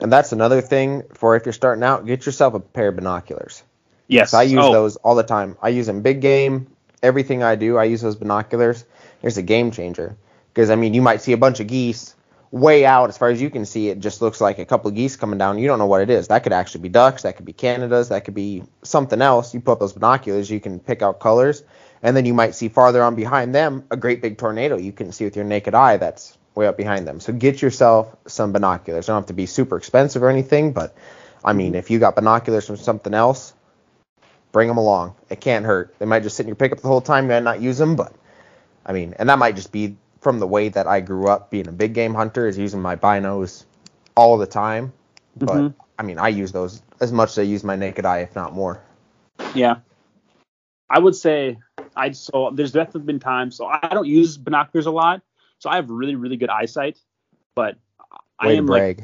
And 0.00 0.12
that's 0.12 0.30
another 0.30 0.60
thing 0.60 1.02
for 1.14 1.34
if 1.34 1.44
you're 1.44 1.52
starting 1.52 1.82
out, 1.82 2.06
get 2.06 2.24
yourself 2.24 2.54
a 2.54 2.60
pair 2.60 2.88
of 2.88 2.96
binoculars. 2.96 3.64
Yes, 4.06 4.32
I 4.32 4.42
use 4.44 4.60
Oh, 4.62 4.72
those 4.72 4.96
all 4.96 5.16
the 5.16 5.24
time. 5.24 5.56
I 5.60 5.70
use 5.70 5.86
them 5.86 6.02
big 6.02 6.20
game. 6.20 6.68
Everything 7.02 7.42
I 7.42 7.56
do, 7.56 7.76
I 7.78 7.84
use 7.84 8.00
those 8.00 8.16
binoculars. 8.16 8.84
It's 9.22 9.36
a 9.36 9.42
game 9.42 9.70
changer. 9.70 10.16
Because 10.54 10.70
I 10.70 10.76
mean, 10.76 10.94
you 10.94 11.02
might 11.02 11.20
see 11.20 11.32
a 11.32 11.36
bunch 11.36 11.58
of 11.60 11.66
geese 11.66 12.14
way 12.50 12.86
out 12.86 13.08
as 13.08 13.18
far 13.18 13.28
as 13.28 13.40
you 13.40 13.50
can 13.50 13.64
see. 13.64 13.88
It 13.88 14.00
just 14.00 14.22
looks 14.22 14.40
like 14.40 14.58
a 14.58 14.64
couple 14.64 14.88
of 14.88 14.94
geese 14.94 15.16
coming 15.16 15.38
down. 15.38 15.58
You 15.58 15.68
don't 15.68 15.78
know 15.78 15.86
what 15.86 16.00
it 16.00 16.10
is. 16.10 16.28
That 16.28 16.42
could 16.42 16.52
actually 16.52 16.82
be 16.82 16.88
ducks. 16.88 17.22
That 17.22 17.36
could 17.36 17.44
be 17.44 17.52
Canadas. 17.52 18.08
That 18.08 18.24
could 18.24 18.34
be 18.34 18.62
something 18.82 19.20
else. 19.20 19.52
You 19.52 19.60
put 19.60 19.72
up 19.72 19.80
those 19.80 19.92
binoculars, 19.92 20.50
you 20.50 20.60
can 20.60 20.80
pick 20.80 21.02
out 21.02 21.20
colors, 21.20 21.62
and 22.02 22.16
then 22.16 22.24
you 22.24 22.34
might 22.34 22.54
see 22.54 22.68
farther 22.68 23.02
on 23.02 23.14
behind 23.14 23.54
them 23.54 23.84
a 23.90 23.96
great 23.96 24.22
big 24.22 24.38
tornado. 24.38 24.76
You 24.76 24.92
can 24.92 25.12
see 25.12 25.24
with 25.24 25.36
your 25.36 25.44
naked 25.44 25.74
eye. 25.74 25.96
That's 25.96 26.36
way 26.54 26.66
up 26.66 26.76
behind 26.76 27.06
them. 27.06 27.20
So 27.20 27.32
get 27.32 27.62
yourself 27.62 28.14
some 28.26 28.52
binoculars. 28.52 29.06
They 29.06 29.12
don't 29.12 29.22
have 29.22 29.26
to 29.26 29.34
be 29.34 29.46
super 29.46 29.76
expensive 29.76 30.22
or 30.22 30.28
anything, 30.28 30.72
but 30.72 30.96
I 31.44 31.52
mean, 31.52 31.74
if 31.74 31.90
you 31.90 31.98
got 31.98 32.16
binoculars 32.16 32.66
from 32.66 32.76
something 32.76 33.14
else, 33.14 33.52
bring 34.50 34.68
them 34.68 34.78
along. 34.78 35.14
It 35.30 35.40
can't 35.40 35.64
hurt. 35.64 35.94
They 35.98 36.06
might 36.06 36.22
just 36.22 36.36
sit 36.36 36.42
in 36.42 36.48
your 36.48 36.56
pickup 36.56 36.80
the 36.80 36.88
whole 36.88 37.00
time. 37.00 37.28
Might 37.28 37.42
not 37.42 37.60
use 37.60 37.78
them, 37.78 37.94
but 37.94 38.12
I 38.84 38.92
mean, 38.92 39.14
and 39.18 39.28
that 39.28 39.38
might 39.38 39.54
just 39.54 39.70
be 39.70 39.96
from 40.20 40.38
the 40.40 40.46
way 40.46 40.68
that 40.70 40.86
I 40.86 41.00
grew 41.00 41.28
up 41.28 41.50
being 41.50 41.68
a 41.68 41.72
big 41.72 41.94
game 41.94 42.14
hunter, 42.14 42.46
is 42.46 42.58
using 42.58 42.80
my 42.82 42.96
binos 42.96 43.64
all 44.16 44.38
the 44.38 44.46
time. 44.46 44.92
But 45.36 45.70
Mhm. 45.70 45.74
I 45.98 46.02
mean, 46.02 46.18
I 46.18 46.28
use 46.28 46.52
those 46.52 46.82
as 47.00 47.12
much 47.12 47.30
as 47.30 47.38
I 47.40 47.42
use 47.42 47.64
my 47.64 47.76
naked 47.76 48.04
eye, 48.06 48.20
if 48.20 48.34
not 48.34 48.54
more. 48.54 48.80
Yeah. 49.54 49.76
I 50.90 50.98
would 50.98 51.16
say 51.16 51.58
I 51.96 52.12
so 52.12 52.50
there's 52.54 52.72
definitely 52.72 53.02
been 53.02 53.20
times 53.20 53.56
so 53.56 53.66
I 53.66 53.88
don't 53.92 54.06
use 54.06 54.36
binoculars 54.36 54.86
a 54.86 54.90
lot, 54.90 55.22
so 55.58 55.70
I 55.70 55.76
have 55.76 55.90
really 55.90 56.14
really 56.16 56.36
good 56.36 56.50
eyesight, 56.50 56.98
but 57.54 57.76
I 58.38 58.48
Way 58.48 58.56
to 58.56 58.62
am 58.62 58.66
like. 58.66 58.98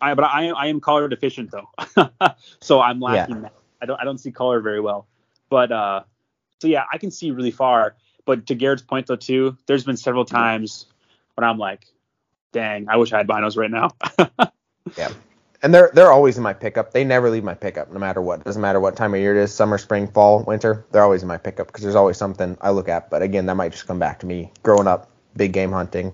I 0.00 0.14
but 0.14 0.24
I 0.24 0.48
I 0.48 0.66
am 0.68 0.80
color 0.80 1.08
deficient 1.08 1.50
though, 1.52 1.68
so 2.60 2.80
I'm 2.80 3.00
lacking 3.00 3.42
Yeah. 3.42 3.42
that. 3.42 3.54
I 3.82 3.86
don't 3.86 4.00
I 4.00 4.04
don't 4.04 4.18
see 4.18 4.32
color 4.32 4.60
very 4.60 4.80
well, 4.80 5.08
but 5.50 5.72
uh, 5.72 6.02
so 6.60 6.68
yeah 6.68 6.84
I 6.92 6.98
can 6.98 7.10
see 7.10 7.30
really 7.30 7.50
far. 7.50 7.96
But 8.24 8.46
to 8.46 8.54
Garrett's 8.54 8.82
point 8.82 9.06
though 9.06 9.16
too, 9.16 9.56
there's 9.66 9.84
been 9.84 9.96
several 9.96 10.24
times 10.24 10.86
when 11.34 11.44
I'm 11.48 11.58
like, 11.58 11.86
dang, 12.52 12.88
I 12.88 12.96
wish 12.96 13.12
I 13.12 13.18
had 13.18 13.26
binos 13.26 13.56
right 13.56 13.70
now. 13.70 13.90
Yeah. 14.98 15.10
And 15.62 15.72
they're 15.72 15.90
they're 15.94 16.10
always 16.10 16.36
in 16.36 16.42
my 16.42 16.52
pickup. 16.52 16.92
They 16.92 17.04
never 17.04 17.30
leave 17.30 17.44
my 17.44 17.54
pickup, 17.54 17.92
no 17.92 18.00
matter 18.00 18.20
what. 18.20 18.42
Doesn't 18.44 18.60
matter 18.60 18.80
what 18.80 18.96
time 18.96 19.14
of 19.14 19.20
year 19.20 19.38
it 19.38 19.40
is, 19.42 19.54
summer, 19.54 19.78
spring, 19.78 20.08
fall, 20.08 20.42
winter. 20.42 20.84
They're 20.90 21.04
always 21.04 21.22
in 21.22 21.28
my 21.28 21.38
pickup 21.38 21.68
because 21.68 21.82
there's 21.84 21.94
always 21.94 22.16
something 22.16 22.58
I 22.60 22.70
look 22.70 22.88
at. 22.88 23.08
But 23.08 23.22
again, 23.22 23.46
that 23.46 23.54
might 23.54 23.70
just 23.70 23.86
come 23.86 24.00
back 24.00 24.18
to 24.20 24.26
me 24.26 24.50
growing 24.64 24.88
up, 24.88 25.08
big 25.36 25.52
game 25.52 25.70
hunting. 25.70 26.12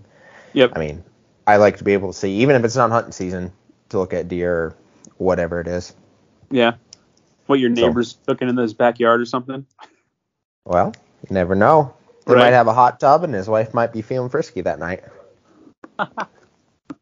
Yep. 0.52 0.72
I 0.76 0.78
mean, 0.78 1.02
I 1.46 1.56
like 1.56 1.78
to 1.78 1.84
be 1.84 1.94
able 1.94 2.12
to 2.12 2.18
see, 2.18 2.30
even 2.42 2.56
if 2.56 2.64
it's 2.64 2.76
not 2.76 2.90
hunting 2.90 3.12
season, 3.12 3.50
to 3.88 3.98
look 3.98 4.12
at 4.12 4.28
deer 4.28 4.52
or 4.54 4.76
whatever 5.16 5.60
it 5.60 5.66
is. 5.66 5.94
yeah. 6.50 6.74
What 7.46 7.58
your 7.58 7.74
So- 7.74 7.86
neighbor's 7.86 8.18
cooking 8.26 8.50
in 8.50 8.56
his 8.58 8.74
backyard 8.74 9.22
or 9.22 9.24
something? 9.26 9.64
Well, 10.66 10.92
you 11.28 11.34
never 11.34 11.54
know. 11.54 11.94
They 12.28 12.34
Right. 12.34 12.36
might 12.36 12.52
have 12.54 12.66
a 12.68 12.74
hot 12.74 12.98
tub, 13.00 13.24
and 13.24 13.34
his 13.34 13.48
wife 13.48 13.74
might 13.74 13.92
be 13.92 14.02
feeling 14.02 14.28
frisky 14.30 14.60
that 14.62 14.78
night. 14.80 15.04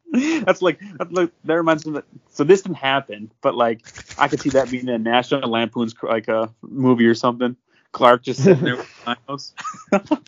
that's 0.44 0.62
like 0.62 0.80
that's 0.98 1.10
like 1.12 1.30
that 1.44 1.54
reminds 1.54 1.84
me 1.86 1.92
that 1.94 2.04
so 2.30 2.44
this 2.44 2.62
didn't 2.62 2.76
happen, 2.78 3.30
but 3.42 3.54
like 3.56 3.82
I 4.18 4.28
could 4.28 4.40
see 4.40 4.50
that 4.50 4.70
being 4.70 4.88
a 4.88 4.98
National 4.98 5.50
Lampoon's 5.50 5.94
like 6.02 6.28
a 6.28 6.52
movie 6.62 7.06
or 7.06 7.14
something. 7.14 7.56
Clark 7.92 8.22
just 8.24 8.42
sitting 8.42 8.64
there 8.64 8.76
with 8.78 8.88
binos. 9.06 9.52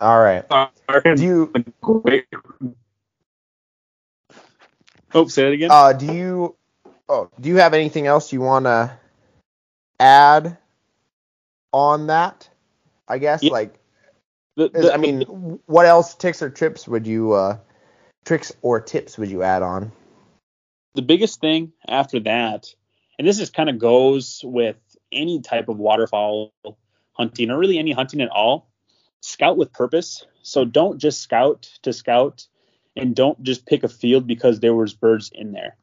All 0.00 0.20
right. 0.20 0.44
Do 1.16 1.24
you 1.24 1.52
Wait. 1.82 2.26
Oh, 5.14 5.26
say 5.28 5.44
that 5.44 5.52
again. 5.52 5.70
uh 5.70 5.92
do 5.94 6.06
you 6.06 6.56
oh 7.08 7.30
do 7.40 7.48
you 7.48 7.56
have 7.56 7.74
anything 7.74 8.06
else 8.06 8.32
you 8.32 8.40
want 8.40 8.66
to 8.66 8.96
add 10.00 10.58
on 11.74 12.06
that? 12.06 12.48
I 13.08 13.18
guess 13.18 13.42
Yeah. 13.42 13.52
like 13.52 13.74
The- 14.56 14.68
the- 14.68 14.94
I 14.94 14.96
mean, 14.96 15.22
what 15.66 15.84
else 15.84 16.14
tricks 16.14 16.40
or 16.40 16.48
trips 16.48 16.86
would 16.86 17.06
you 17.08 17.32
uh 17.32 17.58
tricks 18.24 18.52
or 18.62 18.80
tips 18.80 19.18
would 19.18 19.28
you 19.28 19.42
add 19.42 19.62
on? 19.62 19.90
the 20.94 21.02
biggest 21.02 21.40
thing 21.40 21.72
after 21.88 22.20
that, 22.20 22.72
and 23.18 23.26
this 23.26 23.40
is 23.40 23.50
kind 23.50 23.68
of 23.68 23.80
goes 23.80 24.40
with 24.44 24.76
any 25.10 25.40
type 25.40 25.68
of 25.68 25.76
waterfowl 25.76 26.52
hunting 27.14 27.50
or 27.50 27.58
really 27.58 27.78
any 27.78 27.90
hunting 27.90 28.20
at 28.20 28.28
all, 28.28 28.70
scout 29.20 29.56
with 29.56 29.72
purpose. 29.72 30.24
So 30.42 30.64
don't 30.64 30.98
just 30.98 31.20
scout 31.20 31.68
to 31.82 31.92
scout 31.92 32.46
and 32.94 33.16
don't 33.16 33.42
just 33.42 33.66
pick 33.66 33.82
a 33.82 33.88
field 33.88 34.28
because 34.28 34.60
there 34.60 34.74
was 34.74 34.94
birds 34.94 35.32
in 35.34 35.50
there. 35.50 35.76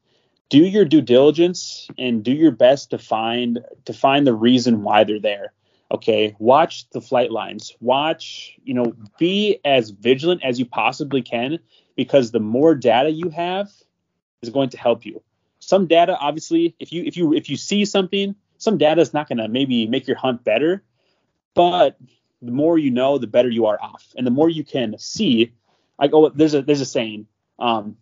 Do 0.47 0.59
your 0.59 0.85
due 0.85 1.01
diligence 1.01 1.89
and 1.97 2.23
do 2.23 2.31
your 2.31 2.51
best 2.51 2.91
to 2.91 2.97
find 2.97 3.59
to 3.83 3.93
find 3.93 4.25
the 4.25 4.33
reason 4.33 4.81
why 4.83 5.03
they're 5.03 5.19
there. 5.19 5.51
Okay, 5.91 6.33
watch 6.39 6.89
the 6.91 7.01
flight 7.01 7.31
lines. 7.31 7.75
Watch, 7.81 8.57
you 8.63 8.73
know, 8.73 8.93
be 9.19 9.59
as 9.65 9.89
vigilant 9.89 10.41
as 10.41 10.57
you 10.57 10.65
possibly 10.65 11.21
can 11.21 11.59
because 11.97 12.31
the 12.31 12.39
more 12.39 12.75
data 12.75 13.11
you 13.11 13.29
have, 13.29 13.69
is 14.41 14.49
going 14.49 14.69
to 14.69 14.77
help 14.77 15.05
you. 15.05 15.21
Some 15.59 15.87
data, 15.87 16.17
obviously, 16.17 16.75
if 16.79 16.93
you 16.93 17.03
if 17.03 17.17
you 17.17 17.33
if 17.33 17.49
you 17.49 17.57
see 17.57 17.83
something, 17.83 18.35
some 18.57 18.77
data 18.77 19.01
is 19.01 19.13
not 19.13 19.27
going 19.27 19.37
to 19.39 19.49
maybe 19.49 19.85
make 19.87 20.07
your 20.07 20.17
hunt 20.17 20.43
better, 20.43 20.81
but 21.53 21.97
the 22.41 22.51
more 22.51 22.77
you 22.77 22.89
know, 22.89 23.17
the 23.17 23.27
better 23.27 23.49
you 23.49 23.65
are 23.65 23.79
off, 23.81 24.13
and 24.15 24.25
the 24.25 24.31
more 24.31 24.49
you 24.49 24.63
can 24.63 24.97
see. 24.97 25.51
Like 25.99 26.11
oh, 26.13 26.29
there's 26.29 26.53
a 26.53 26.61
there's 26.61 26.81
a 26.81 26.85
saying, 26.85 27.27
um, 27.59 27.97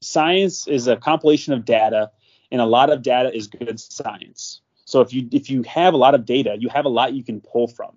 science 0.00 0.66
is 0.68 0.86
a 0.86 0.96
compilation 0.96 1.52
of 1.52 1.64
data, 1.64 2.12
and 2.50 2.60
a 2.60 2.66
lot 2.66 2.90
of 2.90 3.02
data 3.02 3.34
is 3.34 3.48
good 3.48 3.78
science. 3.78 4.62
So 4.88 5.02
if 5.02 5.12
you 5.12 5.28
if 5.32 5.50
you 5.50 5.62
have 5.64 5.92
a 5.92 5.98
lot 5.98 6.14
of 6.14 6.24
data, 6.24 6.56
you 6.58 6.70
have 6.70 6.86
a 6.86 6.88
lot 6.88 7.12
you 7.12 7.22
can 7.22 7.42
pull 7.42 7.68
from. 7.68 7.92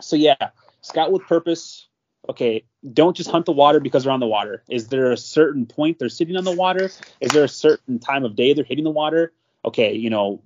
So 0.00 0.14
yeah, 0.14 0.50
scout 0.80 1.10
with 1.10 1.22
purpose. 1.22 1.88
Okay, 2.28 2.62
don't 2.92 3.16
just 3.16 3.28
hunt 3.28 3.44
the 3.44 3.52
water 3.52 3.80
because 3.80 4.04
they're 4.04 4.12
on 4.12 4.20
the 4.20 4.28
water. 4.28 4.62
Is 4.70 4.86
there 4.86 5.10
a 5.10 5.16
certain 5.16 5.66
point 5.66 5.98
they're 5.98 6.08
sitting 6.08 6.36
on 6.36 6.44
the 6.44 6.52
water? 6.52 6.92
Is 7.20 7.32
there 7.32 7.42
a 7.42 7.48
certain 7.48 7.98
time 7.98 8.24
of 8.24 8.36
day 8.36 8.52
they're 8.52 8.64
hitting 8.64 8.84
the 8.84 8.90
water? 8.90 9.32
Okay, 9.64 9.94
you 9.94 10.10
know, 10.10 10.40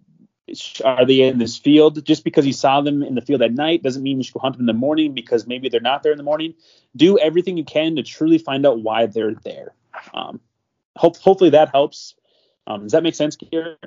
are 0.83 1.05
they 1.05 1.21
in 1.21 1.37
this 1.37 1.59
field? 1.59 2.03
Just 2.07 2.25
because 2.25 2.47
you 2.47 2.55
saw 2.55 2.81
them 2.81 3.03
in 3.03 3.15
the 3.15 3.21
field 3.21 3.43
at 3.43 3.53
night 3.53 3.83
doesn't 3.83 4.03
mean 4.03 4.17
you 4.17 4.25
should 4.25 4.33
go 4.33 4.41
hunt 4.41 4.55
them 4.55 4.63
in 4.63 4.67
the 4.67 4.73
morning 4.73 5.13
because 5.13 5.47
maybe 5.47 5.69
they're 5.69 5.81
not 5.81 6.03
there 6.03 6.13
in 6.13 6.17
the 6.17 6.25
morning. 6.25 6.55
Do 6.97 7.19
everything 7.19 7.59
you 7.59 7.65
can 7.65 7.97
to 7.97 8.03
truly 8.03 8.39
find 8.39 8.65
out 8.65 8.81
why 8.81 9.05
they're 9.05 9.35
there. 9.35 9.75
Um, 10.15 10.41
hope, 10.97 11.19
hopefully 11.19 11.51
that 11.51 11.69
helps. 11.69 12.15
Um, 12.67 12.85
does 12.85 12.93
that 12.93 13.03
make 13.03 13.15
sense, 13.15 13.37
Garrett? 13.37 13.79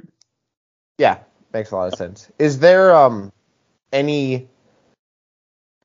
Yeah, 1.00 1.24
makes 1.54 1.72
a 1.72 1.76
lot 1.76 1.92
of 1.92 1.98
sense. 1.98 2.32
Is 2.38 2.60
there 2.60 2.96
um 2.96 3.32
any 3.92 4.48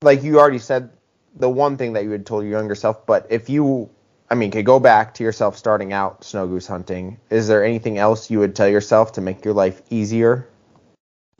like 0.02 0.22
you 0.22 0.38
already 0.38 0.58
said 0.58 0.90
the 1.36 1.48
one 1.48 1.76
thing 1.76 1.94
that 1.94 2.04
you 2.04 2.10
had 2.10 2.26
told 2.26 2.44
your 2.44 2.52
younger 2.52 2.74
self, 2.74 3.06
but 3.06 3.26
if 3.30 3.48
you 3.48 3.90
I 4.30 4.36
mean, 4.36 4.50
could 4.50 4.64
go 4.64 4.80
back 4.80 5.14
to 5.14 5.22
yourself 5.22 5.56
starting 5.56 5.92
out 5.92 6.24
snow 6.24 6.46
goose 6.46 6.66
hunting, 6.66 7.18
is 7.30 7.46
there 7.46 7.64
anything 7.64 7.98
else 7.98 8.30
you 8.30 8.38
would 8.38 8.56
tell 8.56 8.68
yourself 8.68 9.12
to 9.12 9.20
make 9.20 9.44
your 9.44 9.54
life 9.54 9.82
easier 9.90 10.48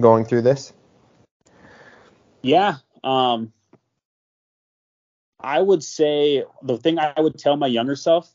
going 0.00 0.24
through 0.24 0.42
this? 0.42 0.72
Yeah. 2.42 2.76
Um, 3.02 3.52
I 5.40 5.60
would 5.60 5.82
say 5.82 6.44
the 6.62 6.76
thing 6.76 6.98
I 6.98 7.18
would 7.18 7.38
tell 7.38 7.56
my 7.56 7.66
younger 7.66 7.96
self 7.96 8.30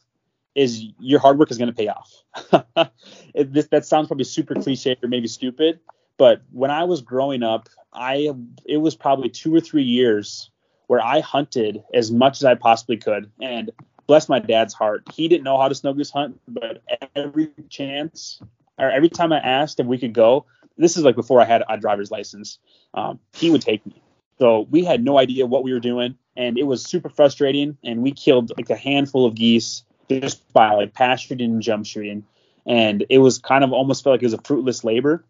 is 0.60 0.84
your 0.99 1.20
hard 1.20 1.39
work 1.39 1.51
is 1.51 1.57
going 1.57 1.70
to 1.70 1.76
pay 1.76 1.88
off. 1.88 2.91
it, 3.34 3.53
this, 3.53 3.68
that 3.68 3.86
sounds 3.86 4.07
probably 4.07 4.26
super 4.26 4.55
cliche 4.55 4.97
or 5.01 5.07
maybe 5.07 5.28
stupid, 5.28 5.80
but 6.18 6.41
when 6.51 6.70
I 6.70 6.84
was 6.84 7.01
growing 7.01 7.43
up, 7.43 7.70
I 7.93 8.30
it 8.66 8.78
was 8.78 8.95
probably 8.95 9.30
two 9.30 9.55
or 9.55 9.62
three 9.62 9.84
years 9.84 10.51
where 10.88 11.01
I 11.01 11.22
hunted 11.22 11.84
as 11.93 12.12
much 12.12 12.38
as 12.38 12.45
I 12.45 12.55
possibly 12.55 12.97
could, 12.97 13.32
and 13.41 13.72
bless 14.05 14.28
my 14.28 14.39
dad's 14.39 14.74
heart, 14.74 15.03
he 15.14 15.28
didn't 15.28 15.43
know 15.43 15.60
how 15.60 15.70
to 15.70 15.76
snow 15.76 15.93
goose 15.93 16.10
hunt, 16.10 16.39
but 16.47 16.82
every 17.16 17.51
chance 17.70 18.41
or 18.78 18.89
every 18.89 19.10
time 19.10 19.32
I 19.32 19.38
asked 19.38 19.80
if 19.80 19.86
we 19.86 19.97
could 19.97 20.14
go, 20.14 20.45
this 20.78 20.97
is 20.97 21.03
like 21.03 21.16
before 21.16 21.39
I 21.41 21.45
had 21.45 21.64
a 21.70 21.78
driver's 21.78 22.12
license, 22.12 22.60
um, 22.93 23.20
he 23.34 23.49
would 23.49 23.62
take 23.62 23.86
me. 23.86 24.01
So 24.39 24.68
we 24.72 24.84
had 24.84 25.03
no 25.03 25.20
idea 25.20 25.45
what 25.45 25.64
we 25.64 25.74
were 25.74 25.80
doing, 25.80 26.16
and 26.36 26.57
it 26.57 26.64
was 26.64 26.84
super 26.84 27.10
frustrating. 27.10 27.78
And 27.84 28.01
we 28.01 28.12
killed 28.12 28.51
like 28.57 28.70
a 28.70 28.76
handful 28.76 29.26
of 29.26 29.36
geese 29.36 29.84
just 30.10 30.51
by 30.53 30.74
like 30.74 30.93
pass 30.93 31.22
shooting 31.22 31.51
and 31.51 31.62
jump 31.62 31.86
shooting, 31.86 32.26
and 32.66 33.05
it 33.10 33.20
was 33.20 33.38
kind 33.39 33.64
of 33.64 33.72
almost 33.72 34.03
felt 34.03 34.16
like 34.16 34.22
it 34.22 34.26
was 34.26 34.34
a 34.34 34.41
fruitless 34.41 34.84
labor. 34.84 35.24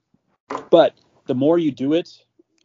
But 0.69 0.95
the 1.27 1.35
more 1.35 1.57
you 1.59 1.71
do 1.71 1.93
it, 1.93 2.09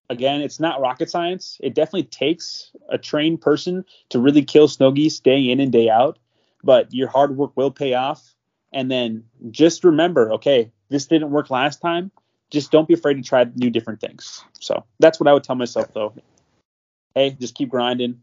again, 0.08 0.40
it's 0.40 0.60
not 0.60 0.80
rocket 0.80 1.10
science. 1.10 1.58
It 1.62 1.74
definitely 1.74 2.04
takes 2.04 2.70
a 2.88 2.98
trained 2.98 3.40
person 3.40 3.84
to 4.10 4.18
really 4.18 4.42
kill 4.42 4.68
snow 4.68 4.90
geese 4.90 5.18
day 5.20 5.50
in 5.50 5.60
and 5.60 5.72
day 5.72 5.88
out, 5.88 6.18
but 6.62 6.92
your 6.92 7.08
hard 7.08 7.36
work 7.36 7.52
will 7.56 7.70
pay 7.70 7.94
off. 7.94 8.34
And 8.72 8.90
then 8.90 9.24
just 9.50 9.84
remember, 9.84 10.32
okay, 10.32 10.72
this 10.88 11.06
didn't 11.06 11.30
work 11.30 11.50
last 11.50 11.80
time. 11.80 12.10
Just 12.50 12.70
don't 12.70 12.88
be 12.88 12.94
afraid 12.94 13.14
to 13.14 13.22
try 13.22 13.46
new 13.54 13.70
different 13.70 14.00
things. 14.00 14.44
So 14.60 14.84
that's 14.98 15.20
what 15.20 15.28
I 15.28 15.32
would 15.32 15.44
tell 15.44 15.56
myself 15.56 15.92
though. 15.94 16.14
Hey, 17.14 17.30
just 17.30 17.54
keep 17.54 17.68
grinding. 17.68 18.22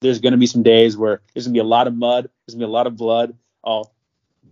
There's 0.00 0.20
going 0.20 0.32
to 0.32 0.38
be 0.38 0.46
some 0.46 0.62
days 0.62 0.96
where 0.96 1.20
there's 1.34 1.46
going 1.46 1.54
to 1.54 1.58
be 1.58 1.60
a 1.60 1.64
lot 1.68 1.86
of 1.86 1.94
mud. 1.94 2.24
There's 2.46 2.54
going 2.54 2.60
to 2.60 2.66
be 2.66 2.70
a 2.70 2.72
lot 2.72 2.86
of 2.86 2.96
blood. 2.96 3.36
Oh, 3.64 3.84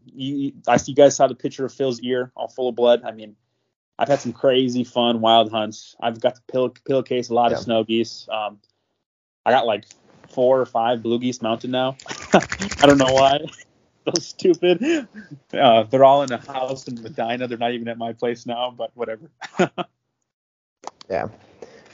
you, 0.05 0.53
I 0.67 0.77
see 0.77 0.93
you 0.93 0.97
guys 0.97 1.17
saw 1.17 1.27
the 1.27 1.35
picture 1.35 1.65
of 1.65 1.73
Phil's 1.73 2.01
ear 2.01 2.33
all 2.37 2.49
full 2.49 2.69
of 2.69 2.75
blood. 2.77 3.03
I 3.05 3.13
mean, 3.13 3.37
I've 3.99 4.09
had 4.09 4.21
some 4.21 4.33
crazy 4.33 4.85
fun 4.85 5.21
wild 5.21 5.51
hunts. 5.51 5.97
I've 6.01 6.21
got 6.21 6.37
to 6.37 6.43
pill, 6.51 6.69
pillowcase 6.87 7.31
a 7.31 7.35
lot 7.35 7.51
Yeah. 7.51 7.57
of 7.59 7.63
snow 7.65 7.85
geese. 7.85 8.29
Um, 8.31 8.59
I 9.47 9.51
got 9.51 9.67
like 9.67 9.85
four 10.29 10.61
or 10.61 10.67
five 10.67 11.03
blue 11.03 11.19
geese 11.19 11.41
mounted 11.41 11.71
now. 11.71 11.97
I 12.35 12.87
don't 12.87 12.99
know 12.99 13.13
why. 13.13 13.41
So 14.07 14.13
stupid. 14.21 15.07
Uh, 15.53 15.83
they're 15.83 16.05
all 16.05 16.23
in 16.23 16.33
a 16.33 16.39
house 16.39 16.89
in 16.89 17.03
Medina. 17.03 17.47
They're 17.47 17.59
not 17.59 17.73
even 17.73 17.89
at 17.89 17.99
my 17.99 18.15
place 18.15 18.47
now, 18.47 18.71
but 18.71 18.91
whatever. 18.95 19.31
Yeah. 21.11 21.29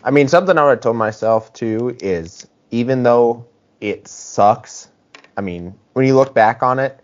I 0.05 0.11
mean, 0.11 0.29
something 0.29 0.57
I 0.59 0.63
would 0.65 0.71
have 0.71 0.81
told 0.81 0.97
myself 0.97 1.53
too 1.55 1.97
is 2.01 2.47
even 2.75 3.05
though 3.05 3.47
it 3.81 4.09
sucks, 4.09 4.89
I 5.37 5.43
mean, 5.43 5.79
when 5.93 6.07
you 6.07 6.17
look 6.17 6.35
back 6.35 6.61
on 6.65 6.81
it, 6.81 6.99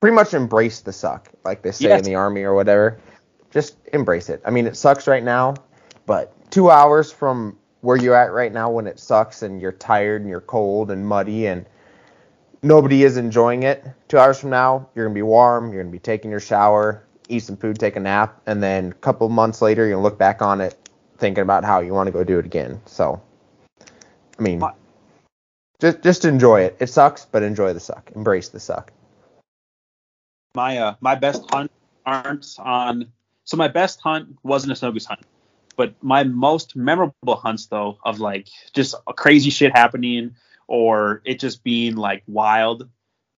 pretty 0.00 0.14
much 0.14 0.32
embrace 0.32 0.80
the 0.80 0.94
suck, 0.94 1.28
like 1.44 1.60
they 1.60 1.72
say 1.72 1.90
Yes. 1.90 1.98
in 1.98 2.04
the 2.04 2.14
army 2.14 2.42
or 2.42 2.54
whatever. 2.54 2.98
Just 3.50 3.76
embrace 3.92 4.30
it. 4.30 4.40
I 4.46 4.50
mean, 4.50 4.66
it 4.66 4.78
sucks 4.78 5.06
right 5.06 5.22
now, 5.22 5.56
but 6.06 6.32
two 6.50 6.70
hours 6.70 7.12
from 7.12 7.58
where 7.82 7.98
you're 7.98 8.14
at 8.14 8.32
right 8.32 8.50
now 8.50 8.70
when 8.70 8.86
it 8.86 8.98
sucks 8.98 9.42
and 9.42 9.60
you're 9.60 9.72
tired 9.72 10.22
and 10.22 10.30
you're 10.30 10.40
cold 10.40 10.90
and 10.90 11.06
muddy 11.06 11.48
and 11.48 11.66
nobody 12.62 13.04
is 13.04 13.18
enjoying 13.18 13.62
it, 13.62 13.84
two 14.08 14.16
hours 14.18 14.40
from 14.40 14.48
now, 14.48 14.88
you're 14.94 15.04
going 15.04 15.14
to 15.14 15.18
be 15.18 15.22
warm, 15.22 15.66
you're 15.66 15.82
going 15.82 15.92
to 15.92 15.92
be 15.92 15.98
taking 15.98 16.30
your 16.30 16.40
shower, 16.40 17.04
eat 17.28 17.40
some 17.40 17.58
food, 17.58 17.78
take 17.78 17.96
a 17.96 18.00
nap, 18.00 18.40
and 18.46 18.62
then 18.62 18.92
a 18.92 18.94
couple 18.94 19.28
months 19.28 19.60
later, 19.60 19.82
you're 19.82 19.96
going 19.96 20.02
to 20.02 20.04
look 20.04 20.18
back 20.18 20.40
on 20.40 20.62
it 20.62 20.74
thinking 21.18 21.42
about 21.42 21.62
how 21.62 21.80
you 21.80 21.92
want 21.92 22.06
to 22.06 22.10
go 22.10 22.24
do 22.24 22.38
it 22.38 22.46
again. 22.46 22.80
So, 22.86 23.20
I 24.38 24.42
mean, 24.42 24.62
just 25.80 26.02
just 26.02 26.24
enjoy 26.24 26.62
it. 26.62 26.76
It 26.80 26.88
sucks, 26.88 27.24
but 27.24 27.42
enjoy 27.42 27.72
the 27.72 27.80
suck. 27.80 28.10
Embrace 28.14 28.48
the 28.48 28.60
suck. 28.60 28.92
my 30.54 30.78
uh, 30.78 30.94
my 31.00 31.14
best 31.14 31.42
hunt 31.50 31.70
aren't 32.06 32.46
on. 32.58 33.12
So 33.44 33.56
my 33.56 33.68
best 33.68 34.00
hunt 34.00 34.38
wasn't 34.42 34.72
a 34.72 34.76
snow 34.76 34.92
goose 34.92 35.04
hunt, 35.04 35.20
but 35.76 35.94
my 36.02 36.24
most 36.24 36.76
memorable 36.76 37.36
hunts 37.36 37.66
though 37.66 37.98
of 38.04 38.20
like 38.20 38.48
just 38.72 38.94
crazy 39.16 39.50
shit 39.50 39.72
happening 39.76 40.34
or 40.66 41.20
it 41.24 41.38
just 41.40 41.62
being 41.62 41.96
like 41.96 42.22
wild 42.26 42.88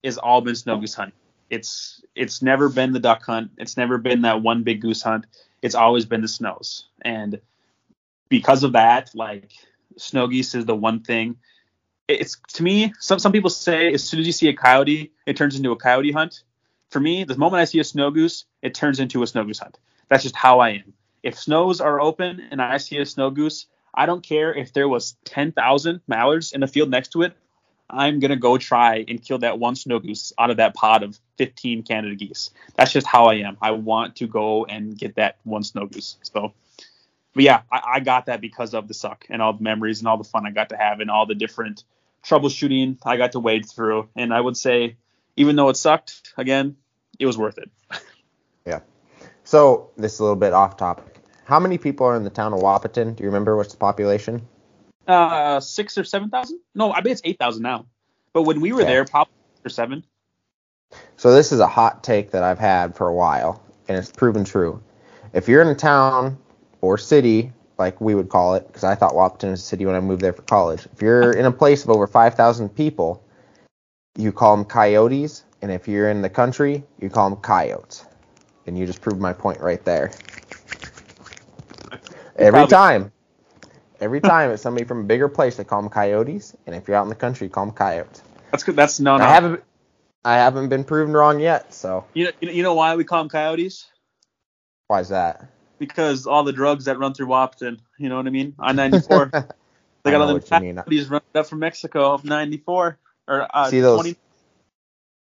is 0.03 0.19
all 0.19 0.41
been 0.41 0.55
snow 0.55 0.79
goose 0.79 0.95
hunting. 0.95 1.17
It's 1.49 2.03
it's 2.15 2.43
never 2.43 2.69
been 2.69 2.93
the 2.93 3.01
duck 3.01 3.25
hunt. 3.25 3.53
It's 3.59 3.77
never 3.77 3.99
been 3.99 4.23
that 4.23 4.43
one 4.43 4.63
big 4.63 4.81
goose 4.81 5.03
hunt. 5.03 5.27
It's 5.63 5.75
always 5.75 6.05
been 6.05 6.21
the 6.21 6.29
snows. 6.29 6.89
And 7.03 7.41
because 8.29 8.65
of 8.65 8.73
that, 8.73 9.11
like 9.15 9.53
snow 9.97 10.27
geese 10.27 10.55
is 10.55 10.67
the 10.67 10.75
one 10.75 11.01
thing. 11.01 11.37
It's 12.07 12.37
to 12.55 12.63
me, 12.63 12.93
some 13.01 13.19
some 13.19 13.33
people 13.33 13.51
say 13.51 13.93
as 13.93 14.05
soon 14.05 14.21
as 14.21 14.27
you 14.27 14.33
see 14.33 14.49
a 14.49 14.53
coyote, 14.53 15.13
it 15.27 15.37
turns 15.37 15.57
into 15.57 15.73
a 15.73 15.77
coyote 15.77 16.13
hunt. 16.13 16.43
For 16.91 17.01
me, 17.01 17.25
the 17.25 17.37
moment 17.37 17.61
I 17.61 17.65
see 17.65 17.81
a 17.81 17.85
snow 17.85 18.11
goose, 18.11 18.45
it 18.63 18.75
turns 18.75 19.01
into 19.01 19.23
a 19.23 19.27
snow 19.27 19.45
goose 19.45 19.59
hunt. 19.59 19.79
That's 20.09 20.23
just 20.23 20.37
how 20.37 20.61
I 20.61 20.71
am. 20.71 20.93
If 21.23 21.39
snows 21.39 21.81
are 21.81 22.01
open 22.01 22.43
and 22.51 22.61
I 22.61 22.77
see 22.77 22.99
a 22.99 23.07
snow 23.07 23.31
goose, 23.31 23.67
I 23.95 24.05
don't 24.05 24.23
care 24.23 24.55
if 24.55 24.73
there 24.75 24.89
was 24.89 25.17
10,000 25.25 26.01
mallards 26.07 26.53
in 26.53 26.61
the 26.61 26.67
field 26.67 26.91
next 26.91 27.09
to 27.13 27.23
it. 27.23 27.33
I'm 27.89 28.21
gonna 28.21 28.37
go 28.37 28.59
try 28.59 29.05
and 29.09 29.23
kill 29.23 29.39
that 29.39 29.59
one 29.59 29.75
snow 29.75 29.99
goose 29.99 30.33
out 30.39 30.51
of 30.51 30.59
that 30.59 30.75
pod 30.75 31.03
of 31.03 31.19
15 31.39 31.85
Canada 31.85 32.15
geese. 32.15 32.51
That's 32.77 32.93
just 32.93 33.07
how 33.07 33.27
I 33.27 33.37
am. 33.37 33.57
I 33.63 33.71
want 33.71 34.17
to 34.17 34.27
go 34.27 34.67
and 34.67 34.97
get 34.97 35.15
that 35.17 35.39
one 35.45 35.63
snow 35.63 35.87
goose. 35.87 36.19
So, 36.23 36.53
but 37.35 37.45
yeah, 37.45 37.63
I, 37.73 37.83
I 37.95 38.01
got 38.01 38.27
that 38.27 38.41
because 38.41 38.75
of 38.75 38.89
the 38.89 38.95
suck 38.95 39.27
and 39.31 39.41
all 39.41 39.55
the 39.55 39.63
memories 39.63 40.01
and 40.01 40.09
all 40.09 40.19
the 40.19 40.25
fun 40.25 40.47
I 40.47 40.51
got 40.51 40.69
to 40.69 40.77
have 40.77 41.01
and 41.01 41.11
all 41.11 41.27
the 41.27 41.35
different 41.35 41.85
troubleshooting 42.27 42.99
I 43.05 43.17
got 43.17 43.33
to 43.33 43.41
wade 43.41 43.67
through. 43.69 44.09
And 44.17 44.33
I 44.33 44.41
would 44.41 44.57
say, 44.57 44.97
even 45.37 45.57
though 45.57 45.69
it 45.69 45.77
sucked, 45.77 46.33
again, 46.37 46.77
it 47.19 47.27
was 47.27 47.39
worth 47.39 47.59
it. 47.59 47.71
Yeah. 48.67 48.81
So 49.45 49.91
this 49.97 50.15
is 50.15 50.21
a 50.21 50.23
little 50.23 50.37
bit 50.37 50.53
off 50.55 50.77
topic. 50.77 51.19
How 51.45 51.61
many 51.61 51.77
people 51.79 52.07
are 52.07 52.17
in 52.17 52.25
the 52.25 52.31
town 52.31 52.55
of 52.55 52.61
Wahpeton? 52.61 53.17
Do 53.17 53.23
you 53.23 53.29
remember 53.29 53.57
what's 53.57 53.73
the 53.73 53.79
population? 53.79 54.49
Uh, 55.07 55.61
six 55.61 55.99
or 55.99 56.05
seven 56.05 56.31
thousand? 56.31 56.61
No, 56.75 56.91
I 56.93 57.03
bet 57.03 57.13
it's 57.13 57.21
eight 57.25 57.39
thousand 57.39 57.63
now. 57.63 57.87
But 58.33 58.43
when 58.43 58.61
we 58.61 58.73
were 58.73 58.83
Okay. 58.83 58.91
there, 58.93 59.05
probably 59.05 59.33
or 59.65 59.69
seven. 59.69 60.05
So 61.17 61.33
this 61.35 61.53
is 61.53 61.61
a 61.61 61.67
hot 61.67 62.03
take 62.03 62.31
that 62.33 62.43
I've 62.43 62.59
had 62.59 62.97
for 62.97 63.07
a 63.09 63.15
while, 63.15 63.63
and 63.89 63.99
it's 63.99 64.11
proven 64.11 64.45
true. 64.45 64.83
If 65.33 65.49
you're 65.49 65.63
in 65.63 65.69
a 65.69 65.75
town 65.75 66.39
or 66.81 66.99
city, 66.99 67.53
like 67.79 68.01
we 68.01 68.15
would 68.15 68.29
call 68.29 68.55
it, 68.55 68.67
because 68.67 68.85
I 68.85 68.95
thought 68.95 69.13
Wahpeton 69.13 69.51
was 69.51 69.61
a 69.61 69.65
city 69.65 69.87
when 69.87 69.95
I 69.95 70.01
moved 70.01 70.23
there 70.23 70.33
for 70.33 70.43
college. 70.43 70.87
If 70.93 71.03
you're 71.03 71.33
in 71.33 71.45
a 71.45 71.53
place 71.53 71.85
of 71.85 71.91
over 71.91 72.07
5,000 72.07 72.69
people, 72.69 73.23
you 74.17 74.33
call 74.33 74.57
them 74.57 74.65
coyotes, 74.65 75.45
and 75.63 75.73
if 75.73 75.89
you're 75.89 76.11
in 76.11 76.23
the 76.23 76.31
country, 76.31 76.85
you 77.01 77.11
call 77.11 77.31
them 77.31 77.41
coyotes. 77.41 78.05
And 78.67 78.79
you 78.79 78.87
just 78.87 79.01
proved 79.01 79.21
my 79.21 79.33
point 79.33 79.61
right 79.61 79.85
there. 79.85 80.13
Every 82.37 82.67
time. 82.67 83.13
Every 84.01 84.21
time 84.21 84.51
it's 84.51 84.63
somebody 84.63 84.85
from 84.85 85.01
a 85.01 85.05
bigger 85.05 85.29
place, 85.29 85.57
they 85.57 85.65
call 85.65 85.81
them 85.81 85.91
coyotes, 85.91 86.57
and 86.67 86.75
if 86.75 86.89
you're 86.89 86.97
out 86.97 87.05
in 87.05 87.09
the 87.09 87.15
country, 87.15 87.47
you 87.47 87.51
call 87.51 87.67
them 87.67 87.75
coyotes. 87.75 88.23
That's 88.51 88.63
good. 88.63 88.77
That's 88.77 89.01
no. 89.01 89.15
I 89.15 89.29
haven't, 89.29 89.63
I 90.25 90.35
haven't 90.37 90.69
been 90.69 90.85
proven 90.85 91.13
wrong 91.13 91.41
yet, 91.41 91.73
so 91.73 92.05
you 92.13 92.25
know- 92.25 92.33
you 92.41 92.63
know 92.63 92.75
why 92.75 92.97
we 92.97 93.05
call 93.05 93.21
them 93.23 93.29
coyotes? 93.29 93.87
why 94.89 95.01
is 95.01 95.09
that? 95.09 95.49
Because 95.79 96.27
all 96.27 96.45
the 96.45 96.53
drugs 96.53 96.85
that 96.85 96.99
run 96.99 97.15
through 97.15 97.27
Wahpeton. 97.27 97.79
You 97.99 98.09
know 98.09 98.17
what 98.17 98.27
I 98.27 98.31
mean? 98.31 98.55
On 98.59 98.77
94. 98.77 99.31
They 100.05 100.11
got 100.11 100.21
all 100.21 100.27
them 100.27 100.37
what 100.37 100.51
you 100.51 100.75
mean. 100.75 100.77
coyotes 100.77 101.09
running 101.09 101.25
up 101.35 101.47
from 101.47 101.61
Mexico 101.61 102.13
of 102.13 102.25
94 102.25 102.99
or 103.27 103.57
uh, 103.57 103.71
See 103.71 103.81
those- 103.81 103.97
20. 104.01 104.17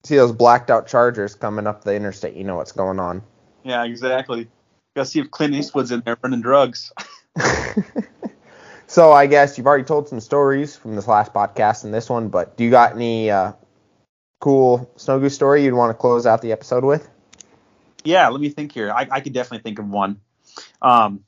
See 0.05 0.17
those 0.17 0.33
blacked 0.33 0.71
out 0.71 0.87
Chargers 0.87 1.35
coming 1.35 1.67
up 1.67 1.85
the 1.85 1.95
interstate. 1.95 2.35
You 2.35 2.45
know 2.45 2.57
what's 2.57 2.73
going 2.73 2.99
on. 2.99 3.23
Yeah, 3.63 3.85
exactly. 3.85 4.49
Gotta 4.97 5.07
see 5.07 5.21
if 5.21 5.31
Clint 5.31 5.55
Eastwood's 5.55 5.91
in 5.93 6.01
there 6.01 6.17
running 6.23 6.41
drugs. 6.41 6.93
so 8.87 9.13
I 9.13 9.27
guess 9.27 9.57
you've 9.57 9.67
already 9.67 9.85
told 9.85 10.09
some 10.09 10.21
stories 10.21 10.77
from 10.77 10.95
this 10.95 11.09
last 11.09 11.33
podcast 11.33 11.85
and 11.85 11.93
this 11.93 12.09
one, 12.09 12.29
but 12.29 12.57
do 12.57 12.65
you 12.65 12.71
got 12.71 12.95
any 12.95 13.31
uh, 13.31 13.53
cool 14.41 14.91
snow 14.97 15.19
goose 15.19 15.35
story 15.35 15.65
you'd 15.65 15.75
want 15.75 15.91
to 15.91 15.95
close 15.95 16.27
out 16.27 16.43
the 16.43 16.53
episode 16.53 16.85
with? 16.85 17.09
Yeah, 18.05 18.29
let 18.29 18.41
me 18.41 18.51
think 18.51 18.73
here. 18.73 18.93
I, 18.93 19.09
I 19.11 19.21
could 19.21 19.33
definitely 19.33 19.63
think 19.63 19.79
of 19.79 19.89
one. 19.89 20.21
Um, 20.83 21.25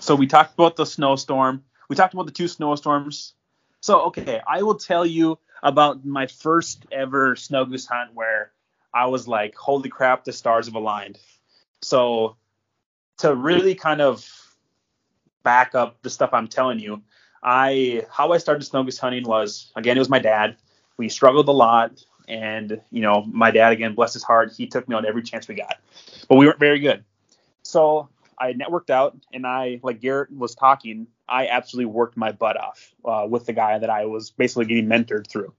so 0.00 0.14
we 0.14 0.26
talked 0.26 0.54
about 0.54 0.76
the 0.76 0.84
snowstorm. 0.84 1.64
We 1.88 1.96
talked 1.96 2.14
about 2.14 2.26
the 2.26 2.32
two 2.32 2.48
snowstorms. 2.48 3.34
So 3.80 4.02
okay, 4.06 4.40
I 4.46 4.62
will 4.62 4.76
tell 4.76 5.04
you 5.06 5.38
about 5.62 6.04
my 6.04 6.26
first 6.26 6.84
ever 6.92 7.36
snow 7.36 7.64
goose 7.64 7.86
hunt 7.86 8.14
where 8.14 8.52
I 8.92 9.06
was 9.06 9.26
like, 9.26 9.56
holy 9.56 9.88
crap, 9.88 10.24
the 10.24 10.32
stars 10.32 10.66
have 10.66 10.74
aligned. 10.74 11.18
So 11.82 12.36
to 13.18 13.34
really 13.34 13.74
kind 13.74 14.00
of 14.00 14.28
back 15.42 15.74
up 15.74 16.02
the 16.02 16.10
stuff 16.10 16.30
I'm 16.32 16.48
telling 16.48 16.78
you, 16.78 17.02
I 17.42 18.06
how 18.10 18.32
I 18.32 18.38
started 18.38 18.64
snow 18.64 18.84
goose 18.84 18.98
hunting 18.98 19.24
was 19.24 19.72
again 19.76 19.96
it 19.96 20.00
was 20.00 20.10
my 20.10 20.18
dad. 20.18 20.56
We 20.96 21.08
struggled 21.08 21.48
a 21.48 21.52
lot, 21.52 22.04
and 22.28 22.80
you 22.90 23.02
know 23.02 23.24
my 23.26 23.50
dad 23.50 23.72
again, 23.72 23.94
bless 23.94 24.12
his 24.12 24.22
heart, 24.22 24.52
he 24.56 24.66
took 24.66 24.88
me 24.88 24.94
on 24.94 25.06
every 25.06 25.22
chance 25.22 25.48
we 25.48 25.54
got, 25.54 25.76
but 26.28 26.36
we 26.36 26.46
weren't 26.46 26.60
very 26.60 26.80
good. 26.80 27.04
So 27.62 28.08
I 28.38 28.52
networked 28.52 28.90
out, 28.90 29.16
and 29.32 29.46
I 29.46 29.80
like 29.82 30.00
Garrett 30.00 30.32
was 30.32 30.54
talking, 30.54 31.06
I 31.28 31.48
absolutely 31.48 31.86
worked 31.86 32.16
my 32.16 32.32
butt 32.32 32.56
off 32.56 32.92
uh, 33.04 33.26
with 33.28 33.46
the 33.46 33.52
guy 33.52 33.78
that 33.78 33.90
I 33.90 34.06
was 34.06 34.30
basically 34.30 34.66
getting 34.66 34.86
mentored 34.86 35.26
through. 35.28 35.54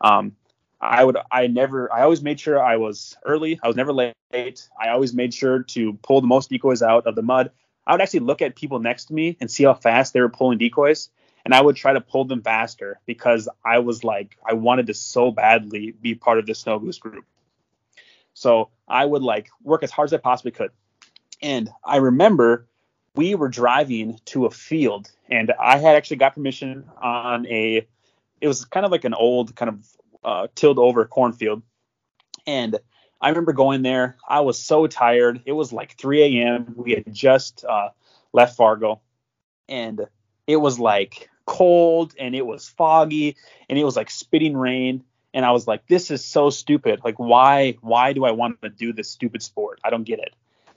Um, 0.00 0.36
I 0.80 1.04
would 1.04 1.16
I 1.30 1.46
never 1.46 1.92
I 1.92 2.02
always 2.02 2.22
made 2.22 2.38
sure 2.38 2.62
I 2.62 2.76
was 2.76 3.16
early. 3.24 3.58
I 3.62 3.66
was 3.66 3.76
never 3.76 3.92
late. 3.92 4.14
I 4.32 4.88
always 4.88 5.14
made 5.14 5.32
sure 5.32 5.62
to 5.62 5.94
pull 6.02 6.20
the 6.20 6.26
most 6.26 6.50
decoys 6.50 6.82
out 6.82 7.06
of 7.06 7.14
the 7.14 7.22
mud. 7.22 7.50
I 7.86 7.92
would 7.92 8.00
actually 8.00 8.20
look 8.20 8.42
at 8.42 8.56
people 8.56 8.80
next 8.80 9.06
to 9.06 9.14
me 9.14 9.36
and 9.40 9.50
see 9.50 9.64
how 9.64 9.74
fast 9.74 10.12
they 10.12 10.20
were 10.20 10.28
pulling 10.28 10.58
decoys, 10.58 11.08
and 11.46 11.54
I 11.54 11.60
would 11.60 11.76
try 11.76 11.92
to 11.92 12.00
pull 12.00 12.24
them 12.24 12.42
faster 12.42 12.98
because 13.06 13.48
I 13.64 13.78
was 13.78 14.02
like 14.02 14.36
I 14.44 14.54
wanted 14.54 14.88
to 14.88 14.94
so 14.94 15.30
badly 15.30 15.92
be 15.92 16.16
part 16.16 16.40
of 16.40 16.46
the 16.46 16.56
snow 16.56 16.80
goose 16.80 16.98
group. 16.98 17.24
So 18.34 18.70
I 18.88 19.04
would 19.04 19.22
like 19.22 19.48
work 19.62 19.84
as 19.84 19.92
hard 19.92 20.08
as 20.08 20.12
I 20.12 20.16
possibly 20.16 20.50
could. 20.50 20.72
And 21.40 21.70
I 21.84 21.98
remember 21.98 22.66
we 23.14 23.36
were 23.36 23.48
driving 23.48 24.18
to 24.24 24.46
a 24.46 24.50
field, 24.50 25.08
and 25.30 25.52
I 25.60 25.78
had 25.78 25.94
actually 25.94 26.16
got 26.16 26.34
permission 26.34 26.84
on 27.00 27.46
a. 27.46 27.86
It 28.40 28.48
was 28.48 28.64
kind 28.64 28.84
of 28.84 28.90
like 28.90 29.04
an 29.04 29.14
old 29.14 29.54
kind 29.54 29.68
of 29.68 29.86
uh, 30.24 30.48
tilled 30.56 30.80
over 30.80 31.04
cornfield, 31.04 31.62
and 32.44 32.76
I 33.20 33.28
remember 33.28 33.52
going 33.52 33.82
there. 33.82 34.16
I 34.28 34.40
was 34.40 34.58
so 34.58 34.88
tired. 34.88 35.42
It 35.46 35.52
was 35.52 35.72
like 35.72 35.96
3 35.96 36.40
a.m. 36.40 36.74
We 36.76 36.94
had 36.94 37.14
just 37.14 37.64
uh, 37.64 37.90
left 38.32 38.56
Fargo, 38.56 39.00
and 39.68 40.08
it 40.48 40.56
was 40.56 40.80
like 40.80 41.30
cold 41.46 42.14
and 42.18 42.34
it 42.34 42.44
was 42.44 42.68
foggy 42.68 43.36
and 43.70 43.78
it 43.78 43.84
was 43.84 43.96
like 43.96 44.10
spitting 44.10 44.56
rain. 44.56 45.04
And 45.32 45.44
I 45.44 45.50
was 45.52 45.66
like, 45.66 45.86
this 45.86 46.10
is 46.10 46.24
so 46.24 46.50
stupid. 46.50 47.00
Like, 47.04 47.18
why? 47.18 47.76
Why 47.80 48.12
do 48.12 48.24
I 48.24 48.30
want 48.30 48.62
to 48.62 48.70
do 48.70 48.92
this 48.92 49.10
stupid 49.10 49.42
sport? 49.42 49.80
I 49.84 49.90
don't 49.90 50.04
get 50.04 50.18
it. 50.18 50.34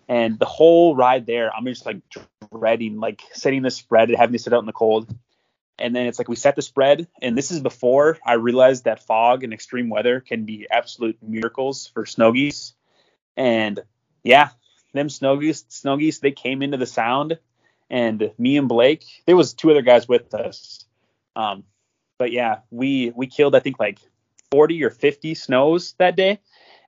And 0.07 0.37
the 0.39 0.45
whole 0.45 0.95
ride 0.95 1.25
there, 1.25 1.53
I'm 1.53 1.65
just 1.65 1.85
like 1.85 2.01
dreading, 2.51 2.99
like 2.99 3.21
setting 3.33 3.61
the 3.61 3.71
spread 3.71 4.09
and 4.09 4.17
having 4.17 4.33
to 4.33 4.39
sit 4.39 4.53
out 4.53 4.59
in 4.59 4.65
the 4.65 4.73
cold. 4.73 5.13
And 5.77 5.95
then 5.95 6.07
it's 6.07 6.19
like 6.19 6.27
we 6.27 6.35
set 6.35 6.57
the 6.57 6.61
spread, 6.61 7.07
and 7.21 7.37
this 7.37 7.51
is 7.51 7.61
before 7.61 8.17
I 8.25 8.33
realized 8.33 8.83
that 8.83 9.01
fog 9.01 9.45
and 9.45 9.53
extreme 9.53 9.89
weather 9.89 10.19
can 10.19 10.43
be 10.43 10.67
absolute 10.69 11.17
miracles 11.21 11.87
for 11.87 12.05
snow 12.05 12.33
geese. 12.33 12.73
And 13.37 13.79
yeah, 14.23 14.49
them 14.93 15.09
snow 15.09 15.37
geese, 15.37 15.63
snow 15.69 15.95
geese, 15.95 16.19
they 16.19 16.31
came 16.31 16.61
into 16.61 16.75
the 16.75 16.85
sound, 16.85 17.39
and 17.89 18.31
me 18.37 18.57
and 18.57 18.67
Blake, 18.67 19.05
there 19.25 19.35
was 19.35 19.53
two 19.53 19.71
other 19.71 19.81
guys 19.81 20.07
with 20.07 20.33
us. 20.33 20.85
Um, 21.35 21.63
but 22.17 22.31
yeah, 22.31 22.59
we 22.69 23.11
we 23.15 23.27
killed 23.27 23.55
I 23.55 23.59
think 23.59 23.79
like 23.79 23.99
40 24.51 24.83
or 24.83 24.89
50 24.89 25.35
snows 25.35 25.93
that 25.97 26.15
day, 26.15 26.39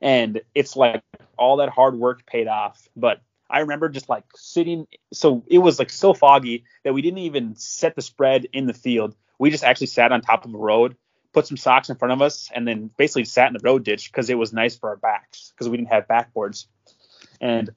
and 0.01 0.41
it's 0.53 0.75
like 0.75 1.03
all 1.37 1.57
that 1.57 1.69
hard 1.69 1.95
work 1.95 2.25
paid 2.25 2.47
off. 2.47 2.87
But 2.95 3.21
I 3.49 3.59
remember 3.59 3.89
just 3.89 4.09
like 4.09 4.23
sitting, 4.35 4.87
so 5.13 5.43
it 5.47 5.59
was 5.59 5.79
like 5.79 5.89
so 5.89 6.13
foggy 6.13 6.65
that 6.83 6.93
we 6.93 7.01
didn't 7.01 7.19
even 7.19 7.55
set 7.55 7.95
the 7.95 8.01
spread 8.01 8.47
in 8.53 8.65
the 8.65 8.73
field. 8.73 9.15
We 9.39 9.49
just 9.49 9.63
actually 9.63 9.87
sat 9.87 10.11
on 10.11 10.21
top 10.21 10.45
of 10.45 10.53
a 10.53 10.57
road, 10.57 10.95
put 11.33 11.47
some 11.47 11.57
socks 11.57 11.89
in 11.89 11.97
front 11.97 12.13
of 12.13 12.21
us, 12.21 12.49
and 12.53 12.67
then 12.67 12.89
basically 12.97 13.25
sat 13.25 13.47
in 13.47 13.53
the 13.53 13.59
road 13.63 13.83
ditch 13.83 14.11
because 14.11 14.29
it 14.29 14.37
was 14.37 14.53
nice 14.53 14.77
for 14.77 14.89
our 14.89 14.97
backs 14.97 15.51
because 15.51 15.67
we 15.67 15.77
didn't 15.77 15.91
have 15.91 16.07
backboards. 16.07 16.67
And 17.39 17.69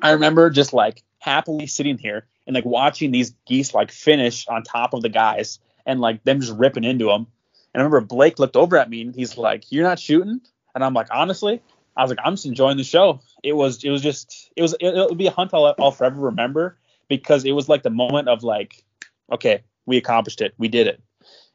I 0.00 0.12
remember 0.12 0.50
just 0.50 0.72
like 0.72 1.02
happily 1.18 1.66
sitting 1.66 1.98
here 1.98 2.26
and 2.46 2.54
like 2.54 2.64
watching 2.64 3.10
these 3.10 3.34
geese 3.46 3.74
like 3.74 3.90
finish 3.90 4.46
on 4.48 4.62
top 4.62 4.94
of 4.94 5.02
the 5.02 5.08
guys 5.08 5.58
and 5.86 6.00
like 6.00 6.22
them 6.24 6.40
just 6.40 6.56
ripping 6.58 6.84
into 6.84 7.06
them. 7.06 7.26
And 7.74 7.80
I 7.80 7.84
remember 7.84 8.00
Blake 8.00 8.38
looked 8.38 8.56
over 8.56 8.76
at 8.76 8.90
me 8.90 9.02
and 9.02 9.14
he's 9.14 9.38
like, 9.38 9.70
"You're 9.72 9.84
not 9.84 9.98
shooting?" 9.98 10.40
And 10.74 10.84
I'm 10.84 10.94
like, 10.94 11.08
honestly, 11.10 11.62
I 11.96 12.02
was 12.02 12.10
like, 12.10 12.18
I'm 12.24 12.34
just 12.34 12.46
enjoying 12.46 12.76
the 12.76 12.84
show. 12.84 13.20
It 13.42 13.52
was, 13.52 13.84
it 13.84 13.90
was 13.90 14.02
just, 14.02 14.50
it 14.56 14.62
was, 14.62 14.74
it, 14.80 14.92
will 14.94 15.14
be 15.14 15.26
a 15.26 15.30
hunt 15.30 15.52
I'll, 15.52 15.74
I'll 15.78 15.90
forever 15.90 16.20
remember 16.20 16.78
because 17.08 17.44
it 17.44 17.52
was 17.52 17.68
like 17.68 17.82
the 17.82 17.90
moment 17.90 18.28
of 18.28 18.42
like, 18.42 18.82
okay, 19.30 19.62
we 19.86 19.96
accomplished 19.98 20.40
it, 20.40 20.54
we 20.58 20.68
did 20.68 20.86
it. 20.86 21.02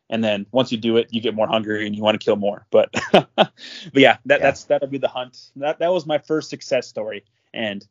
And 0.09 0.23
then 0.23 0.45
once 0.51 0.71
you 0.71 0.77
do 0.77 0.97
it, 0.97 1.07
you 1.11 1.19
get 1.19 1.33
more 1.33 1.47
hungry 1.47 1.85
and 1.85 1.95
you 1.95 2.01
want 2.01 2.19
to 2.19 2.23
kill 2.23 2.37
more. 2.37 2.65
But, 2.71 2.93
but 3.11 3.51
yeah, 3.93 4.17
that, 4.25 4.39
Yeah. 4.39 4.45
that's 4.45 4.63
that'll 4.65 4.87
be 4.87 4.99
the 4.99 5.07
hunt. 5.09 5.51
That 5.57 5.79
that 5.79 5.91
was 5.91 6.05
my 6.05 6.17
first 6.19 6.49
success 6.49 6.87
story. 6.87 7.25
And 7.53 7.85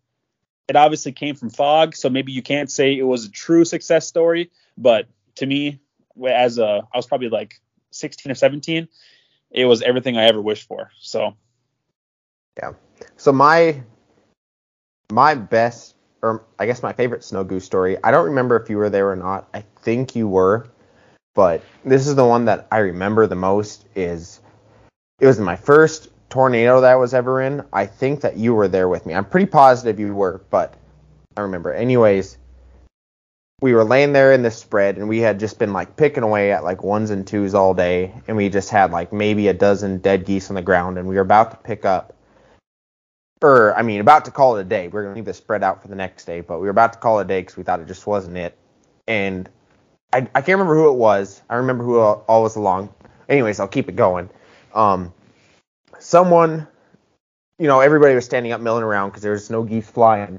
it 0.68 0.76
obviously 0.76 1.12
came 1.12 1.34
from 1.34 1.50
fog, 1.50 1.94
so 1.94 2.10
maybe 2.10 2.32
you 2.32 2.42
can't 2.42 2.70
say 2.70 2.96
it 2.96 3.04
was 3.04 3.26
a 3.26 3.30
true 3.30 3.64
success 3.64 4.06
story. 4.06 4.50
But 4.76 5.06
to 5.36 5.46
me, 5.46 5.80
as 6.26 6.58
a 6.58 6.82
I 6.92 6.96
was 6.96 7.06
probably 7.06 7.28
like 7.28 7.54
16 7.90 8.32
or 8.32 8.34
17, 8.34 8.88
it 9.50 9.64
was 9.64 9.82
everything 9.82 10.16
I 10.16 10.24
ever 10.24 10.40
wished 10.40 10.66
for. 10.66 10.90
So 11.00 11.36
yeah. 12.58 12.72
So 13.16 13.32
my 13.32 13.82
my 15.10 15.34
best 15.34 15.94
or 16.22 16.44
I 16.58 16.66
guess 16.66 16.82
my 16.82 16.92
favorite 16.92 17.24
snow 17.24 17.44
goose 17.44 17.64
story. 17.64 17.96
I 18.02 18.10
don't 18.10 18.26
remember 18.26 18.56
if 18.56 18.68
you 18.68 18.76
were 18.76 18.90
there 18.90 19.10
or 19.10 19.16
not. 19.16 19.48
I 19.54 19.64
think 19.82 20.16
you 20.16 20.26
were, 20.28 20.68
but 21.34 21.62
this 21.84 22.06
is 22.06 22.16
the 22.16 22.24
one 22.24 22.46
that 22.46 22.66
I 22.72 22.78
remember 22.78 23.26
the 23.26 23.36
most. 23.36 23.86
Is 23.94 24.40
it 25.20 25.26
was 25.26 25.38
my 25.38 25.56
first 25.56 26.08
tornado 26.28 26.80
that 26.80 26.92
I 26.92 26.96
was 26.96 27.14
ever 27.14 27.40
in. 27.40 27.64
I 27.72 27.86
think 27.86 28.20
that 28.22 28.36
you 28.36 28.54
were 28.54 28.68
there 28.68 28.88
with 28.88 29.06
me. 29.06 29.14
I'm 29.14 29.24
pretty 29.24 29.46
positive 29.46 30.00
you 30.00 30.14
were, 30.14 30.42
but 30.50 30.74
I 31.36 31.42
remember. 31.42 31.72
Anyways, 31.72 32.38
we 33.60 33.72
were 33.72 33.84
laying 33.84 34.12
there 34.12 34.32
in 34.32 34.42
this 34.42 34.56
spread 34.56 34.96
and 34.98 35.08
we 35.08 35.20
had 35.20 35.40
just 35.40 35.58
been 35.58 35.72
like 35.72 35.96
picking 35.96 36.22
away 36.22 36.52
at 36.52 36.62
like 36.62 36.82
ones 36.82 37.10
and 37.10 37.26
twos 37.26 37.54
all 37.54 37.72
day 37.72 38.12
and 38.28 38.36
we 38.36 38.48
just 38.48 38.68
had 38.68 38.90
like 38.90 39.12
maybe 39.12 39.48
a 39.48 39.54
dozen 39.54 39.98
dead 39.98 40.26
geese 40.26 40.50
on 40.50 40.56
the 40.56 40.62
ground 40.62 40.98
and 40.98 41.08
we 41.08 41.14
were 41.14 41.22
about 41.22 41.50
to 41.52 41.56
pick 41.56 41.84
up 41.84 42.14
or 43.42 43.74
I 43.76 43.82
mean 43.82 44.00
about 44.00 44.24
to 44.26 44.30
call 44.30 44.56
it 44.56 44.62
a 44.62 44.64
day. 44.64 44.88
We 44.88 44.98
are 44.98 45.02
gonna 45.04 45.14
leave 45.14 45.24
the 45.24 45.34
spread 45.34 45.62
out 45.62 45.80
for 45.82 45.88
the 45.88 45.94
next 45.94 46.24
day, 46.24 46.40
but 46.40 46.58
we 46.58 46.66
were 46.66 46.70
about 46.70 46.92
to 46.94 46.98
call 46.98 47.18
it 47.18 47.22
a 47.22 47.28
day 47.28 47.40
because 47.40 47.56
we 47.56 47.62
thought 47.62 47.80
it 47.80 47.86
just 47.86 48.06
wasn't 48.06 48.36
it. 48.36 48.56
And 49.06 49.48
I, 50.12 50.18
I 50.34 50.40
can't 50.40 50.58
remember 50.58 50.74
who 50.74 50.90
it 50.90 50.96
was. 50.96 51.42
I 51.48 51.56
remember 51.56 51.84
who 51.84 51.98
all 51.98 52.42
was 52.42 52.56
along. 52.56 52.92
Anyways, 53.28 53.60
I'll 53.60 53.68
keep 53.68 53.88
it 53.88 53.96
going. 53.96 54.30
Um, 54.74 55.12
someone, 56.06 56.68
you 57.58 57.66
know, 57.66 57.80
everybody 57.80 58.14
was 58.14 58.24
standing 58.24 58.52
up 58.52 58.60
milling 58.60 58.84
around 58.84 59.10
because 59.10 59.22
there 59.22 59.32
was 59.32 59.50
no 59.50 59.64
geese 59.64 59.90
flying, 59.90 60.38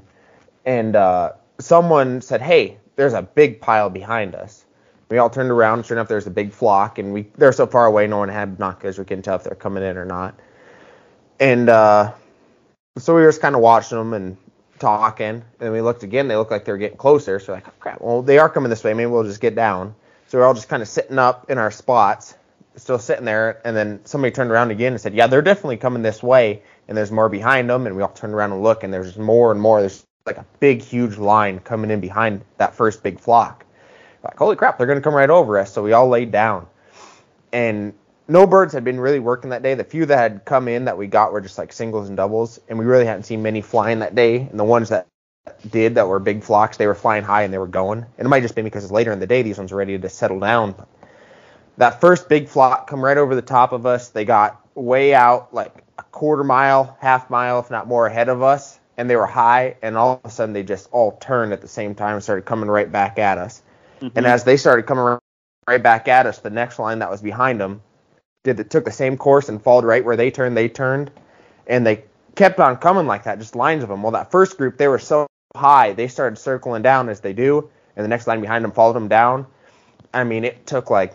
and 0.64 0.96
uh, 0.96 1.32
someone 1.60 2.22
said, 2.22 2.40
"Hey, 2.40 2.78
there's 2.96 3.12
a 3.12 3.22
big 3.22 3.60
pile 3.60 3.90
behind 3.90 4.34
us." 4.34 4.64
We 5.10 5.18
all 5.18 5.30
turned 5.30 5.50
around. 5.50 5.84
Sure 5.84 5.96
enough, 5.96 6.08
there's 6.08 6.26
a 6.26 6.30
big 6.30 6.52
flock, 6.52 6.98
and 6.98 7.12
we 7.12 7.22
they're 7.36 7.52
so 7.52 7.66
far 7.66 7.84
away, 7.84 8.06
no 8.06 8.18
one 8.18 8.30
had 8.30 8.56
binoculars. 8.56 8.98
We 8.98 9.04
couldn't 9.04 9.24
tell 9.24 9.36
if 9.36 9.44
they're 9.44 9.54
coming 9.54 9.82
in 9.82 9.98
or 9.98 10.06
not. 10.06 10.40
And 11.38 11.68
uh, 11.68 12.12
so 12.96 13.14
we 13.14 13.20
were 13.20 13.28
just 13.28 13.42
kind 13.42 13.54
of 13.54 13.60
watching 13.60 13.98
them 13.98 14.14
and 14.14 14.36
talking, 14.78 15.44
and 15.60 15.72
we 15.72 15.82
looked 15.82 16.02
again. 16.02 16.28
They 16.28 16.36
looked 16.36 16.50
like 16.50 16.64
they 16.64 16.72
were 16.72 16.78
getting 16.78 16.96
closer. 16.96 17.38
So 17.40 17.52
like, 17.52 17.68
oh, 17.68 17.72
crap. 17.78 18.00
Well, 18.00 18.22
they 18.22 18.38
are 18.38 18.48
coming 18.48 18.70
this 18.70 18.82
way. 18.82 18.94
Maybe 18.94 19.10
we'll 19.10 19.24
just 19.24 19.40
get 19.40 19.54
down. 19.54 19.94
So 20.28 20.38
we're 20.38 20.46
all 20.46 20.54
just 20.54 20.68
kind 20.68 20.82
of 20.82 20.88
sitting 20.88 21.18
up 21.18 21.50
in 21.50 21.58
our 21.58 21.70
spots, 21.70 22.34
still 22.78 22.98
sitting 22.98 23.24
there, 23.24 23.60
and 23.64 23.76
then 23.76 24.00
somebody 24.04 24.30
turned 24.32 24.50
around 24.50 24.70
again 24.70 24.92
and 24.92 25.00
said, 25.00 25.14
"Yeah, 25.14 25.26
they're 25.26 25.42
definitely 25.42 25.76
coming 25.76 26.02
this 26.02 26.22
way." 26.22 26.62
And 26.86 26.96
there's 26.96 27.12
more 27.12 27.28
behind 27.28 27.68
them, 27.68 27.86
and 27.86 27.96
we 27.96 28.02
all 28.02 28.08
turned 28.08 28.34
around 28.34 28.52
and 28.52 28.62
look, 28.62 28.82
and 28.82 28.92
there's 28.92 29.16
more 29.16 29.52
and 29.52 29.60
more. 29.60 29.80
There's 29.80 30.04
like 30.26 30.38
a 30.38 30.46
big, 30.60 30.82
huge 30.82 31.16
line 31.18 31.58
coming 31.60 31.90
in 31.90 32.00
behind 32.00 32.42
that 32.58 32.74
first 32.74 33.02
big 33.02 33.18
flock. 33.20 33.64
Like, 34.24 34.36
holy 34.36 34.56
crap, 34.56 34.78
they're 34.78 34.86
gonna 34.86 35.00
come 35.00 35.14
right 35.14 35.30
over 35.30 35.58
us. 35.58 35.72
So 35.72 35.82
we 35.82 35.92
all 35.92 36.08
laid 36.08 36.32
down, 36.32 36.66
and 37.52 37.92
no 38.28 38.46
birds 38.46 38.74
had 38.74 38.84
been 38.84 39.00
really 39.00 39.20
working 39.20 39.50
that 39.50 39.62
day. 39.62 39.74
The 39.74 39.84
few 39.84 40.06
that 40.06 40.18
had 40.18 40.44
come 40.44 40.68
in 40.68 40.84
that 40.84 40.98
we 40.98 41.06
got 41.06 41.32
were 41.32 41.40
just 41.40 41.58
like 41.58 41.72
singles 41.72 42.08
and 42.08 42.16
doubles, 42.16 42.60
and 42.68 42.78
we 42.78 42.84
really 42.84 43.06
hadn't 43.06 43.24
seen 43.24 43.42
many 43.42 43.62
flying 43.62 44.00
that 44.00 44.14
day. 44.14 44.36
And 44.36 44.60
the 44.60 44.64
ones 44.64 44.90
that 44.90 45.06
did 45.70 45.94
that 45.94 46.06
were 46.06 46.18
big 46.18 46.42
flocks, 46.42 46.76
they 46.76 46.86
were 46.86 46.94
flying 46.94 47.24
high 47.24 47.42
and 47.42 47.52
they 47.52 47.58
were 47.58 47.66
going. 47.66 48.04
And 48.18 48.26
it 48.26 48.28
might 48.28 48.42
just 48.42 48.54
be 48.54 48.62
because 48.62 48.90
later 48.90 49.12
in 49.12 49.20
the 49.20 49.26
day 49.26 49.42
these 49.42 49.56
ones 49.56 49.72
were 49.72 49.78
ready 49.78 49.98
to 49.98 50.08
settle 50.10 50.40
down. 50.40 50.74
That 51.78 52.00
first 52.00 52.28
big 52.28 52.48
flock 52.48 52.88
come 52.88 53.02
right 53.02 53.16
over 53.16 53.34
the 53.34 53.42
top 53.42 53.72
of 53.72 53.86
us. 53.86 54.10
They 54.10 54.24
got 54.24 54.60
way 54.74 55.14
out, 55.14 55.54
like 55.54 55.84
a 55.96 56.02
quarter 56.02 56.44
mile, 56.44 56.96
half 57.00 57.30
mile, 57.30 57.60
if 57.60 57.70
not 57.70 57.86
more, 57.86 58.06
ahead 58.06 58.28
of 58.28 58.42
us, 58.42 58.78
and 58.96 59.08
they 59.08 59.16
were 59.16 59.26
high. 59.26 59.76
And 59.80 59.96
all 59.96 60.20
of 60.22 60.30
a 60.30 60.32
sudden, 60.32 60.52
they 60.52 60.64
just 60.64 60.88
all 60.92 61.12
turned 61.12 61.52
at 61.52 61.60
the 61.60 61.68
same 61.68 61.94
time 61.94 62.14
and 62.14 62.22
started 62.22 62.44
coming 62.44 62.68
right 62.68 62.90
back 62.90 63.18
at 63.18 63.38
us. 63.38 63.62
Mm-hmm. 64.00 64.18
And 64.18 64.26
as 64.26 64.44
they 64.44 64.56
started 64.56 64.86
coming 64.86 65.18
right 65.68 65.82
back 65.82 66.08
at 66.08 66.26
us, 66.26 66.38
the 66.38 66.50
next 66.50 66.78
line 66.78 66.98
that 66.98 67.10
was 67.10 67.22
behind 67.22 67.60
them 67.60 67.80
did 68.44 68.60
it 68.60 68.70
took 68.70 68.84
the 68.84 68.92
same 68.92 69.16
course 69.16 69.48
and 69.48 69.62
followed 69.62 69.84
right 69.84 70.04
where 70.04 70.16
they 70.16 70.30
turned. 70.30 70.56
They 70.56 70.68
turned, 70.68 71.10
and 71.66 71.86
they 71.86 72.04
kept 72.34 72.58
on 72.60 72.76
coming 72.76 73.06
like 73.06 73.24
that, 73.24 73.38
just 73.38 73.54
lines 73.54 73.82
of 73.82 73.88
them. 73.88 74.02
Well, 74.02 74.12
that 74.12 74.30
first 74.30 74.56
group, 74.56 74.78
they 74.78 74.88
were 74.88 74.98
so 74.98 75.26
high, 75.54 75.92
they 75.92 76.08
started 76.08 76.38
circling 76.38 76.82
down 76.82 77.08
as 77.08 77.20
they 77.20 77.32
do, 77.32 77.70
and 77.96 78.04
the 78.04 78.08
next 78.08 78.26
line 78.26 78.40
behind 78.40 78.64
them 78.64 78.72
followed 78.72 78.94
them 78.94 79.08
down. 79.08 79.46
I 80.14 80.24
mean, 80.24 80.44
it 80.44 80.66
took 80.66 80.90
like 80.90 81.14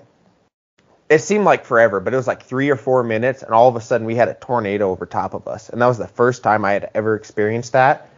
it 1.14 1.22
seemed 1.22 1.46
like 1.46 1.64
forever, 1.64 2.00
but 2.00 2.14
it 2.14 2.18
was 2.18 2.26
like 2.26 2.44
three 2.44 2.70
or 2.70 2.76
four 2.76 3.04
minutes, 3.04 3.44
and 3.44 3.54
all 3.54 3.70
of 3.70 3.76
a 3.76 3.82
sudden 3.82 4.08
we 4.08 4.16
had 4.16 4.30
a 4.30 4.34
tornado 4.34 4.90
over 4.90 5.06
top 5.06 5.36
of 5.36 5.48
us, 5.48 5.70
and 5.70 5.80
that 5.82 5.86
was 5.86 6.00
the 6.00 6.08
first 6.08 6.42
time 6.42 6.66
I 6.66 6.72
had 6.72 6.90
ever 6.96 7.16
experienced 7.16 7.74
that. 7.74 8.10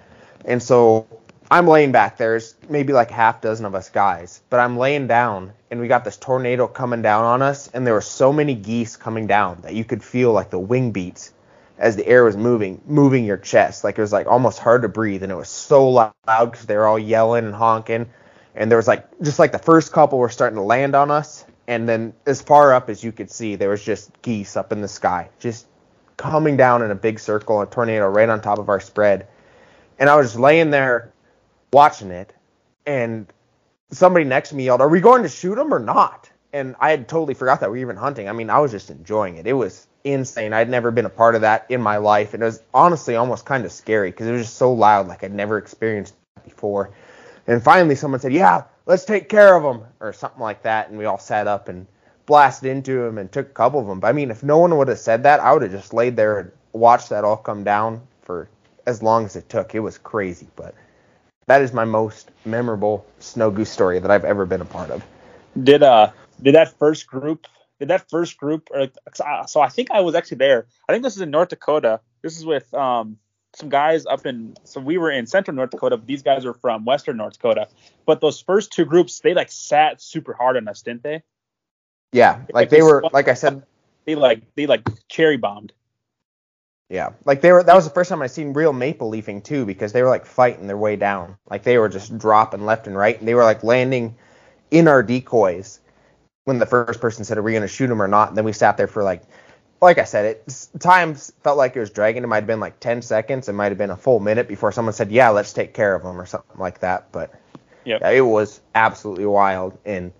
And 0.46 0.64
so 0.64 1.06
I'm 1.52 1.68
laying 1.68 1.92
back. 1.92 2.18
There's 2.18 2.56
maybe 2.70 2.94
like 2.94 3.12
half 3.12 3.42
dozen 3.42 3.66
of 3.66 3.76
us 3.76 3.90
guys, 3.90 4.42
but 4.50 4.62
I'm 4.62 4.78
laying 4.78 5.08
down, 5.08 5.52
and 5.70 5.82
we 5.82 5.90
got 5.90 6.06
this 6.06 6.16
tornado 6.16 6.68
coming 6.68 7.02
down 7.02 7.26
on 7.26 7.42
us, 7.42 7.68
and 7.74 7.86
there 7.86 7.94
were 7.94 8.02
so 8.02 8.32
many 8.32 8.56
geese 8.56 8.96
coming 8.96 9.28
down 9.28 9.60
that 9.64 9.74
you 9.74 9.84
could 9.84 10.02
feel 10.02 10.32
like 10.32 10.50
the 10.50 10.60
wing 10.60 10.92
beats 10.92 11.34
as 11.78 11.98
the 11.98 12.08
air 12.08 12.24
was 12.24 12.38
moving, 12.38 12.82
moving 12.86 13.26
your 13.26 13.38
chest. 13.38 13.84
Like 13.84 13.98
it 13.98 14.02
was 14.02 14.14
like 14.14 14.28
almost 14.28 14.60
hard 14.60 14.84
to 14.84 14.88
breathe, 14.88 15.22
and 15.22 15.34
it 15.34 15.36
was 15.36 15.50
so 15.50 15.90
loud 15.90 16.14
because 16.52 16.66
they 16.66 16.78
were 16.78 16.88
all 16.88 17.00
yelling 17.00 17.46
and 17.46 17.56
honking. 17.56 18.10
And 18.56 18.72
there 18.72 18.78
was 18.78 18.88
like 18.88 19.06
just 19.22 19.38
like 19.38 19.52
the 19.52 19.60
first 19.60 19.92
couple 19.92 20.18
were 20.18 20.30
starting 20.30 20.56
to 20.56 20.64
land 20.64 20.96
on 20.96 21.12
us, 21.12 21.44
and 21.68 21.88
then 21.88 22.14
as 22.26 22.42
far 22.42 22.74
up 22.74 22.90
as 22.90 23.04
you 23.04 23.12
could 23.12 23.32
see, 23.32 23.56
there 23.56 23.70
was 23.70 23.84
just 23.84 24.12
geese 24.22 24.56
up 24.56 24.72
in 24.72 24.82
the 24.82 24.88
sky, 24.88 25.30
just 25.40 25.68
coming 26.18 26.58
down 26.58 26.82
in 26.82 26.92
a 26.92 26.96
big 26.96 27.20
circle, 27.20 27.62
a 27.62 27.66
tornado 27.66 28.08
right 28.08 28.30
on 28.30 28.42
top 28.42 28.60
of 28.60 28.70
our 28.70 28.80
spread. 28.80 29.28
And 30.00 30.10
I 30.10 30.16
was 30.16 30.28
just 30.28 30.40
laying 30.40 30.70
there 30.70 31.12
watching 31.72 32.12
it, 32.12 32.34
and 32.86 33.28
somebody 33.92 34.26
next 34.26 34.50
to 34.50 34.56
me 34.56 34.66
yelled, 34.66 34.82
"Are 34.82 34.90
we 34.90 35.02
going 35.02 35.24
to 35.24 35.30
shoot 35.30 35.56
them 35.56 35.74
or 35.74 35.80
not?" 35.80 36.30
And 36.54 36.76
I 36.80 36.92
had 36.92 37.08
totally 37.08 37.34
forgot 37.34 37.60
that 37.62 37.72
we 37.72 37.80
were 37.80 37.92
even 37.92 37.98
hunting. 37.98 38.30
I 38.30 38.32
mean, 38.32 38.50
I 38.50 38.60
was 38.60 38.72
just 38.72 38.90
enjoying 38.90 39.38
it. 39.38 39.48
It 39.48 39.54
was 39.54 39.88
insane. 40.06 40.54
I'd 40.54 40.70
never 40.70 40.92
been 40.92 41.06
a 41.06 41.10
part 41.10 41.36
of 41.36 41.42
that 41.42 41.66
in 41.70 41.82
my 41.82 41.98
life, 41.98 42.34
and 42.34 42.44
it 42.44 42.46
was 42.46 42.62
honestly 42.74 43.16
almost 43.16 43.46
kind 43.46 43.66
of 43.66 43.72
scary 43.72 44.12
because 44.12 44.28
it 44.28 44.32
was 44.32 44.44
just 44.44 44.56
so 44.58 44.72
loud, 44.72 45.08
like 45.08 45.24
I'd 45.24 45.34
never 45.34 45.58
experienced 45.58 46.14
before. 46.44 46.92
And 47.48 47.62
finally, 47.62 47.96
someone 47.96 48.20
said, 48.20 48.34
"Yeah, 48.34 48.64
let's 48.86 49.06
take 49.06 49.30
care 49.30 49.56
of 49.56 49.64
them," 49.64 49.88
or 49.99 50.14
something 50.14 50.41
like 50.41 50.64
that, 50.64 50.90
and 50.90 50.98
we 50.98 51.06
all 51.06 51.20
sat 51.20 51.48
up 51.48 51.70
and 51.70 51.88
blasted 52.26 52.70
into 52.70 53.03
them 53.03 53.18
and 53.18 53.32
took 53.32 53.48
a 53.48 53.53
couple 53.53 53.80
of 53.80 53.88
them. 53.88 53.99
But 53.99 54.07
I 54.07 54.12
mean, 54.14 54.32
if 54.32 54.44
no 54.44 54.57
one 54.57 54.76
would 54.78 54.88
have 54.88 54.99
said 54.99 55.24
that, 55.24 55.40
I 55.40 55.53
would 55.53 55.62
have 55.62 55.72
just 55.72 55.94
laid 55.94 56.16
there 56.16 56.40
and 56.40 56.52
watched 56.74 57.10
that 57.10 57.24
all 57.24 57.38
come 57.38 57.64
down 57.64 58.02
for 58.22 58.49
as 58.86 59.02
long 59.03 59.26
as 59.26 59.36
it 59.36 59.49
took. 59.49 59.76
It 59.76 59.80
was 59.80 59.98
crazy, 59.98 60.48
but 60.56 60.74
that 61.48 61.62
is 61.62 61.74
my 61.74 61.86
most 61.86 62.32
memorable 62.44 63.06
snow 63.20 63.52
goose 63.52 63.70
story 63.70 63.99
that 63.99 64.12
I've 64.12 64.26
ever 64.26 64.45
been 64.45 64.62
a 64.62 64.66
part 64.66 64.90
of. 64.90 65.03
Did 65.62 65.84
uh 65.84 66.12
did 66.41 66.56
that 66.56 66.78
first 66.78 67.07
group 67.07 67.48
did 67.80 67.90
that 67.90 68.10
first 68.10 68.38
group 68.38 68.70
or 68.72 68.88
so 69.48 69.62
I 69.62 69.70
think 69.70 69.91
I 69.91 70.02
was 70.02 70.16
actually 70.16 70.38
there. 70.38 70.68
I 70.88 70.94
think 70.94 71.03
this 71.03 71.16
is 71.16 71.22
in 71.22 71.32
North 71.32 71.49
Dakota. 71.49 72.02
This 72.22 72.38
is 72.38 72.45
with 72.45 72.74
um 72.74 73.18
some 73.56 73.69
guys 73.69 74.06
up 74.06 74.26
in 74.26 74.56
so 74.64 74.80
we 74.82 74.98
were 74.98 75.11
in 75.11 75.26
central 75.26 75.56
North 75.56 75.72
Dakota, 75.72 75.98
but 75.98 76.07
these 76.07 76.23
guys 76.23 76.45
are 76.45 76.53
from 76.53 76.86
western 76.86 77.18
North 77.18 77.34
Dakota. 77.34 77.68
But 78.06 78.22
those 78.22 78.40
first 78.40 78.72
two 78.72 78.86
groups, 78.86 79.19
they 79.19 79.34
like 79.34 79.52
sat 79.52 80.02
super 80.02 80.34
hard 80.34 80.57
on 80.57 80.68
us, 80.68 80.82
didn't 80.82 81.03
they? 81.03 81.23
Yeah, 82.11 82.38
like, 82.38 82.53
like 82.53 82.69
they, 82.69 82.77
they 82.77 82.84
were 82.84 83.03
like 83.11 83.27
I 83.27 83.34
said 83.34 83.64
they 84.06 84.15
like 84.15 84.41
they 84.56 84.68
like 84.68 84.88
cherry 85.07 85.38
bombed. 85.38 85.73
Yeah, 86.90 87.14
like 87.26 87.41
they 87.41 87.52
were. 87.52 87.64
That 87.64 87.76
was 87.76 87.86
the 87.86 87.94
first 87.94 88.10
time 88.10 88.22
I 88.22 88.27
seen 88.27 88.53
real 88.53 88.72
maple 88.72 89.10
leafing 89.10 89.41
too, 89.41 89.65
because 89.65 89.91
they 89.91 90.03
were 90.03 90.10
like 90.10 90.26
fighting 90.26 90.68
their 90.68 90.77
way 90.77 90.95
down. 90.95 91.38
Like 91.49 91.64
they 91.64 91.77
were 91.80 91.90
just 91.90 92.15
dropping 92.18 92.65
left 92.65 92.86
and 92.86 92.95
right, 92.95 93.18
and 93.18 93.27
they 93.27 93.34
were 93.34 93.44
like 93.44 93.64
landing 93.64 94.15
in 94.69 94.88
our 94.88 95.02
decoys 95.02 95.80
when 96.44 96.60
the 96.60 96.65
first 96.68 97.02
person 97.02 97.26
said, 97.26 97.40
"Are 97.40 97.41
we 97.41 97.53
going 97.53 97.64
to 97.64 97.68
shoot 97.68 97.88
them 97.88 98.02
or 98.02 98.07
not?" 98.07 98.30
And 98.30 98.38
then 98.38 98.45
we 98.45 98.53
sat 98.53 98.77
there 98.77 98.88
for 98.88 99.03
like 99.03 99.23
like 99.81 99.97
I 99.97 100.03
said, 100.03 100.26
it 100.26 100.68
times 100.80 101.34
felt 101.43 101.57
like 101.57 101.76
it 101.76 101.80
was 101.80 101.89
dragging. 101.89 102.23
It 102.23 102.27
might 102.27 102.38
have 102.38 102.47
been 102.47 102.60
like 102.60 102.80
10 102.80 103.02
seconds. 103.02 103.49
It 103.49 103.53
might 103.53 103.72
have 103.72 103.77
been 103.77 103.89
a 103.89 103.97
full 103.97 104.19
minute 104.19 104.47
before 104.47 104.72
someone 104.72 104.93
said, 104.93 105.11
"Yeah, 105.11 105.30
let's 105.30 105.53
take 105.53 105.73
care 105.73 105.95
of 105.95 106.03
them" 106.03 106.19
or 106.19 106.26
something 106.26 106.60
like 106.60 106.80
that. 106.80 107.11
But 107.11 107.31
yep. 107.84 108.02
yeah, 108.02 108.10
it 108.10 108.22
was 108.22 108.61
absolutely 108.73 109.26
wild. 109.26 109.77
And 109.85 110.11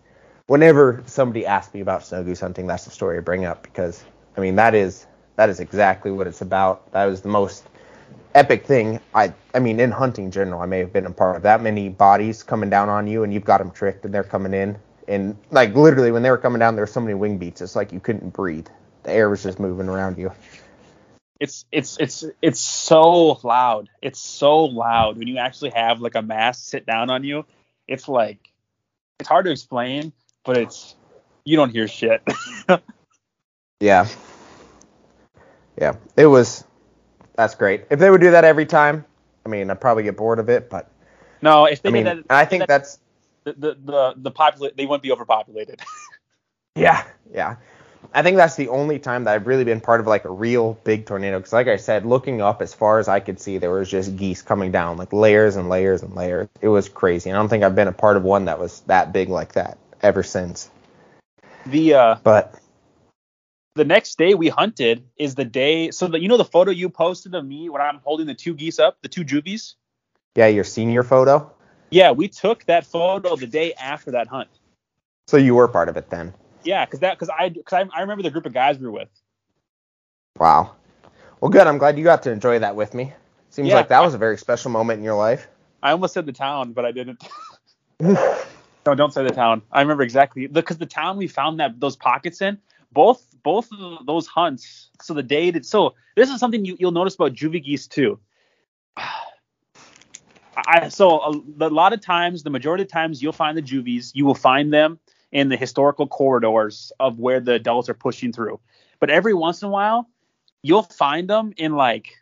whenever 0.48 1.04
somebody 1.06 1.46
asks 1.46 1.74
me 1.74 1.80
about 1.82 2.04
snow 2.04 2.24
goose 2.24 2.40
hunting, 2.40 2.68
that's 2.68 2.86
the 2.86 2.92
story 2.92 3.18
I 3.18 3.22
bring 3.22 3.46
up 3.46 3.64
because 3.64 4.04
I 4.38 4.42
mean 4.42 4.56
that 4.56 4.76
is 4.76 5.08
that 5.38 5.50
is 5.50 5.60
exactly 5.60 6.12
what 6.12 6.28
it's 6.28 6.42
about. 6.42 6.92
That 6.92 7.06
was 7.06 7.22
the 7.22 7.30
most 7.30 7.66
epic 8.34 8.66
thing. 8.66 9.00
I 9.14 9.34
I 9.54 9.60
mean 9.60 9.80
in 9.80 9.92
hunting 9.92 10.26
in 10.26 10.32
general, 10.32 10.62
I 10.62 10.66
may 10.66 10.80
have 10.80 10.92
been 10.92 11.06
a 11.06 11.12
part 11.12 11.38
of 11.38 11.44
that 11.44 11.62
many 11.62 11.90
bodies 11.90 12.44
coming 12.44 12.70
down 12.70 12.90
on 12.90 13.08
you, 13.08 13.24
and 13.24 13.34
you've 13.34 13.46
got 13.46 13.60
them 13.60 13.72
tricked, 13.72 14.04
and 14.06 14.14
they're 14.14 14.24
coming 14.24 14.54
in. 14.54 14.78
And 15.08 15.38
like 15.52 15.76
literally, 15.76 16.12
when 16.12 16.24
they 16.24 16.32
were 16.32 16.38
coming 16.38 16.60
down, 16.60 16.76
there 16.76 16.84
were 16.84 16.88
so 16.88 17.00
many 17.00 17.14
wing 17.14 17.38
beats. 17.38 17.62
It's 17.62 17.76
like 17.76 17.94
you 17.94 18.00
couldn't 18.00 18.34
breathe 18.34 18.68
the 19.06 19.14
air 19.14 19.30
was 19.30 19.44
just 19.44 19.60
moving 19.60 19.88
around 19.88 20.18
you. 20.18 20.32
It's 21.40 21.66
it's 21.72 21.98
it's 22.00 22.24
it's 22.42 22.60
so 22.60 23.40
loud. 23.44 23.90
It's 24.02 24.20
so 24.20 24.66
loud 24.66 25.18
when 25.18 25.28
you 25.28 25.38
actually 25.38 25.72
have 25.72 26.02
like 26.02 26.16
a 26.16 26.22
mass 26.22 26.62
sit 26.62 26.86
down 26.86 27.10
on 27.10 27.24
you. 27.24 27.46
It's 27.88 28.08
like 28.08 28.40
it's 29.20 29.30
hard 29.30 29.46
to 29.46 29.52
explain, 29.52 30.12
but 30.44 30.58
it's 30.58 30.96
you 31.44 31.56
don't 31.56 31.70
hear 31.70 31.88
shit. 31.88 32.24
yeah. 33.80 34.08
Yeah. 35.80 35.96
It 36.16 36.26
was 36.26 36.64
that's 37.36 37.56
great. 37.56 37.86
If 37.90 38.00
they 38.00 38.10
would 38.10 38.22
do 38.22 38.32
that 38.32 38.46
every 38.46 38.66
time, 38.66 39.06
I 39.46 39.50
mean, 39.50 39.70
I'd 39.70 39.82
probably 39.82 40.04
get 40.04 40.18
bored 40.18 40.40
of 40.40 40.50
it, 40.50 40.70
but 40.70 40.90
No, 41.42 41.66
if 41.66 41.82
they 41.82 41.90
I 41.90 41.92
mean, 41.92 42.06
did 42.06 42.26
I 42.30 42.46
think 42.46 42.62
that, 42.62 42.68
that's 42.70 43.00
the 43.44 43.54
the 43.54 43.78
the, 43.84 44.14
the 44.18 44.32
popula- 44.32 44.76
they 44.76 44.86
wouldn't 44.86 45.04
be 45.04 45.12
overpopulated. 45.12 45.82
yeah, 46.76 47.04
yeah. 47.32 47.58
I 48.14 48.24
think 48.24 48.38
that's 48.38 48.56
the 48.56 48.70
only 48.70 49.00
time 49.00 49.24
that 49.26 49.34
I've 49.34 49.48
really 49.48 49.64
been 49.64 49.82
part 49.82 50.00
of 50.00 50.08
like 50.08 50.26
a 50.26 50.32
real 50.32 50.78
big 50.84 51.06
tornado. 51.06 51.40
Because 51.40 51.54
like 51.54 51.68
I 51.68 51.78
said, 51.78 52.06
looking 52.06 52.42
up 52.42 52.62
as 52.62 52.74
far 52.74 53.00
as 53.00 53.08
I 53.08 53.20
could 53.20 53.40
see, 53.40 53.58
there 53.58 53.72
was 53.72 53.90
just 53.90 54.16
geese 54.16 54.42
coming 54.42 54.72
down, 54.72 54.98
like 54.98 55.14
layers 55.14 55.56
and 55.56 55.70
layers 55.70 56.04
and 56.04 56.16
layers. 56.16 56.48
It 56.62 56.68
was 56.68 56.90
crazy. 56.90 57.30
And 57.30 57.38
I 57.38 57.42
don't 57.42 57.50
think 57.50 57.64
I've 57.64 57.76
been 57.76 57.88
a 57.88 57.94
part 57.94 58.18
of 58.18 58.24
one 58.24 58.46
that 58.46 58.60
was 58.60 58.82
that 58.82 59.14
big 59.14 59.30
like 59.30 59.54
that 59.54 59.78
ever 60.02 60.24
since. 60.24 60.70
the 61.66 61.94
uh 61.94 62.16
But 62.24 62.60
the 63.76 63.86
next 63.86 64.18
day 64.18 64.34
we 64.36 64.50
hunted 64.50 65.06
is 65.18 65.36
the 65.36 65.46
day 65.46 65.92
so 65.92 66.08
that 66.08 66.22
you 66.22 66.28
know 66.28 66.38
the 66.38 66.46
photo 66.46 66.72
you 66.72 66.90
posted 66.90 67.36
of 67.36 67.46
me 67.46 67.70
when 67.70 67.82
I'm 67.82 68.00
holding 68.04 68.28
the 68.28 68.36
two 68.36 68.54
geese 68.54 68.80
up, 68.80 69.02
the 69.02 69.10
two 69.10 69.24
juvies? 69.24 69.76
yeah, 70.36 70.48
your 70.48 70.64
senior 70.64 71.04
photo. 71.04 71.52
Yeah, 71.90 72.12
we 72.12 72.28
took 72.28 72.66
that 72.66 72.86
photo 72.86 73.36
the 73.36 73.48
day 73.48 73.74
after 73.74 74.12
that 74.12 74.28
hunt. 74.28 74.50
So 75.28 75.38
you 75.38 75.56
were 75.56 75.68
part 75.68 75.90
of 75.90 75.98
it 75.98 76.10
then. 76.10 76.34
Yeah, 76.66 76.86
because 76.86 77.00
that 77.02 77.18
because 77.18 77.30
I 77.30 77.50
because 77.50 77.74
I, 77.74 77.98
I 77.98 78.02
remember 78.02 78.24
the 78.24 78.32
group 78.32 78.46
of 78.46 78.54
guys 78.54 78.78
we 78.78 78.86
were 78.86 78.92
with. 78.92 79.10
Wow. 80.38 80.76
Well, 81.40 81.50
good. 81.50 81.68
I'm 81.68 81.78
glad 81.78 81.98
you 81.98 82.04
got 82.04 82.24
to 82.24 82.32
enjoy 82.32 82.60
that 82.60 82.76
with 82.76 82.94
me. 82.94 83.14
Seems 83.50 83.70
Yeah. 83.70 83.76
like 83.76 83.88
that 83.90 84.02
was 84.02 84.14
a 84.14 84.18
very 84.18 84.38
special 84.38 84.72
moment 84.72 84.98
in 84.98 85.04
your 85.04 85.16
life. 85.16 85.48
I 85.82 85.92
almost 85.92 86.14
said 86.14 86.26
the 86.26 86.34
town, 86.34 86.74
but 86.74 86.86
I 86.86 86.92
didn't. 86.92 87.24
no, 88.00 88.96
don't 88.96 89.14
say 89.14 89.24
the 89.24 89.32
town. 89.32 89.62
I 89.72 89.82
remember 89.82 90.04
exactly 90.04 90.48
because 90.48 90.78
the 90.78 90.86
town 90.86 91.18
we 91.18 91.28
found 91.28 91.60
that 91.60 91.80
those 91.80 91.96
pockets 91.96 92.42
in 92.42 92.58
both 92.92 93.28
both 93.44 93.70
of 93.72 94.06
those 94.06 94.26
hunts. 94.26 94.90
So 95.02 95.14
the 95.14 95.24
day 95.24 95.52
that 95.52 95.66
so 95.66 95.94
this 96.16 96.30
is 96.30 96.40
something 96.40 96.66
you, 96.66 96.76
you'll 96.80 96.92
notice 96.92 97.16
about 97.16 97.34
juvie 97.34 97.64
geese 97.64 97.88
too. 97.88 98.20
I 100.58 100.88
so 100.90 101.20
a, 101.20 101.68
a 101.68 101.70
lot 101.70 101.94
of 101.94 102.02
times, 102.02 102.44
the 102.44 102.50
majority 102.50 102.84
of 102.84 102.90
times, 102.90 103.22
you'll 103.22 103.34
find 103.34 103.58
the 103.58 103.62
juvies. 103.62 104.12
You 104.16 104.26
will 104.26 104.36
find 104.36 104.74
them 104.74 105.00
in 105.32 105.50
the 105.50 105.58
historical 105.58 106.08
corridors 106.08 106.92
of 107.00 107.20
where 107.20 107.40
the 107.40 107.54
adults 107.54 107.90
are 107.90 107.94
pushing 107.94 108.32
through. 108.32 108.60
But 109.00 109.10
every 109.10 109.34
once 109.34 109.62
in 109.62 109.68
a 109.68 109.72
while, 109.72 110.10
you'll 110.62 110.84
find 110.84 111.30
them 111.30 111.54
in 111.58 111.76
like 111.76 112.14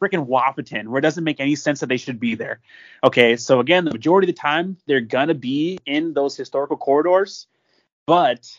freaking 0.00 0.26
Wahpeton, 0.26 0.88
where 0.88 0.98
it 0.98 1.02
doesn't 1.02 1.24
make 1.24 1.40
any 1.40 1.54
sense 1.54 1.80
that 1.80 1.88
they 1.88 1.96
should 1.96 2.18
be 2.18 2.34
there. 2.34 2.60
Okay, 3.02 3.36
so 3.36 3.60
again, 3.60 3.84
the 3.84 3.92
majority 3.92 4.28
of 4.28 4.34
the 4.34 4.40
time 4.40 4.76
they're 4.86 5.00
gonna 5.00 5.34
be 5.34 5.78
in 5.86 6.14
those 6.14 6.36
historical 6.36 6.76
corridors, 6.76 7.46
but 8.06 8.50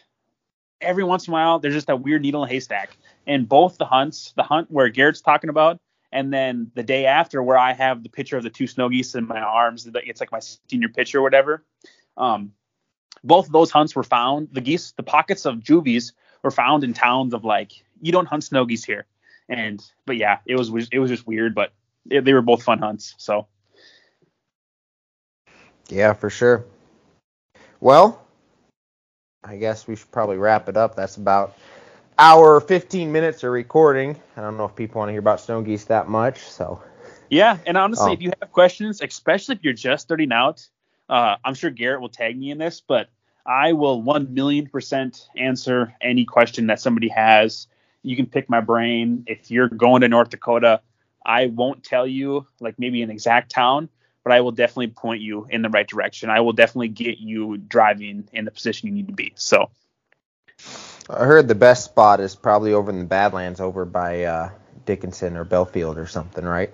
every 0.82 1.04
once 1.04 1.28
in 1.28 1.32
a 1.32 1.34
while 1.34 1.60
there's 1.60 1.74
just 1.74 1.88
that 1.88 2.02
weird 2.02 2.22
needle 2.22 2.44
in 2.44 2.50
a 2.50 2.54
haystack. 2.54 2.98
And 3.28 3.50
both 3.50 3.78
the 3.78 3.86
hunts, 3.86 4.34
the 4.36 4.44
hunt 4.44 4.70
where 4.70 4.90
Garrett's 4.90 5.22
talking 5.22 5.50
about, 5.50 5.80
and 6.12 6.32
then 6.32 6.72
the 6.76 6.84
day 6.84 7.08
after 7.08 7.42
where 7.42 7.58
I 7.58 7.74
have 7.74 8.04
the 8.04 8.10
picture 8.10 8.38
of 8.38 8.44
the 8.44 8.50
two 8.50 8.68
snow 8.68 8.90
geese 8.90 9.16
in 9.16 9.28
my 9.28 9.42
arms, 9.42 9.90
it's 9.94 10.20
like 10.20 10.32
my 10.32 10.40
senior 10.70 10.90
picture 10.90 11.20
or 11.20 11.24
whatever. 11.24 11.64
Um, 12.16 12.54
both 13.24 13.48
of 13.48 13.52
those 13.52 13.72
hunts 13.72 13.96
were 13.96 14.04
found. 14.04 14.50
The 14.52 14.62
geese, 14.62 14.92
the 14.92 15.04
pockets 15.04 15.46
of 15.46 15.64
juvies 15.64 16.14
were 16.44 16.52
found 16.52 16.84
in 16.84 16.94
towns 16.94 17.34
of 17.34 17.44
like 17.44 17.72
you 18.02 18.12
don't 18.12 18.28
hunt 18.28 18.44
snow 18.44 18.66
geese 18.66 18.84
here. 18.84 19.06
And 19.50 19.84
but 20.06 20.18
yeah, 20.18 20.40
it 20.46 20.58
was 20.58 20.70
it 20.92 21.00
was 21.00 21.10
just 21.10 21.28
weird, 21.28 21.56
but 21.56 21.72
it, 22.10 22.24
they 22.26 22.34
were 22.34 22.42
both 22.42 22.64
fun 22.64 22.80
hunts. 22.80 23.16
So 23.18 23.48
Yeah, 25.90 26.14
for 26.14 26.30
sure. 26.30 26.66
Well, 27.80 28.22
I 29.44 29.58
guess 29.58 29.88
we 29.88 29.96
should 29.96 30.12
probably 30.12 30.38
wrap 30.38 30.70
it 30.70 30.78
up. 30.78 30.96
That's 30.96 31.18
about 31.18 31.56
hour 32.18 32.60
15 32.60 33.12
minutes 33.12 33.44
of 33.44 33.52
recording. 33.52 34.16
I 34.36 34.42
don't 34.42 34.58
know 34.58 34.66
if 34.66 34.76
people 34.76 35.00
want 35.00 35.10
to 35.10 35.14
hear 35.14 35.20
about 35.20 35.40
snow 35.40 35.62
geese 35.62 35.86
that 35.86 36.08
much, 36.08 36.40
so 36.40 36.82
yeah, 37.30 37.58
and 37.66 37.78
honestly, 37.78 38.12
Oh. 38.12 38.14
if 38.14 38.22
you 38.22 38.32
have 38.40 38.52
questions, 38.52 39.02
especially 39.02 39.56
if 39.56 39.64
you're 39.64 39.74
just 39.74 40.04
starting 40.04 40.32
out, 40.32 40.68
uh, 41.10 41.36
I'm 41.44 41.53
sure 41.53 41.69
Garrett 41.69 42.02
will 42.02 42.10
tag 42.10 42.38
me 42.38 42.52
in 42.52 42.57
this, 42.57 42.82
but 42.86 43.10
I 43.45 43.73
will 43.73 44.02
one 44.02 44.34
million 44.34 44.68
percent 44.68 45.27
answer 45.36 45.94
any 46.02 46.26
question 46.26 46.68
that 46.68 46.80
somebody 46.80 47.10
has. 47.10 47.68
You 48.02 48.15
can 48.15 48.26
pick 48.26 48.49
my 48.49 48.61
brain. 48.61 49.23
If 49.27 49.52
you're 49.52 49.69
going 49.69 50.02
to 50.02 50.07
North 50.07 50.30
Dakota, 50.30 50.82
I 51.26 51.48
won't 51.48 51.84
tell 51.84 52.07
you 52.07 52.48
like 52.60 52.77
maybe 52.77 53.02
an 53.02 53.10
exact 53.10 53.52
town, 53.52 53.90
but 54.23 54.34
I 54.34 54.41
will 54.41 54.52
definitely 54.52 54.88
point 54.88 55.22
you 55.22 55.48
in 55.49 55.61
the 55.61 55.69
right 55.69 55.88
direction. 55.88 56.30
I 56.30 56.41
will 56.41 56.53
definitely 56.53 56.90
get 56.90 57.18
you 57.18 57.57
driving 57.57 58.27
in 58.34 58.45
the 58.45 58.52
position 58.52 58.88
you 58.88 58.94
need 58.94 59.07
to 59.07 59.14
be. 59.14 59.34
So 59.36 59.69
I 61.10 61.26
heard 61.26 61.48
the 61.48 61.56
best 61.56 61.86
spot 61.86 62.19
is 62.19 62.36
probably 62.36 62.73
over 62.73 62.91
in 62.91 62.99
the 62.99 63.06
Badlands 63.06 63.60
over 63.60 63.86
by 63.86 64.23
uh, 64.23 64.49
Dickinson 64.86 65.38
or 65.38 65.44
Belfield 65.44 65.98
or 65.98 66.07
something, 66.07 66.45
right? 66.45 66.72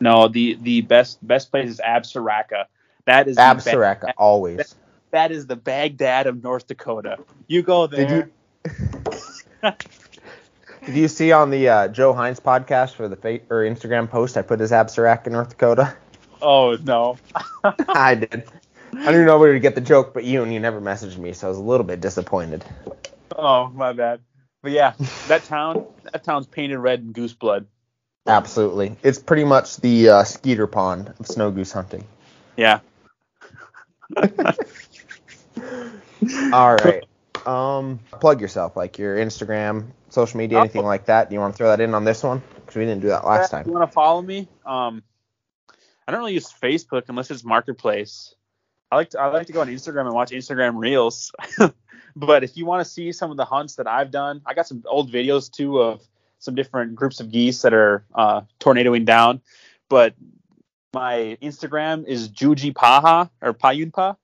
no, 0.00 0.28
the 0.28 0.58
the 0.60 0.80
best 0.82 1.26
best 1.26 1.50
place 1.50 1.68
is 1.68 1.80
Absaraka. 1.80 2.66
That 3.06 3.28
is 3.28 3.36
ba- 3.36 3.42
Absaraka, 3.42 4.12
always. 4.16 4.74
that 5.10 5.30
is 5.30 5.46
the 5.46 5.56
Baghdad 5.56 6.26
of 6.26 6.42
North 6.42 6.66
Dakota. 6.66 7.18
You 7.46 7.62
go 7.62 7.86
there. 7.86 8.06
Did 8.06 8.30
you 9.62 9.72
Did 10.86 10.96
you 10.96 11.08
see 11.08 11.32
on 11.32 11.50
the 11.50 11.68
uh, 11.68 11.88
Joe 11.88 12.12
Hines 12.12 12.40
podcast 12.40 12.94
for 12.94 13.08
the 13.08 13.16
fa- 13.16 13.40
or 13.48 13.62
Instagram 13.62 14.08
post 14.10 14.36
I 14.36 14.42
put 14.42 14.60
his 14.60 14.70
Absaraka, 14.70 15.28
North 15.30 15.50
Dakota? 15.50 15.96
Oh 16.42 16.76
no. 16.82 17.16
I 17.88 18.16
did. 18.16 18.44
I 18.96 19.06
didn't 19.06 19.26
know 19.26 19.38
where 19.38 19.54
to 19.54 19.60
get 19.60 19.74
the 19.74 19.80
joke, 19.80 20.14
but 20.14 20.24
you 20.24 20.42
and 20.42 20.52
you 20.52 20.60
never 20.60 20.80
messaged 20.80 21.18
me, 21.18 21.32
so 21.32 21.46
I 21.46 21.50
was 21.50 21.58
a 21.58 21.62
little 21.62 21.84
bit 21.84 22.00
disappointed. 22.00 22.64
Oh 23.36 23.68
my 23.68 23.92
bad. 23.92 24.20
But 24.62 24.72
yeah, 24.72 24.92
that 25.28 25.44
town 25.44 25.86
that 26.12 26.22
town's 26.22 26.46
painted 26.46 26.78
red 26.78 27.00
in 27.00 27.12
goose 27.12 27.32
blood. 27.32 27.66
Absolutely, 28.26 28.96
it's 29.02 29.18
pretty 29.18 29.44
much 29.44 29.78
the 29.78 30.08
uh, 30.08 30.24
Skeeter 30.24 30.66
Pond 30.66 31.12
of 31.18 31.26
snow 31.26 31.50
goose 31.50 31.72
hunting. 31.72 32.04
Yeah. 32.56 32.80
All 36.52 36.76
right. 36.76 37.04
Um, 37.46 37.98
plug 38.20 38.40
yourself, 38.40 38.76
like 38.76 38.98
your 38.98 39.16
Instagram, 39.16 39.88
social 40.08 40.38
media, 40.38 40.60
anything 40.60 40.84
like 40.84 41.06
that. 41.06 41.28
Do 41.28 41.34
you 41.34 41.40
want 41.40 41.54
to 41.54 41.58
throw 41.58 41.68
that 41.68 41.80
in 41.80 41.94
on 41.94 42.04
this 42.04 42.22
one? 42.22 42.42
Because 42.54 42.76
we 42.76 42.84
didn't 42.84 43.02
do 43.02 43.08
that 43.08 43.26
last 43.26 43.50
time. 43.50 43.62
If 43.62 43.66
you 43.66 43.72
want 43.72 43.88
to 43.88 43.92
follow 43.92 44.22
me? 44.22 44.48
Um, 44.64 45.02
I 46.06 46.12
don't 46.12 46.20
really 46.20 46.34
use 46.34 46.52
Facebook 46.52 47.04
unless 47.08 47.30
it's 47.30 47.44
Marketplace. 47.44 48.34
I 48.90 48.96
like 48.96 49.10
to 49.10 49.20
I 49.20 49.26
like 49.26 49.46
to 49.48 49.52
go 49.52 49.60
on 49.60 49.68
Instagram 49.68 50.06
and 50.06 50.14
watch 50.14 50.30
Instagram 50.30 50.78
Reels. 50.78 51.32
but 52.16 52.44
if 52.44 52.56
you 52.56 52.66
want 52.66 52.84
to 52.84 52.90
see 52.90 53.12
some 53.12 53.30
of 53.30 53.36
the 53.36 53.44
hunts 53.44 53.76
that 53.76 53.86
I've 53.86 54.10
done, 54.10 54.42
I 54.46 54.54
got 54.54 54.66
some 54.66 54.82
old 54.86 55.10
videos 55.10 55.50
too 55.50 55.80
of 55.80 56.02
some 56.38 56.54
different 56.54 56.94
groups 56.94 57.20
of 57.20 57.30
geese 57.30 57.62
that 57.62 57.74
are 57.74 58.04
uh, 58.14 58.42
tornadoing 58.58 59.04
down. 59.04 59.40
But 59.88 60.14
my 60.94 61.36
Instagram 61.42 62.06
is 62.06 62.30
Juji 62.30 62.72
Paha 62.72 63.28
or 63.42 63.52
Payunpa. 63.52 64.16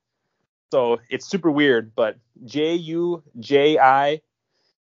So 0.72 1.00
it's 1.10 1.26
super 1.26 1.50
weird, 1.50 1.94
but 1.94 2.16
J 2.44 2.76
U 2.76 3.22
J 3.38 3.78
I 3.78 4.22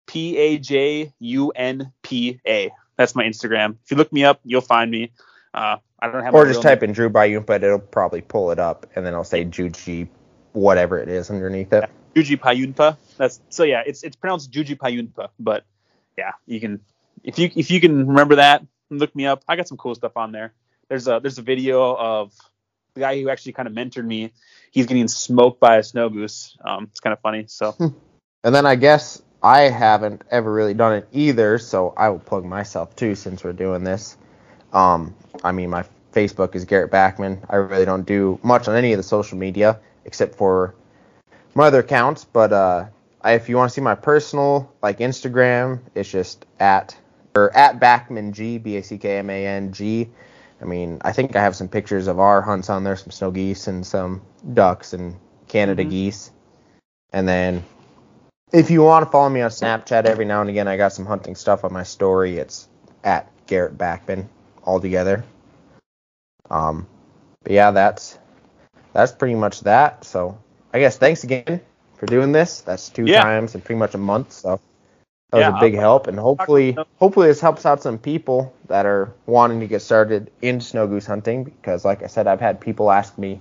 P 0.07 0.37
A 0.37 0.59
J 0.59 1.13
U 1.21 1.51
N 1.51 1.93
P 2.03 2.41
A. 2.47 2.71
That's 2.97 3.15
my 3.15 3.25
Instagram. 3.25 3.77
If 3.85 3.93
you 3.93 3.97
look 3.97 4.13
me 4.13 4.25
up, 4.25 4.41
you'll 4.45 4.61
find 4.61 4.91
me. 4.91 5.13
Uh, 5.55 5.77
I 6.01 6.11
don't 6.11 6.23
have 6.23 6.35
Or 6.35 6.47
just 6.47 6.63
type 6.63 6.83
in 6.83 6.93
Drew 6.93 7.09
Bayou, 7.09 7.41
but 7.41 7.63
it'll 7.63 7.79
probably 7.79 8.21
pull 8.21 8.51
it 8.51 8.59
up, 8.59 8.87
and 8.95 9.07
then 9.07 9.15
I'll 9.15 9.25
say 9.25 9.45
Juji, 9.45 10.09
whatever 10.53 10.99
it 10.99 11.09
is 11.09 11.31
underneath 11.31 11.73
it. 11.73 11.89
Juji 12.15 12.39
Payunpa. 12.39 12.97
That's 13.17 13.41
so 13.49 13.63
yeah, 13.63 13.83
it's 13.87 14.03
it's 14.03 14.17
pronounced 14.17 14.51
Juji 14.51 14.77
Payunpa, 14.77 15.29
but 15.39 15.65
yeah, 16.19 16.33
you 16.47 16.61
can 16.61 16.81
if 17.23 17.39
you 17.39 17.51
if 17.55 17.71
you 17.71 17.81
can 17.81 18.09
remember 18.09 18.37
that, 18.37 18.67
look 18.91 19.15
me 19.15 19.27
up. 19.27 19.45
I 19.47 19.57
got 19.57 19.69
some 19.69 19.79
cool 19.79 19.95
stuff 19.95 20.17
on 20.17 20.33
there. 20.33 20.53
There's 20.89 21.09
a 21.09 21.21
there's 21.21 21.39
a 21.39 21.43
video 21.43 21.97
of 21.97 22.33
the 22.95 23.01
guy 23.01 23.21
who 23.21 23.29
actually 23.29 23.53
kind 23.53 23.69
of 23.69 23.75
mentored 23.75 24.07
me. 24.07 24.33
He's 24.71 24.87
getting 24.87 25.09
smoked 25.09 25.61
by 25.61 25.77
a 25.77 25.83
snow 25.83 26.09
goose. 26.09 26.57
Um, 26.65 26.89
it's 26.91 27.01
kind 27.01 27.13
of 27.13 27.21
funny. 27.21 27.45
So 27.49 27.75
And 28.47 28.55
then 28.55 28.65
I 28.65 28.77
guess 28.77 29.21
I 29.43 29.63
haven't 29.63 30.23
ever 30.31 30.53
really 30.53 30.73
done 30.73 30.93
it 30.93 31.09
either, 31.11 31.59
so 31.59 31.93
I 31.97 32.11
will 32.11 32.21
plug 32.21 32.45
myself 32.45 32.95
too 32.95 33.17
since 33.17 33.43
we're 33.43 33.53
doing 33.53 33.83
this. 33.83 34.17
Um, 34.73 35.17
I 35.43 35.51
mean, 35.51 35.69
my 35.69 35.85
Facebook 36.13 36.55
is 36.55 36.65
Garrett 36.65 36.93
Backman. 36.93 37.45
I 37.51 37.57
really 37.57 37.85
don't 37.85 38.07
do 38.07 38.39
much 38.45 38.69
on 38.69 38.77
any 38.77 38.93
of 38.93 38.99
the 38.99 39.03
social 39.03 39.37
media 39.37 39.81
except 40.05 40.37
for 40.37 40.77
my 41.57 41.67
other 41.67 41.81
accounts. 41.81 42.25
But 42.25 42.53
uh, 42.53 42.87
I, 43.21 43.33
if 43.33 43.49
you 43.49 43.57
want 43.57 43.71
to 43.71 43.75
see 43.75 43.81
my 43.81 43.97
personal, 43.97 44.73
like 44.81 44.99
Instagram, 44.99 45.81
it's 45.97 46.09
just 46.09 46.47
at 46.61 46.97
or 47.35 47.55
at 47.57 47.81
Backman 47.81 48.33
G 48.33 48.59
B 48.59 48.77
A 48.77 48.83
C 48.85 48.97
K 48.97 49.19
M 49.19 49.29
A 49.29 49.45
N 49.45 49.73
G. 49.73 50.09
I 50.61 50.65
mean, 50.65 50.99
I 51.03 51.13
think 51.13 51.37
I 51.37 51.43
have 51.43 51.57
some 51.57 51.69
pictures 51.69 52.07
of 52.07 52.19
our 52.19 52.41
hunts 52.41 52.71
on 52.71 52.85
there, 52.85 52.97
some 52.97 53.11
snow 53.11 53.31
geese 53.31 53.67
and 53.67 53.87
some 53.87 54.23
ducks 54.55 54.93
and 54.93 55.17
Canada 55.49 55.85
Mhm. 55.85 55.91
geese. 55.91 56.31
And 57.13 57.29
then 57.29 57.65
if 58.53 58.71
you 58.71 58.83
want 58.83 59.05
to 59.05 59.11
follow 59.11 59.29
me 59.29 59.43
on 59.43 59.51
Snapchat 59.51 60.05
every 60.07 60.25
now 60.25 60.41
and 60.41 60.51
again, 60.51 60.69
I 60.69 60.77
got 60.77 60.93
some 60.93 61.07
hunting 61.07 61.35
stuff 61.35 61.65
on 61.65 61.73
my 61.73 61.83
story. 61.83 62.39
It's 62.39 62.69
at 63.05 63.31
Garrett 63.47 63.77
Backman 63.77 64.27
all 64.65 64.81
together. 64.81 65.25
Um, 66.51 66.87
but 67.43 67.53
yeah, 67.53 67.71
that's 67.71 68.19
that's 68.93 69.13
pretty 69.13 69.35
much 69.35 69.61
that. 69.63 70.05
So 70.05 70.39
I 70.73 70.79
guess 70.79 70.97
thanks 70.97 71.25
again 71.25 71.61
for 71.97 72.07
doing 72.07 72.33
this. 72.33 72.61
That's 72.63 72.89
two 72.89 73.07
Yeah. 73.07 73.23
times 73.23 73.55
in 73.55 73.61
pretty 73.61 73.79
much 73.79 73.95
a 73.95 73.99
month. 73.99 74.33
So 74.33 74.61
that 75.37 75.51
That 75.51 75.53
was 75.53 75.61
Yeah, 75.63 75.67
a 75.67 75.71
big 75.71 75.75
I'll- 75.77 75.81
help, 75.81 76.07
and 76.07 76.19
hopefully, 76.19 76.77
hopefully 76.99 77.29
this 77.29 77.41
helps 77.41 77.67
out 77.67 77.83
some 77.83 77.99
people 77.99 78.53
that 78.69 78.87
are 78.87 79.13
wanting 79.27 79.61
to 79.61 79.67
get 79.67 79.83
started 79.83 80.31
in 80.43 80.61
snow 80.61 80.87
goose 80.87 81.07
hunting. 81.07 81.45
Because, 81.45 81.85
like 81.85 82.03
I 82.03 82.07
said, 82.07 82.27
I've 82.27 82.41
had 82.41 82.61
people 82.61 82.91
ask 82.91 83.17
me 83.19 83.41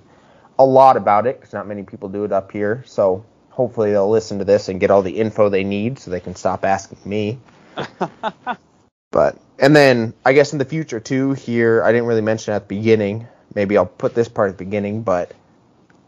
a 0.60 0.66
lot 0.66 0.98
about 0.98 1.28
it, 1.28 1.40
because 1.40 1.54
not 1.54 1.68
many 1.68 1.84
people 1.84 2.10
do 2.10 2.24
it 2.24 2.32
up 2.32 2.52
here. 2.52 2.84
So 2.86 3.24
hopefully 3.50 3.92
they'll 3.92 4.10
listen 4.10 4.40
to 4.40 4.46
this 4.46 4.70
and 4.70 4.80
get 4.80 4.92
all 4.92 5.02
the 5.02 5.18
info 5.18 5.50
they 5.50 5.64
need, 5.64 6.00
so 6.00 6.12
they 6.12 6.20
can 6.20 6.36
stop 6.36 6.66
asking 6.66 7.00
me. 7.06 7.40
But 9.12 9.38
and 9.60 9.74
then 9.74 10.14
I 10.26 10.34
guess 10.34 10.52
in 10.52 10.60
the 10.60 10.66
future 10.66 11.00
too, 11.00 11.32
here 11.34 11.82
I 11.84 11.94
didn't 11.94 12.08
really 12.08 12.22
mention 12.22 12.54
at 12.54 12.68
the 12.68 12.76
beginning. 12.76 13.28
Maybe 13.54 13.78
I'll 13.78 13.86
put 13.86 14.14
this 14.14 14.28
part 14.28 14.50
at 14.50 14.58
the 14.58 14.66
beginning, 14.66 15.04
but 15.04 15.32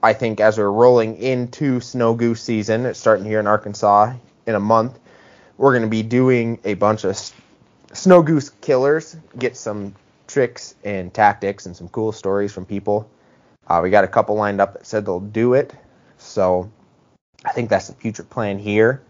I 0.04 0.12
think 0.12 0.42
as 0.42 0.58
we're 0.58 0.70
rolling 0.70 1.16
into 1.18 1.80
snow 1.80 2.14
goose 2.16 2.42
season, 2.42 2.86
it's 2.86 3.00
starting 3.00 3.24
here 3.26 3.40
in 3.40 3.48
Arkansas 3.48 4.14
in 4.46 4.56
a 4.56 4.60
month. 4.60 5.00
We're 5.58 5.72
going 5.72 5.84
to 5.84 5.90
be 5.90 6.04
doing 6.04 6.60
a 6.64 6.76
bunch 6.76 7.04
of 7.04 7.18
snow 7.94 8.22
goose 8.22 8.50
killers, 8.62 9.16
get 9.38 9.58
some 9.58 9.96
tricks 10.28 10.76
and 10.84 11.14
tactics 11.14 11.66
and 11.66 11.76
some 11.76 11.88
cool 11.90 12.12
stories 12.12 12.52
from 12.54 12.66
people. 12.66 13.10
Uh, 13.68 13.80
we 13.84 13.90
got 13.90 14.04
a 14.04 14.08
couple 14.08 14.36
lined 14.36 14.62
up 14.62 14.74
that 14.74 14.86
said 14.86 15.06
they'll 15.06 15.20
do 15.20 15.54
it, 15.54 15.74
so 16.18 16.72
I 17.44 17.52
think 17.52 17.70
that's 17.70 17.88
the 17.88 17.96
future 17.96 18.24
plan 18.24 18.60
here. 18.60 19.02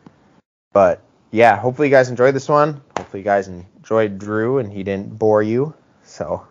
But 0.74 1.02
yeah, 1.32 1.58
hopefully 1.58 1.90
you 1.90 1.92
guys 1.94 2.10
enjoyed 2.10 2.34
this 2.34 2.48
one. 2.50 2.82
Hopefully 2.98 3.22
you 3.22 3.26
guys 3.26 3.48
enjoyed 3.48 4.18
Drew 4.18 4.60
and 4.60 4.72
he 4.72 4.84
didn't 4.84 5.18
bore 5.20 5.44
you. 5.44 5.74
So, 6.04 6.48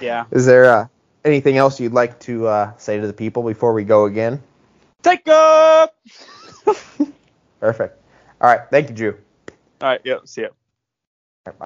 Yeah. 0.00 0.24
is 0.30 0.46
there 0.46 0.64
uh, 0.64 0.86
anything 1.24 1.56
else 1.58 1.78
you'd 1.78 1.92
like 1.92 2.18
to 2.20 2.46
uh, 2.46 2.76
say 2.78 2.98
to 3.00 3.06
the 3.06 3.12
people 3.12 3.42
before 3.42 3.72
we 3.72 3.84
go 3.84 4.06
again? 4.06 4.42
Take 5.02 5.28
up. 5.28 5.94
Perfect. 7.60 7.97
All 8.40 8.50
right, 8.50 8.60
thank 8.70 8.88
you, 8.88 8.94
Drew. 8.94 9.18
All 9.80 9.88
right. 9.88 10.00
Yep. 10.04 10.26
See 10.26 10.42
ya. 10.42 10.48